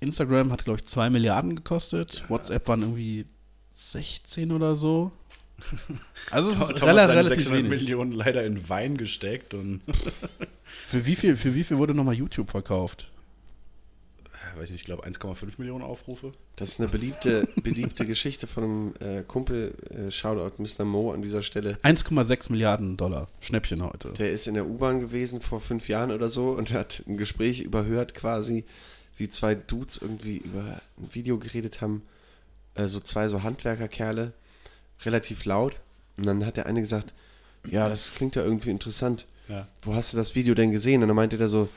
Instagram 0.00 0.52
hat, 0.52 0.64
glaube 0.64 0.80
ich, 0.80 0.86
2 0.86 1.10
Milliarden 1.10 1.56
gekostet. 1.56 2.24
WhatsApp 2.28 2.66
waren 2.68 2.82
irgendwie 2.82 3.26
16 3.74 4.52
oder 4.52 4.74
so. 4.76 5.12
Also 6.30 6.50
es 6.50 6.60
ist 6.70 6.82
rela 6.82 7.02
hat 7.02 7.08
seine 7.08 7.20
relativ 7.20 7.44
600 7.44 7.64
wenig. 7.64 7.80
Millionen 7.80 8.12
leider 8.12 8.44
in 8.44 8.68
Wein 8.68 8.96
gesteckt 8.96 9.54
und 9.54 9.80
Für 10.84 11.06
wie 11.06 11.14
viel, 11.14 11.36
für 11.36 11.54
wie 11.54 11.64
viel 11.64 11.78
wurde 11.78 11.94
nochmal 11.94 12.14
YouTube 12.14 12.50
verkauft? 12.50 13.10
Weiß 14.56 14.70
nicht, 14.70 14.80
ich 14.80 14.84
glaube 14.84 15.06
1,5 15.06 15.54
Millionen 15.58 15.84
Aufrufe. 15.84 16.32
Das 16.56 16.70
ist 16.70 16.80
eine 16.80 16.88
beliebte, 16.88 17.48
beliebte 17.62 18.06
Geschichte 18.06 18.46
von 18.46 18.64
einem 18.64 18.94
äh, 19.00 19.22
Kumpel, 19.22 19.74
äh, 19.90 20.10
Shoutout 20.10 20.62
Mr. 20.62 20.84
Mo 20.84 21.12
an 21.12 21.22
dieser 21.22 21.42
Stelle. 21.42 21.78
1,6 21.82 22.50
Milliarden 22.50 22.96
Dollar. 22.96 23.28
Schnäppchen 23.40 23.82
heute. 23.82 24.10
Der 24.10 24.32
ist 24.32 24.46
in 24.46 24.54
der 24.54 24.66
U-Bahn 24.66 25.00
gewesen 25.00 25.40
vor 25.40 25.60
fünf 25.60 25.88
Jahren 25.88 26.10
oder 26.10 26.28
so 26.28 26.50
und 26.50 26.72
hat 26.72 27.02
ein 27.06 27.16
Gespräch 27.16 27.60
überhört 27.60 28.14
quasi, 28.14 28.64
wie 29.16 29.28
zwei 29.28 29.54
Dudes 29.54 29.98
irgendwie 29.98 30.38
über 30.38 30.80
ein 30.98 31.08
Video 31.12 31.38
geredet 31.38 31.80
haben. 31.80 32.02
Äh, 32.74 32.86
so 32.86 33.00
zwei 33.00 33.28
so 33.28 33.42
Handwerkerkerle, 33.42 34.32
relativ 35.04 35.44
laut. 35.44 35.80
Und 36.16 36.26
dann 36.26 36.44
hat 36.44 36.56
der 36.56 36.66
eine 36.66 36.80
gesagt, 36.80 37.14
ja, 37.66 37.88
das 37.88 38.12
klingt 38.12 38.36
ja 38.36 38.44
irgendwie 38.44 38.70
interessant. 38.70 39.26
Ja. 39.48 39.66
Wo 39.82 39.94
hast 39.94 40.12
du 40.12 40.16
das 40.16 40.34
Video 40.34 40.54
denn 40.54 40.70
gesehen? 40.70 41.02
Und 41.02 41.08
dann 41.08 41.16
meinte 41.16 41.38
der 41.38 41.48
so, 41.48 41.68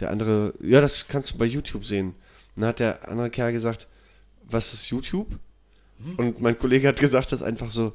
der 0.00 0.10
andere, 0.10 0.54
ja, 0.60 0.80
das 0.80 1.08
kannst 1.08 1.32
du 1.32 1.38
bei 1.38 1.44
YouTube 1.44 1.84
sehen. 1.84 2.14
Und 2.56 2.60
dann 2.62 2.68
hat 2.70 2.80
der 2.80 3.08
andere 3.08 3.30
Kerl 3.30 3.52
gesagt, 3.52 3.86
was 4.48 4.72
ist 4.74 4.88
YouTube? 4.90 5.28
Und 6.16 6.40
mein 6.40 6.58
Kollege 6.58 6.88
hat 6.88 6.98
gesagt, 7.00 7.32
dass 7.32 7.42
einfach 7.42 7.70
so 7.70 7.94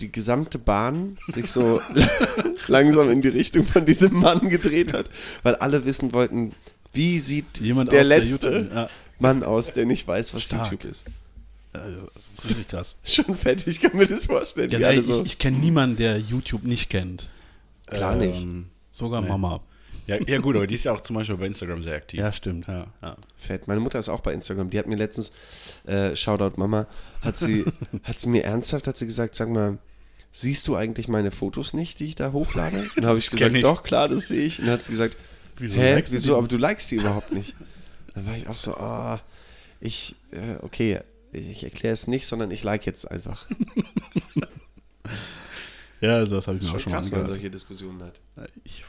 die 0.00 0.10
gesamte 0.12 0.58
Bahn 0.58 1.18
sich 1.26 1.50
so 1.50 1.80
langsam 2.66 3.10
in 3.10 3.20
die 3.20 3.28
Richtung 3.28 3.64
von 3.64 3.84
diesem 3.86 4.14
Mann 4.20 4.48
gedreht 4.48 4.92
hat, 4.92 5.06
weil 5.42 5.54
alle 5.56 5.84
wissen 5.84 6.12
wollten, 6.12 6.52
wie 6.92 7.18
sieht 7.18 7.60
Jemand 7.60 7.92
der 7.92 8.02
aus 8.02 8.08
letzte 8.08 8.50
YouTube- 8.58 8.74
ja, 8.74 8.88
Mann 9.18 9.42
aus, 9.42 9.72
der 9.72 9.86
nicht 9.86 10.06
weiß, 10.06 10.34
was 10.34 10.44
Stark. 10.44 10.70
YouTube 10.70 10.84
ist. 10.90 11.06
also, 11.72 12.08
das 12.14 12.44
ist 12.44 12.50
richtig 12.50 12.68
krass. 12.68 12.96
Schon 13.04 13.34
fertig, 13.34 13.66
ich 13.68 13.80
kann 13.80 13.96
mir 13.96 14.06
das 14.06 14.26
vorstellen. 14.26 14.70
Ja, 14.70 14.90
ey, 14.90 15.02
so. 15.02 15.20
ich 15.22 15.26
ich 15.32 15.38
kenne 15.38 15.58
niemanden, 15.58 15.96
der 15.96 16.18
YouTube 16.18 16.64
nicht 16.64 16.88
kennt. 16.90 17.28
Klar 17.86 18.14
nicht. 18.16 18.42
Ähm, 18.42 18.66
Sogar 18.92 19.20
Nee. 19.22 19.28
Mama. 19.28 19.60
Ja, 20.06 20.16
ja, 20.26 20.38
gut, 20.38 20.56
aber 20.56 20.66
die 20.66 20.74
ist 20.74 20.84
ja 20.84 20.92
auch 20.92 21.00
zum 21.00 21.16
Beispiel 21.16 21.36
bei 21.36 21.46
Instagram 21.46 21.82
sehr 21.82 21.96
aktiv. 21.96 22.20
Ja, 22.20 22.32
stimmt. 22.32 22.66
Ja. 22.66 22.86
Ja. 23.02 23.16
Fett. 23.36 23.66
Meine 23.68 23.80
Mutter 23.80 23.98
ist 23.98 24.08
auch 24.08 24.20
bei 24.20 24.32
Instagram. 24.32 24.70
Die 24.70 24.78
hat 24.78 24.86
mir 24.86 24.96
letztens, 24.96 25.32
äh, 25.86 26.14
Shoutout 26.14 26.58
Mama, 26.58 26.86
hat 27.22 27.38
sie, 27.38 27.64
hat 28.04 28.20
sie 28.20 28.28
mir 28.28 28.44
ernsthaft, 28.44 28.86
hat 28.86 28.96
sie 28.96 29.06
gesagt, 29.06 29.34
sag 29.34 29.48
mal, 29.48 29.78
siehst 30.32 30.68
du 30.68 30.76
eigentlich 30.76 31.08
meine 31.08 31.30
Fotos 31.30 31.72
nicht, 31.74 31.98
die 32.00 32.06
ich 32.06 32.14
da 32.14 32.32
hochlade? 32.32 32.78
Und 32.80 32.96
dann 32.98 33.06
habe 33.06 33.18
ich 33.18 33.30
gesagt, 33.30 33.54
ich. 33.54 33.62
doch, 33.62 33.82
klar, 33.82 34.08
das 34.08 34.28
sehe 34.28 34.44
ich. 34.44 34.58
Und 34.58 34.66
dann 34.66 34.74
hat 34.74 34.82
sie 34.84 34.92
gesagt, 34.92 35.16
Wieso 35.58 35.74
hä, 35.74 36.02
wieso, 36.08 36.32
die? 36.32 36.38
aber 36.38 36.48
du 36.48 36.56
likest 36.58 36.90
die 36.90 36.96
überhaupt 36.96 37.32
nicht. 37.32 37.54
Dann 38.14 38.26
war 38.26 38.34
ich 38.36 38.46
auch 38.48 38.56
so, 38.56 38.76
ah, 38.76 39.20
ich, 39.80 40.14
äh, 40.32 40.62
okay, 40.62 41.00
ich 41.32 41.64
erkläre 41.64 41.94
es 41.94 42.06
nicht, 42.06 42.26
sondern 42.26 42.50
ich 42.50 42.62
like 42.64 42.86
jetzt 42.86 43.10
einfach. 43.10 43.46
Ja, 46.00 46.16
also 46.16 46.36
das 46.36 46.46
habe 46.46 46.58
ich 46.58 46.62
mir 46.64 46.68
auch 46.68 46.72
Schon 46.72 46.80
schon 46.80 46.92
mal 46.92 46.98
krass, 46.98 47.06
wenn 47.10 47.18
man 47.18 47.24
angehört. 47.24 47.40
solche 47.40 47.50
Diskussionen 47.50 48.02
hat. 48.02 48.20
Ich, 48.64 48.84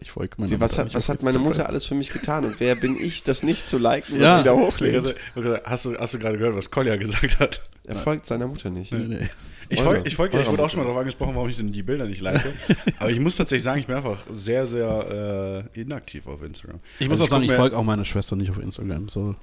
ich 0.00 0.10
folge 0.10 0.34
meiner 0.38 0.48
Sie, 0.48 0.60
was 0.60 0.72
Mutter 0.72 0.84
hat, 0.86 0.94
was 0.94 1.08
hat 1.08 1.22
meine 1.22 1.38
Mutter 1.38 1.66
alles 1.68 1.86
für 1.86 1.94
mich 1.94 2.10
getan 2.10 2.44
und 2.44 2.58
wer 2.60 2.74
bin 2.74 2.96
ich, 2.96 3.22
das 3.24 3.42
nicht 3.42 3.68
zu 3.68 3.78
liken, 3.78 4.14
was 4.14 4.20
Ja. 4.22 4.38
sie 4.38 4.44
da 4.44 4.52
hochlädt? 4.54 5.14
Hast 5.64 5.84
du, 5.84 5.98
hast 5.98 6.14
du 6.14 6.18
gerade 6.18 6.38
gehört, 6.38 6.56
was 6.56 6.70
Kolja 6.70 6.96
gesagt 6.96 7.38
hat? 7.38 7.60
Er 7.86 7.94
folgt 7.96 8.26
seiner 8.26 8.46
Mutter 8.46 8.70
nicht. 8.70 8.92
Nee, 8.92 8.98
nee. 9.06 9.28
Ich, 9.70 9.80
Eure- 9.80 9.88
folg, 9.96 10.06
ich, 10.06 10.16
folg, 10.16 10.32
ich 10.34 10.46
wurde 10.46 10.62
auch 10.62 10.70
schon 10.70 10.78
mal 10.80 10.84
darauf 10.84 10.98
angesprochen, 11.00 11.34
warum 11.34 11.48
ich 11.48 11.56
denn 11.56 11.72
die 11.72 11.82
Bilder 11.82 12.06
nicht 12.06 12.20
like. 12.22 12.42
Aber 12.98 13.10
ich 13.10 13.20
muss 13.20 13.36
tatsächlich 13.36 13.62
sagen, 13.62 13.80
ich 13.80 13.86
bin 13.86 13.96
einfach 13.96 14.18
sehr, 14.32 14.66
sehr 14.66 15.64
äh, 15.74 15.80
inaktiv 15.80 16.26
auf 16.26 16.42
Instagram. 16.42 16.80
Ich 16.98 17.08
muss 17.08 17.20
Also 17.20 17.24
auch 17.24 17.38
sagen, 17.38 17.44
ich 17.44 17.52
folge 17.52 17.76
auch 17.76 17.84
meiner 17.84 18.04
Schwester 18.06 18.34
nicht 18.36 18.50
auf 18.50 18.58
Instagram. 18.58 19.08
So, 19.10 19.34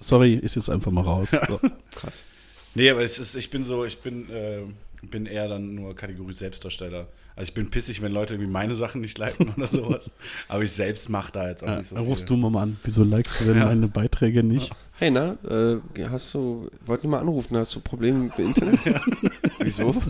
sorry, 0.00 0.34
ist 0.34 0.56
jetzt 0.56 0.68
einfach 0.70 0.90
mal 0.90 1.02
raus. 1.02 1.30
So. 1.30 1.60
Krass. 1.94 2.24
Nee, 2.74 2.90
aber 2.90 3.02
es 3.02 3.18
ist, 3.20 3.36
ich 3.36 3.50
bin 3.50 3.62
so, 3.64 3.84
ich 3.84 3.98
bin, 4.00 4.28
äh, 4.30 4.62
bin 5.02 5.26
eher 5.26 5.48
dann 5.48 5.74
nur 5.76 5.94
Kategorie 5.94 6.32
Selbstdarsteller. 6.32 7.06
Also 7.38 7.50
ich 7.50 7.54
bin 7.54 7.70
pissig, 7.70 8.02
wenn 8.02 8.10
Leute 8.10 8.34
irgendwie 8.34 8.50
meine 8.50 8.74
Sachen 8.74 9.00
nicht 9.00 9.16
liken 9.16 9.54
oder 9.56 9.68
sowas. 9.68 10.10
Aber 10.48 10.64
ich 10.64 10.72
selbst 10.72 11.08
mache 11.08 11.30
da 11.30 11.48
jetzt 11.48 11.62
auch 11.62 11.68
Ja, 11.68 11.78
nicht 11.78 11.88
so 11.88 11.94
dann 11.94 12.04
rufst 12.04 12.26
viel. 12.28 12.36
du 12.36 12.48
mal 12.48 12.60
an. 12.62 12.76
Wieso 12.82 13.04
likest 13.04 13.38
du 13.40 13.44
denn 13.44 13.58
Ja. 13.58 13.66
meine 13.66 13.86
Beiträge 13.86 14.42
nicht? 14.42 14.72
Hey, 14.98 15.12
na, 15.12 15.36
äh, 15.48 15.76
hast 16.10 16.34
du, 16.34 16.68
wollte 16.84 17.06
nur 17.06 17.12
mal 17.12 17.20
anrufen, 17.20 17.56
hast 17.56 17.72
du 17.76 17.80
Probleme 17.80 18.18
mit 18.18 18.36
dem 18.36 18.46
Internet? 18.48 18.80
Wieso? 19.60 19.94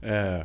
Äh, 0.00 0.44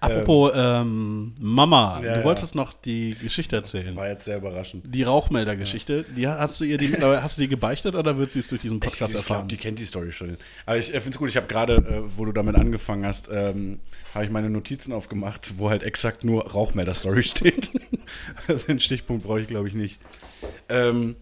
Apropos 0.00 0.52
ähm, 0.54 1.34
Mama, 1.38 2.00
ja, 2.02 2.14
du 2.14 2.18
ja. 2.20 2.24
wolltest 2.24 2.54
noch 2.54 2.72
die 2.72 3.14
Geschichte 3.20 3.56
erzählen. 3.56 3.94
war 3.96 4.08
jetzt 4.08 4.24
sehr 4.24 4.38
überraschend. 4.38 4.84
Die 4.86 5.02
Rauchmelder-Geschichte, 5.02 6.04
die 6.16 6.26
hast 6.28 6.60
du 6.60 6.64
ihr 6.64 6.78
die 6.78 6.88
mittlerweile- 6.88 7.22
hast 7.22 7.38
du 7.38 7.42
die 7.42 7.48
gebeichtet 7.48 7.94
oder 7.94 8.16
wird 8.18 8.32
sie 8.32 8.38
es 8.40 8.48
durch 8.48 8.60
diesen 8.62 8.76
Ich, 8.78 8.80
Podcast 8.82 9.14
ich 9.14 9.20
glaube, 9.20 9.28
erfahren? 9.28 9.48
die 9.48 9.56
kennt 9.56 9.78
die 9.78 9.86
Story 9.86 10.12
schon. 10.12 10.36
Aber 10.66 10.78
ich 10.78 10.88
äh, 10.94 11.00
finde 11.00 11.10
es 11.10 11.18
gut, 11.18 11.28
ich 11.28 11.36
habe 11.36 11.46
gerade, 11.46 11.74
äh, 11.76 12.02
wo 12.16 12.24
du 12.24 12.32
damit 12.32 12.56
angefangen 12.56 13.04
hast, 13.06 13.28
ähm, 13.32 13.80
habe 14.14 14.24
ich 14.24 14.30
meine 14.30 14.50
Notizen 14.50 14.92
aufgemacht, 14.92 15.54
wo 15.58 15.70
halt 15.70 15.82
exakt 15.82 16.24
nur 16.24 16.46
Rauchmelder-Story 16.50 17.22
steht. 17.24 17.70
also 18.48 18.66
den 18.66 18.80
Stichpunkt 18.80 19.24
brauche 19.24 19.40
ich, 19.40 19.46
glaube 19.46 19.68
ich, 19.68 19.74
nicht. 19.74 19.98
Ähm, 20.68 21.16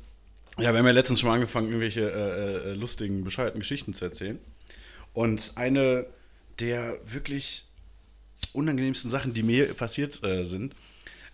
ja, 0.59 0.73
wir 0.73 0.79
haben 0.79 0.87
ja 0.87 0.93
letztens 0.93 1.21
schon 1.21 1.29
mal 1.29 1.35
angefangen, 1.37 1.69
irgendwelche 1.69 2.01
äh, 2.11 2.71
äh, 2.71 2.75
lustigen, 2.75 3.23
bescheuerten 3.23 3.61
Geschichten 3.61 3.95
zu 3.95 4.05
erzählen. 4.05 4.39
Und 5.15 5.53
eine 5.57 6.07
der 6.61 6.97
wirklich 7.05 7.67
unangenehmsten 8.53 9.11
Sachen, 9.11 9.35
die 9.35 9.43
mir 9.43 9.73
passiert 9.75 10.23
äh, 10.25 10.45
sind, 10.45 10.75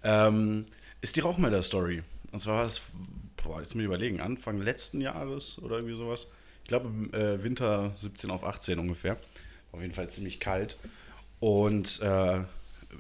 ähm, 0.02 0.66
ist 1.00 1.16
die 1.16 1.20
Rauchmelder-Story. 1.20 2.02
Und 2.32 2.40
zwar 2.40 2.56
war 2.56 2.62
das, 2.64 2.82
boah, 3.42 3.60
jetzt 3.60 3.74
mir 3.74 3.84
überlegen, 3.84 4.20
Anfang 4.20 4.60
letzten 4.60 5.00
Jahres 5.00 5.60
oder 5.62 5.76
irgendwie 5.76 5.96
sowas. 5.96 6.30
Ich 6.62 6.68
glaube 6.68 6.88
äh, 7.16 7.42
Winter 7.42 7.94
17 7.98 8.30
auf 8.30 8.44
18 8.44 8.78
ungefähr. 8.78 9.18
Auf 9.72 9.80
jeden 9.80 9.92
Fall 9.92 10.08
ziemlich 10.08 10.40
kalt. 10.40 10.78
Und 11.40 12.00
äh, 12.00 12.40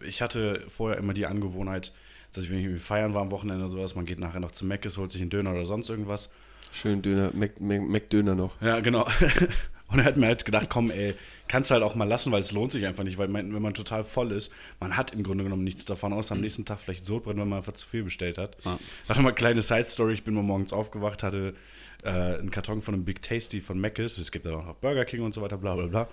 ich 0.06 0.22
hatte 0.22 0.64
vorher 0.68 0.98
immer 0.98 1.14
die 1.14 1.26
Angewohnheit, 1.26 1.92
dass 2.32 2.44
ich, 2.44 2.50
wenn 2.50 2.58
ich 2.58 2.64
irgendwie 2.64 2.80
feiern 2.80 3.14
war 3.14 3.22
am 3.22 3.30
Wochenende 3.30 3.64
oder 3.64 3.72
sowas, 3.72 3.94
man 3.94 4.06
geht 4.06 4.18
nachher 4.18 4.40
noch 4.40 4.52
zu 4.52 4.66
Meckes, 4.66 4.98
holt 4.98 5.12
sich 5.12 5.20
einen 5.20 5.30
Döner 5.30 5.52
oder 5.52 5.66
sonst 5.66 5.88
irgendwas. 5.88 6.30
Schön 6.72 7.00
Döner, 7.02 7.30
Mac, 7.32 7.60
Mac, 7.60 7.82
Mac-Döner 7.82 8.34
noch. 8.34 8.60
Ja, 8.60 8.80
genau. 8.80 9.08
Und 9.88 10.00
er 10.00 10.04
hat 10.06 10.16
mir 10.16 10.26
halt 10.26 10.44
gedacht, 10.44 10.66
komm, 10.68 10.90
ey, 10.90 11.14
kannst 11.48 11.70
du 11.70 11.74
halt 11.74 11.82
auch 11.82 11.94
mal 11.94 12.08
lassen, 12.08 12.32
weil 12.32 12.40
es 12.40 12.52
lohnt 12.52 12.72
sich 12.72 12.86
einfach 12.86 13.04
nicht, 13.04 13.18
weil 13.18 13.28
man, 13.28 13.54
wenn 13.54 13.62
man 13.62 13.74
total 13.74 14.04
voll 14.04 14.32
ist, 14.32 14.52
man 14.80 14.96
hat 14.96 15.12
im 15.12 15.22
Grunde 15.22 15.44
genommen 15.44 15.64
nichts 15.64 15.84
davon, 15.84 16.12
außer 16.12 16.34
am 16.34 16.40
nächsten 16.40 16.64
Tag 16.64 16.80
vielleicht 16.80 17.06
Sodbrennen, 17.06 17.40
wenn 17.40 17.48
man 17.48 17.58
einfach 17.58 17.74
zu 17.74 17.86
viel 17.86 18.02
bestellt 18.02 18.38
hat. 18.38 18.56
Ja. 18.64 18.78
Warte 19.06 19.22
mal, 19.22 19.32
kleine 19.32 19.62
Side-Story, 19.62 20.14
ich 20.14 20.24
bin 20.24 20.34
mal 20.34 20.42
morgens 20.42 20.72
aufgewacht, 20.72 21.22
hatte 21.22 21.54
äh, 22.02 22.08
einen 22.08 22.50
Karton 22.50 22.82
von 22.82 22.94
einem 22.94 23.04
Big 23.04 23.22
Tasty 23.22 23.60
von 23.60 23.80
Mc's, 23.80 24.18
es 24.18 24.30
gibt 24.30 24.46
ja 24.46 24.52
auch 24.52 24.64
noch 24.64 24.74
Burger 24.76 25.04
King 25.04 25.22
und 25.22 25.34
so 25.34 25.40
weiter, 25.42 25.56
bla 25.56 25.74
bla 25.74 25.86
bla. 25.86 26.08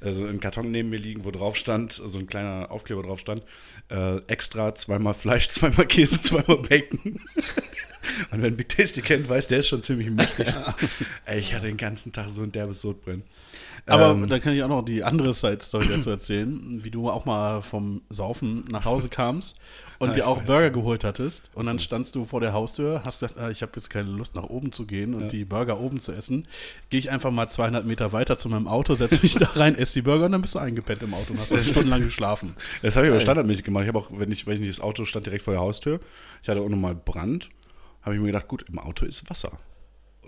Also 0.00 0.26
ein 0.26 0.40
Karton 0.40 0.70
neben 0.70 0.90
mir 0.90 0.98
liegen, 0.98 1.24
wo 1.24 1.30
drauf 1.30 1.56
stand, 1.56 1.92
so 1.92 2.18
ein 2.18 2.26
kleiner 2.26 2.70
Aufkleber 2.70 3.02
drauf 3.02 3.20
stand, 3.20 3.42
äh, 3.88 4.18
extra 4.26 4.74
zweimal 4.74 5.14
Fleisch, 5.14 5.48
zweimal 5.50 5.86
Käse, 5.86 6.20
zweimal 6.20 6.58
Bacon. 6.58 7.18
Und 8.30 8.42
wer 8.42 8.50
Big 8.50 8.68
Tasty 8.68 9.00
kennt, 9.02 9.28
weiß, 9.28 9.46
der 9.48 9.58
ist 9.60 9.68
schon 9.68 9.82
ziemlich 9.82 10.10
mächtig. 10.10 10.46
Ey, 11.24 11.38
ich 11.40 11.54
hatte 11.54 11.66
den 11.66 11.76
ganzen 11.76 12.12
Tag 12.12 12.30
so 12.30 12.42
ein 12.42 12.52
derbes 12.52 12.80
Sodbrennen. 12.82 13.22
Aber 13.86 14.10
Ähm, 14.10 14.28
da 14.28 14.38
kann 14.38 14.54
ich 14.54 14.62
auch 14.62 14.68
noch 14.68 14.82
die 14.84 15.02
andere 15.02 15.34
Side-Story 15.34 15.88
dazu 15.88 16.10
erzählen, 16.10 16.80
wie 16.84 16.90
du 16.90 17.10
auch 17.10 17.24
mal 17.24 17.62
vom 17.62 18.00
Saufen 18.10 18.64
nach 18.70 18.84
Hause 18.84 19.08
kamst 19.08 19.56
und 19.98 20.10
Ah, 20.10 20.12
dir 20.12 20.28
auch 20.28 20.38
weiß. 20.38 20.46
Burger 20.46 20.70
geholt 20.70 21.02
hattest. 21.02 21.50
Und 21.54 21.66
dann 21.66 21.80
standst 21.80 22.14
du 22.14 22.24
vor 22.24 22.40
der 22.40 22.52
Haustür, 22.52 23.02
hast 23.04 23.20
gesagt, 23.20 23.38
ah, 23.40 23.50
ich 23.50 23.60
habe 23.62 23.72
jetzt 23.74 23.90
keine 23.90 24.08
Lust 24.10 24.36
nach 24.36 24.44
oben 24.44 24.70
zu 24.70 24.86
gehen 24.86 25.14
und 25.14 25.32
die 25.32 25.44
Burger 25.44 25.80
oben 25.80 25.98
zu 25.98 26.12
essen. 26.12 26.46
Gehe 26.90 27.00
ich 27.00 27.10
einfach 27.10 27.32
mal 27.32 27.48
200 27.48 27.84
Meter 27.84 28.12
weiter 28.12 28.38
zu 28.38 28.48
meinem 28.48 28.68
Auto, 28.68 28.94
setze 28.94 29.18
mich 29.22 29.34
da 29.40 29.46
rein, 29.56 29.74
esse 29.74 29.94
die 29.94 30.02
Burger 30.02 30.26
und 30.26 30.32
dann 30.32 30.42
bist 30.42 30.54
du 30.54 30.60
eingepennt 30.60 31.02
im 31.02 31.12
Auto 31.14 31.32
und 31.32 31.40
hast 31.40 31.48
stundenlang 31.64 32.02
geschlafen. 32.04 32.54
Das 32.82 32.94
habe 32.94 33.06
ich 33.06 33.10
aber 33.12 33.20
standardmäßig 33.20 33.64
gemacht. 33.64 33.82
Ich 33.82 33.88
habe 33.88 33.98
auch, 33.98 34.10
wenn 34.12 34.30
ich, 34.30 34.46
wenn 34.46 34.54
ich 34.54 34.60
nicht, 34.60 34.70
das 34.70 34.80
Auto 34.80 35.04
stand 35.04 35.26
direkt 35.26 35.42
vor 35.42 35.54
der 35.54 35.60
Haustür, 35.60 35.98
ich 36.42 36.48
hatte 36.48 36.60
auch 36.60 36.68
nochmal 36.68 36.94
Brand, 36.94 37.48
habe 38.02 38.14
ich 38.14 38.20
mir 38.20 38.28
gedacht, 38.28 38.48
gut, 38.48 38.64
im 38.68 38.78
Auto 38.78 39.04
ist 39.04 39.28
Wasser. 39.30 39.52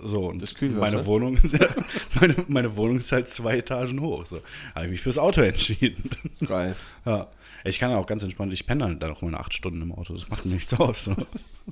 So, 0.02 0.26
und 0.26 0.42
Das 0.42 0.54
Kühlwasser? 0.54 0.96
meine 0.96 1.06
Wohnung, 1.06 1.38
meine, 2.20 2.34
meine 2.48 2.76
Wohnung 2.76 2.98
ist 2.98 3.12
halt 3.12 3.28
zwei 3.28 3.58
Etagen 3.58 4.00
hoch. 4.00 4.26
So, 4.26 4.40
habe 4.74 4.86
ich 4.86 4.90
mich 4.92 5.00
fürs 5.00 5.18
Auto 5.18 5.40
entschieden. 5.40 6.10
Geil. 6.46 6.74
Ja. 7.04 7.28
Ich 7.66 7.78
kann 7.78 7.92
auch 7.92 8.06
ganz 8.06 8.22
entspannt, 8.22 8.52
ich 8.52 8.66
penne 8.66 8.84
halt 8.84 9.02
dann 9.02 9.10
auch 9.10 9.22
meine 9.22 9.40
acht 9.40 9.54
Stunden 9.54 9.80
im 9.80 9.92
Auto, 9.92 10.12
das 10.12 10.28
macht 10.28 10.44
mir 10.44 10.52
nichts 10.52 10.74
aus. 10.74 11.04
So. 11.04 11.16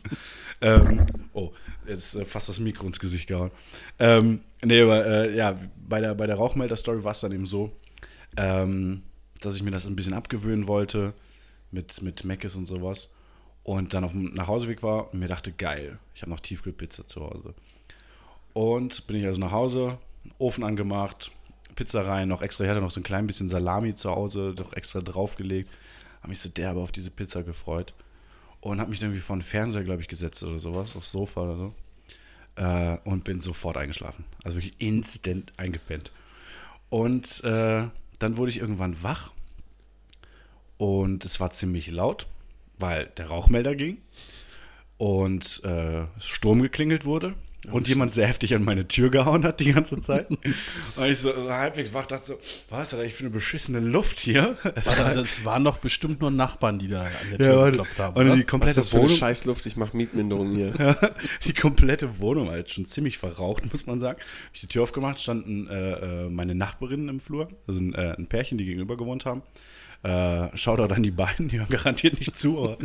ähm, 0.63 1.05
oh, 1.35 1.53
jetzt 1.87 2.15
äh, 2.15 2.25
fast 2.25 2.49
das 2.49 2.61
Mikro 2.61 2.87
ins 2.87 2.99
Gesicht 2.99 3.27
gehauen. 3.27 3.51
Ähm, 3.99 4.41
nee, 4.65 4.81
aber 4.81 5.05
äh, 5.07 5.37
ja, 5.37 5.59
bei 5.87 6.01
der, 6.01 6.15
bei 6.15 6.27
der 6.27 6.37
Rauchmelder-Story 6.37 7.05
war 7.05 7.13
es 7.13 7.21
dann 7.21 7.33
eben 7.33 7.45
so, 7.45 7.73
ähm, 8.39 9.03
dass 9.43 9.55
ich 9.55 9.63
mir 9.63 9.71
das 9.71 9.87
ein 9.87 9.95
bisschen 9.95 10.15
abgewöhnen 10.15 10.67
wollte 10.67 11.13
mit, 11.71 12.01
mit 12.01 12.25
Meckes 12.25 12.57
und 12.57 12.65
sowas. 12.65 13.13
Und 13.65 13.95
dann 13.95 14.05
auf 14.05 14.13
dem 14.13 14.35
Nachhauseweg 14.35 14.83
war 14.83 15.13
und 15.13 15.21
mir 15.21 15.29
dachte, 15.29 15.53
geil, 15.53 15.99
ich 16.15 16.23
habe 16.23 16.31
noch 16.31 16.41
Tiefkühlpizza 16.41 17.07
zu 17.07 17.21
Hause. 17.23 17.55
Und 18.55 19.07
bin 19.07 19.17
ich 19.17 19.27
also 19.27 19.41
nach 19.41 19.53
Hause, 19.53 19.99
Ofen 20.39 20.65
angemacht, 20.65 21.31
Pizza 21.75 22.07
rein, 22.07 22.29
noch 22.29 22.43
extra, 22.43 22.65
ich 22.65 22.71
hatte 22.71 22.81
noch 22.81 22.91
so 22.91 23.01
ein 23.01 23.05
klein 23.05 23.27
bisschen 23.27 23.49
Salami 23.49 23.95
zu 23.95 24.11
Hause, 24.11 24.55
noch 24.59 24.73
extra 24.73 25.01
draufgelegt. 25.01 25.71
Habe 26.21 26.29
mich 26.29 26.41
so 26.41 26.49
derbe 26.49 26.81
auf 26.81 26.93
diese 26.93 27.11
Pizza 27.11 27.43
gefreut. 27.43 27.95
Und 28.61 28.81
habe 28.81 28.91
mich 28.91 29.01
dann 29.01 29.15
wie 29.15 29.19
vor 29.19 29.37
den 29.37 29.43
Fernseher, 29.43 29.83
glaube 29.83 30.03
ich, 30.03 30.09
gesetzt 30.09 30.43
oder 30.43 30.59
sowas, 30.59 30.95
aufs 30.97 31.11
Sofa 31.11 31.43
oder 31.43 31.57
so. 31.57 31.75
Äh, 32.57 32.99
und 33.05 33.25
bin 33.25 33.41
sofort 33.41 33.77
eingeschlafen. 33.77 34.25
Also 34.45 34.59
wirklich 34.59 34.77
instant 34.79 35.53
eingepennt. 35.57 36.13
Und 36.91 37.43
äh, 37.45 37.89
dann 38.19 38.37
wurde 38.37 38.51
ich 38.51 38.59
irgendwann 38.59 39.03
wach. 39.03 39.33
Und 40.79 41.25
es 41.25 41.41
war 41.41 41.51
ziemlich 41.53 41.91
laut, 41.91 42.27
weil 42.83 43.07
der 43.17 43.29
Rauchmelder 43.29 43.75
ging. 43.75 43.99
Und 44.99 45.65
äh, 45.65 46.03
Sturm 46.19 46.61
geklingelt 46.61 47.07
wurde. 47.07 47.35
Und 47.71 47.87
jemand 47.87 48.11
sehr 48.11 48.27
heftig 48.27 48.57
an 48.57 48.65
meine 48.65 48.89
Tür 48.89 49.09
gehauen 49.09 49.45
hat 49.45 49.61
die 49.61 49.73
ganze 49.73 50.01
Zeit. 50.01 50.29
und 50.97 51.05
ich 51.05 51.19
so, 51.19 51.33
so 51.33 51.49
halbwegs 51.49 51.95
wach, 51.95 52.07
dachte 52.07 52.27
so, 52.27 52.35
was 52.71 52.83
ist 52.89 52.93
das 52.93 53.01
eigentlich 53.01 53.15
für 53.15 53.23
eine 53.23 53.31
beschissene 53.31 53.79
Luft 53.79 54.19
hier? 54.19 54.57
Es 54.75 54.99
war 54.99 55.15
das 55.15 55.45
waren 55.45 55.63
doch 55.63 55.79
bestimmt 55.79 56.21
nur 56.21 56.33
Nachbarn, 56.33 56.81
die 56.81 56.89
da 56.89 57.03
an 57.05 57.11
der 57.31 57.39
Tür 57.39 57.47
Ja, 57.47 57.71
geklopft 57.71 57.99
haben. 58.01 58.17
Und 58.17 58.27
oder? 58.27 58.35
die 58.35 58.41
Was 58.41 58.41
ist 58.41 58.51
komplette 58.51 58.75
das 58.75 58.91
für 58.91 58.97
eine 58.97 59.05
Wohnung, 59.05 59.17
Scheißluft? 59.17 59.67
Ich 59.67 59.77
mache 59.77 59.97
Mietminderung 59.97 60.51
hier. 60.51 60.97
die 61.45 61.55
komplette 61.55 62.19
Wohnung 62.19 62.51
halt 62.51 62.69
schon 62.69 62.87
ziemlich 62.87 63.19
verraucht, 63.19 63.63
muss 63.71 63.87
man 63.87 64.01
sagen. 64.01 64.19
Hab 64.19 64.55
ich 64.55 64.63
die 64.63 64.67
Tür 64.67 64.83
aufgemacht, 64.83 65.21
standen 65.21 65.69
äh, 65.69 66.25
äh, 66.25 66.29
meine 66.31 66.57
Nachbarinnen 66.57 67.09
im 67.09 67.21
Flur, 67.21 67.49
also 67.69 67.79
ein, 67.79 67.95
äh, 67.95 68.17
ein 68.19 68.27
Pärchen, 68.27 68.59
die 68.59 68.65
gegenüber 68.65 68.97
gewohnt 68.97 69.25
haben. 69.25 69.43
Äh, 70.03 70.57
Shoutout 70.57 70.93
an 70.95 71.03
die 71.03 71.13
beiden, 71.13 71.49
die 71.49 71.59
hören 71.59 71.69
garantiert 71.69 72.19
nicht 72.19 72.37
zu, 72.37 72.63
aber 72.63 72.79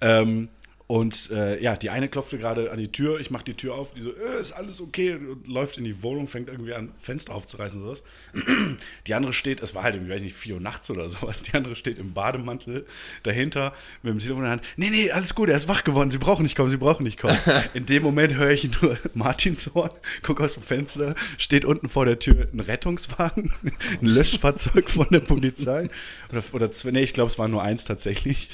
ähm, 0.00 0.48
und 0.88 1.32
äh, 1.32 1.60
ja, 1.60 1.76
die 1.76 1.90
eine 1.90 2.08
klopfte 2.08 2.38
gerade 2.38 2.70
an 2.70 2.78
die 2.78 2.92
Tür, 2.92 3.18
ich 3.18 3.32
mache 3.32 3.44
die 3.44 3.54
Tür 3.54 3.74
auf, 3.74 3.92
die 3.92 4.02
so, 4.02 4.10
äh, 4.10 4.40
ist 4.40 4.52
alles 4.52 4.80
okay, 4.80 5.14
und 5.14 5.48
läuft 5.48 5.78
in 5.78 5.84
die 5.84 6.00
Wohnung, 6.02 6.28
fängt 6.28 6.48
irgendwie 6.48 6.74
an, 6.74 6.92
Fenster 6.98 7.34
aufzureißen 7.34 7.80
und 7.80 7.86
sowas. 7.86 8.02
Die 9.06 9.14
andere 9.14 9.32
steht, 9.32 9.60
es 9.62 9.74
war 9.74 9.82
halt 9.82 9.96
irgendwie, 9.96 10.12
weiß 10.12 10.22
nicht, 10.22 10.36
4 10.36 10.54
Uhr 10.54 10.60
nachts 10.60 10.88
oder 10.90 11.08
sowas, 11.08 11.42
die 11.42 11.54
andere 11.54 11.74
steht 11.74 11.98
im 11.98 12.12
Bademantel 12.12 12.86
dahinter 13.24 13.72
mit 14.02 14.12
dem 14.12 14.18
Telefon 14.18 14.38
in 14.38 14.44
der 14.44 14.52
Hand, 14.52 14.62
nee, 14.76 14.90
nee, 14.90 15.10
alles 15.10 15.34
gut, 15.34 15.48
er 15.48 15.56
ist 15.56 15.68
wach 15.68 15.82
geworden, 15.82 16.10
sie 16.10 16.18
brauchen 16.18 16.42
nicht 16.42 16.56
kommen, 16.56 16.70
sie 16.70 16.76
brauchen 16.76 17.02
nicht 17.02 17.18
kommen. 17.18 17.38
In 17.74 17.86
dem 17.86 18.02
Moment 18.02 18.34
höre 18.34 18.50
ich 18.50 18.80
nur 18.80 18.98
Martins 19.14 19.74
Horn, 19.74 19.90
guck 20.22 20.40
aus 20.40 20.54
dem 20.54 20.62
Fenster, 20.62 21.14
steht 21.38 21.64
unten 21.64 21.88
vor 21.88 22.04
der 22.04 22.18
Tür 22.18 22.48
ein 22.52 22.60
Rettungswagen, 22.60 23.52
ein 23.62 24.06
Löschfahrzeug 24.06 24.90
von 24.90 25.06
der 25.10 25.20
Polizei, 25.20 25.88
oder, 26.30 26.42
oder 26.52 26.72
zwei, 26.72 26.92
nee, 26.92 27.02
ich 27.02 27.12
glaube, 27.12 27.30
es 27.30 27.38
war 27.38 27.48
nur 27.48 27.62
eins 27.62 27.84
tatsächlich, 27.84 28.50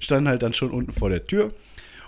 standen 0.00 0.28
halt 0.28 0.42
dann 0.42 0.54
schon 0.54 0.70
unten 0.70 0.92
vor 0.92 1.10
der 1.10 1.26
Tür. 1.26 1.52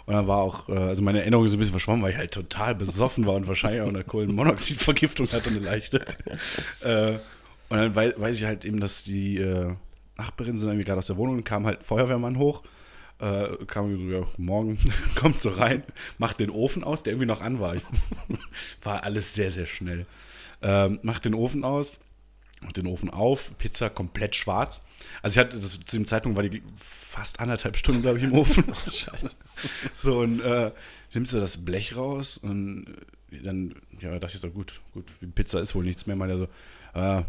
Und 0.06 0.14
dann 0.14 0.26
war 0.26 0.38
auch, 0.38 0.68
äh, 0.68 0.72
also 0.72 1.02
meine 1.02 1.20
Erinnerung 1.20 1.44
ist 1.44 1.52
ein 1.52 1.58
bisschen 1.58 1.72
verschwommen, 1.72 2.02
weil 2.02 2.12
ich 2.12 2.18
halt 2.18 2.32
total 2.32 2.74
besoffen 2.74 3.26
war 3.26 3.34
und 3.34 3.46
wahrscheinlich 3.46 3.82
auch 3.82 3.88
eine 3.88 4.04
Kohlenmonoxidvergiftung 4.04 5.28
hatte, 5.28 5.50
eine 5.50 5.60
leichte. 5.60 6.04
Äh, 6.82 7.18
und 7.68 7.76
dann 7.76 7.94
wei 7.94 8.12
weiß 8.16 8.36
ich 8.36 8.44
halt 8.44 8.64
eben, 8.64 8.80
dass 8.80 9.04
die 9.04 9.38
äh, 9.38 9.74
Nachbarin 10.16 10.58
sind 10.58 10.68
irgendwie 10.68 10.84
gerade 10.84 10.98
aus 10.98 11.06
der 11.06 11.16
Wohnung 11.16 11.36
und 11.36 11.44
kam 11.44 11.66
halt 11.66 11.84
Feuerwehrmann 11.84 12.38
hoch. 12.38 12.62
Äh, 13.20 13.48
kam 13.66 13.94
so, 13.96 14.02
ja, 14.02 14.26
morgen 14.38 14.78
kommt 15.14 15.38
so 15.38 15.50
rein, 15.50 15.82
macht 16.18 16.40
den 16.40 16.50
Ofen 16.50 16.82
aus, 16.82 17.02
der 17.02 17.12
irgendwie 17.12 17.26
noch 17.26 17.42
an 17.42 17.60
war. 17.60 17.74
War 18.82 19.04
alles 19.04 19.34
sehr, 19.34 19.50
sehr 19.50 19.66
schnell. 19.66 20.06
Ähm, 20.62 20.98
macht 21.02 21.24
den 21.26 21.34
Ofen 21.34 21.64
aus, 21.64 22.00
Mach 22.60 22.72
den 22.72 22.86
Ofen 22.86 23.10
auf, 23.10 23.52
Pizza 23.58 23.88
komplett 23.90 24.36
schwarz. 24.36 24.84
Also 25.22 25.40
ich 25.40 25.46
hatte, 25.46 25.58
das, 25.58 25.80
zu 25.84 25.96
dem 25.96 26.06
Zeitpunkt 26.06 26.36
war 26.36 26.42
die 26.42 26.62
fast 26.78 27.40
anderthalb 27.40 27.76
Stunden, 27.76 28.02
glaube 28.02 28.18
ich, 28.18 28.24
im 28.24 28.32
Ofen. 28.32 28.64
Scheiße. 28.84 29.36
So, 29.94 30.20
und 30.20 30.40
äh, 30.40 30.70
nimmst 31.12 31.32
du 31.32 31.40
das 31.40 31.58
Blech 31.58 31.96
raus 31.96 32.38
und 32.38 32.86
äh, 33.32 33.42
dann, 33.42 33.74
ja, 34.00 34.18
dachte 34.18 34.34
ich 34.34 34.40
so, 34.40 34.50
gut, 34.50 34.80
gut, 34.92 35.06
die 35.20 35.26
Pizza 35.26 35.60
ist 35.60 35.74
wohl 35.74 35.84
nichts 35.84 36.06
mehr. 36.06 36.16
Meinte 36.16 36.34
er 36.34 36.38
so, 36.38 37.20
äh, 37.20 37.24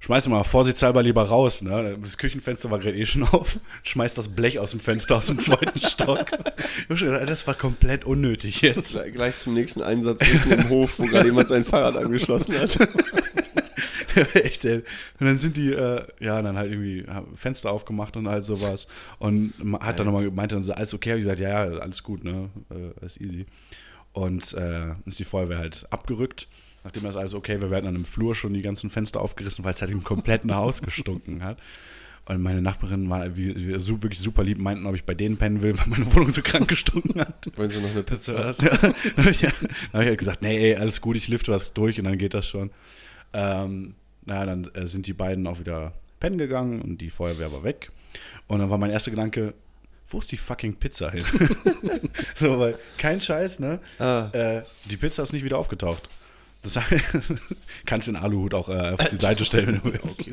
schmeiß 0.00 0.28
mal 0.28 0.44
vorsichtshalber 0.44 1.02
lieber 1.02 1.22
raus, 1.22 1.62
ne? 1.62 1.96
Das 2.00 2.18
Küchenfenster 2.18 2.70
war 2.70 2.78
gerade 2.78 2.96
eh 2.96 3.06
schon 3.06 3.22
auf. 3.22 3.58
Schmeiß 3.82 4.14
das 4.14 4.28
Blech 4.28 4.58
aus 4.58 4.72
dem 4.72 4.80
Fenster 4.80 5.16
aus 5.16 5.26
dem 5.26 5.38
zweiten 5.38 5.78
Stock. 5.80 6.26
Das 6.88 7.46
war 7.46 7.54
komplett 7.54 8.04
unnötig 8.04 8.60
jetzt. 8.60 8.92
Gleich, 8.92 9.12
gleich 9.12 9.38
zum 9.38 9.54
nächsten 9.54 9.80
Einsatz 9.80 10.20
mitten 10.20 10.50
im 10.52 10.68
Hof, 10.68 10.98
wo 10.98 11.04
gerade 11.04 11.26
jemand 11.26 11.48
sein 11.48 11.64
Fahrrad 11.64 11.96
angeschlossen 11.96 12.58
hat. 12.58 12.78
Echt, 14.34 14.64
ey. 14.64 14.78
Und 15.20 15.26
dann 15.26 15.38
sind 15.38 15.56
die, 15.56 15.72
äh, 15.72 16.02
ja, 16.20 16.40
dann 16.42 16.56
halt 16.56 16.70
irgendwie 16.72 17.04
Fenster 17.34 17.70
aufgemacht 17.70 18.16
und 18.16 18.28
halt 18.28 18.44
sowas. 18.44 18.86
Und 19.18 19.54
hat 19.80 19.98
dann 19.98 20.06
nochmal 20.06 20.24
gemeint, 20.24 20.52
dann 20.52 20.62
so, 20.62 20.72
alles 20.72 20.94
okay? 20.94 21.10
Hab 21.12 21.18
ich 21.18 21.24
gesagt, 21.24 21.40
ja, 21.40 21.64
ja, 21.66 21.78
alles 21.80 22.02
gut, 22.02 22.24
ne? 22.24 22.50
Äh, 22.70 22.98
alles 23.00 23.20
easy. 23.20 23.46
Und 24.12 24.52
äh, 24.54 24.92
ist 25.06 25.18
die 25.18 25.24
Feuerwehr 25.24 25.58
halt 25.58 25.86
abgerückt. 25.90 26.46
Nachdem 26.84 27.02
das 27.04 27.16
alles 27.16 27.34
okay 27.34 27.60
war, 27.62 27.70
werden 27.70 27.86
dann 27.86 27.96
im 27.96 28.04
Flur 28.04 28.34
schon 28.34 28.52
die 28.52 28.62
ganzen 28.62 28.90
Fenster 28.90 29.20
aufgerissen, 29.20 29.64
weil 29.64 29.72
es 29.72 29.80
halt 29.80 29.90
im 29.90 30.04
kompletten 30.04 30.54
Haus 30.54 30.82
gestunken 30.82 31.42
hat. 31.42 31.58
Und 32.26 32.40
meine 32.42 32.62
Nachbarin 32.62 33.08
war 33.10 33.36
wie, 33.36 33.54
wie, 33.54 33.78
su- 33.80 34.02
wirklich 34.02 34.18
super 34.20 34.44
lieb, 34.44 34.58
meinten, 34.58 34.86
ob 34.86 34.94
ich 34.94 35.04
bei 35.04 35.14
denen 35.14 35.36
pennen 35.36 35.60
will, 35.62 35.78
weil 35.78 35.86
meine 35.88 36.14
Wohnung 36.14 36.30
so 36.30 36.40
krank 36.42 36.68
gestunken 36.68 37.20
hat. 37.20 37.50
Wollen 37.56 37.70
Sie 37.70 37.80
noch 37.82 37.90
eine 37.90 38.02
Pizza? 38.02 38.50
ja. 38.62 38.76
Dann 38.76 38.94
habe 39.18 39.30
ich, 39.30 39.40
dann 39.40 39.50
hab 39.92 40.00
ich 40.02 40.06
halt 40.08 40.18
gesagt, 40.18 40.40
nee, 40.42 40.56
ey, 40.72 40.76
alles 40.76 41.00
gut, 41.02 41.16
ich 41.16 41.28
lifte 41.28 41.52
was 41.52 41.74
durch 41.74 41.98
und 41.98 42.04
dann 42.04 42.16
geht 42.16 42.32
das 42.34 42.46
schon. 42.48 42.70
Ähm, 43.34 43.94
naja, 44.26 44.46
dann 44.46 44.70
äh, 44.74 44.86
sind 44.86 45.06
die 45.06 45.12
beiden 45.12 45.46
auch 45.46 45.58
wieder 45.58 45.92
pennen 46.20 46.38
gegangen 46.38 46.80
und 46.80 46.98
die 46.98 47.10
Feuerwehr 47.10 47.52
war 47.52 47.64
weg. 47.64 47.90
Und 48.46 48.60
dann 48.60 48.70
war 48.70 48.78
mein 48.78 48.90
erster 48.90 49.10
Gedanke, 49.10 49.54
wo 50.08 50.18
ist 50.18 50.30
die 50.30 50.36
fucking 50.36 50.74
Pizza 50.76 51.10
hin? 51.10 51.24
so, 52.36 52.58
weil 52.58 52.78
kein 52.98 53.20
Scheiß, 53.20 53.58
ne? 53.58 53.80
Ah. 53.98 54.28
Äh, 54.32 54.62
die 54.84 54.96
Pizza 54.96 55.22
ist 55.22 55.32
nicht 55.32 55.44
wieder 55.44 55.58
aufgetaucht. 55.58 56.08
Das 56.62 56.78
kannst 57.86 58.08
den 58.08 58.16
Aluhut 58.16 58.54
auch 58.54 58.68
äh, 58.68 58.90
auf 58.90 59.08
die 59.08 59.16
Seite 59.16 59.44
stellen, 59.44 59.66
wenn 59.66 59.92
du 59.92 59.98
willst. 60.02 60.24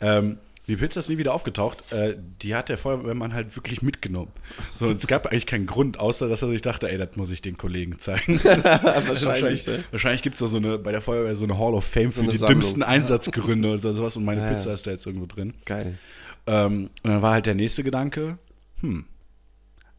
Ähm, 0.00 0.38
die 0.66 0.76
Pizza 0.76 1.00
ist 1.00 1.10
nie 1.10 1.18
wieder 1.18 1.34
aufgetaucht. 1.34 1.92
Äh, 1.92 2.16
die 2.40 2.54
hat 2.54 2.70
der 2.70 2.78
Feuerwehrmann 2.78 3.34
halt 3.34 3.54
wirklich 3.54 3.82
mitgenommen. 3.82 4.30
So, 4.74 4.90
es 4.90 5.06
gab 5.06 5.26
eigentlich 5.26 5.46
keinen 5.46 5.66
Grund, 5.66 5.98
außer 5.98 6.28
dass 6.28 6.40
er 6.40 6.48
sich 6.48 6.62
dachte, 6.62 6.90
ey, 6.90 6.96
das 6.96 7.16
muss 7.16 7.30
ich 7.30 7.42
den 7.42 7.58
Kollegen 7.58 7.98
zeigen. 7.98 8.42
Wahrscheinlich, 8.44 9.68
wahrscheinlich 9.90 10.22
gibt 10.22 10.34
es 10.34 10.40
da 10.40 10.46
so 10.46 10.56
eine, 10.56 10.78
bei 10.78 10.90
der 10.90 11.02
Feuerwehr 11.02 11.34
so 11.34 11.44
eine 11.44 11.58
Hall 11.58 11.74
of 11.74 11.84
Fame 11.84 12.10
für 12.10 12.22
eine 12.22 12.30
die 12.30 12.38
Sammlung. 12.38 12.60
dümmsten 12.60 12.82
Einsatzgründe 12.82 13.74
oder 13.74 13.92
sowas 13.92 14.16
und 14.16 14.24
meine 14.24 14.40
ja. 14.40 14.52
Pizza 14.52 14.72
ist 14.72 14.86
da 14.86 14.92
jetzt 14.92 15.06
irgendwo 15.06 15.26
drin. 15.26 15.52
Geil. 15.66 15.98
Ähm, 16.46 16.90
und 17.02 17.10
dann 17.10 17.22
war 17.22 17.34
halt 17.34 17.46
der 17.46 17.54
nächste 17.54 17.82
Gedanke, 17.82 18.38
hm, 18.80 19.04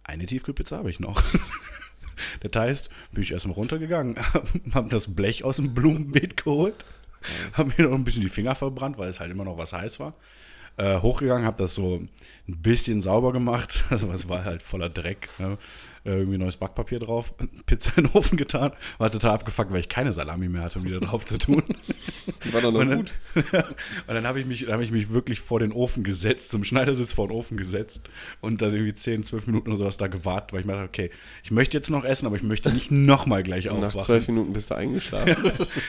eine 0.04 0.26
Tiefkühlpizza 0.26 0.78
habe 0.78 0.90
ich 0.90 1.00
noch. 1.00 1.22
das 2.42 2.52
heißt, 2.56 2.90
bin 3.12 3.24
ich 3.24 3.32
erstmal 3.32 3.56
runtergegangen, 3.56 4.16
habe 4.74 4.90
das 4.90 5.14
Blech 5.14 5.44
aus 5.44 5.58
dem 5.58 5.74
Blumenbeet 5.74 6.38
geholt, 6.38 6.86
habe 7.54 7.72
mir 7.78 7.90
noch 7.90 7.96
ein 7.96 8.04
bisschen 8.04 8.22
die 8.22 8.30
Finger 8.30 8.56
verbrannt, 8.56 8.98
weil 8.98 9.10
es 9.10 9.20
halt 9.20 9.32
immer 9.32 9.46
noch 9.46 9.58
was 9.58 9.74
heiß 9.74 10.00
war. 10.00 10.16
Äh, 10.78 11.00
hochgegangen, 11.00 11.46
habe 11.46 11.64
das 11.64 11.76
so 11.76 11.96
ein 11.96 12.10
bisschen 12.48 13.02
sauber 13.02 13.32
gemacht, 13.32 13.86
also 13.90 14.12
es 14.12 14.28
war 14.28 14.44
halt 14.44 14.62
voller 14.62 14.90
Dreck. 14.90 15.30
Ne? 15.40 15.58
Irgendwie 16.08 16.38
neues 16.38 16.56
Backpapier 16.58 17.00
drauf, 17.00 17.34
Pizza 17.66 17.98
in 17.98 18.04
den 18.04 18.14
Ofen 18.14 18.38
getan, 18.38 18.72
war 19.00 19.10
total 19.10 19.32
abgefuckt, 19.32 19.72
weil 19.72 19.80
ich 19.80 19.90
keine 19.90 20.14
Salami 20.14 20.48
mehr 20.50 20.62
hatte, 20.62 20.78
um 20.80 20.86
wieder 20.86 21.00
drauf 21.00 21.26
zu 21.26 21.38
tun. 21.40 21.64
Die 22.44 22.54
war 22.54 22.62
doch 22.62 22.72
noch 22.72 22.80
Und 22.82 22.90
dann, 22.90 23.00
gut. 23.00 23.14
und 24.08 24.14
dann 24.14 24.28
habe 24.28 24.40
ich, 24.40 24.46
mich- 24.46 24.66
dann 24.66 24.76
hab 24.76 24.82
ich 24.82 24.92
mich 24.92 25.10
wirklich 25.10 25.40
vor 25.40 25.60
den 25.60 25.72
Ofen 25.72 26.04
gesetzt, 26.04 26.52
zum 26.52 26.64
Schneidersitz 26.64 27.14
vor 27.14 27.28
den 27.28 27.36
Ofen 27.36 27.58
gesetzt 27.58 28.02
und 28.40 28.62
dann 28.62 28.72
irgendwie 28.74 28.94
10, 28.94 29.24
12 29.24 29.48
Minuten 29.48 29.70
oder 29.70 29.78
sowas 29.78 29.98
da 29.98 30.06
gewartet, 30.08 30.54
weil 30.54 30.60
ich 30.60 30.66
mir 30.68 30.74
dachte, 30.74 30.88
okay, 30.88 31.12
ich 31.44 31.50
möchte 31.52 31.76
jetzt 31.76 31.90
noch 31.90 32.06
essen, 32.06 32.28
aber 32.28 32.36
ich 32.36 32.44
möchte 32.44 32.72
nicht 32.72 32.92
nochmal 32.92 33.42
gleich 33.42 33.70
Und 33.70 33.80
nach 33.80 33.88
aufwachen. 33.88 34.06
zwölf 34.06 34.28
Minuten 34.28 34.54
bist 34.54 34.70
du 34.70 34.76
eingeschlafen. 34.76 35.36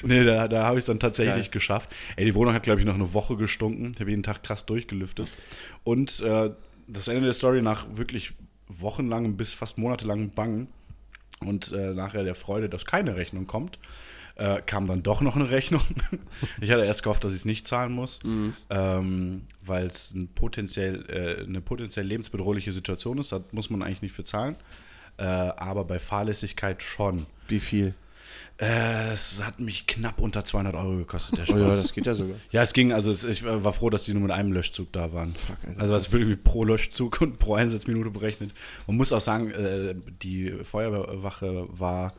nee, 0.02 0.24
da, 0.24 0.48
da 0.48 0.64
habe 0.64 0.78
ich 0.78 0.82
es 0.82 0.86
dann 0.86 0.98
tatsächlich 0.98 1.44
Geil. 1.46 1.50
geschafft. 1.52 1.90
Ey, 2.16 2.24
die 2.24 2.34
Wohnung 2.34 2.54
hat, 2.54 2.62
glaube 2.62 2.80
ich, 2.80 2.86
noch 2.86 2.94
eine 2.94 3.12
Woche 3.12 3.36
gestunken. 3.36 3.92
Ich 3.94 4.00
habe 4.00 4.08
jeden 4.10 4.22
Tag 4.22 4.42
krass 4.42 4.64
durchgelüftet. 4.64 5.30
Und 5.84 6.20
äh, 6.20 6.50
das 6.88 7.08
Ende 7.08 7.22
der 7.22 7.32
Story 7.34 7.60
nach 7.62 7.86
wirklich 7.92 8.32
wochenlangem 8.68 9.36
bis 9.36 9.52
fast 9.52 9.78
monatelangem 9.78 10.30
Bangen 10.30 10.68
und 11.40 11.72
äh, 11.72 11.94
nachher 11.94 12.24
der 12.24 12.34
Freude, 12.34 12.68
dass 12.68 12.86
keine 12.86 13.16
Rechnung 13.16 13.46
kommt, 13.46 13.78
äh, 14.36 14.60
kam 14.62 14.86
dann 14.86 15.02
doch 15.02 15.20
noch 15.20 15.36
eine 15.36 15.50
Rechnung. 15.50 15.82
ich 16.60 16.70
hatte 16.70 16.84
erst 16.84 17.02
gehofft, 17.02 17.24
dass 17.24 17.32
ich 17.32 17.40
es 17.40 17.44
nicht 17.44 17.66
zahlen 17.66 17.92
muss, 17.92 18.20
ähm, 18.70 19.42
weil 19.62 19.86
es 19.86 20.12
ein 20.12 20.28
potenziell, 20.28 21.04
äh, 21.08 21.44
eine 21.44 21.60
potenziell 21.60 22.06
lebensbedrohliche 22.06 22.72
Situation 22.72 23.18
ist. 23.18 23.32
Da 23.32 23.40
muss 23.52 23.70
man 23.70 23.82
eigentlich 23.82 24.02
nicht 24.02 24.14
für 24.14 24.24
zahlen. 24.24 24.56
Äh, 25.18 25.24
aber 25.24 25.84
bei 25.84 25.98
Fahrlässigkeit 25.98 26.82
schon. 26.82 27.26
Wie 27.48 27.60
viel? 27.60 27.94
Äh, 28.58 29.12
es 29.12 29.42
hat 29.44 29.60
mich 29.60 29.86
knapp 29.86 30.20
unter 30.20 30.44
200 30.44 30.74
Euro 30.74 30.96
gekostet, 30.96 31.38
der 31.38 31.44
Oh 31.44 31.58
Spaß. 31.58 31.60
ja, 31.60 31.68
das 31.68 31.92
geht 31.92 32.06
ja 32.06 32.14
sogar. 32.14 32.36
Ja, 32.50 32.62
es 32.62 32.72
ging, 32.72 32.92
also 32.92 33.10
es, 33.10 33.22
ich 33.24 33.44
war 33.44 33.72
froh, 33.72 33.90
dass 33.90 34.04
die 34.04 34.12
nur 34.14 34.22
mit 34.22 34.30
einem 34.32 34.52
Löschzug 34.52 34.92
da 34.92 35.12
waren. 35.12 35.34
Alter, 35.66 35.80
also 35.82 35.94
es 35.96 36.10
wird 36.12 36.22
irgendwie 36.22 36.40
pro 36.42 36.64
Löschzug 36.64 37.20
und 37.20 37.38
pro 37.38 37.54
Einsatzminute 37.54 38.10
berechnet. 38.10 38.52
Man 38.86 38.96
muss 38.96 39.12
auch 39.12 39.20
sagen, 39.20 39.50
äh, 39.50 39.94
die 40.22 40.52
Feuerwehrwache 40.62 41.66
war 41.68 42.14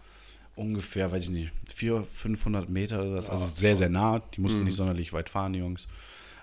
ungefähr, 0.55 1.11
weiß 1.11 1.23
ich 1.25 1.29
nicht, 1.31 1.51
400, 1.75 2.07
500 2.07 2.69
Meter 2.69 3.01
oder 3.01 3.15
was, 3.15 3.29
also 3.29 3.45
sehr, 3.45 3.75
sehr 3.75 3.89
nah. 3.89 4.19
Die 4.35 4.41
mussten 4.41 4.63
nicht 4.63 4.75
sonderlich 4.75 5.13
weit 5.13 5.29
fahren, 5.29 5.53
die 5.53 5.59
Jungs. 5.59 5.87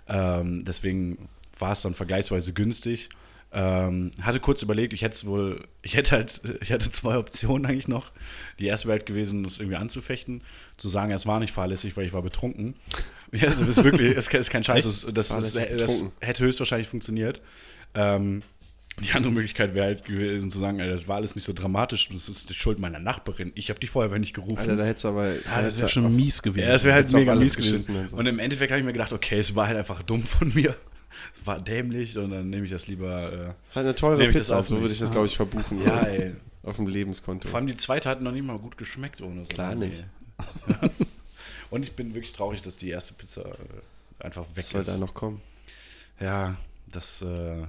Ähm, 0.09 0.64
deswegen 0.64 1.28
war 1.59 1.72
es 1.72 1.82
dann 1.82 1.94
vergleichsweise 1.94 2.52
günstig. 2.52 3.09
Ähm, 3.56 4.10
hatte 4.20 4.40
kurz 4.40 4.62
überlegt, 4.62 4.93
ich 4.94 5.02
hätte 5.02 5.14
es 5.14 5.26
wohl, 5.26 5.62
ich 5.82 5.97
hätte 5.97 6.10
halt, 6.10 6.40
ich 6.60 6.72
hatte 6.72 6.90
zwei 6.90 7.16
Optionen 7.16 7.66
eigentlich 7.66 7.86
noch. 7.86 8.10
Die 8.59 8.66
erste 8.66 8.89
wäre 8.89 8.98
halt 8.98 9.06
gewesen, 9.06 9.44
das 9.44 9.60
irgendwie 9.60 9.76
anzufechten, 9.76 10.43
zu 10.76 10.89
sagen, 10.89 11.12
es 11.12 11.24
war 11.24 11.39
nicht 11.39 11.52
fahrlässig, 11.52 11.97
weil 11.97 12.05
ich 12.05 12.12
war 12.12 12.22
betrunken. 12.22 12.74
Ja, 13.32 13.48
also 13.48 13.64
das 13.64 13.78
ist 13.78 13.85
wirklich, 13.85 14.14
das 14.14 14.28
ist 14.28 14.51
kein 14.51 14.62
Scheiß, 14.62 14.85
das, 14.85 15.06
das, 15.12 15.28
das, 15.31 15.55
das 15.55 16.05
hätte 16.20 16.44
höchstwahrscheinlich 16.44 16.86
funktioniert. 16.86 17.43
Ähm, 17.97 18.43
die 19.01 19.10
andere 19.12 19.32
Möglichkeit 19.32 19.74
wäre 19.74 19.86
halt 19.86 20.05
gewesen 20.05 20.52
zu 20.52 20.60
sagen, 20.60 20.78
ey, 20.78 20.89
das 20.89 21.09
war 21.09 21.16
alles 21.16 21.35
nicht 21.35 21.44
so 21.44 21.52
dramatisch, 21.52 22.10
das 22.10 22.28
ist 22.28 22.48
die 22.48 22.55
Schuld 22.55 22.78
meiner 22.78 23.01
Nachbarin. 23.01 23.51
Ich 23.56 23.70
habe 23.70 23.81
die 23.81 23.89
Feuerwehr 23.89 24.20
nicht 24.20 24.35
gerufen. 24.35 24.59
Alter, 24.59 24.76
da 24.76 24.85
hättest 24.85 25.05
du 25.05 25.09
aber. 25.09 25.32
Ah, 25.52 25.62
das 25.62 25.81
wäre 25.81 25.89
schon 25.89 26.14
mies 26.14 26.43
gewesen. 26.43 26.64
Ja, 26.64 26.72
das 26.72 26.85
wäre 26.85 26.94
halt 26.94 27.12
mega 27.12 27.35
mies 27.35 27.56
gewesen. 27.56 27.97
und 27.97 28.10
so. 28.10 28.16
Und 28.16 28.26
im 28.26 28.39
Endeffekt 28.39 28.70
habe 28.70 28.78
ich 28.78 28.86
mir 28.86 28.93
gedacht, 28.93 29.12
okay, 29.12 29.40
es 29.40 29.56
war 29.56 29.66
halt 29.66 29.76
einfach 29.76 30.01
dumm 30.05 30.22
von 30.22 30.52
mir. 30.55 30.76
Es 31.38 31.46
war 31.46 31.60
dämlich 31.60 32.16
und 32.18 32.30
dann 32.30 32.50
nehme 32.50 32.64
ich 32.64 32.70
das 32.70 32.86
lieber. 32.86 33.32
Äh, 33.32 33.36
Halt 33.74 33.86
eine 33.86 33.94
teure 33.94 34.24
das 34.24 34.32
Pizza, 34.32 34.62
so 34.62 34.80
würde 34.80 34.92
ich 34.92 34.98
das, 34.98 35.10
glaube 35.10 35.26
ich, 35.26 35.36
verbuchen. 35.36 35.82
ja, 35.84 36.00
ey. 36.02 36.34
Auf 36.62 36.76
dem 36.76 36.86
Lebenskonto. 36.86 37.46
Vor 37.48 37.58
allem 37.58 37.66
die 37.66 37.76
zweite 37.76 38.08
hat 38.08 38.22
noch 38.22 38.32
nicht 38.32 38.44
mal 38.44 38.58
gut 38.58 38.78
geschmeckt 38.78 39.20
ohne 39.20 39.42
so. 39.42 39.48
Klar 39.48 39.74
nicht. 39.74 40.04
Und 41.70 41.84
ich 41.84 41.92
bin 41.92 42.14
wirklich 42.14 42.32
traurig, 42.32 42.62
dass 42.62 42.76
die 42.76 42.88
erste 42.90 43.14
Pizza 43.14 43.42
äh, 43.42 44.24
einfach 44.24 44.42
weg 44.42 44.56
Was 44.56 44.70
soll 44.70 44.80
ist. 44.82 44.88
da 44.90 44.96
noch 44.96 45.12
kommen? 45.14 45.40
Ja, 46.20 46.56
das. 46.90 47.22
Äh, 47.22 47.64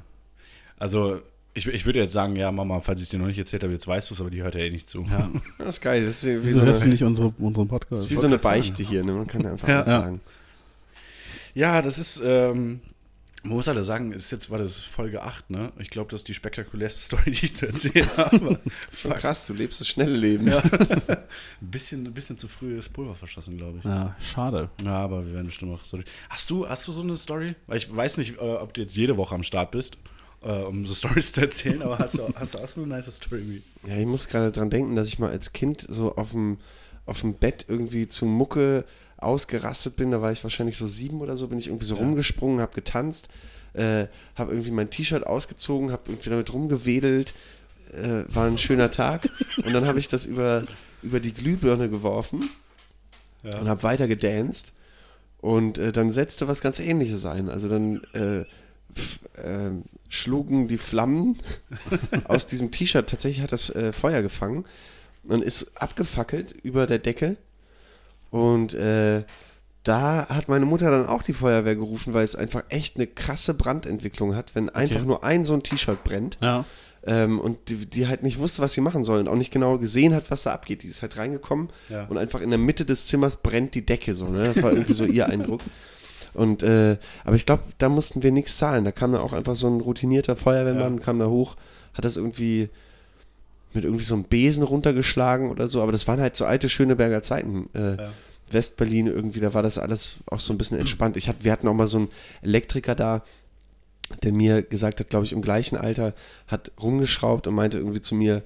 also, 0.77 1.19
ich, 1.53 1.67
ich 1.67 1.85
würde 1.85 1.99
jetzt 1.99 2.13
sagen, 2.13 2.35
ja, 2.35 2.51
Mama, 2.51 2.79
falls 2.81 2.99
ich 2.99 3.03
es 3.03 3.09
dir 3.09 3.17
noch 3.17 3.27
nicht 3.27 3.37
erzählt 3.37 3.63
habe, 3.63 3.73
jetzt 3.73 3.87
weißt 3.87 4.09
du 4.09 4.13
es, 4.15 4.21
aber 4.21 4.29
die 4.29 4.43
hört 4.43 4.55
ja 4.55 4.61
eh 4.61 4.69
nicht 4.69 4.87
zu. 4.89 5.01
Ja. 5.03 5.29
Das 5.57 5.69
ist 5.69 5.81
geil. 5.81 6.05
Das 6.05 6.23
ist 6.23 6.41
wie, 6.43 6.45
Wieso 6.45 6.59
so 6.59 6.65
hörst 6.65 6.83
du 6.83 6.87
nicht 6.87 7.03
unsere, 7.03 7.33
unseren 7.37 7.67
das 7.67 7.71
Podcast? 7.71 8.03
ist 8.05 8.11
wie 8.11 8.15
so 8.15 8.27
eine 8.27 8.37
Beichte 8.37 8.83
hier. 8.83 9.03
Ne? 9.03 9.13
Man 9.13 9.27
kann 9.27 9.41
ja 9.41 9.51
einfach 9.51 9.67
Ja. 9.67 9.75
alles 9.77 9.87
Ja. 9.87 9.99
sagen. 10.01 10.21
Ja, 11.53 11.81
das 11.81 11.97
ist, 11.97 12.21
ähm, 12.23 12.81
man 13.45 13.57
muss 13.57 13.67
halt 13.67 13.83
sagen, 13.85 14.11
ist 14.11 14.31
jetzt 14.31 14.49
war 14.49 14.57
das 14.57 14.79
Folge 14.79 15.21
8, 15.21 15.51
ne? 15.51 15.71
Ich 15.77 15.89
glaube, 15.89 16.09
das 16.09 16.21
ist 16.21 16.27
die 16.27 16.33
spektakulärste 16.33 16.99
Story, 16.99 17.23
die 17.31 17.45
ich 17.45 17.55
zu 17.55 17.67
erzählen 17.67 18.09
habe. 18.17 18.59
Schon 18.95 19.13
krass, 19.13 19.45
du 19.47 19.53
lebst 19.53 19.79
das 19.79 19.87
schnelle 19.87 20.15
Leben. 20.15 20.47
Ja. 20.47 20.57
ein, 21.07 21.17
bisschen, 21.61 22.05
ein 22.05 22.13
bisschen 22.13 22.37
zu 22.37 22.47
früh 22.47 22.75
das 22.75 22.89
Pulver 22.89 23.15
verschossen, 23.15 23.57
glaube 23.57 23.79
ich. 23.79 23.85
Ja, 23.85 24.15
schade. 24.19 24.69
Ja, 24.83 24.97
aber 25.03 25.25
wir 25.25 25.33
werden 25.33 25.45
bestimmt 25.45 25.71
noch 25.71 25.85
Story. 25.85 26.03
Hast 26.29 26.49
du, 26.49 26.67
hast 26.67 26.87
du 26.87 26.91
so 26.91 27.01
eine 27.01 27.15
Story? 27.17 27.55
Weil 27.67 27.77
ich 27.77 27.95
weiß 27.95 28.17
nicht, 28.17 28.37
äh, 28.37 28.41
ob 28.41 28.73
du 28.73 28.81
jetzt 28.81 28.97
jede 28.97 29.15
Woche 29.17 29.35
am 29.35 29.43
Start 29.43 29.71
bist, 29.71 29.97
äh, 30.41 30.51
um 30.51 30.85
so 30.87 30.95
Stories 30.95 31.31
zu 31.31 31.41
erzählen, 31.41 31.83
aber 31.83 31.99
hast 31.99 32.17
du, 32.17 32.27
hast 32.35 32.55
du 32.55 32.59
auch 32.59 32.67
so 32.67 32.81
eine 32.81 32.89
nice 32.89 33.15
Story? 33.15 33.61
Ja, 33.87 33.95
ich 33.95 34.07
muss 34.07 34.27
gerade 34.27 34.51
dran 34.51 34.71
denken, 34.71 34.95
dass 34.95 35.07
ich 35.07 35.19
mal 35.19 35.29
als 35.29 35.53
Kind 35.53 35.81
so 35.81 36.15
auf 36.15 36.31
dem, 36.31 36.57
auf 37.05 37.21
dem 37.21 37.35
Bett 37.35 37.65
irgendwie 37.69 38.07
zu 38.07 38.25
Mucke 38.25 38.85
ausgerastet 39.17 39.95
bin. 39.95 40.11
Da 40.11 40.21
war 40.21 40.31
ich 40.31 40.43
wahrscheinlich 40.43 40.77
so 40.77 40.87
sieben 40.87 41.21
oder 41.21 41.37
so, 41.37 41.47
bin 41.47 41.57
ich 41.59 41.67
irgendwie 41.67 41.85
so 41.85 41.95
rumgesprungen, 41.95 42.59
habe 42.61 42.73
getanzt, 42.73 43.29
äh, 43.73 44.07
habe 44.35 44.51
irgendwie 44.51 44.71
mein 44.71 44.89
T-Shirt 44.89 45.25
ausgezogen, 45.25 45.91
habe 45.91 46.03
irgendwie 46.07 46.29
damit 46.29 46.53
rumgewedelt. 46.53 47.33
Äh, 47.93 48.23
war 48.33 48.45
ein 48.47 48.57
schöner 48.57 48.91
Tag. 48.91 49.29
Und 49.63 49.73
dann 49.73 49.85
habe 49.85 49.99
ich 49.99 50.07
das 50.09 50.25
über, 50.25 50.63
über 51.03 51.19
die 51.19 51.33
Glühbirne 51.33 51.89
geworfen 51.89 52.49
Ja. 53.43 53.59
und 53.59 53.67
habe 53.69 53.83
weiter 53.83 54.07
gedanced. 54.07 54.73
Und 55.39 55.77
äh, 55.77 55.91
dann 55.91 56.09
setzte 56.11 56.47
was 56.47 56.61
ganz 56.61 56.79
ähnliches 56.79 57.25
ein. 57.25 57.49
Also 57.49 57.69
dann 57.69 58.01
äh, 58.13 58.39
f- 58.95 59.19
äh, 59.37 59.69
schlugen 60.09 60.67
die 60.67 60.77
Flammen 60.79 61.37
aus 62.25 62.47
diesem 62.47 62.71
T-Shirt, 62.71 63.07
tatsächlich 63.09 63.43
hat 63.43 63.51
das 63.51 63.69
äh, 63.69 63.91
Feuer 63.91 64.21
gefangen 64.23 64.65
und 65.23 65.43
ist 65.43 65.79
abgefackelt 65.81 66.53
über 66.63 66.87
der 66.87 66.99
Decke. 66.99 67.37
Und 68.35 68.73
äh, 68.73 69.23
da 69.83 70.27
hat 70.27 70.49
meine 70.49 70.65
Mutter 70.65 70.91
dann 70.91 71.05
auch 71.05 71.21
die 71.23 71.31
Feuerwehr 71.33 71.75
gerufen, 71.75 72.13
weil 72.13 72.25
es 72.25 72.35
einfach 72.35 72.63
echt 72.69 72.97
eine 72.97 73.07
krasse 73.07 73.53
Brandentwicklung 73.53 74.35
hat, 74.35 74.55
wenn 74.55 74.69
einfach 74.69 75.05
nur 75.05 75.23
ein 75.23 75.45
so 75.45 75.53
ein 75.53 75.63
T-Shirt 75.63 76.03
brennt. 76.03 76.37
Ja. 76.41 76.65
Ähm, 77.07 77.39
und 77.39 77.69
die, 77.69 77.85
die 77.85 78.07
halt 78.07 78.23
nicht 78.23 78.39
wusste, 78.39 78.61
was 78.61 78.73
sie 78.73 78.81
machen 78.81 79.03
soll 79.03 79.19
und 79.19 79.27
auch 79.27 79.35
nicht 79.35 79.51
genau 79.53 79.77
gesehen 79.77 80.13
hat, 80.15 80.31
was 80.31 80.43
da 80.43 80.51
abgeht. 80.53 80.83
Die 80.83 80.87
ist 80.87 81.01
halt 81.01 81.17
reingekommen 81.17 81.69
Ja. 81.89 82.05
und 82.05 82.17
einfach 82.17 82.41
in 82.41 82.49
der 82.49 82.57
Mitte 82.59 82.83
des 82.83 83.05
Zimmers 83.05 83.37
brennt 83.37 83.75
die 83.75 83.85
Decke 83.85 84.13
so. 84.13 84.27
Ne? 84.27 84.43
Das 84.45 84.61
war 84.63 84.71
irgendwie 84.73 84.93
so 84.93 85.05
ihr 85.05 85.27
Eindruck. 85.29 85.61
Und 86.33 86.63
äh, 86.63 86.97
aber 87.23 87.35
ich 87.37 87.45
glaube, 87.45 87.63
da 87.77 87.87
mussten 87.87 88.21
wir 88.23 88.31
nichts 88.33 88.57
zahlen. 88.57 88.83
Da 88.83 88.91
kam 88.91 89.11
dann 89.13 89.21
auch 89.21 89.31
einfach 89.33 89.55
so 89.55 89.67
ein 89.67 89.79
routinierter 89.79 90.35
Feuerwehrmann, 90.35 90.99
kam 90.99 91.19
da 91.19 91.27
hoch, 91.27 91.55
hat 91.93 92.03
das 92.03 92.17
irgendwie 92.17 92.69
mit 93.73 93.83
irgendwie 93.85 94.03
so 94.03 94.15
einem 94.15 94.23
Besen 94.23 94.63
runtergeschlagen 94.63 95.49
oder 95.51 95.67
so. 95.67 95.81
Aber 95.83 95.91
das 95.93 96.07
waren 96.07 96.19
halt 96.19 96.35
so 96.35 96.43
alte 96.45 96.67
Schöneberger 96.69 97.21
Zeiten. 97.21 97.69
Äh, 97.73 97.95
Ja. 97.97 98.11
Westberlin 98.51 99.07
irgendwie, 99.07 99.39
da 99.39 99.53
war 99.53 99.63
das 99.63 99.77
alles 99.77 100.17
auch 100.27 100.39
so 100.39 100.53
ein 100.53 100.57
bisschen 100.57 100.79
entspannt. 100.79 101.17
Ich 101.17 101.27
hab, 101.27 101.43
wir 101.43 101.51
hatten 101.51 101.67
auch 101.67 101.73
mal 101.73 101.87
so 101.87 101.97
einen 101.97 102.09
Elektriker 102.41 102.95
da, 102.95 103.23
der 104.23 104.31
mir 104.31 104.61
gesagt 104.61 104.99
hat, 104.99 105.09
glaube 105.09 105.25
ich, 105.25 105.33
im 105.33 105.41
gleichen 105.41 105.77
Alter, 105.77 106.13
hat 106.47 106.71
rumgeschraubt 106.81 107.47
und 107.47 107.55
meinte 107.55 107.79
irgendwie 107.79 108.01
zu 108.01 108.13
mir, 108.13 108.43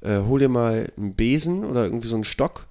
äh, 0.00 0.18
hol 0.20 0.40
dir 0.40 0.48
mal 0.48 0.92
einen 0.96 1.14
Besen 1.14 1.64
oder 1.64 1.84
irgendwie 1.84 2.08
so 2.08 2.16
einen 2.16 2.24
Stock 2.24 2.66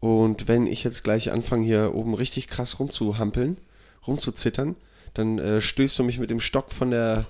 und 0.00 0.48
wenn 0.48 0.66
ich 0.66 0.82
jetzt 0.82 1.04
gleich 1.04 1.30
anfange, 1.30 1.64
hier 1.64 1.94
oben 1.94 2.14
richtig 2.14 2.48
krass 2.48 2.78
rumzuhampeln, 2.80 3.58
rumzuzittern, 4.06 4.74
dann 5.14 5.38
äh, 5.38 5.60
stößt 5.60 5.98
du 5.98 6.04
mich 6.04 6.18
mit 6.18 6.30
dem 6.30 6.38
Stock 6.40 6.70
von 6.72 6.90
der, 6.92 7.26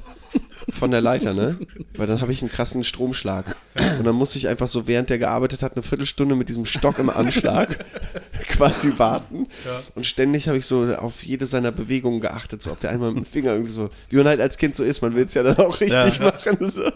von 0.69 0.91
der 0.91 1.01
Leiter, 1.01 1.33
ne? 1.33 1.59
Weil 1.97 2.07
dann 2.07 2.21
habe 2.21 2.31
ich 2.33 2.43
einen 2.43 2.51
krassen 2.51 2.85
Stromschlag. 2.85 3.57
Und 3.99 4.05
dann 4.05 4.15
musste 4.15 4.39
ich 4.39 4.49
einfach 4.49 4.69
so, 4.69 4.87
während 4.87 5.09
der 5.11 5.19
gearbeitet 5.19 5.63
hat, 5.63 5.73
eine 5.75 5.83
Viertelstunde 5.83 6.35
mit 6.35 6.49
diesem 6.49 6.65
Stock 6.67 6.99
im 6.99 7.09
Anschlag 7.11 7.85
quasi 8.49 8.93
warten. 8.99 9.47
Und 9.95 10.07
ständig 10.07 10.47
habe 10.49 10.59
ich 10.59 10.67
so 10.67 10.95
auf 10.97 11.23
jede 11.25 11.47
seiner 11.47 11.73
Bewegungen 11.73 12.21
geachtet, 12.21 12.63
so 12.63 12.71
ob 12.73 12.81
der 12.81 12.91
einmal 12.91 13.13
mit 13.13 13.25
dem 13.25 13.31
Finger 13.31 13.53
irgendwie 13.53 13.73
so, 13.73 13.91
wie 14.11 14.17
man 14.17 14.27
halt 14.27 14.41
als 14.41 14.59
Kind 14.59 14.77
so 14.77 14.85
ist, 14.85 15.01
man 15.01 15.15
will 15.15 15.25
es 15.25 15.35
ja 15.35 15.43
dann 15.43 15.57
auch 15.59 15.81
richtig 15.81 16.19
Ja. 16.19 16.25
machen. 16.27 16.69
So. 16.71 16.91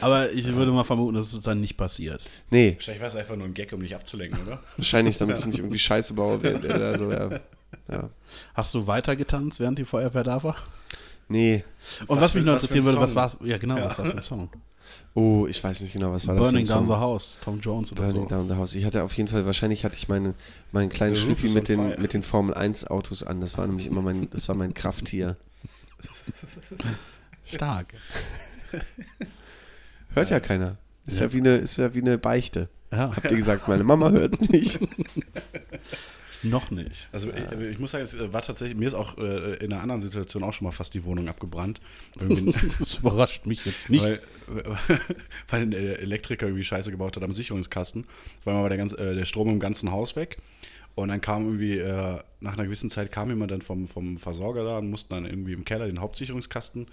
Aber 0.00 0.32
ich 0.32 0.46
würde 0.54 0.70
mal 0.70 0.84
vermuten, 0.84 1.16
dass 1.16 1.32
es 1.32 1.40
dann 1.40 1.60
nicht 1.60 1.76
passiert. 1.76 2.22
Nee, 2.50 2.74
Wahrscheinlich 2.76 3.00
war 3.02 3.08
es 3.08 3.16
einfach 3.16 3.34
nur 3.36 3.46
ein 3.46 3.54
Gag, 3.54 3.72
um 3.72 3.80
dich 3.80 3.94
abzulenken, 3.94 4.40
oder? 4.46 4.62
wahrscheinlich, 4.76 5.18
damit 5.18 5.38
ich 5.38 5.46
nicht 5.46 5.58
irgendwie 5.58 5.78
Scheiße 5.80 6.14
baue. 6.14 6.42
während 6.42 6.64
er 6.64 6.78
da 6.78 6.98
so, 6.98 7.10
ja. 7.10 7.40
Ja. 7.90 8.10
Hast 8.54 8.74
du 8.74 8.86
weiter 8.86 9.16
getanzt, 9.16 9.60
während 9.60 9.78
die 9.78 9.84
Feuerwehr 9.84 10.24
da 10.24 10.42
war? 10.42 10.56
Nee. 11.28 11.64
Und 12.06 12.16
Was 12.16 12.24
was, 12.30 12.34
mich 12.34 12.44
noch 12.44 12.54
interessieren 12.54 12.84
würde, 12.84 13.00
was 13.00 13.14
war's? 13.14 13.36
Ja, 13.44 13.58
genau, 13.58 13.76
Ja. 13.76 13.84
was 13.86 13.98
war's 13.98 14.08
für 14.10 14.16
ein 14.16 14.22
Song? 14.22 14.50
Oh, 15.14 15.46
ich 15.48 15.62
weiß 15.62 15.80
nicht 15.80 15.92
genau, 15.92 16.12
was 16.12 16.26
war 16.26 16.34
das 16.34 16.42
Burning 16.44 16.64
für 16.64 16.72
ein 16.74 16.78
Down 16.78 16.86
the? 16.86 16.92
House, 16.94 17.38
Tom 17.42 17.60
Jones 17.60 17.92
oder 17.92 18.02
Burning 18.04 18.22
so. 18.22 18.28
Down 18.28 18.48
the 18.48 18.54
House. 18.54 18.74
Ich 18.74 18.84
hatte 18.84 19.02
auf 19.02 19.12
jeden 19.16 19.28
Fall, 19.28 19.44
wahrscheinlich 19.46 19.84
hatte 19.84 19.96
ich 19.96 20.08
meine, 20.08 20.34
meinen 20.72 20.88
kleinen 20.90 21.16
Schlüppi 21.16 21.46
is 21.46 21.54
mit 21.54 21.68
den, 21.68 22.00
mit 22.00 22.12
den 22.14 22.22
Formel 22.22 22.54
1 22.54 22.86
Autos 22.86 23.22
an. 23.24 23.40
Das 23.40 23.58
war 23.58 23.66
nämlich 23.66 23.86
immer 23.86 24.00
mein, 24.00 24.30
das 24.30 24.48
war 24.48 24.54
mein 24.54 24.74
Krafttier. 24.74 25.36
Stark. 27.44 27.94
Hört 30.14 30.30
ja 30.30 30.40
keiner. 30.40 30.76
Ist 31.06 31.20
ja, 31.20 31.32
wie 31.32 31.38
eine, 31.38 31.56
ist 31.56 31.78
ja 31.78 31.94
wie 31.94 32.00
eine 32.00 32.18
Beichte. 32.18 32.68
Ja, 32.90 33.14
Habt 33.14 33.30
ihr 33.30 33.36
gesagt, 33.36 33.66
meine 33.68 33.84
Mama 33.84 34.10
hört's 34.10 34.40
nicht. 34.40 34.78
noch 36.42 36.70
nicht. 36.70 37.08
Also 37.12 37.30
ich, 37.30 37.60
ich 37.60 37.78
muss 37.78 37.90
sagen, 37.90 38.04
es 38.04 38.16
war 38.32 38.42
tatsächlich, 38.42 38.76
mir 38.76 38.88
ist 38.88 38.94
auch 38.94 39.18
äh, 39.18 39.54
in 39.56 39.72
einer 39.72 39.82
anderen 39.82 40.00
Situation 40.00 40.42
auch 40.42 40.52
schon 40.52 40.64
mal 40.66 40.72
fast 40.72 40.94
die 40.94 41.04
Wohnung 41.04 41.28
abgebrannt. 41.28 41.80
Das 42.78 42.96
überrascht 42.96 43.46
mich 43.46 43.64
jetzt 43.64 43.90
nicht. 43.90 44.02
weil, 44.02 44.20
weil 45.48 45.62
ein 45.62 45.72
Elektriker 45.72 46.46
irgendwie 46.46 46.64
Scheiße 46.64 46.90
gebaut 46.90 47.16
hat 47.16 47.22
am 47.22 47.32
Sicherungskasten. 47.32 48.04
Auf 48.40 48.46
einmal 48.46 48.62
war 48.62 48.68
der, 48.68 48.78
ganz, 48.78 48.92
äh, 48.92 49.14
der 49.14 49.24
Strom 49.24 49.48
im 49.48 49.60
ganzen 49.60 49.90
Haus 49.90 50.16
weg. 50.16 50.38
Und 50.94 51.08
dann 51.08 51.20
kam 51.20 51.44
irgendwie, 51.44 51.78
äh, 51.78 52.18
nach 52.40 52.54
einer 52.54 52.64
gewissen 52.64 52.90
Zeit 52.90 53.12
kam 53.12 53.28
jemand 53.28 53.50
dann 53.50 53.62
vom, 53.62 53.86
vom 53.86 54.16
Versorger 54.16 54.64
da 54.64 54.78
und 54.78 54.90
mussten 54.90 55.14
dann 55.14 55.26
irgendwie 55.26 55.52
im 55.52 55.64
Keller 55.64 55.86
den 55.86 56.00
Hauptsicherungskasten 56.00 56.86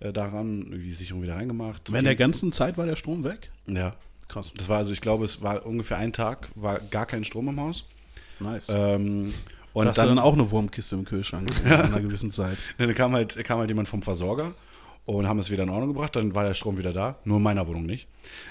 äh, 0.00 0.12
daran, 0.12 0.70
die 0.70 0.92
Sicherung 0.92 1.22
wieder 1.22 1.36
reingemacht. 1.36 1.92
Während 1.92 2.06
der 2.06 2.16
ganzen 2.16 2.52
Zeit 2.52 2.78
war 2.78 2.86
der 2.86 2.96
Strom 2.96 3.24
weg? 3.24 3.50
ja. 3.66 3.94
Krass. 4.28 4.52
Das 4.56 4.68
war 4.68 4.78
also, 4.78 4.92
ich 4.92 5.00
glaube, 5.00 5.24
es 5.24 5.42
war 5.42 5.66
ungefähr 5.66 5.98
ein 5.98 6.12
Tag, 6.12 6.48
war 6.54 6.78
gar 6.78 7.04
kein 7.04 7.24
Strom 7.24 7.48
im 7.48 7.60
Haus. 7.60 7.88
Nice. 8.40 8.68
Ähm, 8.70 9.32
und 9.72 9.86
Hast 9.86 9.98
du 9.98 10.06
dann 10.06 10.18
auch 10.18 10.32
eine 10.32 10.50
Wurmkiste 10.50 10.96
im 10.96 11.04
Kühlschrank 11.04 11.50
in 11.64 11.70
einer 11.70 12.00
gewissen 12.00 12.32
Zeit? 12.32 12.58
Dann 12.78 12.92
kam 12.94 13.12
halt, 13.14 13.42
kam 13.44 13.58
halt 13.58 13.68
jemand 13.70 13.88
vom 13.88 14.02
Versorger 14.02 14.52
und 15.06 15.26
haben 15.26 15.38
es 15.40 15.50
wieder 15.50 15.64
in 15.64 15.70
Ordnung 15.70 15.88
gebracht. 15.92 16.14
Dann 16.14 16.34
war 16.34 16.44
der 16.44 16.54
Strom 16.54 16.78
wieder 16.78 16.92
da, 16.92 17.18
nur 17.24 17.38
in 17.38 17.42
meiner 17.42 17.66
Wohnung 17.66 17.84
nicht. 17.86 18.06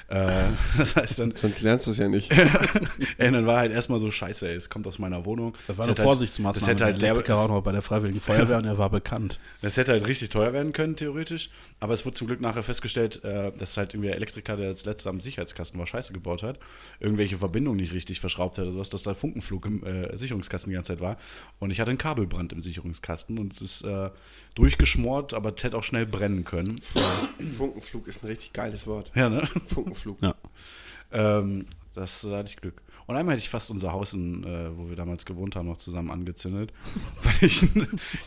Äh, 0.10 0.28
das 0.78 0.96
heißt 0.96 1.20
dann, 1.20 1.36
Sonst 1.36 1.62
lernst 1.62 1.88
du 1.88 1.92
es 1.92 1.98
ja 2.00 2.10
nicht. 2.10 2.32
ey, 3.18 3.32
dann 3.32 3.46
war 3.46 3.60
halt 3.60 3.72
erstmal 3.72 4.00
so 4.00 4.12
scheiße, 4.12 4.50
ey, 4.50 4.56
es 4.56 4.70
kommt 4.70 4.86
aus 4.88 5.00
meiner 5.00 5.26
Wohnung. 5.26 5.54
Das 5.68 5.78
war 5.78 5.86
Das 5.86 5.86
eine 5.86 5.92
hätte 5.92 6.02
halt- 6.02 6.08
Vorsichtsmaßnahme. 6.08 6.60
Das 6.60 6.68
hätte 6.68 6.84
halt, 6.86 7.02
der 7.02 7.10
Elektriker 7.12 7.34
das, 7.42 7.48
noch 7.50 7.62
bei 7.62 7.72
der 7.72 7.82
Freiwilligen 7.82 8.20
Feuerwehr 8.20 8.58
und 8.58 8.66
er 8.66 8.78
war 8.78 8.90
bekannt. 8.90 9.40
das 9.62 9.78
hätte 9.78 9.92
halt 9.94 10.06
richtig 10.08 10.30
teuer 10.32 10.52
werden 10.54 10.74
können, 10.74 10.96
theoretisch. 10.96 11.50
Aber 11.80 11.94
es 11.94 12.06
wurde 12.06 12.16
zum 12.16 12.28
Glück 12.28 12.42
nachher 12.42 12.64
festgestellt, 12.64 13.24
äh, 13.24 13.52
dass 13.58 13.78
halt 13.78 13.94
irgendwie 13.94 14.08
der 14.08 14.18
Elektriker, 14.18 14.58
der 14.58 14.68
als 14.68 14.84
letzter 14.86 15.12
am 15.12 15.22
Sicherheitskasten 15.22 15.80
war, 15.80 15.88
Scheiße 15.88 16.12
gebaut 16.12 16.44
hat, 16.44 16.60
irgendwelche 17.00 17.38
Verbindungen 17.38 17.80
nicht 17.80 17.94
richtig 17.94 18.20
verschraubt 18.20 18.58
hat 18.58 18.64
oder 18.66 18.74
sowas, 18.74 18.90
dass 18.90 19.04
da 19.04 19.14
Funkenflug 19.14 19.66
im 19.66 19.84
äh, 19.86 20.18
Sicherungskasten 20.18 20.70
die 20.72 20.76
ganze 20.76 20.94
Zeit 20.94 21.02
war. 21.02 21.18
Und 21.60 21.72
ich 21.72 21.80
hatte 21.80 21.92
einen 21.92 21.98
Kabelbrand 22.00 22.52
im 22.52 22.62
Sicherungskasten 22.62 23.38
und 23.38 23.54
es 23.54 23.62
ist 23.62 23.82
äh, 23.84 24.10
durchgeschmort, 24.56 25.34
aber 25.34 25.54
es 25.56 25.64
hätte 25.64 25.78
auch 25.78 25.84
schnell 25.84 26.06
brennen 26.06 26.39
können. 26.46 26.80
Funkenflug 27.58 28.08
ist 28.08 28.24
ein 28.24 28.28
richtig 28.28 28.54
geiles 28.54 28.88
Wort. 28.88 29.12
Ja, 29.16 29.30
ne? 29.30 29.48
Funkenflug. 29.68 30.22
Ja. 30.22 30.36
Ähm, 31.12 31.66
das 31.94 32.22
da 32.22 32.38
hatte 32.38 32.50
ich 32.50 32.58
Glück. 32.58 32.82
Und 33.10 33.16
einmal 33.16 33.34
hätte 33.34 33.44
ich 33.44 33.50
fast 33.50 33.72
unser 33.72 33.92
Haus, 33.92 34.14
in, 34.14 34.44
äh, 34.44 34.70
wo 34.78 34.88
wir 34.88 34.96
damals 34.96 35.26
gewohnt 35.26 35.56
haben, 35.56 35.68
noch 35.68 35.80
zusammen 35.80 36.12
angezündet. 36.12 36.72
Weil 37.24 37.50
ich, 37.50 37.64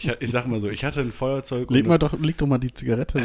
ich, 0.01 0.13
ich 0.19 0.31
sag 0.33 0.49
mal 0.49 0.59
so, 0.59 0.69
ich 0.71 0.85
hatte 0.85 1.03
ein 1.03 1.13
Feuerzeug 1.13 1.71
Leg, 1.71 1.85
und 1.85 1.89
mal 1.89 1.99
doch, 1.99 2.19
leg 2.19 2.37
doch 2.37 2.49
mal 2.49 2.59
die 2.59 2.73
Zigarette. 2.73 3.21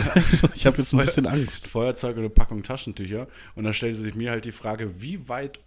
ich 0.53 0.67
habe 0.67 0.77
jetzt 0.77 0.93
ein 0.93 0.99
bisschen 0.99 1.25
Angst. 1.25 1.65
Feuerzeug 1.65 2.15
und 2.15 2.19
eine 2.19 2.29
Packung 2.29 2.61
Taschentücher. 2.61 3.27
Und 3.55 3.63
dann 3.63 3.73
stellte 3.73 3.97
sich 3.97 4.13
mir 4.13 4.29
halt 4.29 4.45
die 4.45 4.51
Frage, 4.51 5.01
wie 5.01 5.27
weit 5.29 5.59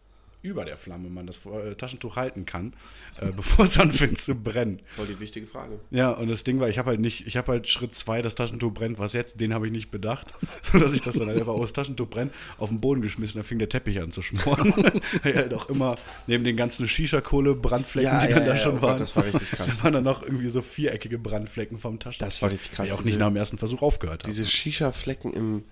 über 0.43 0.65
der 0.65 0.77
Flamme 0.77 1.11
man 1.11 1.27
das 1.27 1.41
äh, 1.47 1.75
Taschentuch 1.75 2.17
halten 2.17 2.47
kann, 2.47 2.73
äh, 3.21 3.33
bevor 3.37 3.65
es 3.67 3.79
anfängt 3.79 4.21
zu 4.21 4.35
brennen. 4.35 4.81
Voll 4.87 5.07
die 5.07 5.21
wichtige 5.21 5.47
Frage. 5.47 5.81
Ja, 5.91 6.11
und 6.11 6.29
das 6.29 6.45
Ding 6.45 6.61
war, 6.61 6.69
ich 6.69 6.79
habe 6.79 6.91
halt 6.91 7.01
nicht, 7.01 7.27
ich 7.27 7.37
habe 7.37 7.53
halt 7.53 7.69
Schritt 7.69 7.95
zwei, 7.95 8.23
das 8.23 8.35
Taschentuch 8.35 8.73
brennt, 8.73 8.99
was 8.99 9.13
jetzt, 9.13 9.41
den 9.41 9.53
habe 9.53 9.67
ich 9.67 9.73
nicht 9.73 9.91
bedacht, 9.91 10.29
sodass 10.63 10.93
ich 10.95 11.03
das 11.03 11.17
dann 11.17 11.29
einfach 11.29 11.49
aus 11.49 11.73
Taschentuch 11.73 12.09
brennt, 12.09 12.33
auf 12.59 12.71
den 12.71 12.81
Boden 12.81 13.03
geschmissen, 13.03 13.41
da 13.41 13.43
fing 13.43 13.59
der 13.59 13.69
Teppich 13.69 14.01
an 14.01 14.13
zu 14.13 14.23
schmoren. 14.23 14.73
Weil 15.23 15.35
halt 15.35 15.55
auch 15.55 15.69
immer 15.69 15.97
neben 16.27 16.45
den 16.45 16.57
ganzen 16.57 16.89
Shisha-Kohle, 16.89 17.55
Brandflecken, 17.55 18.11
Ja, 18.11 18.21
die 18.21 18.31
ja, 18.31 18.37
dann 18.37 18.47
da 18.47 18.55
ja, 18.55 18.59
schon 18.59 18.73
oh 18.73 18.81
Gott, 18.81 18.83
waren. 18.83 18.99
das 18.99 19.17
war 19.17 19.25
richtig 19.25 19.51
krass. 19.53 19.79
Da 19.79 19.85
waren 19.85 19.93
dann 19.93 20.05
noch 20.05 20.23
irgendwie 20.23 20.51
so 20.51 20.63
viereckige 20.63 21.19
Brandflecken 21.19 21.79
vom 21.79 21.99
Taschentuch. 21.99 22.27
Das 22.27 22.43
war 22.43 22.51
richtig 22.51 22.73
krass. 22.73 22.89
Die 22.89 22.93
auch 22.95 23.05
nicht 23.05 23.19
nach 23.19 23.29
dem 23.29 23.37
ersten 23.37 23.59
Versuch 23.59 23.83
aufgehört 23.83 24.23
haben. 24.23 24.31
Diese 24.31 24.47
Shisha-Flecken 24.47 25.33
im, 25.33 25.65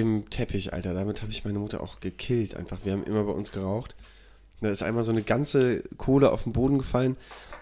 im 0.00 0.28
Teppich, 0.30 0.72
Alter, 0.72 0.94
damit 0.94 1.22
habe 1.22 1.30
ich 1.30 1.44
meine 1.44 1.58
Mutter 1.58 1.80
auch 1.82 2.00
gekillt 2.00 2.54
einfach. 2.56 2.78
Wir 2.84 2.92
haben 2.92 3.04
immer 3.04 3.24
bei 3.24 3.32
uns 3.32 3.52
geraucht. 3.52 3.94
Da 4.60 4.68
ist 4.70 4.82
einmal 4.82 5.04
so 5.04 5.12
eine 5.12 5.22
ganze 5.22 5.82
Kohle 5.96 6.30
auf 6.32 6.42
den 6.44 6.52
Boden 6.52 6.78
gefallen 6.78 7.16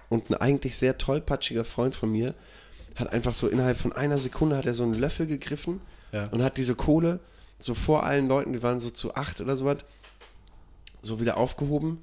und 0.09 0.31
ein 0.31 0.35
eigentlich 0.35 0.77
sehr 0.77 0.98
tollpatschiger 0.98 1.65
Freund 1.65 1.94
von 1.94 2.10
mir 2.10 2.35
hat 2.97 3.12
einfach 3.12 3.35
so 3.35 3.47
innerhalb 3.48 3.77
von 3.78 3.93
einer 3.93 4.19
Sekunde 4.19 4.56
hat 4.56 4.66
er 4.66 4.74
so 4.74 4.82
einen 4.82 4.94
Löffel 4.94 5.27
gegriffen 5.27 5.81
Ja. 6.12 6.24
und 6.31 6.43
hat 6.43 6.56
diese 6.56 6.74
Kohle 6.74 7.20
so 7.60 7.74
vor 7.74 8.05
allen 8.05 8.27
Leuten, 8.28 8.52
die 8.52 8.62
waren 8.62 8.81
so 8.81 8.90
zu 8.90 9.15
acht 9.15 9.40
oder 9.40 9.55
sowas, 9.55 9.78
so 11.02 11.20
wieder 11.20 11.36
aufgehoben 11.36 12.01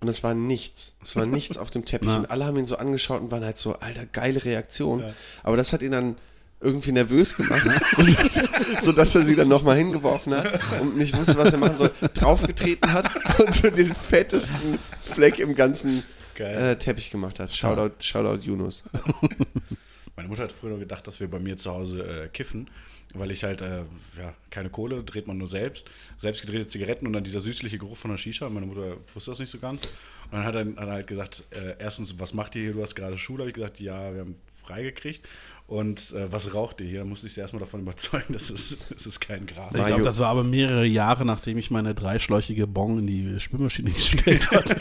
und 0.00 0.06
es 0.08 0.22
war 0.22 0.34
nichts. 0.34 0.96
Es 1.02 1.16
war 1.16 1.26
nichts 1.26 1.58
auf 1.58 1.70
dem 1.70 1.84
Teppich 1.84 2.08
Na. 2.10 2.18
und 2.18 2.30
alle 2.30 2.44
haben 2.44 2.56
ihn 2.56 2.66
so 2.66 2.76
angeschaut 2.76 3.20
und 3.20 3.30
waren 3.32 3.44
halt 3.44 3.58
so, 3.58 3.74
alter, 3.80 4.06
geile 4.06 4.44
Reaktion. 4.44 5.02
Aber 5.42 5.56
das 5.56 5.72
hat 5.72 5.82
ihn 5.82 5.90
dann 5.92 6.16
irgendwie 6.60 6.92
nervös 6.92 7.36
gemacht, 7.36 7.68
sodass, 7.96 8.40
sodass 8.80 9.14
er 9.14 9.24
sie 9.24 9.36
dann 9.36 9.48
nochmal 9.48 9.76
hingeworfen 9.76 10.34
hat 10.34 10.60
und 10.80 10.96
nicht 10.96 11.16
wusste, 11.16 11.36
was 11.38 11.52
er 11.52 11.58
machen 11.58 11.76
soll, 11.76 11.90
draufgetreten 12.14 12.92
hat 12.92 13.10
und 13.38 13.54
so 13.54 13.70
den 13.70 13.94
fettesten 13.94 14.78
Fleck 15.00 15.38
im 15.38 15.54
ganzen 15.54 16.02
äh, 16.38 16.76
Teppich 16.76 17.10
gemacht 17.10 17.38
hat. 17.38 17.54
Shoutout, 17.54 17.94
Shoutout 18.00 18.42
Yunus. 18.42 18.84
Meine 20.16 20.28
Mutter 20.28 20.44
hat 20.44 20.52
früher 20.52 20.76
gedacht, 20.78 21.06
dass 21.06 21.20
wir 21.20 21.30
bei 21.30 21.38
mir 21.38 21.56
zu 21.56 21.70
Hause 21.70 22.24
äh, 22.24 22.28
kiffen, 22.28 22.68
weil 23.14 23.30
ich 23.30 23.44
halt, 23.44 23.60
äh, 23.60 23.84
ja, 24.18 24.34
keine 24.50 24.68
Kohle, 24.68 25.04
dreht 25.04 25.28
man 25.28 25.38
nur 25.38 25.46
selbst, 25.46 25.88
selbst 26.18 26.40
gedrehte 26.40 26.66
Zigaretten 26.66 27.06
und 27.06 27.12
dann 27.12 27.22
dieser 27.22 27.40
süßliche 27.40 27.78
Geruch 27.78 27.96
von 27.96 28.10
der 28.10 28.18
Shisha. 28.18 28.48
Meine 28.48 28.66
Mutter 28.66 28.96
wusste 29.14 29.30
das 29.30 29.38
nicht 29.38 29.50
so 29.50 29.58
ganz. 29.58 29.86
Und 30.30 30.32
dann 30.32 30.44
hat 30.44 30.56
er, 30.56 30.66
hat 30.66 30.76
er 30.76 30.92
halt 30.92 31.06
gesagt, 31.06 31.44
äh, 31.52 31.76
erstens, 31.78 32.18
was 32.18 32.34
macht 32.34 32.56
ihr 32.56 32.62
hier? 32.62 32.72
Du 32.72 32.82
hast 32.82 32.96
gerade 32.96 33.16
Schule. 33.16 33.42
Habe 33.42 33.50
ich 33.50 33.54
gesagt, 33.54 33.78
ja, 33.78 34.12
wir 34.12 34.22
haben 34.22 34.34
freigekriegt. 34.66 35.24
Und 35.68 36.12
äh, 36.12 36.32
was 36.32 36.54
raucht 36.54 36.80
ihr 36.80 36.86
hier? 36.86 36.98
Da 37.00 37.04
musste 37.04 37.26
ich 37.26 37.34
sie 37.34 37.40
erstmal 37.40 37.60
davon 37.60 37.80
überzeugen, 37.80 38.32
dass 38.32 38.48
es, 38.48 38.78
es 38.96 39.06
ist 39.06 39.20
kein 39.20 39.46
Gras. 39.46 39.76
Ich 39.76 39.84
glaube, 39.84 40.02
das 40.02 40.18
war 40.18 40.28
aber 40.28 40.42
mehrere 40.42 40.86
Jahre, 40.86 41.26
nachdem 41.26 41.58
ich 41.58 41.70
meine 41.70 41.94
dreischläuchige 41.94 42.66
Bong 42.66 43.00
in 43.00 43.06
die 43.06 43.38
Spülmaschine 43.38 43.90
gestellt 43.92 44.50
hatte. 44.50 44.80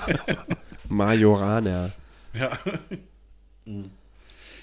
Majorana. 0.87 1.91
Ja. 2.33 2.57
ja. 3.65 3.83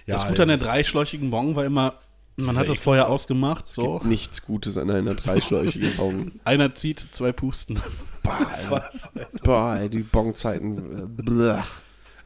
das 0.07 0.27
Gute 0.27 0.43
an 0.43 0.49
der 0.49 0.57
dreischläuchigen 0.57 1.29
Bong 1.31 1.57
war 1.57 1.67
immer, 1.67 1.99
man 2.37 2.57
hat 2.57 2.71
das 2.71 2.81
vorher 2.81 3.11
ausgemacht. 3.11 3.69
So, 3.69 4.01
Nichts 4.03 4.47
Gutes 4.47 4.79
an 4.79 4.91
einer 4.91 5.15
dreischläuchigen 5.15 5.95
Bong. 5.99 6.33
einer 6.45 6.75
zieht, 6.75 7.07
zwei 7.13 7.33
pusten. 7.33 7.79
Boah, 8.23 8.81
ey. 9.15 9.27
Boah, 9.43 9.89
die 9.91 10.01
Bongzeiten. 10.01 11.19
äh. 11.29 11.63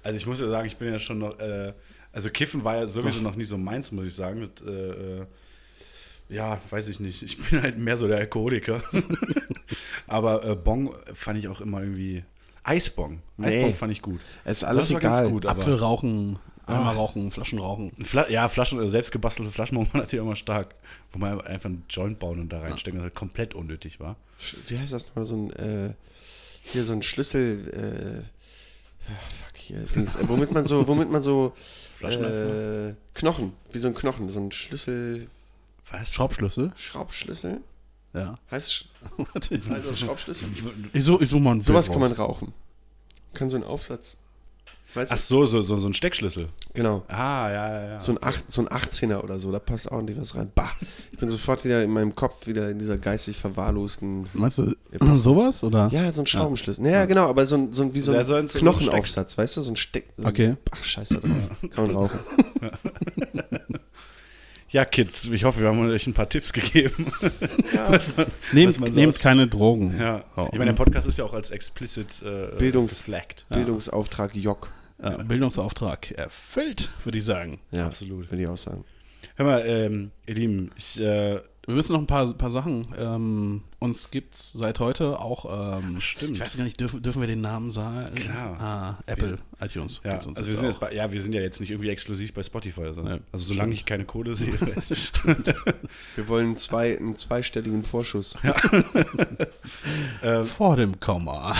Also 0.05 0.16
ich 0.16 0.27
muss 0.27 0.39
ja 0.39 0.49
sagen, 0.49 0.69
ich 0.69 0.77
bin 0.77 0.93
ja 0.93 1.01
schon 1.01 1.19
noch, 1.19 1.37
äh, 1.41 1.73
also 2.19 2.31
Kiffen 2.31 2.65
war 2.65 2.74
ja 2.74 2.86
sowieso 2.86 3.20
noch 3.23 3.36
nie 3.36 3.45
so 3.45 3.57
meins, 3.57 3.93
muss 3.93 4.07
ich 4.07 4.15
sagen. 4.16 4.40
Mit, 4.40 4.61
äh, 4.61 5.20
äh, 5.20 5.27
ja, 6.28 6.61
weiß 6.69 6.89
ich 6.89 6.99
nicht. 6.99 7.23
Ich 7.23 7.39
bin 7.39 7.62
halt 7.62 7.78
mehr 7.78 7.97
so 7.97 8.09
der 8.09 8.16
Alkoholiker. 8.19 8.82
Aber 10.09 10.45
äh, 10.45 10.57
Bong 10.57 10.97
fand 11.15 11.39
ich 11.39 11.47
auch 11.47 11.61
immer 11.61 11.81
irgendwie. 11.81 12.24
Eisbong. 12.65 13.23
Eisbong 13.40 13.69
Nee. 13.69 13.73
fand 13.73 13.93
ich 13.93 14.03
gut. 14.03 14.19
Es 14.45 14.59
ist 14.59 14.65
alles 14.65 14.89
das 14.89 14.99
egal. 14.99 15.12
ganz 15.12 15.31
gut, 15.31 15.47
aber 15.47 15.61
Apfel 15.61 15.77
rauchen, 15.77 16.40
Eimer 16.66 16.90
rauchen, 16.90 17.31
Flaschen 17.31 17.61
rauchen. 17.61 17.93
Fla 18.03 18.28
ja, 18.28 18.49
Flaschen, 18.49 18.82
äh, 18.82 18.89
selbstgebastelte 18.89 19.53
Flaschen 19.53 19.77
waren 19.78 19.89
natürlich 19.93 20.24
immer 20.24 20.35
stark. 20.35 20.74
Wo 21.12 21.20
man 21.20 21.40
einfach 21.43 21.70
einen 21.70 21.85
Joint 21.89 22.19
bauen 22.19 22.40
und 22.40 22.49
da 22.53 22.61
reinstecken, 22.61 22.99
das 22.99 23.05
halt 23.05 23.15
komplett 23.15 23.55
unnötig 23.55 24.01
war. 24.01 24.16
Wie 24.66 24.77
heißt 24.77 24.93
das 24.93 25.07
nochmal? 25.07 25.24
So 25.24 25.36
ein, 25.36 25.51
äh, 25.53 25.95
hier 26.62 26.82
so 26.82 26.95
ein 26.95 27.03
Schlüssel, 27.03 28.24
äh, 28.27 29.15
fuck 29.15 29.57
hier, 29.57 29.78
Dings, 29.95 30.16
äh, 30.16 30.28
womit 30.28 30.51
man 30.51 30.66
so, 30.66 30.86
womit 30.89 31.11
man 31.11 31.23
so, 31.23 31.55
Flaschenöffner? 31.99 32.89
äh, 32.91 32.95
Knochen, 33.15 33.53
wie 33.73 33.79
so 33.79 33.89
ein 33.89 33.95
Knochen, 33.95 34.29
so 34.29 34.39
ein 34.41 34.53
Schlüssel, 34.53 35.27
Was? 35.91 36.12
Schraubschlüssel? 36.15 36.70
Schraubschlüssel? 36.77 37.61
Ja. 38.15 38.39
Heißt, 38.51 38.87
also 39.70 39.97
Schraubschlüssel? 39.97 40.49
ich, 40.93 41.05
so, 41.05 41.20
ich 41.20 41.29
such 41.29 41.41
mal 41.41 41.53
ein 41.57 41.61
Sowas 41.61 41.91
kann 41.91 42.01
man 42.01 42.12
rauchen. 42.12 42.55
Kann 43.35 43.49
so 43.49 43.57
ein 43.57 43.65
Aufsatz, 43.65 44.16
weißt? 44.94 45.12
Ach 45.12 45.16
so, 45.19 45.44
so, 45.47 45.60
so, 45.60 45.77
so 45.77 45.89
ein 45.89 45.94
Steckschlüssel. 45.94 46.48
Genau. 46.74 47.05
Ah, 47.09 47.51
ja, 47.51 47.73
ja, 47.73 47.89
ja. 47.90 48.01
So 48.01 48.12
ein, 48.12 48.19
acht, 48.23 48.51
so 48.51 48.62
ein 48.62 48.69
18er 48.69 49.20
oder 49.23 49.39
so, 49.40 49.51
da 49.52 49.59
passt 49.59 49.90
ordentlich 49.90 50.20
was 50.20 50.35
rein. 50.35 50.51
Bah, 50.55 50.70
ich 51.12 51.19
bin 51.19 51.28
sofort 51.28 51.65
wieder 51.65 51.82
in 51.82 51.90
meinem 51.90 52.15
Kopf 52.15 52.47
wieder 52.47 52.70
in 52.70 52.78
dieser 52.78 52.98
geistig 52.98 53.36
verwahrlosten. 53.39 54.27
Meinst 54.32 54.59
du 54.59 54.74
sowas? 55.19 55.62
Oder? 55.65 55.89
Ja, 55.93 56.10
so 56.12 56.23
ein 56.23 56.27
Schraubenschlüssel. 56.27 56.86
Ja, 56.86 57.05
genau, 57.06 57.28
aber 57.28 57.47
so 57.47 57.56
ein, 57.56 57.73
so 57.73 57.82
ein 57.85 57.94
wie 57.94 58.01
so 58.01 58.12
Ja, 58.12 58.20
ein 58.20 58.27
so 58.27 58.35
ein- 58.35 58.44
ein 58.44 58.48
Knochenaufsatz, 58.48 59.36
weißt 59.39 59.56
du, 59.59 59.60
so 59.62 59.73
ein 59.73 59.77
Steck. 59.77 60.06
So 60.16 60.23
ein, 60.24 60.28
Okay. 60.28 60.56
Ach, 60.70 60.82
scheiße 60.85 61.20
drauf. 61.20 61.70
Kann 61.74 61.86
man 61.86 61.97
rauchen. 61.97 62.19
Ja, 64.70 64.85
Kids, 64.85 65.24
ich 65.28 65.44
hoffe, 65.44 65.60
wir 65.62 65.69
haben 65.69 65.81
euch 65.89 66.06
ein 66.06 66.12
paar 66.12 66.28
Tipps 66.28 66.52
gegeben. 66.52 67.10
was 67.89 68.15
man, 68.15 68.27
Nehmt, 68.52 68.69
was 68.74 68.78
man 68.78 68.93
so 68.93 69.01
nehmt 69.01 69.19
keine 69.19 69.47
Drogen. 69.47 69.97
Ja, 69.98 70.24
Oh. 70.36 70.47
ich 70.52 70.59
meine, 70.59 70.73
der 70.73 70.77
Podcast 70.77 71.06
ist 71.09 71.16
ja 71.16 71.24
auch 71.24 71.32
als 71.32 71.51
explicit 71.51 72.20
äh, 72.23 72.55
Bildungs- 72.59 72.98
geflaggt. 72.98 73.47
Bildungsauftrag 73.48 74.36
Jock. 74.36 74.69
Ja, 75.03 75.16
Bildungsauftrag 75.19 76.11
erfüllt, 76.12 76.91
würde 77.05 77.19
ich 77.19 77.25
sagen. 77.25 77.61
Ja, 77.70 77.87
Absolut. 77.87 78.31
Würde 78.31 78.43
ich 78.43 78.49
auch 78.49 78.57
sagen. 78.57 78.85
Hör 79.37 79.47
mal, 79.47 79.65
ähm, 79.66 80.11
ihr 80.27 80.35
Lieben, 80.35 80.70
ich, 80.77 81.01
äh, 81.01 81.41
Wir 81.66 81.77
wissen 81.77 81.93
noch 81.93 82.01
ein 82.01 82.07
paar, 82.07 82.33
paar 82.33 82.51
Sachen. 82.51 82.95
Ähm, 82.99 83.62
uns 83.79 84.11
gibt 84.11 84.35
es 84.35 84.53
seit 84.53 84.81
heute 84.81 85.19
auch, 85.20 85.79
ähm, 85.79 86.01
Stimmt. 86.01 86.33
ich 86.35 86.41
weiß 86.41 86.57
gar 86.57 86.65
nicht, 86.65 86.81
dürfen, 86.81 87.03
dürfen 87.03 87.20
wir 87.20 87.29
den 87.29 87.43
Namen 87.43 87.70
sagen? 87.70 88.15
Klar. 88.15 88.59
Ah, 88.61 88.99
Apple, 89.07 89.39
iTunes. 89.61 90.01
ja, 90.03 90.16
also 90.19 90.35
wir 90.35 90.43
sind 90.45 90.65
jetzt 90.65 90.81
bei, 90.81 90.93
ja, 90.95 91.12
wir 91.12 91.20
sind 91.20 91.35
ja 91.35 91.43
jetzt 91.43 91.61
nicht 91.61 91.70
irgendwie 91.70 91.91
exklusiv 91.91 92.33
bei 92.33 92.43
Spotify, 92.43 92.93
sondern, 92.95 93.19
Ja, 93.19 93.23
also 93.33 93.45
solange 93.53 93.75
ich 93.75 93.85
keine 93.85 94.05
Kohle 94.07 94.35
sehe. 94.35 94.55
Wir 96.16 96.29
wollen 96.29 96.57
zwei, 96.57 96.97
einen 96.97 97.16
zweistelligen 97.16 97.83
Vorschuss. 97.83 98.35
Vor 100.45 100.77
dem 100.77 100.99
Komma. 101.01 101.55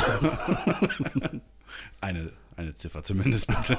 eine, 2.01 2.31
eine 2.59 2.75
Ziffer 2.75 3.03
zumindest 3.03 3.47
bitte. 3.47 3.77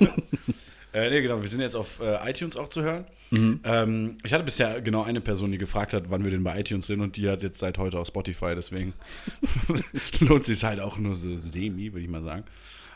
äh, 0.93 1.09
nee, 1.09 1.21
genau, 1.21 1.41
wir 1.41 1.47
sind 1.47 1.61
jetzt 1.61 1.75
auf 1.75 1.99
äh, 1.99 2.29
iTunes 2.29 2.57
auch 2.57 2.69
zu 2.69 2.81
hören. 2.81 3.05
Ähm, 3.31 4.17
ich 4.23 4.33
hatte 4.33 4.43
bisher 4.43 4.81
genau 4.81 5.03
eine 5.03 5.21
Person, 5.21 5.51
die 5.51 5.59
gefragt 5.59 5.93
hat, 5.93 6.05
wann 6.09 6.23
wir 6.23 6.31
denn 6.31 6.43
bei 6.43 6.59
iTunes 6.59 6.87
sind 6.87 7.01
und 7.01 7.15
die 7.15 7.29
hat 7.29 7.43
jetzt 7.43 7.59
seit 7.59 7.77
heute 7.77 7.99
auf 7.99 8.07
Spotify, 8.07 8.55
deswegen 8.55 8.93
lohnt 10.21 10.45
sich 10.45 10.63
halt 10.63 10.79
auch 10.79 10.97
nur 10.97 11.13
so 11.13 11.37
semi, 11.37 11.93
würde 11.93 12.01
ich 12.01 12.09
mal 12.09 12.23
sagen. 12.23 12.43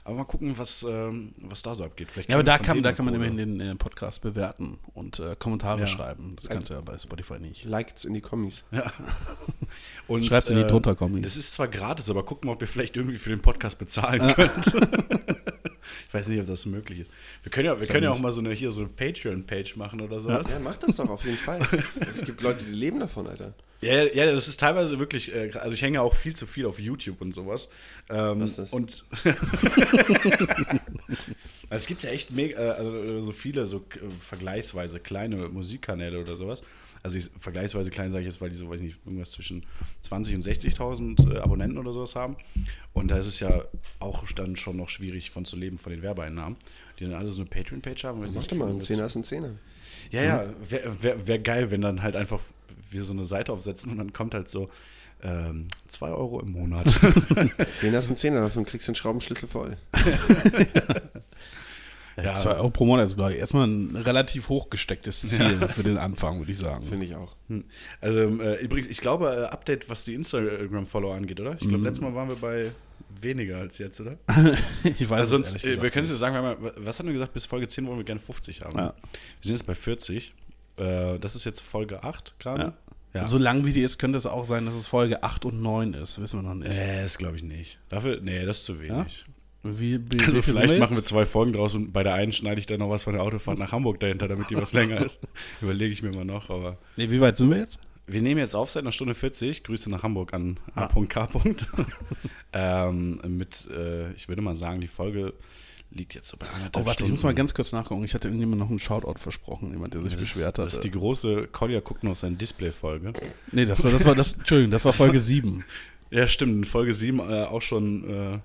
Aber 0.05 0.17
mal 0.17 0.23
gucken, 0.25 0.57
was, 0.57 0.83
ähm, 0.83 1.33
was 1.37 1.61
da 1.61 1.75
so 1.75 1.85
abgeht. 1.85 2.11
Vielleicht 2.11 2.29
Ja, 2.29 2.35
aber 2.35 2.43
da 2.43 2.57
kann, 2.57 2.83
da 2.83 2.91
kann 2.91 3.05
man 3.05 3.13
immerhin 3.13 3.37
den 3.37 3.59
äh, 3.61 3.75
Podcast 3.75 4.21
bewerten 4.21 4.77
und 4.93 5.19
äh, 5.19 5.35
Kommentare 5.39 5.81
Ja. 5.81 5.87
schreiben. 5.87 6.35
Das 6.35 6.49
kannst 6.49 6.69
du 6.69 6.73
ja 6.73 6.81
bei 6.81 6.97
Spotify 6.97 7.39
nicht. 7.39 7.63
Liked's 7.63 8.03
in 8.03 8.13
die 8.13 8.21
Kommis. 8.21 8.65
Und, 10.07 10.25
Schreibt's 10.25 10.49
in 10.49 10.57
die 10.57 10.65
drunter 10.67 10.95
Kommis. 10.95 11.21
Das 11.21 11.37
ist 11.37 11.53
zwar 11.53 11.69
gratis, 11.69 12.09
aber 12.09 12.23
gucken, 12.25 12.49
ob 12.49 12.61
ihr 12.61 12.67
vielleicht 12.67 12.97
irgendwie 12.97 13.17
für 13.17 13.29
den 13.29 13.41
Podcast 13.41 13.79
bezahlen 13.79 14.33
könnt. 14.35 15.41
ich 16.07 16.13
weiß 16.13 16.27
nicht, 16.27 16.39
ob 16.39 16.47
das 16.47 16.65
möglich 16.65 16.99
ist. 16.99 17.11
Wir 17.43 17.51
können 17.51 17.65
ja, 17.65 17.79
wir 17.79 17.87
können 17.87 18.03
ja 18.03 18.11
auch 18.11 18.19
mal 18.19 18.31
so 18.31 18.39
eine 18.39 18.51
hier 18.53 18.71
so 18.71 18.81
eine 18.81 18.89
Patreon-Page 18.89 19.75
machen 19.75 20.01
oder 20.01 20.19
so. 20.19 20.29
Ja. 20.29 20.41
Ja, 20.41 20.59
mach 20.63 20.77
das 20.77 20.95
doch 20.95 21.09
auf 21.09 21.25
jeden 21.25 21.37
Fall. 21.37 21.61
Es 22.09 22.23
gibt 22.25 22.41
Leute, 22.41 22.65
die 22.65 22.71
leben 22.71 22.99
davon, 22.99 23.27
Alter. 23.27 23.53
Ja, 23.83 24.03
ja, 24.03 24.31
das 24.31 24.47
ist 24.47 24.59
teilweise 24.59 24.99
wirklich, 24.99 25.33
äh, 25.33 25.51
also 25.59 25.73
ich 25.73 25.81
hänge 25.81 26.01
auch 26.01 26.15
viel 26.15 26.35
zu 26.35 26.45
viel 26.45 26.65
auf 26.65 26.79
YouTube 26.79 27.21
und 27.21 27.33
sowas. 27.33 27.69
Ähm, 28.09 28.41
Was 28.41 28.51
ist 28.51 28.59
das? 28.59 28.73
Und 28.73 29.05
also 31.69 31.81
es 31.81 31.85
gibt 31.87 32.03
ja 32.03 32.09
echt 32.09 32.31
mega, 32.31 32.57
äh, 32.57 32.77
also 32.77 33.23
so 33.23 33.31
viele 33.31 33.65
so 33.65 33.77
äh, 33.77 34.09
vergleichsweise 34.09 34.99
kleine 34.99 35.49
Musikkanäle 35.49 36.19
oder 36.19 36.37
sowas. 36.37 36.63
Also 37.03 37.17
ich, 37.17 37.29
vergleichsweise 37.37 37.89
klein 37.89 38.11
sage 38.11 38.21
ich 38.21 38.27
jetzt, 38.27 38.39
weil 38.39 38.49
die 38.49 38.55
so, 38.55 38.69
weiß 38.69 38.77
ich 38.77 38.87
nicht, 38.87 38.97
irgendwas 39.05 39.31
zwischen 39.31 39.65
20 40.01 40.35
und 40.35 40.41
60.000 40.41 41.35
äh, 41.35 41.39
Abonnenten 41.39 41.77
oder 41.77 41.91
sowas 41.91 42.15
haben. 42.15 42.37
Und 42.93 43.11
da 43.11 43.17
ist 43.17 43.25
es 43.25 43.41
ja 43.41 43.65
auch 43.99 44.23
dann 44.31 44.55
schon 44.55 44.77
noch 44.77 44.87
schwierig 44.87 45.29
von 45.29 45.43
zu 45.43 45.57
leben 45.57 45.77
von 45.77 45.91
den 45.91 46.01
Werbeeinnahmen, 46.01 46.57
die 46.99 47.03
dann 47.03 47.15
alle 47.15 47.29
so 47.29 47.41
eine 47.41 47.49
Patreon-Page 47.49 48.05
haben. 48.05 48.25
Mach 48.33 48.47
doch 48.47 48.55
mal, 48.55 48.69
ein 48.69 48.79
Zehner 48.79 49.05
ist 49.05 49.15
ein 49.15 49.25
Zehner. 49.25 49.51
Ja, 50.11 50.23
ja, 50.23 50.45
wäre 50.69 51.03
wär, 51.03 51.27
wär 51.27 51.39
geil, 51.39 51.71
wenn 51.71 51.81
dann 51.81 52.03
halt 52.03 52.15
einfach 52.15 52.39
wir 52.93 53.03
so 53.03 53.13
eine 53.13 53.25
Seite 53.25 53.51
aufsetzen 53.51 53.91
und 53.91 53.97
dann 53.97 54.13
kommt 54.13 54.33
halt 54.33 54.47
so 54.49 54.69
2 55.21 55.29
ähm, 55.29 55.67
zwei 55.87 56.09
Euro 56.09 56.41
im 56.41 56.51
Monat. 56.51 56.85
Zehner 57.71 57.99
ist 57.99 58.09
ein 58.09 58.15
Zehner, 58.17 58.41
davon 58.41 58.65
kriegst 58.65 58.87
du 58.87 58.91
den 58.91 58.95
Schraubenschlüssel 58.97 59.47
voll. 59.47 59.77
Ja. 62.15 62.35
2 62.35 62.57
Euro 62.57 62.69
pro 62.69 62.85
Monat 62.85 63.07
ist, 63.07 63.15
glaube 63.15 63.33
ich, 63.33 63.39
erstmal 63.39 63.65
ein 63.67 63.95
relativ 63.95 64.47
hochgestecktes 64.49 65.21
Ziel 65.21 65.67
für 65.69 65.81
den 65.81 65.97
Anfang, 65.97 66.37
würde 66.37 66.51
ich 66.51 66.59
sagen. 66.59 66.85
Finde 66.85 67.07
ich 67.07 67.15
auch. 67.15 67.35
Also 68.01 68.19
ähm, 68.19 68.39
äh, 68.39 68.57
übrigens, 68.57 68.87
ich 68.89 68.99
glaube, 68.99 69.29
äh, 69.35 69.51
Update, 69.51 69.89
was 69.89 70.05
die 70.05 70.13
Instagram-Follower 70.13 71.15
angeht, 71.15 71.39
oder? 71.39 71.53
Ich 71.53 71.61
glaube, 71.61 71.79
Mhm. 71.79 71.85
letztes 71.85 72.01
Mal 72.03 72.13
waren 72.13 72.29
wir 72.29 72.35
bei 72.35 72.69
weniger 73.19 73.57
als 73.57 73.79
jetzt, 73.79 73.99
oder? 73.99 74.11
Ich 74.83 75.09
weiß 75.09 75.21
Also 75.21 75.37
es 75.39 75.49
sonst, 75.51 75.63
ehrlich 75.63 75.79
äh, 75.79 75.81
wir 75.81 75.89
können 75.89 76.03
es 76.03 76.11
ja 76.11 76.15
sagen, 76.17 76.35
wir 76.35 76.43
haben, 76.43 76.63
ja- 76.63 76.71
was 76.77 76.99
hatten 76.99 77.07
wir 77.07 77.13
gesagt, 77.13 77.33
bis 77.33 77.47
Folge 77.47 77.67
10 77.67 77.87
wollen 77.87 77.97
wir 77.97 78.03
gerne 78.05 78.21
50 78.21 78.61
haben. 78.61 78.77
Ja. 78.77 78.93
Wir 78.93 78.93
sind 79.41 79.53
jetzt 79.53 79.65
bei 79.65 79.73
40. 79.73 80.35
Äh, 80.77 81.19
das 81.19 81.35
ist 81.35 81.45
jetzt 81.45 81.61
Folge 81.61 82.03
8 82.03 82.35
gerade. 82.39 82.73
Ja. 83.13 83.27
So 83.27 83.37
lang 83.37 83.63
wie 83.65 83.73
die 83.73 83.81
ist, 83.81 83.99
könnte 83.99 84.17
es 84.17 84.25
auch 84.25 84.45
sein, 84.45 84.65
dass 84.65 84.73
es 84.75 84.87
Folge 84.87 85.21
8 85.21 85.45
und 85.45 85.61
9 85.61 85.93
ist. 85.93 86.19
Wissen 86.19 86.39
wir 86.41 86.47
noch 86.49 86.55
nicht. 86.55 86.71
äh, 86.71 87.03
das 87.03 87.17
glaube 87.17 87.35
ich 87.37 87.43
nicht. 87.43 87.77
Dafür, 87.89 88.19
nee, 88.21 88.43
das 88.45 88.57
ist 88.59 88.65
zu 88.65 88.79
wenig. 88.81 89.25
Wie, 89.61 89.99
wie, 90.11 90.19
Also 90.19 90.37
wie 90.37 90.41
viel 90.41 90.53
vielleicht 90.55 90.77
machen 90.79 90.95
wir 90.95 91.03
zwei 91.03 91.25
Folgen 91.25 91.53
draus 91.53 91.73
und 91.75 91.93
bei 91.93 92.03
der 92.03 92.15
einen 92.15 92.33
schneide 92.33 92.59
ich 92.59 92.65
dann 92.65 92.79
noch 92.79 92.89
was 92.89 93.03
von 93.03 93.13
der 93.13 93.21
Autofahrt 93.23 93.57
nach 93.59 93.71
Hamburg 93.71 93.99
dahinter, 93.99 94.27
damit 94.27 94.49
die 94.49 94.55
was 94.57 94.73
länger 94.73 95.05
ist. 95.05 95.21
Überlege 95.61 95.93
ich 95.93 96.01
mir 96.01 96.11
mal 96.11 96.25
noch, 96.25 96.49
aber 96.49 96.77
Nee, 96.97 97.09
wie 97.11 97.21
weit 97.21 97.37
sind 97.37 97.49
wir 97.51 97.57
jetzt? 97.59 97.79
wir 98.05 98.21
nehmen 98.21 98.39
jetzt 98.41 98.55
auf 98.55 98.69
seit 98.71 98.83
einer 98.83 98.91
Stunde 98.91 99.15
40. 99.15 99.63
Grüße 99.63 99.89
nach 99.89 100.03
Hamburg 100.03 100.33
an 100.33 100.59
Ah. 100.75 100.85
A.K. 100.93 101.29
ähm, 102.53 103.21
mit, 103.27 103.67
äh, 103.71 104.11
ich 104.13 104.27
würde 104.27 104.41
mal 104.41 104.55
sagen, 104.55 104.81
die 104.81 104.87
Folge 104.87 105.33
liegt 105.93 106.13
jetzt 106.15 106.27
so 106.29 106.37
bei 106.37 106.47
anderthalb 106.47 106.75
Oh, 106.75 106.79
warte, 106.79 106.89
ich 106.89 106.93
Stunden. 106.95 107.11
muss 107.13 107.23
mal 107.23 107.33
ganz 107.35 107.53
kurz 107.53 107.71
nachgucken. 107.71 108.03
Ich 108.03 108.13
hatte 108.13 108.27
irgendjemand 108.27 108.59
noch 108.59 108.69
einen 108.69 108.79
Shoutout 108.79 109.19
versprochen, 109.19 109.71
jemand, 109.71 109.93
der 109.93 110.01
sich 110.03 110.17
beschwert 110.17 110.57
Das 110.57 110.73
ist 110.73 110.83
die 110.83 110.91
große 110.91 111.47
Kolja 111.51 111.79
guckt 111.81 112.03
noch 112.03 112.15
sein 112.15 112.37
Display-Folge. 112.37 113.13
Nee, 113.51 113.65
das 113.65 113.83
war, 113.83 113.91
das 113.91 114.05
war, 114.05 114.15
das, 114.15 114.33
Entschuldigung, 114.33 114.71
das 114.71 114.85
war 114.85 114.93
Folge 114.93 115.19
7. 115.21 115.63
Ja, 116.11 116.27
stimmt, 116.27 116.55
in 116.57 116.63
Folge 116.65 116.93
7 116.93 117.19
äh, 117.19 117.43
auch 117.43 117.61
schon. 117.61 118.09
Äh, 118.09 118.39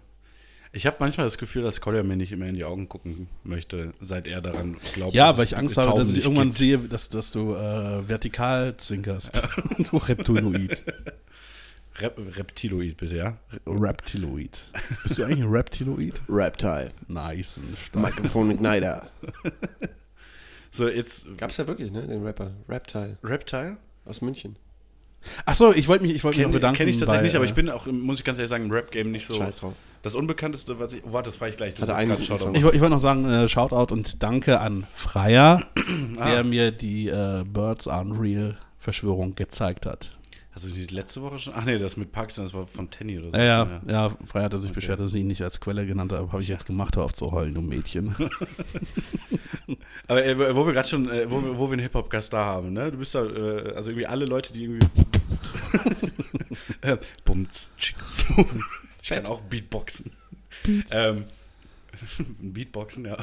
ich 0.72 0.86
habe 0.86 0.96
manchmal 1.00 1.26
das 1.26 1.38
Gefühl, 1.38 1.62
dass 1.62 1.80
Kolja 1.80 2.02
mir 2.02 2.16
nicht 2.16 2.30
immer 2.30 2.44
in 2.46 2.54
die 2.54 2.64
Augen 2.64 2.88
gucken 2.90 3.28
möchte, 3.42 3.94
seit 4.00 4.26
er 4.26 4.42
daran 4.42 4.76
glaubt. 4.94 5.14
Ja, 5.14 5.36
weil 5.38 5.44
ich 5.44 5.56
Angst 5.56 5.78
habe, 5.78 5.98
dass 5.98 6.10
ich 6.10 6.22
irgendwann 6.24 6.48
gibt. 6.48 6.58
sehe, 6.58 6.78
dass, 6.78 7.08
dass 7.08 7.30
du 7.30 7.54
äh, 7.54 8.06
vertikal 8.06 8.76
zwinkerst. 8.76 9.32
du 9.90 9.96
Reptiloid. 9.96 10.84
Rep 12.00 12.18
Reptiloid, 12.36 12.96
bitte, 12.96 13.16
ja? 13.16 13.36
Reptiloid. 13.66 14.66
Bist 15.02 15.18
du 15.18 15.24
eigentlich 15.24 15.42
ein 15.44 15.50
Reptiloid? 15.50 16.22
Reptile. 16.28 16.92
Nice. 17.08 17.60
Mikrofon 17.94 18.50
Igniter. 18.52 19.08
So, 20.70 20.86
jetzt 20.86 21.26
Gab's 21.38 21.56
ja 21.56 21.66
wirklich, 21.66 21.90
ne? 21.90 22.02
Den 22.06 22.22
Rapper. 22.24 22.50
Reptile. 22.68 23.16
Reptile? 23.24 23.78
Aus 24.04 24.20
München. 24.20 24.56
Achso, 25.46 25.72
ich 25.72 25.88
wollte 25.88 26.04
mich, 26.04 26.14
ich 26.14 26.22
wollte 26.22 26.36
mich 26.38 26.44
Kenne 26.44 26.52
noch 26.52 26.58
bedanken. 26.60 26.76
kenn 26.76 26.88
ich 26.88 26.98
tatsächlich 26.98 27.20
bei, 27.20 27.24
nicht, 27.24 27.34
aber 27.36 27.44
äh, 27.44 27.48
ich 27.48 27.54
bin 27.54 27.70
auch, 27.70 27.86
im- 27.86 28.00
muss 28.00 28.18
ich 28.18 28.24
ganz 28.24 28.38
ehrlich 28.38 28.50
sagen, 28.50 28.64
im 28.66 28.70
Rap-Game 28.70 29.10
nicht 29.10 29.26
so. 29.26 29.34
Scheiß 29.34 29.60
drauf. 29.60 29.74
Das 30.02 30.14
Unbekannteste, 30.14 30.78
was 30.78 30.92
ich. 30.92 31.02
Oh, 31.04 31.12
warte, 31.14 31.30
das 31.30 31.40
war 31.40 31.48
ich 31.48 31.56
gleich. 31.56 31.74
Du 31.74 31.82
Hatte 31.82 31.94
einen 31.96 32.22
Shoutout. 32.22 32.50
Ich, 32.52 32.58
ich 32.58 32.80
wollte 32.80 32.90
noch 32.90 33.00
sagen, 33.00 33.24
äh, 33.28 33.48
Shoutout 33.48 33.92
und 33.92 34.22
danke 34.22 34.60
an 34.60 34.86
Freier, 34.94 35.62
Ah. 36.18 36.30
der 36.30 36.44
mir 36.44 36.70
die 36.70 37.08
äh, 37.08 37.44
Birds 37.44 37.86
Unreal 37.88 38.58
Verschwörung 38.78 39.34
gezeigt 39.34 39.86
hat. 39.86 40.16
Hast 40.58 40.66
du 40.66 40.70
die 40.70 40.92
letzte 40.92 41.22
Woche 41.22 41.38
schon? 41.38 41.52
Ach 41.56 41.64
nee, 41.64 41.78
das 41.78 41.96
mit 41.96 42.10
Pakistan, 42.10 42.46
das 42.46 42.52
war 42.54 42.66
von 42.66 42.90
Tenny 42.90 43.16
oder 43.20 43.30
so. 43.30 43.36
Ja, 43.36 43.42
ja, 43.64 43.80
ja, 43.86 44.16
Freier 44.26 44.44
hat 44.46 44.58
sich 44.58 44.72
beschwert, 44.72 44.98
dass 44.98 45.14
ich 45.14 45.20
ihn 45.20 45.28
nicht 45.28 45.40
als 45.42 45.60
Quelle 45.60 45.86
genannt 45.86 46.12
habe. 46.12 46.32
Habe 46.32 46.42
ich 46.42 46.48
jetzt 46.48 46.66
gemacht, 46.66 46.96
hör 46.96 47.04
auf 47.04 47.12
zu 47.12 47.30
heulen, 47.30 47.54
du 47.54 47.60
Mädchen. 47.62 48.12
Aber 50.08 50.24
äh, 50.24 50.36
wo 50.56 50.66
wir 50.66 50.72
gerade 50.72 50.88
schon, 50.88 51.08
äh, 51.10 51.30
wo, 51.30 51.40
wir- 51.44 51.56
wo 51.58 51.68
wir 51.68 51.74
einen 51.74 51.82
Hip-Hop-Gast 51.82 52.32
da 52.32 52.44
haben, 52.44 52.72
ne? 52.72 52.90
Du 52.90 52.98
bist 52.98 53.14
da, 53.14 53.24
äh, 53.24 53.72
also 53.74 53.90
irgendwie 53.90 54.06
alle 54.06 54.24
Leute, 54.24 54.52
die 54.52 54.64
irgendwie. 54.64 54.86
äh, 56.80 56.96
Chicks. 57.76 58.24
Ich 59.02 59.08
kann 59.10 59.26
auch 59.26 59.40
Beatboxen. 59.42 60.10
Ähm, 60.90 61.24
Ein 62.40 62.52
Beatboxen, 62.52 63.04
ja. 63.04 63.16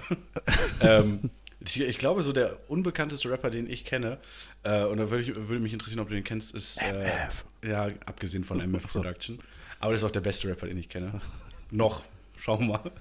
ähm, 0.81 1.29
ich, 1.65 1.97
glaube, 1.97 2.23
so 2.23 2.31
der 2.31 2.57
unbekannteste 2.69 3.29
Rapper, 3.31 3.49
den 3.49 3.69
ich 3.69 3.85
kenne, 3.85 4.17
äh, 4.63 4.83
und 4.83 4.97
da 4.97 5.09
würde, 5.09 5.23
ich, 5.23 5.35
würde 5.35 5.59
mich 5.59 5.73
interessieren, 5.73 5.99
ob 5.99 6.09
du 6.09 6.15
den 6.15 6.23
kennst, 6.23 6.55
ist. 6.55 6.81
Äh, 6.81 6.91
MF. 6.91 7.45
Ja, 7.63 7.89
abgesehen 8.05 8.43
von 8.43 8.59
MF 8.59 8.87
Production. 8.87 9.39
Aber 9.79 9.91
das 9.91 10.01
ist 10.01 10.07
auch 10.07 10.11
der 10.11 10.21
beste 10.21 10.47
Rapper, 10.47 10.67
den 10.67 10.77
ich 10.77 10.89
kenne. 10.89 11.19
Noch. 11.71 12.03
Schauen 12.37 12.67
wir 12.67 12.79
mal. 12.79 12.91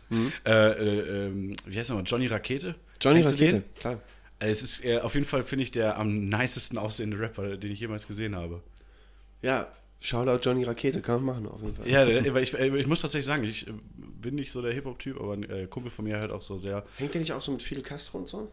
Äh, 0.46 0.50
äh, 0.50 1.26
ähm, 1.26 1.56
wie 1.66 1.78
heißt 1.78 1.90
er 1.90 1.96
mal? 1.96 2.04
Johnny 2.04 2.26
Rakete? 2.26 2.76
Johnny 3.00 3.20
Kennst 3.20 3.34
Rakete, 3.34 3.62
klar. 3.78 4.00
Also 4.38 4.50
es 4.50 4.62
ist 4.62 4.84
äh, 4.84 4.98
auf 4.98 5.14
jeden 5.14 5.26
Fall, 5.26 5.42
finde 5.42 5.62
ich, 5.62 5.70
der 5.70 5.96
am 5.96 6.28
nicesten 6.28 6.78
aussehende 6.78 7.18
Rapper, 7.18 7.56
den 7.56 7.72
ich 7.72 7.80
jemals 7.80 8.06
gesehen 8.06 8.36
habe. 8.36 8.62
Ja, 9.42 9.68
Shoutout 10.04 10.40
Johnny 10.42 10.64
Rakete, 10.64 11.00
kann 11.00 11.24
man 11.24 11.36
machen 11.36 11.48
auf 11.48 11.62
jeden 11.62 11.74
Fall. 11.74 11.88
Ja, 11.88 12.34
weil 12.34 12.42
ich, 12.42 12.52
äh, 12.52 12.76
ich 12.76 12.86
muss 12.86 13.00
tatsächlich 13.00 13.24
sagen, 13.24 13.42
ich 13.42 13.66
äh, 13.66 13.72
bin 13.96 14.34
nicht 14.34 14.52
so 14.52 14.60
der 14.60 14.74
Hip-Hop-Typ, 14.74 15.18
aber 15.18 15.32
ein 15.32 15.48
äh, 15.48 15.66
Kumpel 15.66 15.90
von 15.90 16.04
mir 16.04 16.18
hört 16.18 16.30
auch 16.30 16.42
so 16.42 16.58
sehr. 16.58 16.84
Hängt 16.98 17.14
der 17.14 17.20
nicht 17.20 17.32
auch 17.32 17.40
so 17.40 17.52
mit 17.52 17.62
Fidel 17.62 17.82
Castro 17.82 18.18
und 18.18 18.28
so? 18.28 18.52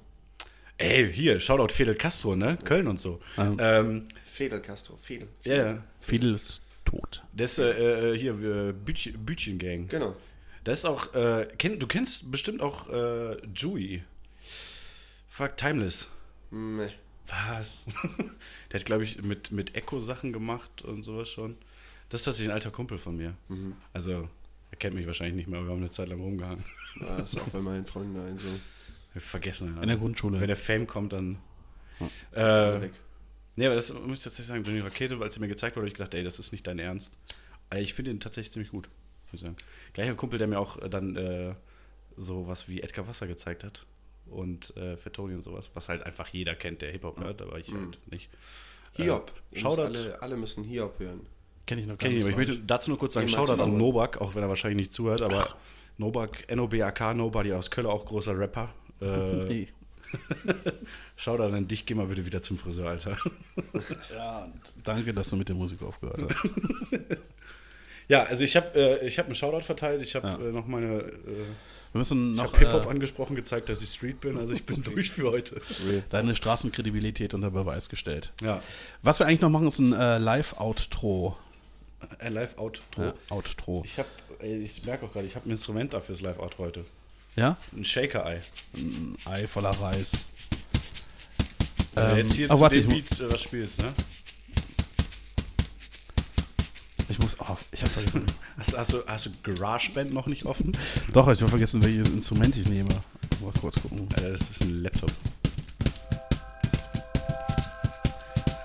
Ey, 0.77 1.11
hier, 1.11 1.41
Shoutout 1.41 1.73
Fidel 1.73 1.95
Castro, 1.95 2.37
ne? 2.37 2.57
Köln 2.63 2.87
und 2.87 3.01
so. 3.01 3.19
Ähm. 3.37 3.57
Ähm, 3.59 4.05
Fidel 4.23 4.61
Castro, 4.61 4.95
Fidel. 4.95 5.27
ja, 5.43 5.55
ja. 5.55 5.83
Fidel 5.99 6.35
ist 6.35 6.63
tot. 6.85 7.21
Das 7.33 7.59
äh, 7.59 8.13
äh, 8.13 8.17
hier, 8.17 8.31
äh, 8.31 8.71
Bütchen, 8.71 9.25
Bütchen 9.25 9.59
Gang. 9.59 9.89
Genau. 9.89 10.15
Das 10.63 10.79
ist 10.79 10.85
auch, 10.85 11.13
äh, 11.15 11.49
kenn, 11.57 11.79
du 11.79 11.85
kennst 11.85 12.31
bestimmt 12.31 12.61
auch 12.61 12.87
äh, 12.87 13.35
Jewy. 13.53 14.03
Fuck, 15.27 15.57
Timeless. 15.57 16.07
Nee. 16.49 16.91
Was? 17.27 17.85
Der 18.71 18.79
hat, 18.79 18.85
glaube 18.85 19.03
ich, 19.03 19.21
mit, 19.23 19.51
mit 19.51 19.75
Echo 19.75 19.99
Sachen 19.99 20.33
gemacht 20.33 20.81
und 20.81 21.03
sowas 21.03 21.29
schon. 21.29 21.55
Das 22.09 22.21
ist 22.21 22.25
tatsächlich 22.25 22.49
ein 22.49 22.55
alter 22.55 22.71
Kumpel 22.71 22.97
von 22.97 23.15
mir. 23.15 23.33
Also, 23.93 24.27
er 24.71 24.77
kennt 24.77 24.95
mich 24.95 25.07
wahrscheinlich 25.07 25.35
nicht 25.35 25.47
mehr, 25.47 25.59
aber 25.59 25.67
wir 25.69 25.71
haben 25.73 25.81
eine 25.81 25.89
Zeit 25.91 26.09
lang 26.09 26.19
rumgehangen. 26.19 26.63
Ah, 26.99 27.17
ist 27.23 27.39
auch 27.39 27.47
bei 27.49 27.59
meinen 27.59 27.85
Freunden 27.85 28.19
ein 28.19 28.37
so. 28.37 28.49
Wir 29.13 29.21
vergessen 29.21 29.75
ja. 29.75 29.81
In 29.81 29.87
der 29.87 29.97
Grundschule. 29.97 30.39
Wenn 30.39 30.47
der 30.47 30.57
Fame 30.57 30.87
kommt, 30.87 31.13
dann. 31.13 31.37
Ist 32.31 32.37
alle 32.37 32.77
Äh, 32.77 32.81
weg. 32.81 32.91
nee, 33.55 33.65
aber 33.65 33.75
das 33.75 33.93
muss 33.93 34.17
ich 34.19 34.23
tatsächlich 34.23 34.47
sagen, 34.47 34.63
Johnny 34.63 34.79
Rakete, 34.79 35.19
weil 35.19 35.29
es 35.29 35.37
mir 35.39 35.47
gezeigt 35.47 35.75
wurde, 35.75 35.83
habe 35.83 35.89
ich 35.89 35.93
gedacht, 35.95 36.13
ey, 36.13 36.23
das 36.23 36.39
ist 36.39 36.51
nicht 36.51 36.65
dein 36.67 36.79
Ernst. 36.79 37.15
Aber 37.69 37.79
ich 37.79 37.93
finde 37.93 38.11
ihn 38.11 38.19
tatsächlich 38.19 38.51
ziemlich 38.51 38.71
gut, 38.71 38.89
muss 39.25 39.33
ich 39.35 39.41
sagen. 39.41 39.55
Gleicher 39.93 40.15
Kumpel, 40.15 40.37
der 40.39 40.47
mir 40.47 40.59
auch 40.59 40.77
dann 40.89 41.15
äh, 41.15 41.55
so 42.17 42.47
was 42.47 42.67
wie 42.67 42.81
Edgar 42.81 43.07
Wasser 43.07 43.27
gezeigt 43.27 43.63
hat. 43.63 43.85
Und 44.27 44.75
äh, 44.77 44.95
Fettoni 44.97 45.33
und 45.35 45.43
sowas, 45.43 45.69
was 45.73 45.89
halt 45.89 46.03
einfach 46.03 46.27
jeder 46.29 46.55
kennt, 46.55 46.81
der 46.81 46.91
Hip-Hop 46.91 47.19
hört, 47.19 47.41
aber 47.41 47.59
ich 47.59 47.73
halt 47.73 47.99
nicht. 48.11 48.29
Hiob. 48.93 49.29
Äh, 49.29 49.33
müsst 49.55 49.61
Shoutout. 49.61 49.81
alle, 49.81 50.21
alle 50.21 50.37
müssen 50.37 50.63
Hiob 50.63 50.99
hören. 50.99 51.25
Kenn 51.65 51.79
ich 51.79 51.85
noch 51.85 51.97
gar 51.97 52.09
Kenn 52.09 52.11
ich 52.11 52.17
nicht. 52.17 52.25
nicht, 52.25 52.33
aber 52.35 52.41
ich 52.43 52.47
möchte 52.49 52.63
dazu 52.65 52.91
nur 52.91 52.97
kurz 52.97 53.13
sagen, 53.13 53.27
Jemals 53.27 53.49
Shoutout 53.49 53.63
an. 53.63 53.77
Nobak, 53.77 54.19
auch 54.21 54.33
wenn 54.35 54.43
er 54.43 54.49
wahrscheinlich 54.49 54.77
nicht 54.77 54.93
zuhört, 54.93 55.21
aber 55.21 55.47
Nobak, 55.97 56.45
N-O-B-A-K, 56.47 57.13
Nobody 57.13 57.53
aus 57.53 57.69
Köln, 57.71 57.87
auch 57.87 58.05
großer 58.05 58.37
Rapper. 58.37 58.73
Äh, 59.01 59.45
Nee. 59.45 59.67
Shoutout 61.15 61.53
an 61.55 61.67
dich, 61.67 61.85
geh 61.85 61.93
mal 61.95 62.05
bitte 62.05 62.25
wieder 62.25 62.41
zum 62.41 62.57
Friseur, 62.57 62.89
Alter. 62.89 63.17
Ja, 64.13 64.43
und 64.45 64.53
danke, 64.83 65.13
dass 65.13 65.29
du 65.29 65.35
mit 65.37 65.47
der 65.49 65.55
Musik 65.55 65.81
aufgehört 65.81 66.21
hast. 66.29 66.49
Ja, 68.07 68.23
also 68.23 68.43
ich 68.43 68.55
habe 68.57 68.77
äh, 69.01 69.07
ich 69.07 69.17
hab 69.17 69.27
einen 69.27 69.35
Shoutout 69.35 69.61
verteilt, 69.63 70.01
ich 70.01 70.13
habe 70.15 70.27
Ja. 70.27 70.35
äh, 70.35 70.51
noch 70.51 70.67
meine, 70.67 70.99
äh, 70.99 71.45
Wir 71.93 71.99
müssen 71.99 72.31
ich 72.31 72.37
noch 72.37 72.45
habe 72.53 72.57
Hip-Hop 72.59 72.85
äh, 72.85 72.89
angesprochen, 72.89 73.35
gezeigt, 73.35 73.67
dass 73.69 73.81
ich 73.81 73.89
Street 73.89 74.21
bin, 74.21 74.37
also 74.37 74.53
ich 74.53 74.65
bin 74.65 74.81
durch 74.83 75.11
für 75.11 75.29
heute. 75.31 75.59
deine 76.09 76.35
Straßenkredibilität 76.35 77.33
unter 77.33 77.51
Beweis 77.51 77.89
gestellt. 77.89 78.31
Ja, 78.41 78.61
Was 79.03 79.19
wir 79.19 79.25
eigentlich 79.27 79.41
noch 79.41 79.49
machen, 79.49 79.67
ist 79.67 79.79
ein 79.79 79.91
äh, 79.93 80.17
Live-Outro. 80.17 81.37
ein 82.19 82.33
Live-Out. 82.33 82.81
Ja, 82.97 83.13
Outro. 83.29 83.83
Ich 83.85 83.97
habe, 83.99 84.07
ich 84.45 84.85
merke 84.85 85.05
auch 85.05 85.11
gerade, 85.13 85.27
ich 85.27 85.35
habe 85.35 85.47
ein 85.49 85.51
Instrument 85.51 85.93
dafür 85.93 86.13
das 86.15 86.21
Live-Out 86.21 86.57
heute. 86.59 86.85
Ja? 87.35 87.57
Ein 87.75 87.85
Shaker-Ei. 87.85 88.39
Ein 88.75 89.15
Ei 89.25 89.47
voller 89.47 89.69
Reis. 89.71 90.11
Du 91.95 92.01
Ähm, 92.01 92.17
jetzt 92.17 92.33
hier 92.33 92.49
oh, 92.51 92.59
warte, 92.59 92.77
ich 92.77 92.85
mu- 92.87 92.93
Beat 92.93 93.19
äh, 93.19 93.31
was 93.33 93.41
spielst, 93.41 93.81
ne? 93.81 93.93
Ich 97.11 97.19
muss. 97.19 97.35
Oh, 97.39 97.57
ich 97.73 97.81
habe 97.81 97.91
vergessen. 97.91 98.25
Hast, 98.57 98.77
hast, 98.77 98.93
du, 98.93 98.97
hast 99.05 99.25
du 99.25 99.31
GarageBand 99.43 100.13
noch 100.13 100.27
nicht 100.27 100.45
offen? 100.45 100.71
Doch, 101.11 101.27
ich 101.27 101.41
habe 101.41 101.49
vergessen, 101.49 101.83
welches 101.83 102.07
Instrument 102.07 102.55
ich 102.55 102.69
nehme. 102.69 102.87
Mal 103.41 103.51
kurz 103.59 103.81
gucken. 103.81 104.07
Äh, 104.17 104.31
das 104.31 104.41
ist 104.49 104.61
ein 104.61 104.81
Laptop. 104.81 105.11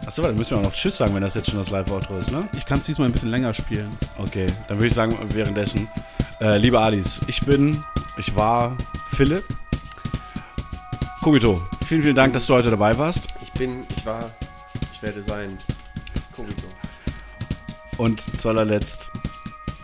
Achso, 0.07 0.23
dann 0.23 0.37
müssen 0.37 0.53
wir 0.53 0.59
auch 0.59 0.63
noch 0.63 0.73
Tschüss 0.73 0.97
sagen, 0.97 1.13
wenn 1.17 1.23
das 1.23 1.35
jetzt 1.35 1.51
schon 1.51 1.59
das 1.59 1.71
Live-Outro 1.71 2.19
ist, 2.19 2.31
ne? 2.31 2.49
Ich 2.57 2.65
kann 2.65 2.79
es 2.79 2.87
diesmal 2.87 3.09
ein 3.09 3.13
bisschen 3.13 3.33
länger 3.33 3.53
spielen. 3.53 3.89
Okay, 4.19 4.47
dann 4.69 4.79
würde 4.79 4.87
ich 4.87 4.95
sagen, 4.95 5.19
währenddessen. 5.33 5.89
Äh, 6.41 6.59
liebe 6.59 6.79
Alice, 6.79 7.23
ich 7.27 7.41
bin, 7.41 7.83
ich 8.17 8.37
war 8.37 8.77
Philipp. 9.17 9.43
Kogito, 11.21 11.61
vielen, 11.89 12.03
vielen 12.03 12.15
Dank, 12.15 12.33
dass 12.33 12.47
du 12.47 12.55
heute 12.55 12.71
dabei 12.71 12.97
warst. 12.97 13.25
Ich 13.43 13.53
bin, 13.55 13.83
ich 13.97 14.07
war, 14.07 14.31
ich 14.93 15.03
werde 15.03 15.21
sein. 15.21 15.59
Und 17.99 18.21
zu 18.41 18.49
allerletzt 18.49 19.09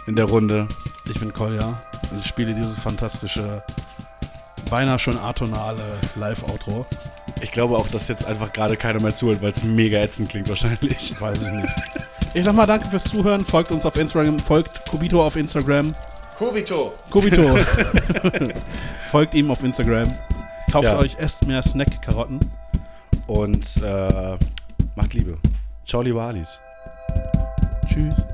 in 0.06 0.16
der 0.16 0.26
Runde. 0.26 0.68
Ich 1.06 1.18
bin 1.18 1.32
Kolja 1.32 1.66
und 2.10 2.20
ich 2.20 2.26
spiele 2.26 2.54
dieses 2.54 2.74
fantastische, 2.76 3.62
beinahe 4.70 4.98
schon 4.98 5.18
atonale 5.18 5.82
Live-Outro. 6.16 6.86
Ich 7.40 7.50
glaube 7.50 7.76
auch, 7.76 7.88
dass 7.88 8.08
jetzt 8.08 8.24
einfach 8.24 8.52
gerade 8.52 8.76
keiner 8.76 9.00
mehr 9.00 9.14
zuhört, 9.14 9.42
weil 9.42 9.50
es 9.50 9.62
mega 9.64 9.98
ätzend 9.98 10.28
klingt 10.28 10.48
wahrscheinlich. 10.48 11.14
Weiß 11.20 11.40
ich 11.40 11.48
nicht. 11.48 11.68
Ich 12.34 12.44
sag 12.44 12.54
mal 12.54 12.66
danke 12.66 12.88
fürs 12.88 13.04
Zuhören. 13.04 13.44
Folgt 13.44 13.72
uns 13.72 13.84
auf 13.84 13.96
Instagram. 13.96 14.38
Folgt 14.38 14.86
Kubito 14.88 15.24
auf 15.24 15.36
Instagram. 15.36 15.94
Kobito! 16.38 16.92
Kubito. 17.10 17.54
Folgt 19.10 19.34
ihm 19.34 19.50
auf 19.50 19.62
Instagram. 19.62 20.12
Kauft 20.70 20.84
Ja. 20.84 20.98
euch 20.98 21.16
erst 21.18 21.46
mehr 21.46 21.62
Snack-Karotten. 21.62 22.40
Und 23.26 23.76
äh, 23.82 24.36
macht 24.96 25.14
Liebe. 25.14 25.36
Ciao, 25.86 26.02
liebe 26.02 26.20
Alice. 26.22 26.58
Tschüss. 27.86 28.24